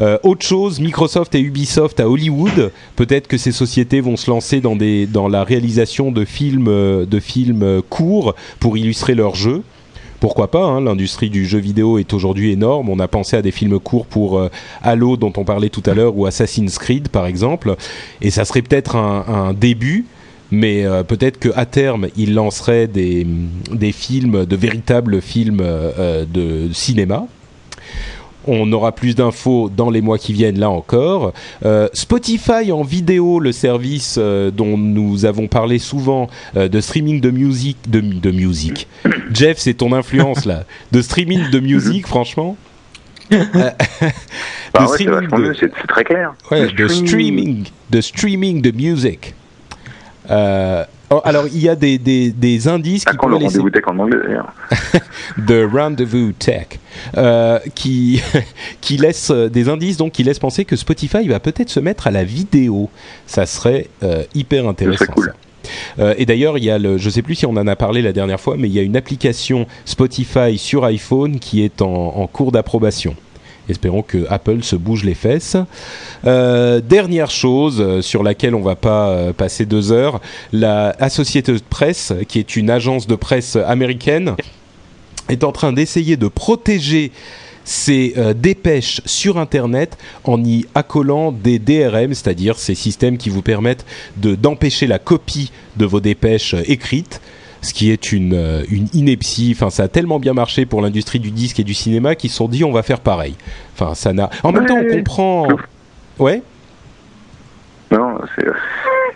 Euh, 0.01 0.19
autre 0.23 0.45
chose, 0.45 0.81
Microsoft 0.81 1.35
et 1.35 1.41
Ubisoft 1.41 2.01
à 2.01 2.09
Hollywood. 2.09 2.73
Peut-être 2.97 3.29
que 3.29 3.39
ces 3.39 3.53
sociétés 3.53 4.01
vont 4.01 4.17
se 4.17 4.31
lancer 4.31 4.61
dans 4.61 4.77
des 4.77 5.07
dans 5.07 5.29
la 5.29 5.45
réalisation 5.45 6.11
de 6.11 6.25
films 6.25 6.67
de 7.07 7.21
films 7.21 7.83
courts 7.89 8.35
pour 8.59 8.77
illustrer 8.77 9.15
leurs 9.15 9.35
jeux 9.37 9.63
pourquoi 10.25 10.51
pas 10.51 10.65
hein, 10.65 10.81
L'industrie 10.81 11.29
du 11.29 11.45
jeu 11.45 11.59
vidéo 11.59 11.99
est 11.99 12.15
aujourd'hui 12.15 12.51
énorme. 12.51 12.89
On 12.89 12.99
a 12.99 13.09
pensé 13.09 13.37
à 13.37 13.43
des 13.43 13.51
films 13.51 13.79
courts 13.79 14.07
pour 14.07 14.39
euh, 14.39 14.49
Halo 14.83 15.19
dont 15.19 15.35
on 15.37 15.45
parlait 15.45 15.69
tout 15.69 15.83
à 15.85 15.93
l'heure 15.93 16.17
ou 16.17 16.25
Assassin's 16.25 16.79
Creed 16.79 17.11
par 17.11 17.27
exemple. 17.27 17.77
Et 18.23 18.31
ça 18.31 18.47
serait 18.47 18.63
peut-être 18.63 18.97
un, 18.97 19.53
début. 19.53 20.07
Mais 20.51 20.87
euh, 20.87 21.03
peut-être 21.03 21.39
qu'à 21.39 21.67
terme, 21.67 22.09
ils 22.17 22.33
lanceraient 22.33 22.87
des, 22.87 23.27
des, 23.71 23.93
films, 23.93 24.47
de 24.47 24.57
véritables 24.57 25.21
films 25.21 25.61
euh, 25.61 26.25
de 26.25 26.73
cinéma 26.73 27.27
on 28.47 28.71
aura 28.73 28.93
plus 28.93 29.15
d'infos 29.15 29.71
dans 29.75 29.91
les 29.91 30.01
mois 30.01 30.19
qui 30.19 30.33
viennent 30.33 30.59
là 30.59 30.71
encore. 30.71 31.33
Euh, 31.65 31.89
Spotify 31.93 32.73
en 32.73 32.83
vidéo, 32.83 33.41
le 33.41 33.53
service 33.53 34.17
euh, 34.19 34.51
dont 34.51 34.77
nous 34.77 35.25
avons 35.25 35.47
parlé 35.47 35.79
souvent 35.79 36.29
euh, 36.57 36.69
de 36.69 36.81
streaming 36.81 37.21
de 37.21 37.31
musique, 37.31 37.79
de, 37.89 38.01
de 38.01 38.31
musique. 38.31 38.89
Jeff, 39.33 39.59
c'est 39.59 39.75
ton 39.75 39.93
influence 39.93 40.45
là, 40.45 40.65
de 40.93 41.03
streaming 41.03 41.51
de 41.51 41.61
musique, 41.61 42.07
franchement? 42.07 42.57
Bah 43.31 44.87
c'est 44.99 45.87
très 45.89 46.05
clair. 46.05 46.35
de 46.51 46.89
streaming, 46.89 47.65
de 47.91 48.01
streaming 48.01 48.61
de 48.61 48.71
musique. 48.71 49.35
Oh, 51.15 51.21
alors, 51.25 51.47
il 51.47 51.61
y 51.61 51.69
a 51.69 51.77
des, 51.77 51.99
des, 51.99 52.31
des 52.31 52.67
indices 52.69 53.05
qui. 53.05 53.15
le 53.15 53.37
rendez-vous 53.37 53.71
tech 53.71 53.85
en 53.87 53.99
anglais 53.99 54.19
The 55.47 55.71
Rendezvous 55.71 56.33
Tech, 56.33 56.67
euh, 57.17 57.59
qui, 57.75 58.21
qui 58.81 58.97
laisse 58.97 59.31
euh, 59.31 59.49
des 59.49 59.69
indices 59.69 59.97
donc 59.97 60.13
qui 60.13 60.25
laissent 60.25 60.39
penser 60.39 60.65
que 60.65 60.77
Spotify 60.77 61.29
va 61.29 61.41
peut-être 61.41 61.69
se 61.69 61.79
mettre 61.79 62.07
à 62.07 62.11
la 62.11 62.25
vidéo. 62.25 62.91
Ça 63.27 63.47
serait 63.47 63.89
euh, 64.03 64.25
hyper 64.35 64.67
intéressant. 64.67 65.13
Cool. 65.15 65.35
Euh, 65.99 66.15
et 66.19 66.27
d'ailleurs, 66.27 66.59
il 66.59 66.65
y 66.65 66.71
a 66.71 66.79
le, 66.79 66.99
je 66.99 67.11
sais 67.11 67.23
plus 67.23 67.37
si 67.37 67.47
on 67.47 67.51
en 67.51 67.67
a 67.67 67.77
parlé 67.77 68.03
la 68.03 68.13
dernière 68.13 68.41
fois, 68.41 68.57
mais 68.59 68.69
il 68.69 68.75
y 68.75 68.79
a 68.79 68.83
une 68.83 68.97
application 68.97 69.67
Spotify 69.85 70.59
sur 70.59 70.85
iPhone 70.85 71.39
qui 71.39 71.63
est 71.63 71.81
en, 71.81 71.87
en 72.17 72.27
cours 72.27 72.51
d'approbation. 72.51 73.15
Espérons 73.69 74.03
que 74.03 74.27
Apple 74.29 74.63
se 74.63 74.77
bouge 74.77 75.05
les 75.05 75.15
fesses. 75.15 75.57
Euh, 76.27 76.81
dernière 76.81 77.31
chose 77.31 77.81
euh, 77.81 78.03
sur 78.03 78.23
laquelle 78.23 78.55
on 78.55 78.61
va 78.61 78.77
pas 78.77 79.09
euh, 79.09 79.33
passer 79.33 79.65
deux 79.65 79.91
heures, 79.91 80.21
la 80.53 80.95
Associated 81.01 81.63
Press, 81.63 82.13
qui 82.29 82.39
est 82.39 82.57
une 82.57 82.69
agence 82.69 83.07
de 83.07 83.15
presse 83.15 83.57
américaine, 83.57 84.35
est 85.29 85.45
en 85.45 85.53
train 85.53 85.73
d'essayer 85.73 86.17
de 86.17 86.29
protéger 86.29 87.11
ses 87.67 88.15
dépêches 88.37 89.01
sur 89.07 89.39
Internet 89.39 89.97
en 90.25 90.45
y 90.45 90.67
accolant 90.75 91.33
des 91.33 91.59
DRM, 91.59 92.13
c'est-à-dire 92.13 92.59
ces 92.59 92.75
systèmes 92.75 93.17
qui 93.17 93.31
vous 93.31 93.41
permettent 93.41 93.87
d'empêcher 94.19 94.87
la 94.87 94.99
copie 94.99 95.51
de 95.79 95.87
vos 95.87 96.01
dépêches 96.01 96.55
écrites 96.67 97.23
ce 97.65 97.75
qui 97.75 97.91
est 97.91 98.13
une, 98.13 98.35
euh, 98.35 98.63
une 98.71 98.87
ineptie. 98.93 99.53
Enfin, 99.57 99.71
ça 99.71 99.85
a 99.85 99.89
tellement 99.89 100.19
bien 100.19 100.35
marché 100.35 100.67
pour 100.67 100.83
l'industrie 100.83 101.19
du 101.19 101.31
disque 101.31 101.59
et 101.59 101.65
du 101.65 101.75
cinéma 101.75 102.15
qu'ils 102.15 102.31
se 102.31 102.37
sont 102.37 102.49
dit 102.49 102.65
on 102.65 102.73
va 102.73 102.83
faire 102.83 103.01
pareil. 103.01 103.35
Enfin, 103.75 103.95
ça 103.95 104.13
n'a. 104.13 104.31
En 104.43 104.53
même 104.53 104.67
temps, 104.67 104.79
on 104.79 104.97
comprend. 104.97 105.49
Ouais. 106.19 106.43
Non, 107.91 108.19
c'est 108.37 108.45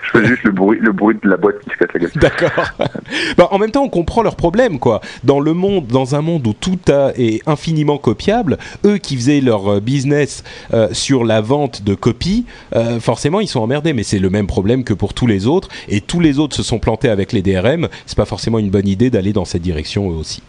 je 0.02 0.18
fais 0.18 0.26
juste 0.26 0.42
le 0.44 0.52
bruit, 0.52 0.78
le 0.80 0.92
bruit 0.92 1.16
de 1.22 1.28
la 1.28 1.36
boîte 1.36 1.60
qui 1.60 1.70
se 1.70 1.76
casse 1.76 1.88
la 1.94 2.00
gueule. 2.00 2.10
D'accord. 2.16 2.72
bah, 3.36 3.48
en 3.50 3.58
même 3.58 3.70
temps, 3.70 3.82
on 3.82 3.88
comprend 3.88 4.22
leurs 4.22 4.36
problèmes, 4.36 4.78
quoi. 4.78 5.00
Dans 5.24 5.40
le 5.40 5.52
monde, 5.54 5.86
dans 5.86 6.14
un 6.14 6.22
monde 6.22 6.46
où 6.46 6.52
tout 6.52 6.78
a, 6.88 7.12
est 7.16 7.46
infiniment 7.46 7.98
copiable, 7.98 8.58
eux 8.84 8.98
qui 8.98 9.16
faisaient 9.16 9.40
leur 9.40 9.68
euh, 9.68 9.80
business 9.80 10.44
euh, 10.72 10.88
sur 10.92 11.24
la 11.24 11.40
vente 11.40 11.82
de 11.82 11.94
copies, 11.94 12.46
euh, 12.74 13.00
forcément, 13.00 13.40
ils 13.40 13.48
sont 13.48 13.60
emmerdés. 13.60 13.92
Mais 13.92 14.02
c'est 14.02 14.18
le 14.18 14.30
même 14.30 14.46
problème 14.46 14.84
que 14.84 14.94
pour 14.94 15.14
tous 15.14 15.26
les 15.26 15.46
autres. 15.46 15.68
Et 15.88 16.00
tous 16.00 16.20
les 16.20 16.38
autres 16.38 16.56
se 16.56 16.62
sont 16.62 16.78
plantés 16.78 17.08
avec 17.08 17.32
les 17.32 17.42
DRM. 17.42 17.88
C'est 18.06 18.16
pas 18.16 18.24
forcément 18.24 18.58
une 18.58 18.70
bonne 18.70 18.88
idée 18.88 19.10
d'aller 19.10 19.32
dans 19.32 19.44
cette 19.44 19.62
direction 19.62 20.10
eux 20.10 20.14
aussi. 20.14 20.42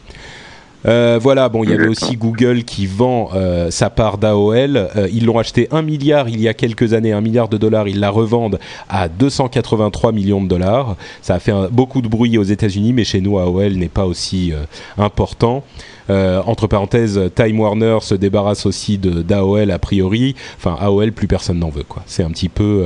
Euh, 0.85 1.19
voilà, 1.21 1.49
bon, 1.49 1.63
il 1.63 1.71
y 1.71 1.73
avait 1.73 1.87
aussi 1.87 2.15
Google 2.15 2.63
qui 2.63 2.85
vend 2.85 3.29
euh, 3.33 3.69
sa 3.69 3.89
part 3.89 4.17
d'AOL. 4.17 4.77
Euh, 4.77 5.07
ils 5.11 5.25
l'ont 5.25 5.37
acheté 5.37 5.67
un 5.71 5.81
milliard 5.81 6.29
il 6.29 6.39
y 6.39 6.47
a 6.47 6.53
quelques 6.53 6.93
années, 6.93 7.11
un 7.11 7.21
milliard 7.21 7.49
de 7.49 7.57
dollars. 7.57 7.87
Ils 7.87 7.99
la 7.99 8.09
revendent 8.09 8.59
à 8.87 9.09
283 9.09 10.11
millions 10.11 10.41
de 10.41 10.47
dollars. 10.47 10.95
Ça 11.21 11.35
a 11.35 11.39
fait 11.39 11.53
beaucoup 11.71 12.01
de 12.01 12.07
bruit 12.07 12.37
aux 12.37 12.43
États-Unis, 12.43 12.93
mais 12.93 13.03
chez 13.03 13.21
nous, 13.21 13.37
AOL 13.37 13.73
n'est 13.73 13.89
pas 13.89 14.05
aussi 14.05 14.53
important. 14.97 15.63
entre 16.09 16.67
parenthèses, 16.67 17.19
Time 17.35 17.59
Warner 17.59 17.97
se 18.01 18.15
débarrasse 18.15 18.65
aussi 18.65 18.97
d'AOL 18.97 19.71
a 19.71 19.79
priori. 19.79 20.35
Enfin, 20.57 20.77
AOL, 20.79 21.11
plus 21.11 21.27
personne 21.27 21.59
n'en 21.59 21.69
veut. 21.69 21.83
quoi. 21.83 22.03
C'est 22.05 22.23
un 22.23 22.29
petit 22.29 22.49
peu 22.49 22.85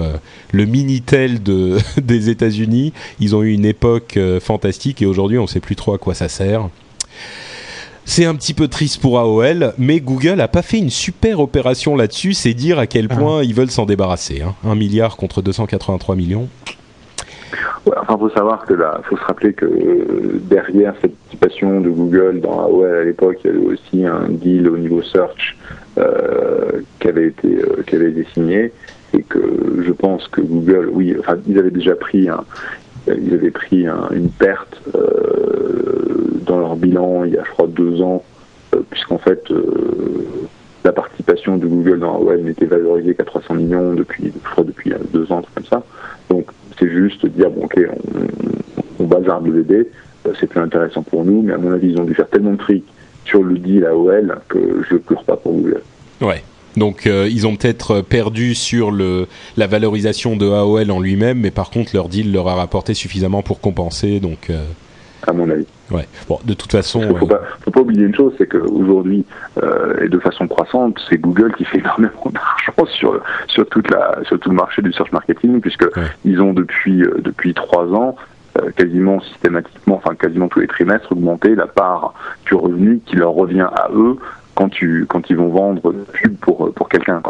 le 0.52 0.66
Minitel 0.66 1.44
de, 1.44 1.78
des 2.02 2.30
États-Unis. 2.30 2.94
Ils 3.20 3.36
ont 3.36 3.44
eu 3.44 3.52
une 3.52 3.66
époque 3.66 4.18
fantastique 4.42 5.02
et 5.02 5.06
aujourd'hui, 5.06 5.38
on 5.38 5.44
ne 5.44 5.48
sait 5.48 5.60
plus 5.60 5.76
trop 5.76 5.94
à 5.94 5.98
quoi 5.98 6.14
ça 6.14 6.28
sert. 6.28 6.70
C'est 8.06 8.26
un 8.26 8.36
petit 8.36 8.54
peu 8.54 8.68
triste 8.68 9.02
pour 9.02 9.18
AOL, 9.18 9.74
mais 9.78 10.00
Google 10.00 10.42
a 10.42 10.48
pas 10.48 10.62
fait 10.62 10.78
une 10.78 10.90
super 10.90 11.40
opération 11.40 11.96
là-dessus. 11.96 12.34
C'est 12.34 12.54
dire 12.54 12.78
à 12.78 12.88
quel 12.88 13.08
point 13.08 13.40
ah. 13.40 13.44
ils 13.44 13.54
veulent 13.54 13.72
s'en 13.72 13.86
débarrasser. 13.86 14.42
Hein. 14.42 14.56
Un 14.66 14.76
milliard 14.76 15.16
contre 15.16 15.42
283 15.42 16.16
millions. 16.16 16.50
Ouais, 17.86 17.96
enfin, 18.00 18.18
faut 18.18 18.30
savoir 18.30 18.66
que 18.66 18.74
là, 18.74 19.02
faut 19.10 19.18
se 19.18 19.24
rappeler 19.24 19.54
que 19.54 19.66
euh, 19.66 20.40
derrière 20.50 20.94
cette 21.02 21.16
participation 21.16 21.82
de 21.82 21.90
Google 21.90 22.40
dans 22.40 22.62
AOL 22.62 22.96
à 22.96 23.04
l'époque, 23.04 23.40
il 23.44 23.48
y 23.48 23.50
avait 23.54 23.66
aussi 23.66 24.06
un 24.06 24.28
deal 24.30 24.70
au 24.70 24.78
niveau 24.78 25.02
search 25.02 25.58
euh, 25.98 26.82
qui 27.00 27.08
avait 27.08 27.28
été 27.28 27.48
euh, 27.48 27.84
qui 27.86 27.96
avait 27.96 28.12
été 28.12 28.26
signé 28.34 28.72
et 29.14 29.22
que 29.22 29.84
je 29.86 29.92
pense 29.92 30.28
que 30.30 30.42
Google, 30.42 30.90
oui, 30.92 31.16
enfin, 31.20 31.38
ils 31.48 31.60
avaient 31.60 31.72
déjà 31.72 31.96
pris 31.96 32.30
un, 32.30 32.44
ils 33.08 33.34
avaient 33.34 33.52
pris 33.52 33.86
une 34.12 34.30
perte 34.30 34.82
euh, 34.96 35.43
dans 36.46 36.60
leur 36.60 36.76
bilan 36.76 37.24
il 37.26 37.34
y 37.34 37.38
a, 37.38 37.44
je 37.44 37.52
crois, 37.52 37.68
deux 37.68 38.02
ans, 38.02 38.24
euh, 38.74 38.82
puisqu'en 38.90 39.18
fait, 39.18 39.50
euh, 39.52 40.26
la 40.84 40.92
participation 40.92 41.58
de 41.58 41.66
Google 41.66 42.00
dans 42.00 42.16
AOL 42.16 42.42
n'était 42.42 42.66
valorisée 42.66 43.16
qu'à 43.16 43.24
300 43.24 43.56
millions 43.56 43.94
depuis, 43.94 44.32
je 44.34 44.50
crois, 44.50 44.64
depuis 44.64 44.94
deux 45.14 45.32
ans, 45.32 45.42
comme 45.56 45.66
ça. 45.66 45.84
Donc, 46.30 46.48
c'est 46.80 46.90
juste 46.90 47.26
dire, 47.26 47.50
bon, 47.50 47.66
ok, 47.66 47.80
on, 49.00 49.04
on 49.04 49.08
bazarde 49.08 49.46
le 49.46 49.64
bébé, 49.64 49.90
c'est 50.40 50.48
plus 50.48 50.60
intéressant 50.60 51.04
pour 51.04 51.26
nous, 51.26 51.42
mais 51.42 51.54
à 51.54 51.58
mon 51.58 51.72
avis, 51.72 51.90
ils 51.90 52.00
ont 52.00 52.06
dû 52.06 52.14
faire 52.14 52.30
tellement 52.30 52.54
de 52.54 52.62
fric 52.62 52.84
sur 53.26 53.44
le 53.44 53.58
deal 53.58 53.86
AOL 53.86 54.40
que 54.50 54.84
je 54.90 54.96
pleure 54.98 55.24
pas 55.24 55.38
pour 55.38 55.54
Google. 55.54 55.82
Ouais. 56.22 56.44
Donc 56.76 57.06
euh, 57.06 57.28
ils 57.30 57.46
ont 57.46 57.56
peut-être 57.56 58.02
perdu 58.02 58.56
sur 58.56 58.90
le, 58.92 59.28
la 59.58 59.68
valorisation 59.68 60.36
de 60.36 60.48
AOL 60.48 60.90
en 60.90 61.00
lui-même, 61.00 61.40
mais 61.40 61.52
par 61.52 61.70
contre 61.70 61.92
leur 61.94 62.10
deal 62.10 62.32
leur 62.32 62.48
a 62.48 62.56
rapporté 62.56 62.94
suffisamment 62.94 63.44
pour 63.44 63.60
compenser. 63.60 64.20
Donc, 64.20 64.50
euh, 64.50 64.66
à 65.28 65.34
mon 65.34 65.50
avis. 65.50 65.68
Ouais. 65.94 66.08
Bon, 66.28 66.40
de 66.44 66.54
toute 66.54 66.72
façon. 66.72 67.02
Il 67.02 67.10
ne 67.10 67.18
faut, 67.18 67.28
pas 67.28 67.80
oublier 67.80 68.06
une 68.06 68.16
chose, 68.16 68.34
c'est 68.38 68.48
qu'aujourd'hui, 68.48 69.26
euh, 69.62 70.04
et 70.04 70.10
de 70.10 70.20
façon 70.20 70.48
croissante, 70.48 71.00
c'est 71.10 71.18
Google 71.18 71.54
qui 71.56 71.66
fait 71.66 71.78
énormément 71.80 72.32
d'argent 72.32 72.92
sur, 72.92 73.22
sur, 73.48 73.68
toute 73.70 73.90
la, 73.92 74.18
sur 74.24 74.40
tout 74.40 74.50
le 74.50 74.56
marché 74.56 74.82
du 74.82 74.92
search 74.92 75.12
marketing, 75.12 75.62
puisque 75.62 75.86
ils 76.26 76.42
ont 76.42 76.54
depuis, 76.54 77.04
depuis 77.20 77.54
trois 77.54 77.86
ans 77.94 78.16
euh, 78.62 78.70
quasiment 78.76 79.20
systématiquement, 79.22 79.96
enfin 79.96 80.14
quasiment 80.14 80.48
tous 80.48 80.60
les 80.60 80.68
trimestres, 80.68 81.12
augmenter 81.12 81.56
la 81.56 81.66
part 81.66 82.14
du 82.46 82.54
revenu 82.54 83.00
qui 83.04 83.16
leur 83.16 83.32
revient 83.32 83.62
à 83.62 83.90
eux 83.92 84.18
quand 84.54 84.70
tu 84.70 85.08
quand 85.10 85.28
ils 85.32 85.36
vont 85.36 85.50
vendre 85.50 85.92
pub 86.14 86.36
pour 86.38 86.72
pour 86.72 86.88
quelqu'un. 86.88 87.24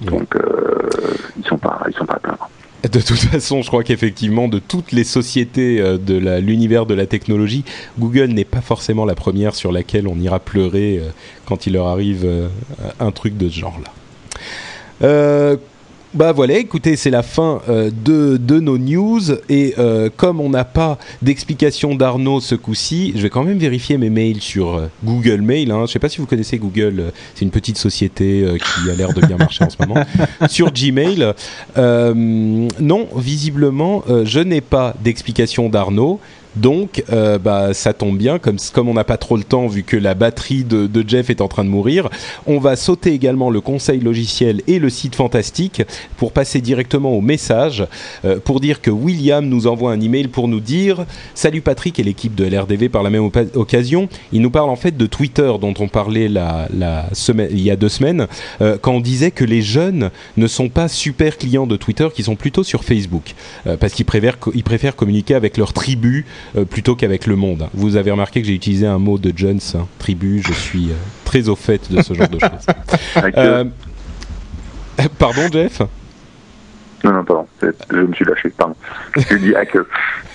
Donc 0.00 0.34
euh, 0.34 0.88
ils 1.36 1.44
sont 1.44 1.58
pas 1.58 1.82
ils 1.88 1.94
sont 1.94 2.06
pas 2.06 2.14
à 2.14 2.20
plaindre. 2.20 2.48
De 2.92 3.00
toute 3.00 3.18
façon, 3.18 3.62
je 3.62 3.68
crois 3.68 3.82
qu'effectivement, 3.82 4.48
de 4.48 4.58
toutes 4.58 4.92
les 4.92 5.04
sociétés 5.04 5.80
euh, 5.80 5.98
de 5.98 6.14
l'univers 6.38 6.86
de 6.86 6.94
la 6.94 7.06
technologie, 7.06 7.64
Google 7.98 8.26
n'est 8.26 8.44
pas 8.44 8.60
forcément 8.60 9.04
la 9.04 9.14
première 9.14 9.54
sur 9.54 9.72
laquelle 9.72 10.06
on 10.06 10.18
ira 10.20 10.38
pleurer 10.38 10.98
euh, 10.98 11.08
quand 11.46 11.66
il 11.66 11.72
leur 11.72 11.86
arrive 11.86 12.22
euh, 12.24 12.48
un 13.00 13.10
truc 13.10 13.36
de 13.36 13.48
ce 13.48 13.58
genre-là. 13.58 13.90
Bah 16.16 16.32
voilà, 16.32 16.56
écoutez, 16.56 16.96
c'est 16.96 17.10
la 17.10 17.22
fin 17.22 17.60
euh, 17.68 17.90
de, 17.90 18.38
de 18.38 18.58
nos 18.58 18.78
news 18.78 19.20
et 19.50 19.74
euh, 19.78 20.08
comme 20.16 20.40
on 20.40 20.48
n'a 20.48 20.64
pas 20.64 20.96
d'explication 21.20 21.94
d'Arnaud 21.94 22.40
ce 22.40 22.54
coup-ci, 22.54 23.12
je 23.14 23.20
vais 23.20 23.28
quand 23.28 23.44
même 23.44 23.58
vérifier 23.58 23.98
mes 23.98 24.08
mails 24.08 24.40
sur 24.40 24.76
euh, 24.76 24.86
Google 25.04 25.42
Mail. 25.42 25.70
Hein. 25.70 25.84
Je 25.86 25.92
sais 25.92 25.98
pas 25.98 26.08
si 26.08 26.16
vous 26.16 26.26
connaissez 26.26 26.56
Google, 26.56 27.12
c'est 27.34 27.44
une 27.44 27.50
petite 27.50 27.76
société 27.76 28.46
qui 28.56 28.90
a 28.90 28.94
l'air 28.94 29.12
de 29.12 29.20
bien 29.26 29.36
marcher 29.36 29.64
en 29.64 29.68
ce 29.68 29.76
moment. 29.86 30.02
Sur 30.48 30.72
Gmail, 30.72 31.34
non, 31.76 33.08
visiblement, 33.14 34.02
je 34.24 34.40
n'ai 34.40 34.62
pas 34.62 34.94
d'explication 35.02 35.68
d'Arnaud. 35.68 36.18
Donc, 36.56 37.04
euh, 37.12 37.38
bah, 37.38 37.74
ça 37.74 37.92
tombe 37.92 38.16
bien, 38.16 38.38
comme, 38.38 38.56
comme 38.72 38.88
on 38.88 38.94
n'a 38.94 39.04
pas 39.04 39.16
trop 39.16 39.36
le 39.36 39.44
temps, 39.44 39.66
vu 39.66 39.82
que 39.82 39.96
la 39.96 40.14
batterie 40.14 40.64
de, 40.64 40.86
de 40.86 41.08
Jeff 41.08 41.30
est 41.30 41.40
en 41.40 41.48
train 41.48 41.64
de 41.64 41.68
mourir, 41.68 42.08
on 42.46 42.58
va 42.58 42.76
sauter 42.76 43.12
également 43.12 43.50
le 43.50 43.60
conseil 43.60 44.00
logiciel 44.00 44.62
et 44.66 44.78
le 44.78 44.90
site 44.90 45.14
fantastique 45.14 45.82
pour 46.16 46.32
passer 46.32 46.60
directement 46.60 47.12
au 47.12 47.20
message, 47.20 47.86
euh, 48.24 48.38
pour 48.38 48.60
dire 48.60 48.80
que 48.80 48.90
William 48.90 49.46
nous 49.46 49.66
envoie 49.66 49.92
un 49.92 50.00
email 50.00 50.28
pour 50.28 50.48
nous 50.48 50.60
dire 50.60 51.04
Salut 51.34 51.60
Patrick 51.60 51.98
et 51.98 52.02
l'équipe 52.02 52.34
de 52.34 52.44
LRDV 52.44 52.88
par 52.88 53.02
la 53.02 53.10
même 53.10 53.30
occasion. 53.54 54.08
Il 54.32 54.40
nous 54.40 54.50
parle 54.50 54.70
en 54.70 54.76
fait 54.76 54.96
de 54.96 55.06
Twitter 55.06 55.52
dont 55.60 55.74
on 55.78 55.88
parlait 55.88 56.28
la, 56.28 56.68
la 56.76 57.06
semaine, 57.12 57.48
il 57.50 57.60
y 57.60 57.70
a 57.70 57.76
deux 57.76 57.88
semaines, 57.88 58.26
euh, 58.60 58.78
quand 58.80 58.92
on 58.92 59.00
disait 59.00 59.30
que 59.30 59.44
les 59.44 59.62
jeunes 59.62 60.10
ne 60.36 60.46
sont 60.46 60.68
pas 60.68 60.88
super 60.88 61.36
clients 61.36 61.66
de 61.66 61.76
Twitter, 61.76 62.08
qui 62.14 62.22
sont 62.22 62.36
plutôt 62.36 62.64
sur 62.64 62.84
Facebook, 62.84 63.34
euh, 63.66 63.76
parce 63.76 63.92
qu'ils 63.92 64.04
préfèrent, 64.04 64.38
ils 64.54 64.64
préfèrent 64.64 64.96
communiquer 64.96 65.34
avec 65.34 65.56
leur 65.56 65.72
tribu 65.72 66.24
plutôt 66.70 66.94
qu'avec 66.94 67.26
le 67.26 67.36
monde. 67.36 67.68
Vous 67.74 67.96
avez 67.96 68.10
remarqué 68.10 68.40
que 68.40 68.46
j'ai 68.46 68.54
utilisé 68.54 68.86
un 68.86 68.98
mot 68.98 69.18
de 69.18 69.32
Jones, 69.34 69.60
hein, 69.74 69.86
tribu, 69.98 70.42
je 70.46 70.52
suis 70.52 70.90
euh, 70.90 70.94
très 71.24 71.48
au 71.48 71.56
fait 71.56 71.92
de 71.92 72.02
ce 72.02 72.14
genre 72.14 72.28
de 72.28 72.38
choses. 72.38 72.66
Euh, 73.36 73.64
euh, 75.00 75.04
pardon 75.18 75.48
Jeff? 75.50 75.80
Non, 77.02 77.12
non, 77.12 77.24
pardon, 77.24 77.46
je 77.62 77.96
me 77.96 78.12
suis 78.14 78.24
lâché, 78.24 78.50
pardon. 78.50 78.74
J'ai 79.28 79.38
dit 79.38 79.54
hack. 79.54 79.76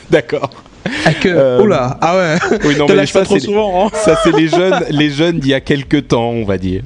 D'accord. 0.10 0.50
Ah 1.06 1.14
que, 1.14 1.30
Euh, 1.30 1.62
oula, 1.62 1.98
ah 2.02 2.16
ouais. 2.18 2.58
Oui, 2.66 2.76
non, 2.78 2.86
mais 2.90 2.96
lâche 2.96 3.12
ça, 3.12 3.20
pas 3.20 3.26
trop 3.26 3.36
c'est- 3.40 3.46
souvent. 3.46 3.86
Hein. 3.86 3.90
Ça, 3.94 4.18
c'est 4.24 4.36
les 4.36 4.48
jeunes, 4.48 4.84
les 4.90 5.10
jeunes 5.10 5.40
d'il 5.40 5.50
y 5.50 5.54
a 5.54 5.60
quelques 5.62 6.08
temps, 6.10 6.30
on 6.30 6.44
va 6.46 6.58
dire. 6.58 6.84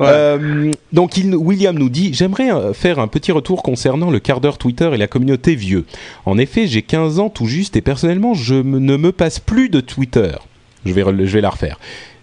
Euh, 0.00 0.70
donc, 0.92 1.16
il, 1.16 1.34
William 1.34 1.76
nous 1.78 1.88
dit 1.88 2.12
J'aimerais 2.14 2.50
euh, 2.52 2.72
faire 2.72 2.98
un 2.98 3.08
petit 3.08 3.32
retour 3.32 3.62
concernant 3.62 4.10
le 4.10 4.18
quart 4.18 4.40
d'heure 4.40 4.58
Twitter 4.58 4.90
et 4.92 4.96
la 4.96 5.06
communauté 5.06 5.54
vieux. 5.54 5.84
En 6.24 6.38
effet, 6.38 6.66
j'ai 6.66 6.82
15 6.82 7.18
ans 7.18 7.28
tout 7.28 7.46
juste 7.46 7.76
et 7.76 7.80
personnellement, 7.82 8.34
je 8.34 8.54
ne 8.54 8.96
me 8.96 9.12
passe 9.12 9.38
plus 9.38 9.68
de 9.68 9.80
Twitter. 9.80 10.32
Je 10.84 10.92
vais, 10.92 11.02
je 11.26 11.32
vais 11.32 11.40
la 11.40 11.50
refaire. 11.50 11.78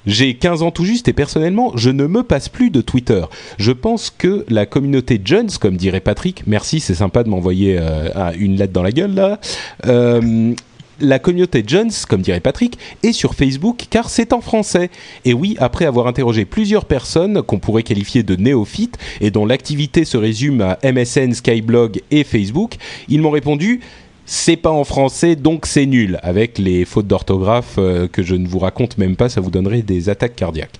J'ai 0.05 0.33
15 0.33 0.63
ans 0.63 0.71
tout 0.71 0.83
juste 0.83 1.07
et 1.07 1.13
personnellement, 1.13 1.71
je 1.77 1.89
ne 1.89 2.07
me 2.07 2.23
passe 2.23 2.49
plus 2.49 2.69
de 2.69 2.81
Twitter. 2.81 3.21
Je 3.57 3.71
pense 3.71 4.09
que 4.09 4.43
la 4.49 4.65
communauté 4.65 5.21
Jones, 5.23 5.47
comme 5.61 5.77
dirait 5.77 6.01
Patrick, 6.01 6.43
merci, 6.45 6.81
c'est 6.81 6.93
sympa 6.95 7.23
de 7.23 7.29
m'envoyer 7.29 7.77
euh, 7.79 8.09
un- 8.13 8.33
une 8.33 8.57
lettre 8.57 8.73
dans 8.73 8.83
la 8.83 8.91
gueule 8.91 9.13
là. 9.15 9.39
Euh, 9.87 10.53
la 10.99 11.19
communauté 11.19 11.63
Jones, 11.65 11.91
comme 12.07 12.21
dirait 12.21 12.39
Patrick, 12.39 12.77
est 13.03 13.13
sur 13.13 13.35
Facebook 13.35 13.85
car 13.89 14.09
c'est 14.09 14.33
en 14.33 14.41
français. 14.41 14.89
Et 15.25 15.33
oui, 15.33 15.55
après 15.59 15.85
avoir 15.85 16.07
interrogé 16.07 16.45
plusieurs 16.45 16.85
personnes 16.85 17.41
qu'on 17.41 17.59
pourrait 17.59 17.83
qualifier 17.83 18.23
de 18.23 18.35
néophytes 18.35 18.97
et 19.21 19.31
dont 19.31 19.45
l'activité 19.45 20.05
se 20.05 20.17
résume 20.17 20.61
à 20.61 20.79
MSN, 20.83 21.33
Skyblog 21.33 22.01
et 22.11 22.23
Facebook, 22.23 22.75
ils 23.09 23.21
m'ont 23.21 23.31
répondu 23.31 23.81
c'est 24.25 24.55
pas 24.55 24.71
en 24.71 24.85
français 24.85 25.35
donc 25.35 25.65
c'est 25.65 25.85
nul 25.85 26.17
avec 26.23 26.57
les 26.57 26.85
fautes 26.85 27.07
d'orthographe 27.07 27.75
euh, 27.77 28.07
que 28.07 28.23
je 28.23 28.35
ne 28.35 28.47
vous 28.47 28.59
raconte 28.59 28.97
même 28.97 29.17
pas, 29.17 29.27
ça 29.27 29.41
vous 29.41 29.51
donnerait 29.51 29.81
des 29.81 30.07
attaques 30.07 30.35
cardiaques. 30.35 30.79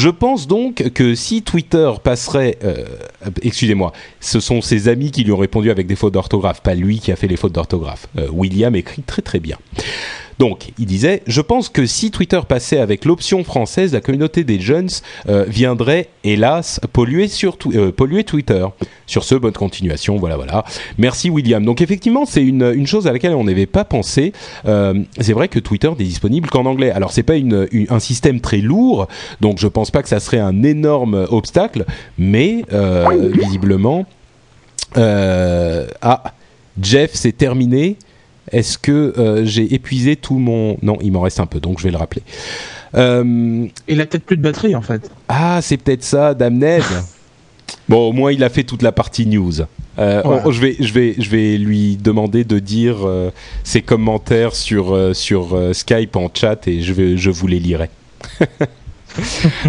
Je 0.00 0.08
pense 0.08 0.46
donc 0.46 0.76
que 0.94 1.14
si 1.14 1.42
Twitter 1.42 1.92
passerait, 2.02 2.56
euh, 2.64 2.86
excusez-moi, 3.42 3.92
ce 4.18 4.40
sont 4.40 4.62
ses 4.62 4.88
amis 4.88 5.10
qui 5.10 5.24
lui 5.24 5.32
ont 5.32 5.36
répondu 5.36 5.70
avec 5.70 5.86
des 5.86 5.94
fautes 5.94 6.14
d'orthographe, 6.14 6.62
pas 6.62 6.74
lui 6.74 7.00
qui 7.00 7.12
a 7.12 7.16
fait 7.16 7.26
les 7.26 7.36
fautes 7.36 7.52
d'orthographe. 7.52 8.06
Euh, 8.16 8.26
William 8.32 8.74
écrit 8.74 9.02
très 9.02 9.20
très 9.20 9.40
bien. 9.40 9.58
Donc, 10.40 10.72
il 10.78 10.86
disait, 10.86 11.22
je 11.26 11.42
pense 11.42 11.68
que 11.68 11.84
si 11.84 12.10
Twitter 12.10 12.40
passait 12.48 12.78
avec 12.78 13.04
l'option 13.04 13.44
française, 13.44 13.92
la 13.92 14.00
communauté 14.00 14.42
des 14.42 14.58
jeunes 14.58 14.88
euh, 15.28 15.44
viendrait, 15.46 16.08
hélas, 16.24 16.80
polluer, 16.94 17.28
sur 17.28 17.58
euh, 17.66 17.92
polluer 17.92 18.24
Twitter. 18.24 18.64
Sur 19.06 19.22
ce, 19.22 19.34
bonne 19.34 19.52
continuation, 19.52 20.16
voilà, 20.16 20.36
voilà. 20.36 20.64
Merci 20.96 21.28
William. 21.28 21.62
Donc 21.62 21.82
effectivement, 21.82 22.24
c'est 22.24 22.42
une, 22.42 22.86
chose 22.86 23.06
à 23.06 23.12
laquelle 23.12 23.34
on 23.34 23.44
n'avait 23.44 23.66
pas 23.66 23.84
pensé. 23.84 24.32
Euh, 24.64 24.94
c'est 25.20 25.34
vrai 25.34 25.48
que 25.48 25.58
Twitter 25.58 25.90
n'est 25.90 26.06
disponible 26.06 26.48
qu'en 26.48 26.64
anglais. 26.64 26.90
Alors 26.90 27.12
c'est 27.12 27.22
pas 27.22 27.34
un 27.34 27.98
système 27.98 28.40
très 28.40 28.62
lourd, 28.62 29.08
donc 29.42 29.58
je 29.58 29.68
pense 29.68 29.90
pas 29.90 30.02
que 30.02 30.08
ça 30.08 30.20
serait 30.20 30.38
un 30.38 30.62
énorme 30.62 31.26
obstacle, 31.28 31.84
mais 32.16 32.64
visiblement, 33.34 34.06
ah, 34.96 36.32
Jeff, 36.80 37.10
c'est 37.12 37.36
terminé. 37.36 37.98
Est-ce 38.52 38.78
que 38.78 39.14
euh, 39.18 39.44
j'ai 39.44 39.74
épuisé 39.74 40.16
tout 40.16 40.38
mon... 40.38 40.76
Non, 40.82 40.96
il 41.02 41.12
m'en 41.12 41.20
reste 41.20 41.40
un 41.40 41.46
peu, 41.46 41.60
donc 41.60 41.78
je 41.78 41.84
vais 41.84 41.90
le 41.90 41.96
rappeler. 41.96 42.22
Euh, 42.96 43.66
Il 43.88 44.00
a 44.00 44.06
peut-être 44.06 44.24
plus 44.24 44.36
de 44.36 44.42
batterie 44.42 44.74
en 44.74 44.82
fait. 44.82 45.10
ah, 45.28 45.60
c'est 45.62 45.76
peut-être 45.76 46.02
ça, 46.02 46.34
Damned. 46.34 46.82
bon, 47.88 48.08
au 48.08 48.12
moins 48.12 48.32
il 48.32 48.42
a 48.42 48.48
fait 48.48 48.64
toute 48.64 48.82
la 48.82 48.92
partie 48.92 49.26
news. 49.26 49.60
Euh, 49.98 50.22
Ouais. 50.24 50.38
on- 50.44 50.50
je, 50.50 50.60
vais, 50.60 50.76
je, 50.80 50.92
vais, 50.92 51.14
je 51.18 51.28
vais 51.30 51.56
lui 51.58 51.96
demander 51.96 52.44
de 52.44 52.58
dire 52.58 52.98
euh, 53.06 53.30
ses 53.64 53.82
commentaires 53.82 54.54
sur, 54.54 55.14
sur 55.14 55.56
Skype 55.72 56.16
en 56.16 56.28
chat 56.32 56.66
et 56.68 56.80
je, 56.82 56.92
vais, 56.92 57.16
je 57.16 57.30
vous 57.30 57.46
les 57.46 57.60
lirai. 57.60 57.90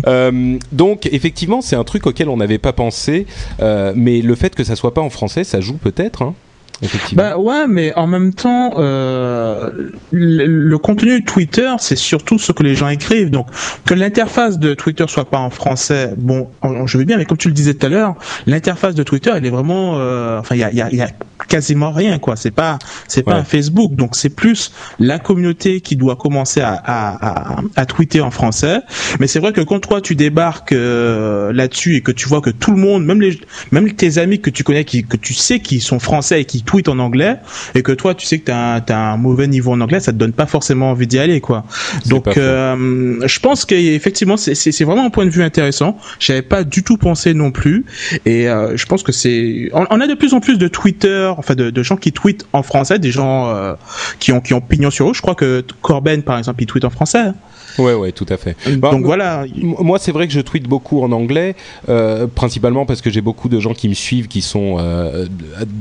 Euh, 0.06 0.60
donc 0.72 1.08
effectivement 1.12 1.62
c'est 1.62 1.76
un 1.76 1.84
truc 1.84 2.06
auquel 2.06 2.30
on 2.30 2.38
n'avait 2.38 2.60
pas 2.60 2.74
pensé 2.74 3.26
euh, 3.60 3.92
mais 3.96 4.22
le 4.22 4.36
fait 4.36 4.54
que 4.54 4.64
ça 4.64 4.76
soit 4.76 4.94
pas 4.94 5.02
en 5.02 5.10
français 5.10 5.44
ça 5.44 5.60
joue 5.62 5.78
peut-être 5.78 6.22
hein, 6.22 6.36
effectivement 6.82 7.24
Bah 7.24 7.38
ouais, 7.38 7.68
mais 7.68 7.94
en 7.96 8.08
même 8.08 8.34
temps, 8.34 8.74
euh, 8.78 9.70
le, 10.12 10.46
le 10.46 10.78
contenu 10.78 11.20
de 11.22 11.26
Twitter, 11.26 11.70
c'est 11.80 11.96
surtout 11.96 12.38
ce 12.40 12.52
que 12.52 12.64
les 12.64 12.76
gens 12.76 12.88
écrivent. 12.90 13.30
Donc, 13.30 13.48
que 13.86 13.94
l'interface 13.94 14.60
de 14.60 14.74
Twitter 14.74 15.06
soit 15.08 15.30
pas 15.30 15.40
en 15.40 15.50
français, 15.50 16.14
bon, 16.18 16.48
on- 16.62 16.88
je 16.88 16.98
veux 16.98 17.04
bien, 17.04 17.18
mais 17.18 17.26
comme 17.26 17.38
tu 17.38 17.48
le 17.48 17.54
disais 17.54 17.74
tout 17.74 17.86
à 17.86 17.90
l'heure, 17.90 18.16
l'interface 18.48 18.96
de 18.96 19.04
Twitter, 19.04 19.32
elle 19.36 19.46
est 19.46 19.50
vraiment, 19.50 19.94
euh, 19.98 20.40
enfin, 20.40 20.56
il 20.56 20.60
y 20.60 20.64
a, 20.64 20.72
y, 20.74 20.82
a, 20.82 20.92
y 20.94 21.02
a 21.02 21.10
quasiment 21.48 21.92
rien, 21.92 22.20
quoi. 22.20 22.36
C'est 22.36 22.52
pas, 22.52 22.78
c'est 23.08 23.24
pas 23.24 23.32
Ouais. 23.34 23.38
un 23.40 23.44
Facebook. 23.44 23.96
Donc, 23.96 24.16
c'est 24.16 24.30
plus 24.30 24.72
la 25.00 25.20
communauté 25.20 25.82
qui 25.82 25.96
doit 25.96 26.16
commencer 26.16 26.62
à, 26.62 26.74
à, 26.74 27.56
à, 27.56 27.62
à 27.76 27.86
tweeter 27.86 28.22
en 28.22 28.32
français. 28.32 28.80
Mais 29.20 29.28
c'est 29.28 29.40
vrai 29.40 29.52
que 29.54 29.62
quand 29.62 29.80
toi 29.80 30.02
tu 30.02 30.16
débarques 30.16 30.72
euh, 30.74 31.52
là-dessus 31.54 31.96
et 31.96 32.02
que 32.02 32.12
tu 32.12 32.28
vois 32.28 32.42
que 32.42 32.50
tout 32.50 32.72
le 32.72 32.78
monde, 32.78 33.06
même 33.06 33.22
les, 33.22 33.40
même 33.72 33.92
tes 33.94 34.18
amis 34.18 34.40
que 34.40 34.50
tu 34.50 34.64
connais, 34.64 34.86
qui, 34.86 35.04
que 35.04 35.18
tu 35.18 35.34
sais 35.34 35.60
qui 35.60 35.80
sont 35.80 36.00
français 36.00 36.42
et 36.42 36.46
qui 36.46 36.64
en 36.88 37.00
anglais, 37.00 37.36
et 37.76 37.82
que 37.84 37.92
toi 37.92 38.16
tu 38.16 38.26
sais 38.26 38.40
que 38.40 38.46
t'as 38.46 38.76
un, 38.76 38.82
t'as 38.82 38.98
un 38.98 39.18
mauvais 39.18 39.48
niveau 39.48 39.72
en 39.72 39.82
anglais, 39.82 40.00
ça 40.00 40.12
te 40.12 40.18
donne 40.18 40.34
pas 40.34 40.46
forcément 40.46 40.92
envie 40.92 41.08
d'y 41.08 41.20
aller, 41.20 41.42
quoi. 41.42 41.64
Donc, 42.08 42.26
euh, 42.38 43.28
je 43.28 43.40
pense 43.40 43.66
qu'effectivement 43.66 44.38
c'est 44.38 44.84
vraiment 44.84 45.06
un 45.06 45.10
point 45.10 45.26
de 45.26 45.30
vue 45.32 45.44
intéressant. 45.44 45.98
J'avais 46.20 46.42
pas 46.42 46.64
du 46.64 46.84
tout 46.84 46.98
pensé 46.98 47.34
non 47.34 47.52
plus, 47.52 47.86
et 48.26 48.48
euh, 48.50 48.76
je 48.78 48.86
pense 48.86 49.04
que 49.04 49.12
c'est. 49.12 49.70
On, 49.74 49.86
on 49.90 50.00
a 50.02 50.08
de 50.08 50.14
plus 50.16 50.34
en 50.34 50.40
plus 50.40 50.58
de 50.58 50.68
Twitter, 50.68 51.32
enfin 51.38 51.56
de, 51.56 51.70
de 51.70 51.84
gens 51.84 51.98
qui 51.98 52.12
tweetent 52.12 52.46
en 52.54 52.64
français, 52.64 53.00
des 53.00 53.12
gens 53.12 53.50
euh, 53.50 53.74
qui 54.20 54.32
ont 54.32 54.40
qui 54.42 54.54
ont 54.54 54.62
pignon 54.62 54.90
sur 54.92 55.10
eux. 55.10 55.14
Je 55.14 55.22
crois 55.22 55.36
que 55.36 55.64
Corben 55.82 56.24
par 56.24 56.38
exemple, 56.38 56.62
il 56.64 56.66
tweet 56.66 56.86
en 56.86 56.90
français. 56.90 57.32
ouais 57.78 57.94
ouais 57.94 58.12
tout 58.12 58.26
à 58.30 58.38
fait 58.38 58.56
Bah, 58.78 58.92
Donc 58.92 59.06
voilà. 59.06 59.46
Moi, 59.56 59.98
c'est 60.00 60.12
vrai 60.12 60.28
que 60.28 60.34
je 60.34 60.42
tweete 60.42 60.68
beaucoup 60.68 61.02
en 61.04 61.12
anglais, 61.12 61.56
euh, 61.90 62.28
principalement 62.28 62.86
parce 62.86 63.02
que 63.02 63.10
j'ai 63.10 63.22
beaucoup 63.22 63.50
de 63.50 63.60
gens 63.60 63.74
qui 63.74 63.88
me 63.90 63.94
suivent 63.94 64.28
qui 64.28 64.42
sont 64.42 64.78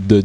de- 0.08 0.20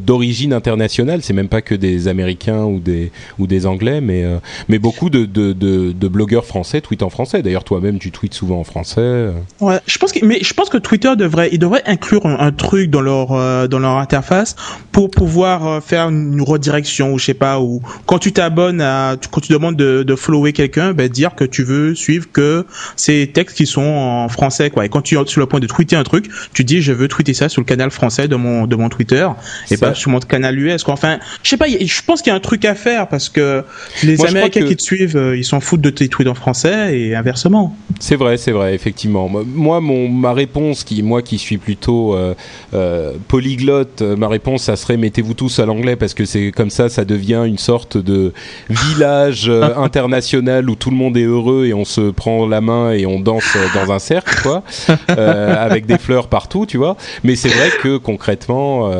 d'origine 0.45 0.53
internationale. 0.53 1.21
C'est 1.21 1.33
même 1.33 1.47
pas 1.47 1.61
que 1.61 1.75
des 1.75 2.07
Américains 2.07 2.63
ou 2.63 2.79
des 2.79 3.11
ou 3.39 3.47
des 3.47 3.65
Anglais. 3.65 4.01
mais 4.01 4.23
euh, 4.23 4.37
mais 4.69 4.79
beaucoup 4.79 5.09
de, 5.09 5.25
de, 5.25 5.53
de, 5.53 5.91
de, 5.91 6.07
blogueurs 6.07 6.45
français 6.45 6.81
tweetent 6.81 7.03
en 7.03 7.09
français. 7.09 7.41
D'ailleurs, 7.41 7.63
toi-même, 7.63 7.99
tu 7.99 8.11
tweets 8.11 8.33
souvent 8.33 8.59
en 8.59 8.63
français. 8.63 9.31
Ouais, 9.59 9.79
je 9.87 9.97
pense 9.97 10.11
que 10.11 10.25
mais 10.25 10.39
je 10.41 10.53
pense 10.53 10.69
que 10.69 10.77
Twitter 10.77 11.13
devrait 11.17 11.49
il 11.51 11.59
devrait 11.59 11.83
inclure 11.85 12.25
un, 12.25 12.51
truc 12.51 12.89
dans 12.89 13.01
leur 13.01 13.31
euh, 13.31 13.67
dans 13.67 13.79
leur 13.79 13.97
interface 13.97 14.55
pour 14.91 15.09
pouvoir 15.09 15.67
euh, 15.67 15.81
faire 15.81 16.09
une 16.09 16.41
redirection 16.41 17.13
ou 17.13 17.19
je 17.19 17.25
sais 17.25 17.33
pas 17.33 17.59
ou 17.59 17.81
quand 18.05 18.19
tu 18.19 18.31
t'abonnes 18.31 18.81
à 18.81 19.15
quand 19.31 19.41
tu 19.41 19.51
demandes 19.51 19.75
de, 19.75 20.03
de 20.03 20.15
follower 20.15 20.53
quelqu'un, 20.53 20.93
ben 20.93 21.09
dire 21.09 21.35
que 21.35 21.43
tu 21.43 21.63
veux 21.63 21.95
suivre 21.95 22.27
que 22.31 22.65
ces 22.95 23.31
textes 23.33 23.57
qui 23.57 23.65
sont 23.65 23.81
en 23.81 24.29
français 24.29 24.69
quoi. 24.69 24.85
Et 24.85 24.89
quand 24.89 25.01
tu 25.01 25.17
es 25.19 25.25
sur 25.25 25.39
le 25.39 25.47
point 25.47 25.59
de 25.59 25.67
tweeter 25.67 25.95
un 25.95 26.03
truc, 26.03 26.29
tu 26.53 26.63
dis 26.63 26.81
je 26.81 26.91
veux 26.91 27.07
tweeter 27.07 27.33
ça 27.33 27.49
sur 27.49 27.61
le 27.61 27.65
canal 27.65 27.91
français 27.91 28.27
de 28.27 28.35
mon 28.35 28.67
de 28.67 28.75
mon 28.75 28.89
Twitter 28.89 29.27
et 29.71 29.77
pas 29.77 29.93
sur 29.93 30.11
mon 30.11 30.19
canal 30.19 30.34
US 30.43 30.83
quoi. 30.83 30.93
Enfin, 30.93 31.19
je 31.43 31.49
sais 31.49 31.57
pas, 31.57 31.67
je 31.67 32.01
pense 32.05 32.21
qu'il 32.21 32.31
y 32.31 32.33
a 32.33 32.35
un 32.35 32.41
truc 32.41 32.65
à 32.65 32.75
faire 32.75 33.07
parce 33.07 33.29
que 33.29 33.63
les 34.03 34.23
Américains 34.25 34.65
qui 34.65 34.75
te 34.75 34.81
suivent, 34.81 35.17
euh, 35.17 35.37
ils 35.37 35.43
s'en 35.43 35.59
foutent 35.59 35.81
de 35.81 35.89
tes 35.89 36.07
tweets 36.07 36.27
en 36.27 36.33
français 36.33 36.97
et 36.97 37.15
inversement. 37.15 37.75
C'est 37.99 38.15
vrai, 38.15 38.37
c'est 38.37 38.51
vrai, 38.51 38.73
effectivement. 38.73 39.29
Moi, 39.29 39.81
mon 39.81 40.09
ma 40.09 40.33
réponse, 40.33 40.83
qui 40.83 41.01
moi 41.03 41.21
qui 41.21 41.37
suis 41.37 41.57
plutôt 41.57 42.15
euh, 42.15 42.33
euh, 42.73 43.13
polyglotte, 43.27 44.01
ma 44.01 44.27
réponse, 44.27 44.63
ça 44.63 44.75
serait 44.75 44.97
mettez-vous 44.97 45.33
tous 45.33 45.59
à 45.59 45.65
l'anglais 45.65 45.95
parce 45.95 46.13
que 46.13 46.25
c'est 46.25 46.51
comme 46.51 46.69
ça, 46.69 46.89
ça 46.89 47.05
devient 47.05 47.43
une 47.45 47.57
sorte 47.57 47.97
de 47.97 48.33
village 48.69 49.49
international 49.77 50.69
où 50.69 50.75
tout 50.75 50.89
le 50.89 50.97
monde 50.97 51.17
est 51.17 51.23
heureux 51.23 51.65
et 51.65 51.73
on 51.73 51.85
se 51.85 52.11
prend 52.11 52.47
la 52.47 52.61
main 52.61 52.91
et 52.91 53.05
on 53.05 53.19
danse 53.19 53.57
dans 53.73 53.91
un 53.91 53.99
cercle, 53.99 54.41
quoi, 54.41 54.63
avec 55.07 55.85
des 55.85 55.97
fleurs 55.97 56.27
partout, 56.27 56.65
tu 56.65 56.77
vois. 56.77 56.97
Mais 57.23 57.35
c'est 57.35 57.49
vrai 57.49 57.69
que 57.81 57.97
concrètement, 57.97 58.91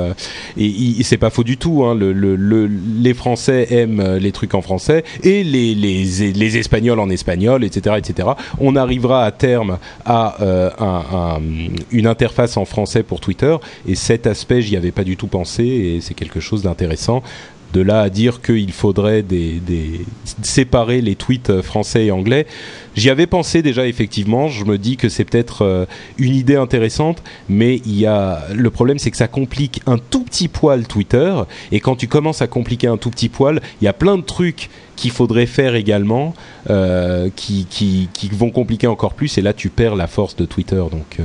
et, 0.58 0.66
et 1.00 1.04
c'est 1.04 1.18
pas 1.18 1.25
faux 1.30 1.44
du 1.44 1.58
tout. 1.58 1.84
Hein, 1.84 1.96
le, 1.96 2.14
le, 2.14 2.68
les 2.68 3.14
Français 3.14 3.68
aiment 3.72 4.00
euh, 4.00 4.20
les 4.20 4.32
trucs 4.32 4.54
en 4.54 4.62
français 4.62 5.04
et 5.24 5.44
les, 5.44 5.76
les, 5.76 6.34
les 6.34 6.58
Espagnols 6.58 7.00
en 7.00 7.10
espagnol, 7.10 7.64
etc., 7.64 7.96
etc. 7.98 8.30
On 8.60 8.76
arrivera 8.76 9.26
à 9.26 9.32
terme 9.32 9.78
à 10.06 10.42
euh, 10.42 10.70
un, 10.80 11.40
une 11.92 12.08
interface 12.08 12.58
en 12.58 12.66
français 12.66 13.04
pour 13.04 13.20
Twitter 13.20 13.56
et 13.88 13.96
cet 13.96 14.28
aspect, 14.28 14.62
j'y 14.62 14.76
avais 14.76 14.92
pas 14.92 15.04
du 15.04 15.18
tout 15.18 15.28
pensé 15.28 15.64
et 15.64 16.02
c'est 16.02 16.14
quelque 16.14 16.40
chose 16.40 16.64
d'intéressant 16.64 17.24
de 17.76 17.82
là 17.82 18.02
à 18.02 18.10
dire 18.10 18.42
qu'il 18.42 18.72
faudrait 18.72 19.22
des, 19.22 19.62
séparer 20.42 21.02
les 21.02 21.16
tweets 21.16 21.62
français 21.62 22.06
et 22.06 22.12
anglais, 22.12 22.48
j'y 22.96 23.10
avais 23.10 23.28
pensé 23.28 23.62
déjà 23.62 23.86
effectivement. 23.86 24.48
Je 24.48 24.64
me 24.64 24.78
dis 24.78 24.96
que 24.96 25.10
c'est 25.10 25.26
peut-être 25.26 25.64
euh, 25.64 25.86
une 26.18 26.34
idée 26.34 26.56
intéressante, 26.56 27.22
mais 27.50 27.82
il 27.86 28.00
y 28.00 28.06
a 28.06 28.44
le 28.54 28.70
problème, 28.70 28.98
c'est 28.98 29.12
que 29.12 29.18
ça 29.18 29.28
complique 29.28 29.82
un 29.88 29.98
tout 29.98 30.24
petit 30.24 30.48
poil 30.48 30.88
Twitter. 30.88 31.34
Et 31.74 31.82
quand 31.82 31.98
tu 31.98 32.08
commences 32.08 32.42
à 32.42 32.48
compliquer 32.48 32.88
un 32.88 32.98
tout 32.98 33.10
petit 33.10 33.28
poil, 33.28 33.62
il 33.82 33.86
y 33.86 33.90
a 33.90 33.94
plein 33.94 34.18
de 34.18 34.24
trucs 34.24 34.70
qu'il 34.96 35.12
faudrait 35.12 35.46
faire 35.46 35.76
également 35.76 36.34
euh, 36.70 37.30
qui, 37.36 37.68
qui, 37.70 38.30
vont 38.32 38.52
compliquer 38.52 38.88
encore 38.88 39.14
plus. 39.14 39.38
Et 39.38 39.42
là, 39.42 39.52
tu 39.52 39.70
perds 39.70 39.96
la 39.96 40.08
force 40.08 40.38
de 40.38 40.46
Twitter. 40.46 40.82
Donc. 40.92 41.18
Euh, 41.20 41.24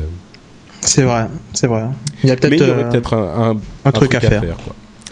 c'est 0.80 1.02
vrai, 1.02 1.26
c'est 1.52 1.68
vrai. 1.68 1.84
Il 2.24 2.28
y 2.28 2.32
a 2.32 2.36
peut-être 2.36 3.10
peut 3.10 3.16
un, 3.16 3.56
un, 3.84 3.92
truc, 3.92 4.14
à, 4.16 4.20
faire. 4.20 4.56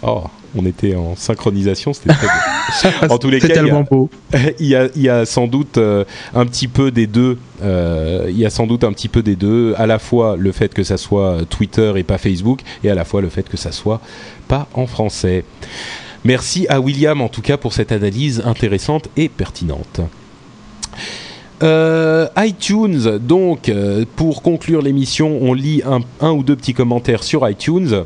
Oh 0.01 0.23
on 0.55 0.65
était 0.65 0.95
en 0.95 1.15
synchronisation, 1.15 1.93
c'était 1.93 2.13
très 2.13 2.27
beau. 2.27 2.95
en 3.13 3.17
tous 3.17 3.29
les 3.29 3.39
cas, 3.39 3.49
tellement 3.49 3.83
beau. 3.89 4.09
Il 4.59 4.67
y, 4.67 4.75
a, 4.75 4.87
il 4.95 5.01
y 5.01 5.09
a 5.09 5.25
sans 5.25 5.47
doute 5.47 5.77
euh, 5.77 6.03
un 6.33 6.45
petit 6.45 6.67
peu 6.67 6.91
des 6.91 7.07
deux. 7.07 7.37
Euh, 7.61 8.27
il 8.29 8.37
y 8.37 8.45
a 8.45 8.49
sans 8.49 8.67
doute 8.67 8.83
un 8.83 8.93
petit 8.93 9.09
peu 9.09 9.21
des 9.21 9.35
deux, 9.35 9.73
à 9.77 9.85
la 9.85 9.99
fois 9.99 10.35
le 10.37 10.51
fait 10.51 10.73
que 10.73 10.83
ça 10.83 10.97
soit 10.97 11.39
Twitter 11.49 11.93
et 11.95 12.03
pas 12.03 12.17
Facebook, 12.17 12.61
et 12.83 12.89
à 12.89 12.95
la 12.95 13.05
fois 13.05 13.21
le 13.21 13.29
fait 13.29 13.47
que 13.47 13.57
ça 13.57 13.71
soit 13.71 14.01
pas 14.47 14.67
en 14.73 14.87
français. 14.87 15.43
Merci 16.23 16.67
à 16.69 16.79
William 16.79 17.21
en 17.21 17.29
tout 17.29 17.41
cas 17.41 17.57
pour 17.57 17.73
cette 17.73 17.91
analyse 17.91 18.41
intéressante 18.45 19.09
et 19.17 19.29
pertinente. 19.29 20.01
Euh, 21.61 22.27
iTunes, 22.37 23.17
donc, 23.19 23.71
pour 24.15 24.41
conclure 24.41 24.81
l'émission, 24.81 25.39
on 25.41 25.53
lit 25.53 25.81
un, 25.85 25.99
un, 26.21 26.31
ou 26.31 26.43
deux 26.43 26.55
petits 26.55 26.73
commentaires 26.73 27.23
sur 27.23 27.47
iTunes. 27.49 28.05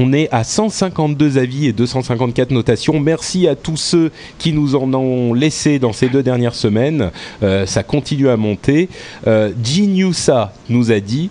On 0.00 0.12
est 0.12 0.28
à 0.30 0.44
152 0.44 1.38
avis 1.38 1.66
et 1.66 1.72
254 1.72 2.52
notations. 2.52 3.00
Merci 3.00 3.48
à 3.48 3.56
tous 3.56 3.76
ceux 3.76 4.12
qui 4.38 4.52
nous 4.52 4.76
en 4.76 4.94
ont 4.94 5.34
laissé 5.34 5.80
dans 5.80 5.92
ces 5.92 6.08
deux 6.08 6.22
dernières 6.22 6.54
semaines. 6.54 7.10
Euh, 7.42 7.66
ça 7.66 7.82
continue 7.82 8.28
à 8.28 8.36
monter. 8.36 8.88
Euh, 9.26 9.50
Geniusa 9.60 10.52
nous 10.68 10.92
a 10.92 11.00
dit 11.00 11.30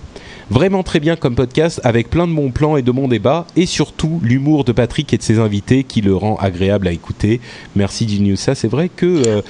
vraiment 0.49 0.84
très 0.84 0.99
bien 0.99 1.15
comme 1.15 1.34
podcast 1.34 1.80
avec 1.85 2.10
plein 2.10 2.27
de 2.27 2.34
bons 2.34 2.52
plans 2.52 2.76
et 2.76 2.81
de 2.81 2.91
bons 2.91 3.07
débats 3.07 3.48
et 3.56 3.65
surtout 3.65 4.19
l'humour 4.22 4.65
de 4.65 4.73
Patrick 4.73 5.14
et 5.14 5.18
de 5.18 5.23
ses 5.23 5.39
invités 5.39 5.85
qui 5.85 6.02
le 6.02 6.14
rend 6.14 6.35
agréable 6.35 6.89
à 6.89 6.91
écouter. 6.91 7.39
Merci 7.77 8.06
Geniusa. 8.10 8.53
C'est 8.53 8.68
vrai 8.68 8.89
que 8.89 9.06
euh, 9.06 9.41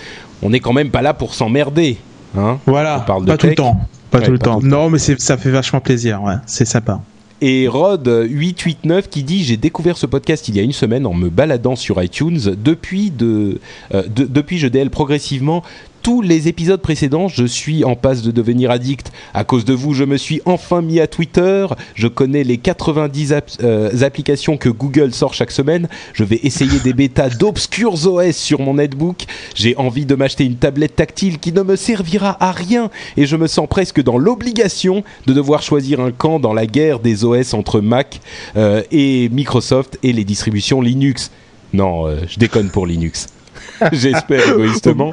on 0.44 0.52
n'est 0.52 0.60
quand 0.60 0.74
même 0.74 0.92
pas 0.92 1.02
là 1.02 1.16
pour 1.16 1.34
s'emmerder. 1.34 1.98
Hein 2.38 2.60
voilà, 2.68 3.00
pas, 3.00 3.16
tout 3.36 3.48
le 3.48 3.56
temps. 3.56 3.80
Pas, 4.12 4.22
tout 4.22 4.32
le 4.32 4.38
temps. 4.38 4.60
Non, 4.62 4.92
mais 4.92 5.00
ça 5.00 5.38
fait 5.38 5.50
vachement 5.50 5.80
plaisir. 5.80 6.22
Ouais, 6.22 6.36
c'est 6.46 6.66
sympa 6.66 7.02
et 7.42 7.68
Rod889 7.68 9.08
qui 9.10 9.24
dit 9.24 9.44
j'ai 9.44 9.58
découvert 9.58 9.98
ce 9.98 10.06
podcast 10.06 10.48
il 10.48 10.56
y 10.56 10.60
a 10.60 10.64
une 10.64 10.74
semaine 10.74 11.06
en 11.06 11.14
me 11.14 11.30
baladant 11.30 11.76
sur 11.76 12.02
iTunes. 12.02 12.40
Depuis 12.58 13.12
de, 13.12 13.60
euh, 13.94 14.04
de 14.04 14.26
depuis 14.26 14.58
je 14.58 14.68
DL 14.68 14.90
progressivement 14.90 15.64
tous 16.08 16.22
les 16.22 16.48
épisodes 16.48 16.82
précédents, 16.82 17.28
je 17.28 17.44
suis 17.44 17.84
en 17.84 17.98
passe 17.98 18.22
de 18.22 18.32
devenir 18.32 18.72
addict. 18.72 19.12
À 19.34 19.44
cause 19.44 19.66
de 19.66 19.74
vous, 19.74 19.94
je 19.94 20.06
me 20.06 20.16
suis 20.16 20.40
enfin 20.46 20.82
mis 20.82 21.02
à 21.02 21.08
Twitter. 21.08 21.68
Je 21.96 22.08
connais 22.08 22.46
les 22.46 22.56
90 22.56 23.34
euh, 23.62 24.04
applications 24.04 24.56
que 24.56 24.70
Google 24.70 25.14
sort 25.14 25.34
chaque 25.34 25.52
semaine. 25.52 25.90
Je 26.14 26.24
vais 26.24 26.40
essayer 26.44 26.80
des 26.80 26.94
bêtas 26.94 27.28
d'obscurs 27.32 28.08
OS 28.08 28.38
sur 28.38 28.62
mon 28.62 28.76
netbook. 28.76 29.26
J'ai 29.54 29.76
envie 29.76 30.06
de 30.06 30.16
m'acheter 30.16 30.46
une 30.46 30.56
tablette 30.56 30.96
tactile 30.96 31.40
qui 31.40 31.52
ne 31.52 31.62
me 31.62 31.76
servira 31.76 32.38
à 32.40 32.54
rien 32.54 32.90
et 33.18 33.26
je 33.26 33.36
me 33.36 33.48
sens 33.48 33.68
presque 33.68 34.02
dans 34.02 34.18
l'obligation 34.18 35.04
de 35.26 35.34
devoir 35.34 35.62
choisir 35.62 36.00
un 36.00 36.12
camp 36.12 36.40
dans 36.40 36.54
la 36.54 36.68
guerre 36.68 37.02
des 37.02 37.26
OS 37.26 37.54
entre 37.54 37.82
Mac 37.82 38.22
euh, 38.56 38.82
et 38.92 39.28
Microsoft 39.28 40.00
et 40.04 40.14
les 40.14 40.24
distributions 40.24 40.80
Linux. 40.80 41.32
Non, 41.74 42.08
euh, 42.08 42.22
je 42.30 42.40
déconne 42.40 42.70
pour 42.70 42.88
Linux. 42.88 43.28
j'espère 43.92 44.48
égoïstement, 44.50 45.12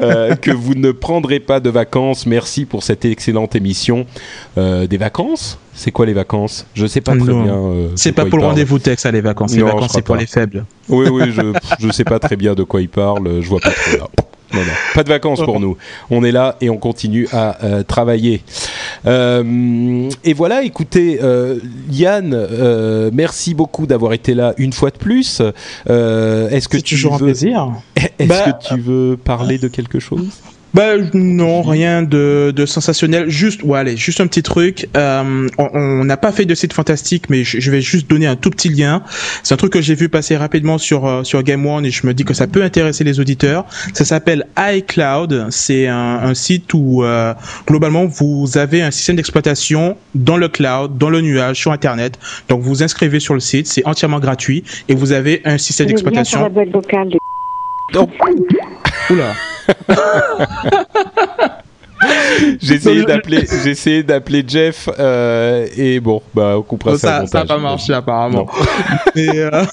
euh, 0.00 0.34
que 0.36 0.50
vous 0.50 0.74
ne 0.74 0.92
prendrez 0.92 1.40
pas 1.40 1.60
de 1.60 1.70
vacances. 1.70 2.26
Merci 2.26 2.64
pour 2.64 2.82
cette 2.82 3.04
excellente 3.04 3.54
émission. 3.54 4.06
Euh, 4.58 4.86
des 4.86 4.96
vacances? 4.96 5.58
C'est 5.72 5.90
quoi 5.90 6.06
les 6.06 6.12
vacances? 6.12 6.66
Je 6.74 6.86
sais 6.86 7.00
pas 7.00 7.16
très 7.16 7.32
bien. 7.32 7.54
Euh, 7.54 7.88
c'est 7.96 8.12
pas 8.12 8.26
pour 8.26 8.38
le 8.38 8.46
rendez-vous 8.46 8.78
texte, 8.78 9.06
les 9.06 9.20
vacances. 9.20 9.54
Les 9.54 9.62
vacances, 9.62 9.92
c'est 9.92 10.02
pour 10.02 10.16
les 10.16 10.26
faibles. 10.26 10.64
Oui, 10.88 11.08
oui, 11.10 11.32
je, 11.32 11.86
ne 11.86 11.92
sais 11.92 12.04
pas 12.04 12.18
très 12.18 12.36
bien 12.36 12.54
de 12.54 12.62
quoi 12.62 12.80
il 12.80 12.88
parle. 12.88 13.40
Je 13.40 13.48
vois 13.48 13.60
pas 13.60 13.70
trop 13.70 13.98
là. 13.98 14.24
Pas 14.94 15.02
de 15.04 15.08
vacances 15.08 15.42
pour 15.42 15.60
nous. 15.60 15.76
On 16.10 16.24
est 16.24 16.32
là 16.32 16.56
et 16.60 16.70
on 16.70 16.76
continue 16.76 17.28
à 17.32 17.64
euh, 17.64 17.82
travailler. 17.82 18.42
Euh, 19.06 20.10
et 20.24 20.34
voilà, 20.34 20.62
écoutez, 20.62 21.18
euh, 21.22 21.58
Yann, 21.90 23.10
merci 23.12 23.54
beaucoup 23.54 23.86
d'avoir 23.86 24.12
été 24.12 24.34
là 24.34 24.54
une 24.58 24.72
fois 24.72 24.90
de 24.90 24.98
plus. 24.98 25.40
Est-ce 25.86 26.68
que 26.68 26.76
tu 26.76 26.94
toujours 26.94 27.16
veux... 27.16 27.24
un 27.24 27.26
plaisir 27.26 27.72
Est-ce 27.96 28.28
bah, 28.28 28.52
que 28.52 28.74
tu 28.74 28.80
veux 28.80 29.16
parler 29.16 29.58
de 29.58 29.68
quelque 29.68 30.00
chose? 30.00 30.40
Bah 30.74 30.96
non, 31.12 31.62
rien 31.62 32.02
de, 32.02 32.52
de 32.54 32.66
sensationnel. 32.66 33.30
Juste, 33.30 33.62
ouais, 33.62 33.78
allez, 33.78 33.96
juste 33.96 34.20
un 34.20 34.26
petit 34.26 34.42
truc. 34.42 34.88
Euh, 34.96 35.46
on 35.56 36.04
n'a 36.04 36.16
pas 36.16 36.32
fait 36.32 36.46
de 36.46 36.54
site 36.56 36.72
fantastique, 36.72 37.30
mais 37.30 37.44
je, 37.44 37.70
vais 37.70 37.80
juste 37.80 38.10
donner 38.10 38.26
un 38.26 38.34
tout 38.34 38.50
petit 38.50 38.68
lien. 38.68 39.04
C'est 39.44 39.54
un 39.54 39.56
truc 39.56 39.72
que 39.72 39.80
j'ai 39.80 39.94
vu 39.94 40.08
passer 40.08 40.36
rapidement 40.36 40.78
sur 40.78 41.06
euh, 41.06 41.22
sur 41.22 41.44
Game 41.44 41.64
One 41.64 41.86
et 41.86 41.90
je 41.90 42.04
me 42.08 42.12
dis 42.12 42.24
que 42.24 42.34
ça 42.34 42.48
peut 42.48 42.64
intéresser 42.64 43.04
les 43.04 43.20
auditeurs. 43.20 43.66
Ça 43.92 44.04
s'appelle 44.04 44.46
iCloud. 44.58 45.46
C'est 45.50 45.86
un, 45.86 46.18
un, 46.22 46.34
site 46.34 46.74
où 46.74 47.04
euh, 47.04 47.34
globalement 47.68 48.06
vous 48.06 48.58
avez 48.58 48.82
un 48.82 48.90
système 48.90 49.14
d'exploitation 49.14 49.96
dans 50.16 50.36
le 50.36 50.48
cloud, 50.48 50.98
dans 50.98 51.10
le 51.10 51.20
nuage, 51.20 51.56
sur 51.56 51.70
Internet. 51.70 52.18
Donc 52.48 52.62
vous 52.62 52.70
vous 52.70 52.82
inscrivez 52.82 53.20
sur 53.20 53.34
le 53.34 53.40
site, 53.40 53.68
c'est 53.68 53.86
entièrement 53.86 54.18
gratuit 54.18 54.64
et 54.88 54.96
vous 54.96 55.12
avez 55.12 55.40
un 55.44 55.56
système 55.56 55.86
d'exploitation. 55.86 56.50
Donc, 57.92 58.10
oula. 59.10 59.34
J'ai 62.60 62.74
essayé 62.74 63.04
d'appeler, 63.04 63.46
j'ai 63.62 63.70
essayé 63.70 64.02
d'appeler 64.02 64.44
Jeff 64.46 64.88
euh, 64.98 65.66
et 65.76 66.00
bon, 66.00 66.22
bah 66.34 66.54
on 66.58 66.62
coupera 66.62 66.98
ça. 66.98 67.26
Ça 67.26 67.40
n'a 67.40 67.46
pas 67.46 67.58
marché 67.58 67.92
apparemment. 67.92 68.46
Euh, 69.16 69.64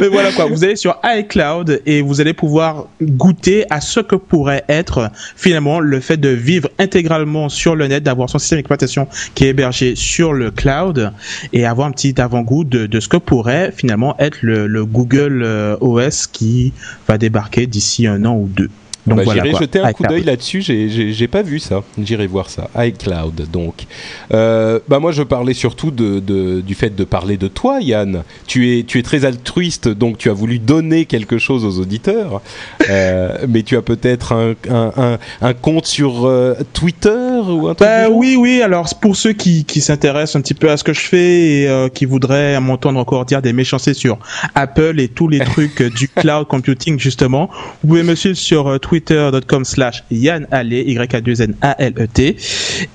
mais, 0.00 0.08
voilà 0.08 0.32
quoi, 0.32 0.46
vous 0.46 0.64
allez 0.64 0.76
sur 0.76 0.98
iCloud 1.04 1.82
et 1.86 2.02
vous 2.02 2.20
allez 2.20 2.32
pouvoir 2.32 2.86
goûter 3.02 3.64
à 3.70 3.80
ce 3.80 4.00
que 4.00 4.16
pourrait 4.16 4.64
être 4.68 5.10
finalement 5.36 5.80
le 5.80 6.00
fait 6.00 6.16
de 6.16 6.28
vivre 6.28 6.68
intégralement 6.78 7.48
sur 7.48 7.76
le 7.76 7.86
net, 7.86 8.02
d'avoir 8.02 8.28
son 8.28 8.38
système 8.38 8.58
d'exploitation 8.58 9.08
qui 9.34 9.44
est 9.44 9.48
hébergé 9.48 9.94
sur 9.96 10.32
le 10.32 10.50
cloud 10.50 11.12
et 11.52 11.66
avoir 11.66 11.88
un 11.88 11.92
petit 11.92 12.20
avant-goût 12.20 12.64
de, 12.64 13.00
ce 13.00 13.08
que 13.08 13.16
pourrait 13.16 13.72
finalement 13.76 14.16
être 14.18 14.38
le, 14.42 14.66
le 14.66 14.84
Google 14.84 15.42
euh, 15.44 15.76
OS 15.80 16.26
qui 16.26 16.72
va 17.08 17.18
débarquer 17.18 17.66
d'ici 17.66 18.06
un 18.06 18.24
an 18.24 18.36
ou 18.36 18.48
deux. 18.48 18.70
Donc 19.06 19.18
bah, 19.18 19.24
j'irai 19.32 19.52
jeter 19.52 19.80
un 19.80 19.92
coup 19.92 20.04
d'œil 20.04 20.24
là-dessus. 20.24 20.62
J'ai 20.62 21.28
pas 21.28 21.42
vu 21.42 21.58
ça. 21.58 21.82
J'irai 22.02 22.26
voir 22.26 22.50
ça. 22.50 22.68
iCloud. 22.76 23.46
Donc, 23.50 23.86
euh, 24.32 24.78
bah 24.88 24.98
moi 24.98 25.12
je 25.12 25.22
parlais 25.22 25.54
surtout 25.54 25.90
de, 25.90 26.20
de, 26.20 26.60
du 26.60 26.74
fait 26.74 26.94
de 26.94 27.04
parler 27.04 27.36
de 27.36 27.48
toi, 27.48 27.80
Yann. 27.80 28.22
Tu 28.46 28.78
es 28.78 28.82
tu 28.84 28.98
es 28.98 29.02
très 29.02 29.24
altruiste, 29.24 29.88
donc 29.88 30.18
tu 30.18 30.30
as 30.30 30.32
voulu 30.32 30.58
donner 30.58 31.06
quelque 31.06 31.38
chose 31.38 31.64
aux 31.64 31.80
auditeurs. 31.80 32.42
Euh, 32.88 33.38
mais 33.48 33.62
tu 33.62 33.76
as 33.76 33.82
peut-être 33.82 34.32
un, 34.32 34.54
un, 34.68 34.92
un, 34.96 35.18
un, 35.40 35.54
compte 35.54 35.86
sur 35.86 36.26
euh, 36.26 36.54
Twitter 36.72 37.08
ou 37.08 37.68
un 37.68 37.74
truc 37.74 37.88
bah, 37.88 38.08
Oui, 38.10 38.36
oui. 38.38 38.62
Alors 38.62 38.88
pour 39.00 39.16
ceux 39.16 39.32
qui, 39.32 39.64
qui 39.64 39.80
s'intéressent 39.80 40.36
un 40.36 40.42
petit 40.42 40.54
peu 40.54 40.70
à 40.70 40.76
ce 40.76 40.84
que 40.84 40.92
je 40.92 41.00
fais 41.00 41.40
et 41.40 41.68
euh, 41.68 41.88
qui 41.88 42.04
voudraient 42.04 42.60
m'entendre 42.60 42.98
encore 42.98 43.24
dire 43.24 43.42
des 43.42 43.52
méchancetés 43.52 43.94
sur 43.94 44.18
Apple 44.54 45.00
et 45.00 45.08
tous 45.08 45.28
les 45.28 45.38
trucs 45.40 45.82
du 45.82 46.08
cloud 46.08 46.46
computing 46.46 46.98
justement, 46.98 47.50
vous 47.82 47.88
pouvez 47.88 48.02
me 48.02 48.14
suivre 48.14 48.36
sur 48.36 48.78
Twitter 48.80 48.89
twitter.com 48.90 49.64
slash 49.64 50.02
Yann 50.10 50.48
Y-A-2-N-A-L-E-T. 50.50 52.36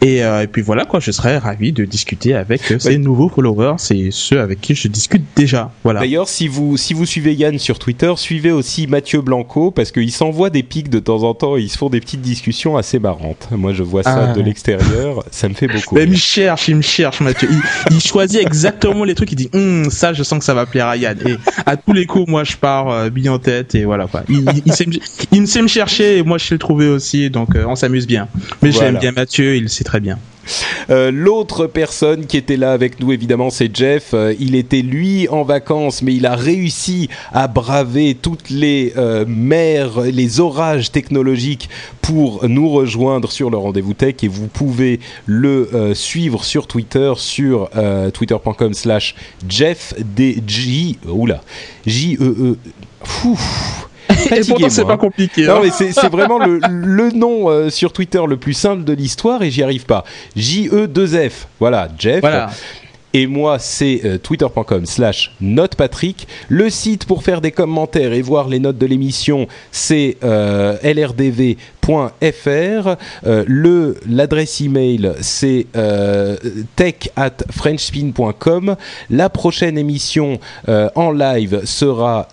Et, 0.02 0.24
euh, 0.26 0.42
et, 0.42 0.48
puis 0.48 0.62
voilà, 0.62 0.84
quoi, 0.84 1.00
je 1.00 1.12
serais 1.12 1.38
ravi 1.38 1.72
de 1.72 1.86
discuter 1.86 2.34
avec 2.34 2.70
euh, 2.70 2.80
ces 2.80 2.98
nouveaux 2.98 3.30
followers 3.30 3.78
et 3.92 4.10
ceux 4.12 4.42
avec 4.42 4.60
qui 4.60 4.76
je 4.76 4.90
discute 4.90 5.24
déjà. 5.38 5.72
Voilà. 5.86 6.02
D'ailleurs, 6.02 6.28
si 6.28 6.50
vous, 6.50 6.76
si 6.76 6.94
vous 6.94 7.06
suivez 7.06 7.34
Yann 7.34 7.58
sur 7.60 7.80
Twitter, 7.80 8.12
suivez 8.18 8.52
aussi 8.52 8.88
Mathieu 8.88 9.22
Blanco 9.22 9.72
parce 9.72 9.94
qu'il 9.94 10.12
s'envoie 10.12 10.50
des 10.50 10.64
pics 10.64 10.90
de 10.90 11.00
temps 11.00 11.24
en 11.24 11.34
temps 11.34 11.56
et 11.56 11.62
ils 11.62 11.70
se 11.70 11.78
font 11.78 11.90
des 11.90 12.02
petites 12.02 12.22
discussions 12.22 12.76
assez 12.76 13.00
marrantes. 13.00 13.48
Moi, 13.52 13.72
je 13.72 13.84
vois 13.84 14.04
ça 14.04 14.32
ah. 14.32 14.34
de 14.34 14.42
l'extérieur, 14.42 15.24
ça 15.32 15.48
me 15.48 15.54
fait 15.54 15.68
beaucoup. 15.68 15.96
Mais 15.96 16.04
il 16.04 16.10
me 16.10 16.16
cherche, 16.16 16.68
il 16.68 16.76
me 16.76 16.82
cherche, 16.82 17.22
Mathieu. 17.22 17.48
Il, 17.90 18.02
choisit 18.02 18.42
exactement 18.42 19.06
les 19.06 19.16
trucs, 19.16 19.32
il 19.32 19.36
dit, 19.36 19.50
hum, 19.54 19.90
ça, 19.90 20.12
je 20.12 20.24
sens 20.24 20.40
que 20.40 20.46
ça 20.46 20.54
va 20.54 20.66
plaire 20.66 20.88
à 20.88 20.98
Yann. 20.98 21.18
Et 21.26 21.38
à 21.66 21.78
tous 21.78 21.94
les 21.94 22.06
coups, 22.06 22.28
moi, 22.28 22.44
je 22.44 22.58
pars 22.58 22.90
euh, 22.90 23.10
en 23.28 23.40
tête 23.40 23.76
et 23.76 23.86
voilà, 23.86 24.08
quoi. 24.08 24.24
Il, 24.28 24.42
il, 24.42 24.62
il, 24.66 24.74
sait, 24.74 24.86
il 25.32 25.48
sait 25.48 25.62
me 25.62 25.68
chercher 25.68 25.85
et 26.00 26.24
moi 26.24 26.38
je 26.38 26.54
l'ai 26.54 26.60
trouvé 26.60 26.88
aussi, 26.88 27.30
donc 27.30 27.56
euh, 27.56 27.66
on 27.68 27.76
s'amuse 27.76 28.08
bien. 28.08 28.28
Mais 28.62 28.72
j'aime 28.72 28.98
bien 28.98 29.12
Mathieu, 29.12 29.56
il 29.56 29.70
sait 29.70 29.84
très 29.84 30.00
bien. 30.00 30.20
Euh, 30.92 31.10
l'autre 31.12 31.66
personne 31.66 32.28
qui 32.28 32.38
était 32.38 32.56
là 32.56 32.72
avec 32.72 33.00
nous, 33.00 33.12
évidemment, 33.12 33.50
c'est 33.50 33.76
Jeff. 33.76 34.12
Euh, 34.14 34.36
il 34.40 34.54
était 34.54 34.84
lui 34.84 35.28
en 35.30 35.42
vacances, 35.44 36.04
mais 36.04 36.14
il 36.14 36.28
a 36.28 36.36
réussi 36.36 37.10
à 37.34 37.48
braver 37.48 38.16
toutes 38.22 38.52
les 38.52 38.94
mers, 39.28 40.02
les 40.02 40.40
orages 40.40 40.92
technologiques 40.92 41.70
pour 42.02 42.48
nous 42.48 42.70
rejoindre 42.70 43.32
sur 43.32 43.50
le 43.50 43.58
rendez-vous 43.58 43.96
tech. 43.96 44.16
Et 44.22 44.28
vous 44.28 44.48
pouvez 44.48 45.00
le 45.26 45.94
suivre 45.96 46.44
sur 46.44 46.68
Twitter, 46.68 47.14
sur 47.18 47.70
twitter.com/slash 48.14 49.16
Jeff 49.50 49.96
D 50.16 50.44
J. 50.46 51.00
Oula, 51.08 51.42
J 51.88 52.18
E 52.22 52.36
E. 52.40 52.58
Et 54.10 54.42
pourtant, 54.48 54.70
c'est 54.70 54.86
pas 54.86 54.98
compliqué. 54.98 55.46
Non, 55.46 55.58
hein. 55.58 55.62
mais 55.64 55.92
c'est 55.92 56.10
vraiment 56.10 56.40
le, 56.40 56.60
le 56.70 57.12
nom 57.12 57.50
euh, 57.50 57.70
sur 57.70 57.94
Twitter 57.94 58.22
le 58.28 58.38
plus 58.38 58.54
simple 58.54 58.84
de 58.84 58.94
l'histoire 58.94 59.42
et 59.44 59.52
j'y 59.52 59.64
arrive 59.64 59.86
pas. 59.86 60.04
J-E-2-F. 60.36 61.48
Voilà, 61.60 61.90
Jeff. 61.98 62.22
Voilà. 62.22 62.50
Et 63.16 63.28
moi, 63.28 63.60
c'est 63.60 64.02
euh, 64.04 64.18
twitter.com 64.18 64.86
slash 64.86 65.32
notepatrick. 65.40 66.28
Le 66.50 66.70
site 66.70 67.06
pour 67.06 67.24
faire 67.24 67.40
des 67.40 67.52
commentaires 67.52 68.12
et 68.12 68.22
voir 68.22 68.50
les 68.50 68.60
notes 68.60 68.78
de 68.78 68.86
l'émission, 68.86 69.48
c'est 69.72 70.18
euh, 70.26 70.78
lrdv 70.84 71.56
fr. 71.86 72.96
Euh, 73.26 73.44
le 73.48 73.98
l'adresse 74.10 74.62
email 74.62 75.14
c'est 75.22 75.68
euh, 75.76 76.36
tech 76.76 77.10
at 77.16 77.38
frenchspin.com. 77.52 78.76
La 79.10 79.30
prochaine 79.30 79.78
émission 79.78 80.40
euh, 80.68 80.90
en 80.96 81.12
live 81.12 81.62
sera 81.66 82.28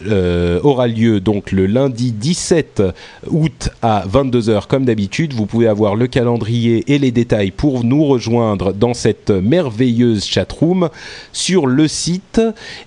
aura 0.62 0.86
lieu 0.86 1.20
donc 1.20 1.52
le 1.52 1.66
lundi 1.66 2.12
17 2.12 2.82
août 3.28 3.70
à 3.82 4.04
22h 4.06 4.66
comme 4.66 4.84
d'habitude. 4.84 5.34
Vous 5.34 5.46
pouvez 5.46 5.68
avoir 5.68 5.96
le 5.96 6.06
calendrier 6.06 6.84
et 6.92 6.98
les 6.98 7.10
détails 7.10 7.50
pour 7.50 7.84
nous 7.84 8.04
rejoindre 8.04 8.72
dans 8.72 8.94
cette 8.94 9.30
merveilleuse 9.30 10.24
chatroom 10.24 10.88
sur 11.32 11.66
le 11.66 11.88
site. 11.88 12.40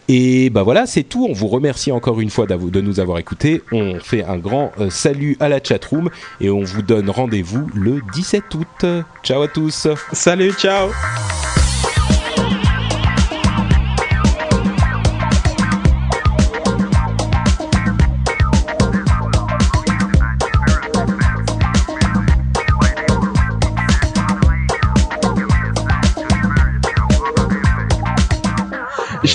Et 0.07 0.49
ben 0.49 0.63
voilà, 0.63 0.85
c'est 0.85 1.03
tout. 1.03 1.27
On 1.29 1.33
vous 1.33 1.47
remercie 1.47 1.91
encore 1.91 2.19
une 2.19 2.29
fois 2.29 2.45
de 2.47 2.81
nous 2.81 2.99
avoir 2.99 3.19
écoutés. 3.19 3.61
On 3.71 3.99
fait 3.99 4.23
un 4.23 4.37
grand 4.37 4.71
salut 4.89 5.37
à 5.39 5.49
la 5.49 5.59
chatroom 5.63 6.09
et 6.41 6.49
on 6.49 6.54
vous 6.63 6.81
donne 6.81 7.09
rendez-vous 7.09 7.67
le 7.73 8.01
17 8.13 8.55
août. 8.55 8.85
Ciao 9.23 9.41
à 9.41 9.47
tous. 9.47 9.87
Salut, 10.11 10.53
ciao. 10.53 10.89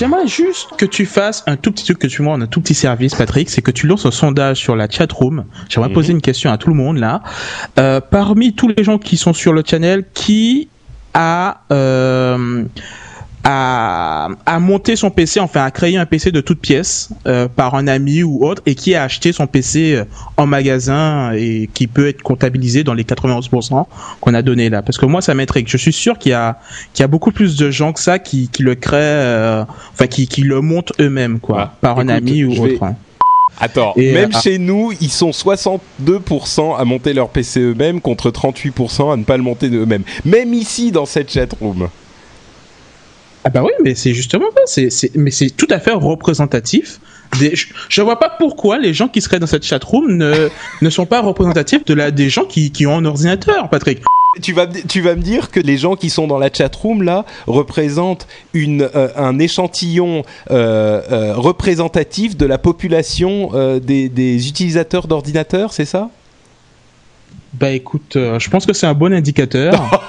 J'aimerais 0.01 0.25
juste 0.25 0.69
que 0.79 0.85
tu 0.87 1.05
fasses 1.05 1.43
un 1.45 1.57
tout 1.57 1.71
petit 1.71 1.85
truc 1.85 1.99
que 1.99 2.07
tu 2.07 2.23
vois, 2.23 2.33
un 2.33 2.47
tout 2.47 2.59
petit 2.59 2.73
service, 2.73 3.13
Patrick, 3.13 3.51
c'est 3.51 3.61
que 3.61 3.69
tu 3.69 3.85
lances 3.85 4.03
un 4.07 4.09
sondage 4.09 4.57
sur 4.57 4.75
la 4.75 4.89
chat 4.89 5.11
room. 5.11 5.45
J'aimerais 5.69 5.89
mhm. 5.89 5.93
poser 5.93 6.11
une 6.11 6.21
question 6.21 6.51
à 6.51 6.57
tout 6.57 6.69
le 6.69 6.75
monde 6.75 6.97
là. 6.97 7.21
Euh, 7.77 8.01
parmi 8.01 8.55
tous 8.55 8.67
les 8.67 8.83
gens 8.83 8.97
qui 8.97 9.15
sont 9.15 9.33
sur 9.33 9.53
le 9.53 9.61
channel, 9.63 10.05
qui 10.15 10.69
a 11.13 11.61
euh, 11.71 12.63
à, 13.43 14.29
à 14.45 14.59
monter 14.59 14.95
son 14.95 15.09
PC, 15.09 15.39
enfin 15.39 15.63
à 15.63 15.71
créer 15.71 15.97
un 15.97 16.05
PC 16.05 16.31
de 16.31 16.41
toute 16.41 16.59
pièce 16.59 17.09
euh, 17.27 17.47
par 17.47 17.75
un 17.75 17.87
ami 17.87 18.23
ou 18.23 18.45
autre 18.45 18.61
et 18.65 18.75
qui 18.75 18.93
a 18.93 19.03
acheté 19.03 19.33
son 19.33 19.47
PC 19.47 19.95
euh, 19.95 20.03
en 20.37 20.45
magasin 20.45 21.31
et 21.33 21.69
qui 21.73 21.87
peut 21.87 22.07
être 22.07 22.21
comptabilisé 22.21 22.83
dans 22.83 22.93
les 22.93 23.03
91% 23.03 23.85
qu'on 24.19 24.33
a 24.33 24.41
donné 24.41 24.69
là. 24.69 24.81
Parce 24.81 24.97
que 24.97 25.05
moi 25.05 25.21
ça 25.21 25.33
m'intrigue. 25.33 25.67
Je 25.67 25.77
suis 25.77 25.93
sûr 25.93 26.17
qu'il 26.17 26.31
y 26.31 26.35
a 26.35 26.59
qu'il 26.93 27.03
y 27.03 27.05
a 27.05 27.07
beaucoup 27.07 27.31
plus 27.31 27.57
de 27.57 27.71
gens 27.71 27.93
que 27.93 27.99
ça 27.99 28.19
qui, 28.19 28.47
qui 28.49 28.63
le 28.63 28.75
créent, 28.75 28.97
euh, 28.99 29.63
enfin 29.93 30.07
qui, 30.07 30.27
qui 30.27 30.41
le 30.41 30.61
montent 30.61 30.93
eux-mêmes 30.99 31.39
quoi, 31.39 31.73
par 31.81 31.99
un 31.99 32.09
ami 32.09 32.43
ou 32.43 32.51
autre. 32.63 32.83
Hein. 32.83 32.95
Attends, 33.59 33.93
même 33.95 34.31
chez 34.33 34.57
nous, 34.57 34.91
ils 35.01 35.11
sont 35.11 35.29
62% 35.29 36.79
à 36.79 36.83
monter 36.83 37.13
leur 37.13 37.29
PC 37.29 37.59
eux-mêmes 37.59 38.01
contre 38.01 38.31
38% 38.31 39.13
à 39.13 39.17
ne 39.17 39.23
pas 39.23 39.37
le 39.37 39.43
monter 39.43 39.69
eux-mêmes. 39.69 40.03
Même 40.25 40.53
ici 40.53 40.91
dans 40.91 41.05
cette 41.05 41.31
chatroom. 41.31 41.89
Ah 43.43 43.49
bah 43.49 43.63
oui, 43.63 43.71
mais 43.83 43.95
c'est 43.95 44.13
justement 44.13 44.45
ça. 44.55 44.89
C'est, 44.89 45.15
mais 45.15 45.31
c'est 45.31 45.49
tout 45.49 45.67
à 45.69 45.79
fait 45.79 45.91
représentatif. 45.91 46.99
Des, 47.39 47.53
je, 47.89 48.01
vois 48.01 48.19
pas 48.19 48.29
pourquoi 48.29 48.77
les 48.77 48.93
gens 48.93 49.07
qui 49.07 49.21
seraient 49.21 49.39
dans 49.39 49.47
cette 49.47 49.63
chatroom 49.63 50.17
ne 50.17 50.49
ne 50.81 50.89
sont 50.89 51.05
pas 51.05 51.21
représentatifs 51.21 51.85
de 51.85 51.93
la 51.93 52.11
des 52.11 52.29
gens 52.29 52.45
qui 52.45 52.71
qui 52.71 52.85
ont 52.85 52.95
un 52.95 53.05
ordinateur, 53.05 53.69
Patrick. 53.69 54.01
Tu 54.41 54.53
vas, 54.53 54.65
tu 54.65 55.01
vas 55.01 55.15
me 55.15 55.21
dire 55.21 55.51
que 55.51 55.59
les 55.59 55.77
gens 55.77 55.95
qui 55.95 56.09
sont 56.09 56.25
dans 56.25 56.37
la 56.37 56.49
chatroom 56.53 57.03
là 57.03 57.25
représentent 57.47 58.27
une, 58.53 58.89
euh, 58.95 59.09
un 59.17 59.39
échantillon 59.39 60.23
euh, 60.51 61.01
euh, 61.11 61.33
représentatif 61.35 62.37
de 62.37 62.45
la 62.45 62.57
population 62.57 63.51
des, 63.79 64.07
des 64.07 64.47
utilisateurs 64.47 65.07
d'ordinateurs, 65.07 65.73
c'est 65.73 65.85
ça? 65.85 66.09
Bah 67.53 67.71
écoute, 67.71 68.13
je 68.15 68.49
pense 68.49 68.65
que 68.65 68.71
c'est 68.71 68.87
un 68.87 68.93
bon 68.93 69.13
indicateur. 69.13 70.01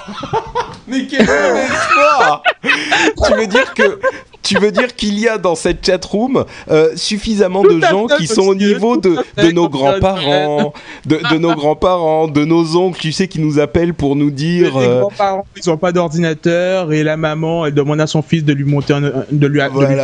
Mais 0.87 1.05
quel 1.05 1.21
espoir 1.21 2.43
Tu 2.63 3.33
veux 3.33 3.47
dire 3.47 3.73
que 3.73 3.99
tu 4.43 4.59
veux 4.59 4.71
dire 4.71 4.95
qu'il 4.95 5.17
y 5.17 5.27
a 5.27 5.37
dans 5.37 5.55
cette 5.55 5.85
chatroom 5.85 6.43
euh, 6.69 6.89
suffisamment 6.95 7.63
de 7.63 7.79
gens 7.79 8.07
qui 8.07 8.27
sont 8.27 8.41
au 8.41 8.55
niveau 8.55 8.97
de, 8.97 9.15
de 9.37 9.51
nos 9.51 9.69
grands-parents, 9.69 10.73
de, 11.05 11.19
de, 11.31 11.37
nos 11.37 11.55
grands-parents, 11.55 12.27
de 12.27 12.43
nos 12.43 12.75
oncles, 12.75 12.99
tu 12.99 13.11
sais, 13.13 13.27
qui 13.27 13.39
nous 13.39 13.59
appellent 13.59 13.93
pour 13.93 14.15
nous 14.15 14.31
dire. 14.31 14.77
Les 14.77 14.85
euh, 14.85 14.99
grands-parents, 14.99 15.45
ils 15.55 15.69
n'ont 15.69 15.77
pas 15.77 15.93
d'ordinateur 15.93 16.91
et 16.91 17.03
la 17.03 17.15
maman, 17.15 17.65
elle 17.65 17.73
demande 17.73 18.01
à 18.01 18.07
son 18.07 18.21
fils 18.21 18.43
de 18.43 18.53
lui 18.53 18.65
monter, 18.65 18.93
de, 19.31 19.47
lui, 19.47 19.61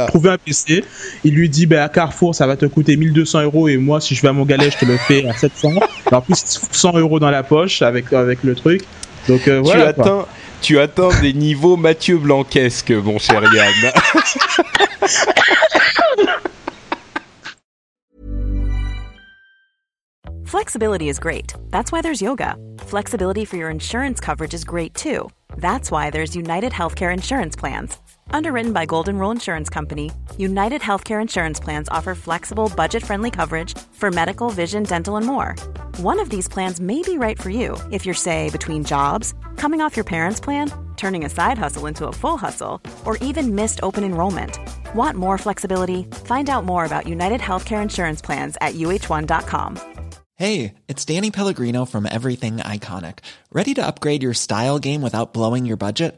trouver 0.07 0.29
un 0.29 0.37
PC. 0.37 0.85
Il 1.25 1.33
lui 1.33 1.49
dit, 1.49 1.65
ben 1.65 1.81
à 1.81 1.89
Carrefour, 1.89 2.33
ça 2.33 2.47
va 2.47 2.55
te 2.55 2.65
coûter 2.65 2.95
1200 2.95 3.43
euros 3.43 3.67
et 3.67 3.77
moi, 3.77 3.99
si 3.99 4.15
je 4.15 4.21
vais 4.21 4.29
à 4.29 4.33
mon 4.33 4.45
galet, 4.45 4.71
je 4.71 4.77
te 4.77 4.85
le 4.85 4.97
fais 4.97 5.27
à 5.27 5.33
700. 5.33 5.71
En 6.11 6.21
plus, 6.21 6.59
100 6.71 6.97
euros 6.97 7.19
dans 7.19 7.29
la 7.29 7.43
poche 7.43 7.81
avec 7.81 8.13
avec 8.13 8.43
le 8.43 8.55
truc. 8.55 8.83
Donc 9.27 9.47
euh, 9.47 9.59
voilà. 9.63 9.93
Tu 9.93 10.01
atteins, 10.01 10.25
tu 10.61 10.79
atteins 10.79 11.19
des 11.21 11.33
niveaux 11.33 11.77
Mathieu 11.77 12.17
Blanquesque, 12.17 12.91
mon 12.91 13.17
cher 13.17 13.43
Yann. 13.53 13.91
Flexibility 20.45 21.09
is 21.09 21.19
great. 21.19 21.53
That's 21.69 21.91
why 21.91 22.01
there's 22.01 22.21
yoga. 22.21 22.55
Flexibility 22.79 23.45
for 23.45 23.55
your 23.57 23.69
insurance 23.69 24.19
coverage 24.19 24.53
is 24.55 24.63
great 24.63 24.95
too. 24.95 25.29
That's 25.57 25.91
why 25.91 26.09
there's 26.09 26.35
United 26.35 26.71
Healthcare 26.71 27.13
Insurance 27.13 27.55
Plans. 27.55 27.97
Underwritten 28.31 28.73
by 28.73 28.85
Golden 28.85 29.17
Rule 29.17 29.31
Insurance 29.31 29.69
Company, 29.69 30.11
United 30.37 30.81
Healthcare 30.81 31.21
Insurance 31.21 31.59
Plans 31.59 31.89
offer 31.89 32.15
flexible, 32.15 32.71
budget 32.75 33.03
friendly 33.03 33.31
coverage 33.31 33.77
for 33.93 34.11
medical, 34.11 34.49
vision, 34.49 34.83
dental, 34.83 35.17
and 35.17 35.25
more. 35.25 35.55
One 35.97 36.19
of 36.19 36.29
these 36.29 36.47
plans 36.47 36.79
may 36.79 37.01
be 37.01 37.17
right 37.17 37.39
for 37.39 37.49
you 37.49 37.77
if 37.91 38.05
you're, 38.05 38.15
say, 38.15 38.49
between 38.49 38.83
jobs, 38.83 39.33
coming 39.57 39.81
off 39.81 39.95
your 39.95 40.05
parents' 40.05 40.39
plan, 40.39 40.71
turning 40.95 41.25
a 41.25 41.29
side 41.29 41.57
hustle 41.57 41.85
into 41.85 42.07
a 42.07 42.13
full 42.13 42.37
hustle, 42.37 42.81
or 43.05 43.17
even 43.17 43.55
missed 43.55 43.79
open 43.83 44.03
enrollment. 44.03 44.59
Want 44.95 45.17
more 45.17 45.37
flexibility? 45.37 46.03
Find 46.25 46.49
out 46.49 46.65
more 46.65 46.85
about 46.85 47.07
United 47.07 47.41
Healthcare 47.41 47.81
Insurance 47.81 48.21
Plans 48.21 48.57
at 48.61 48.75
uh1.com. 48.75 49.79
Hey, 50.35 50.75
it's 50.87 51.03
Danny 51.03 51.31
Pellegrino 51.31 51.83
from 51.83 52.05
Everything 52.05 52.57
Iconic. 52.57 53.19
Ready 53.51 53.73
to 53.73 53.85
upgrade 53.85 54.23
your 54.23 54.33
style 54.33 54.79
game 54.79 55.01
without 55.01 55.33
blowing 55.33 55.65
your 55.65 55.75
budget? 55.75 56.17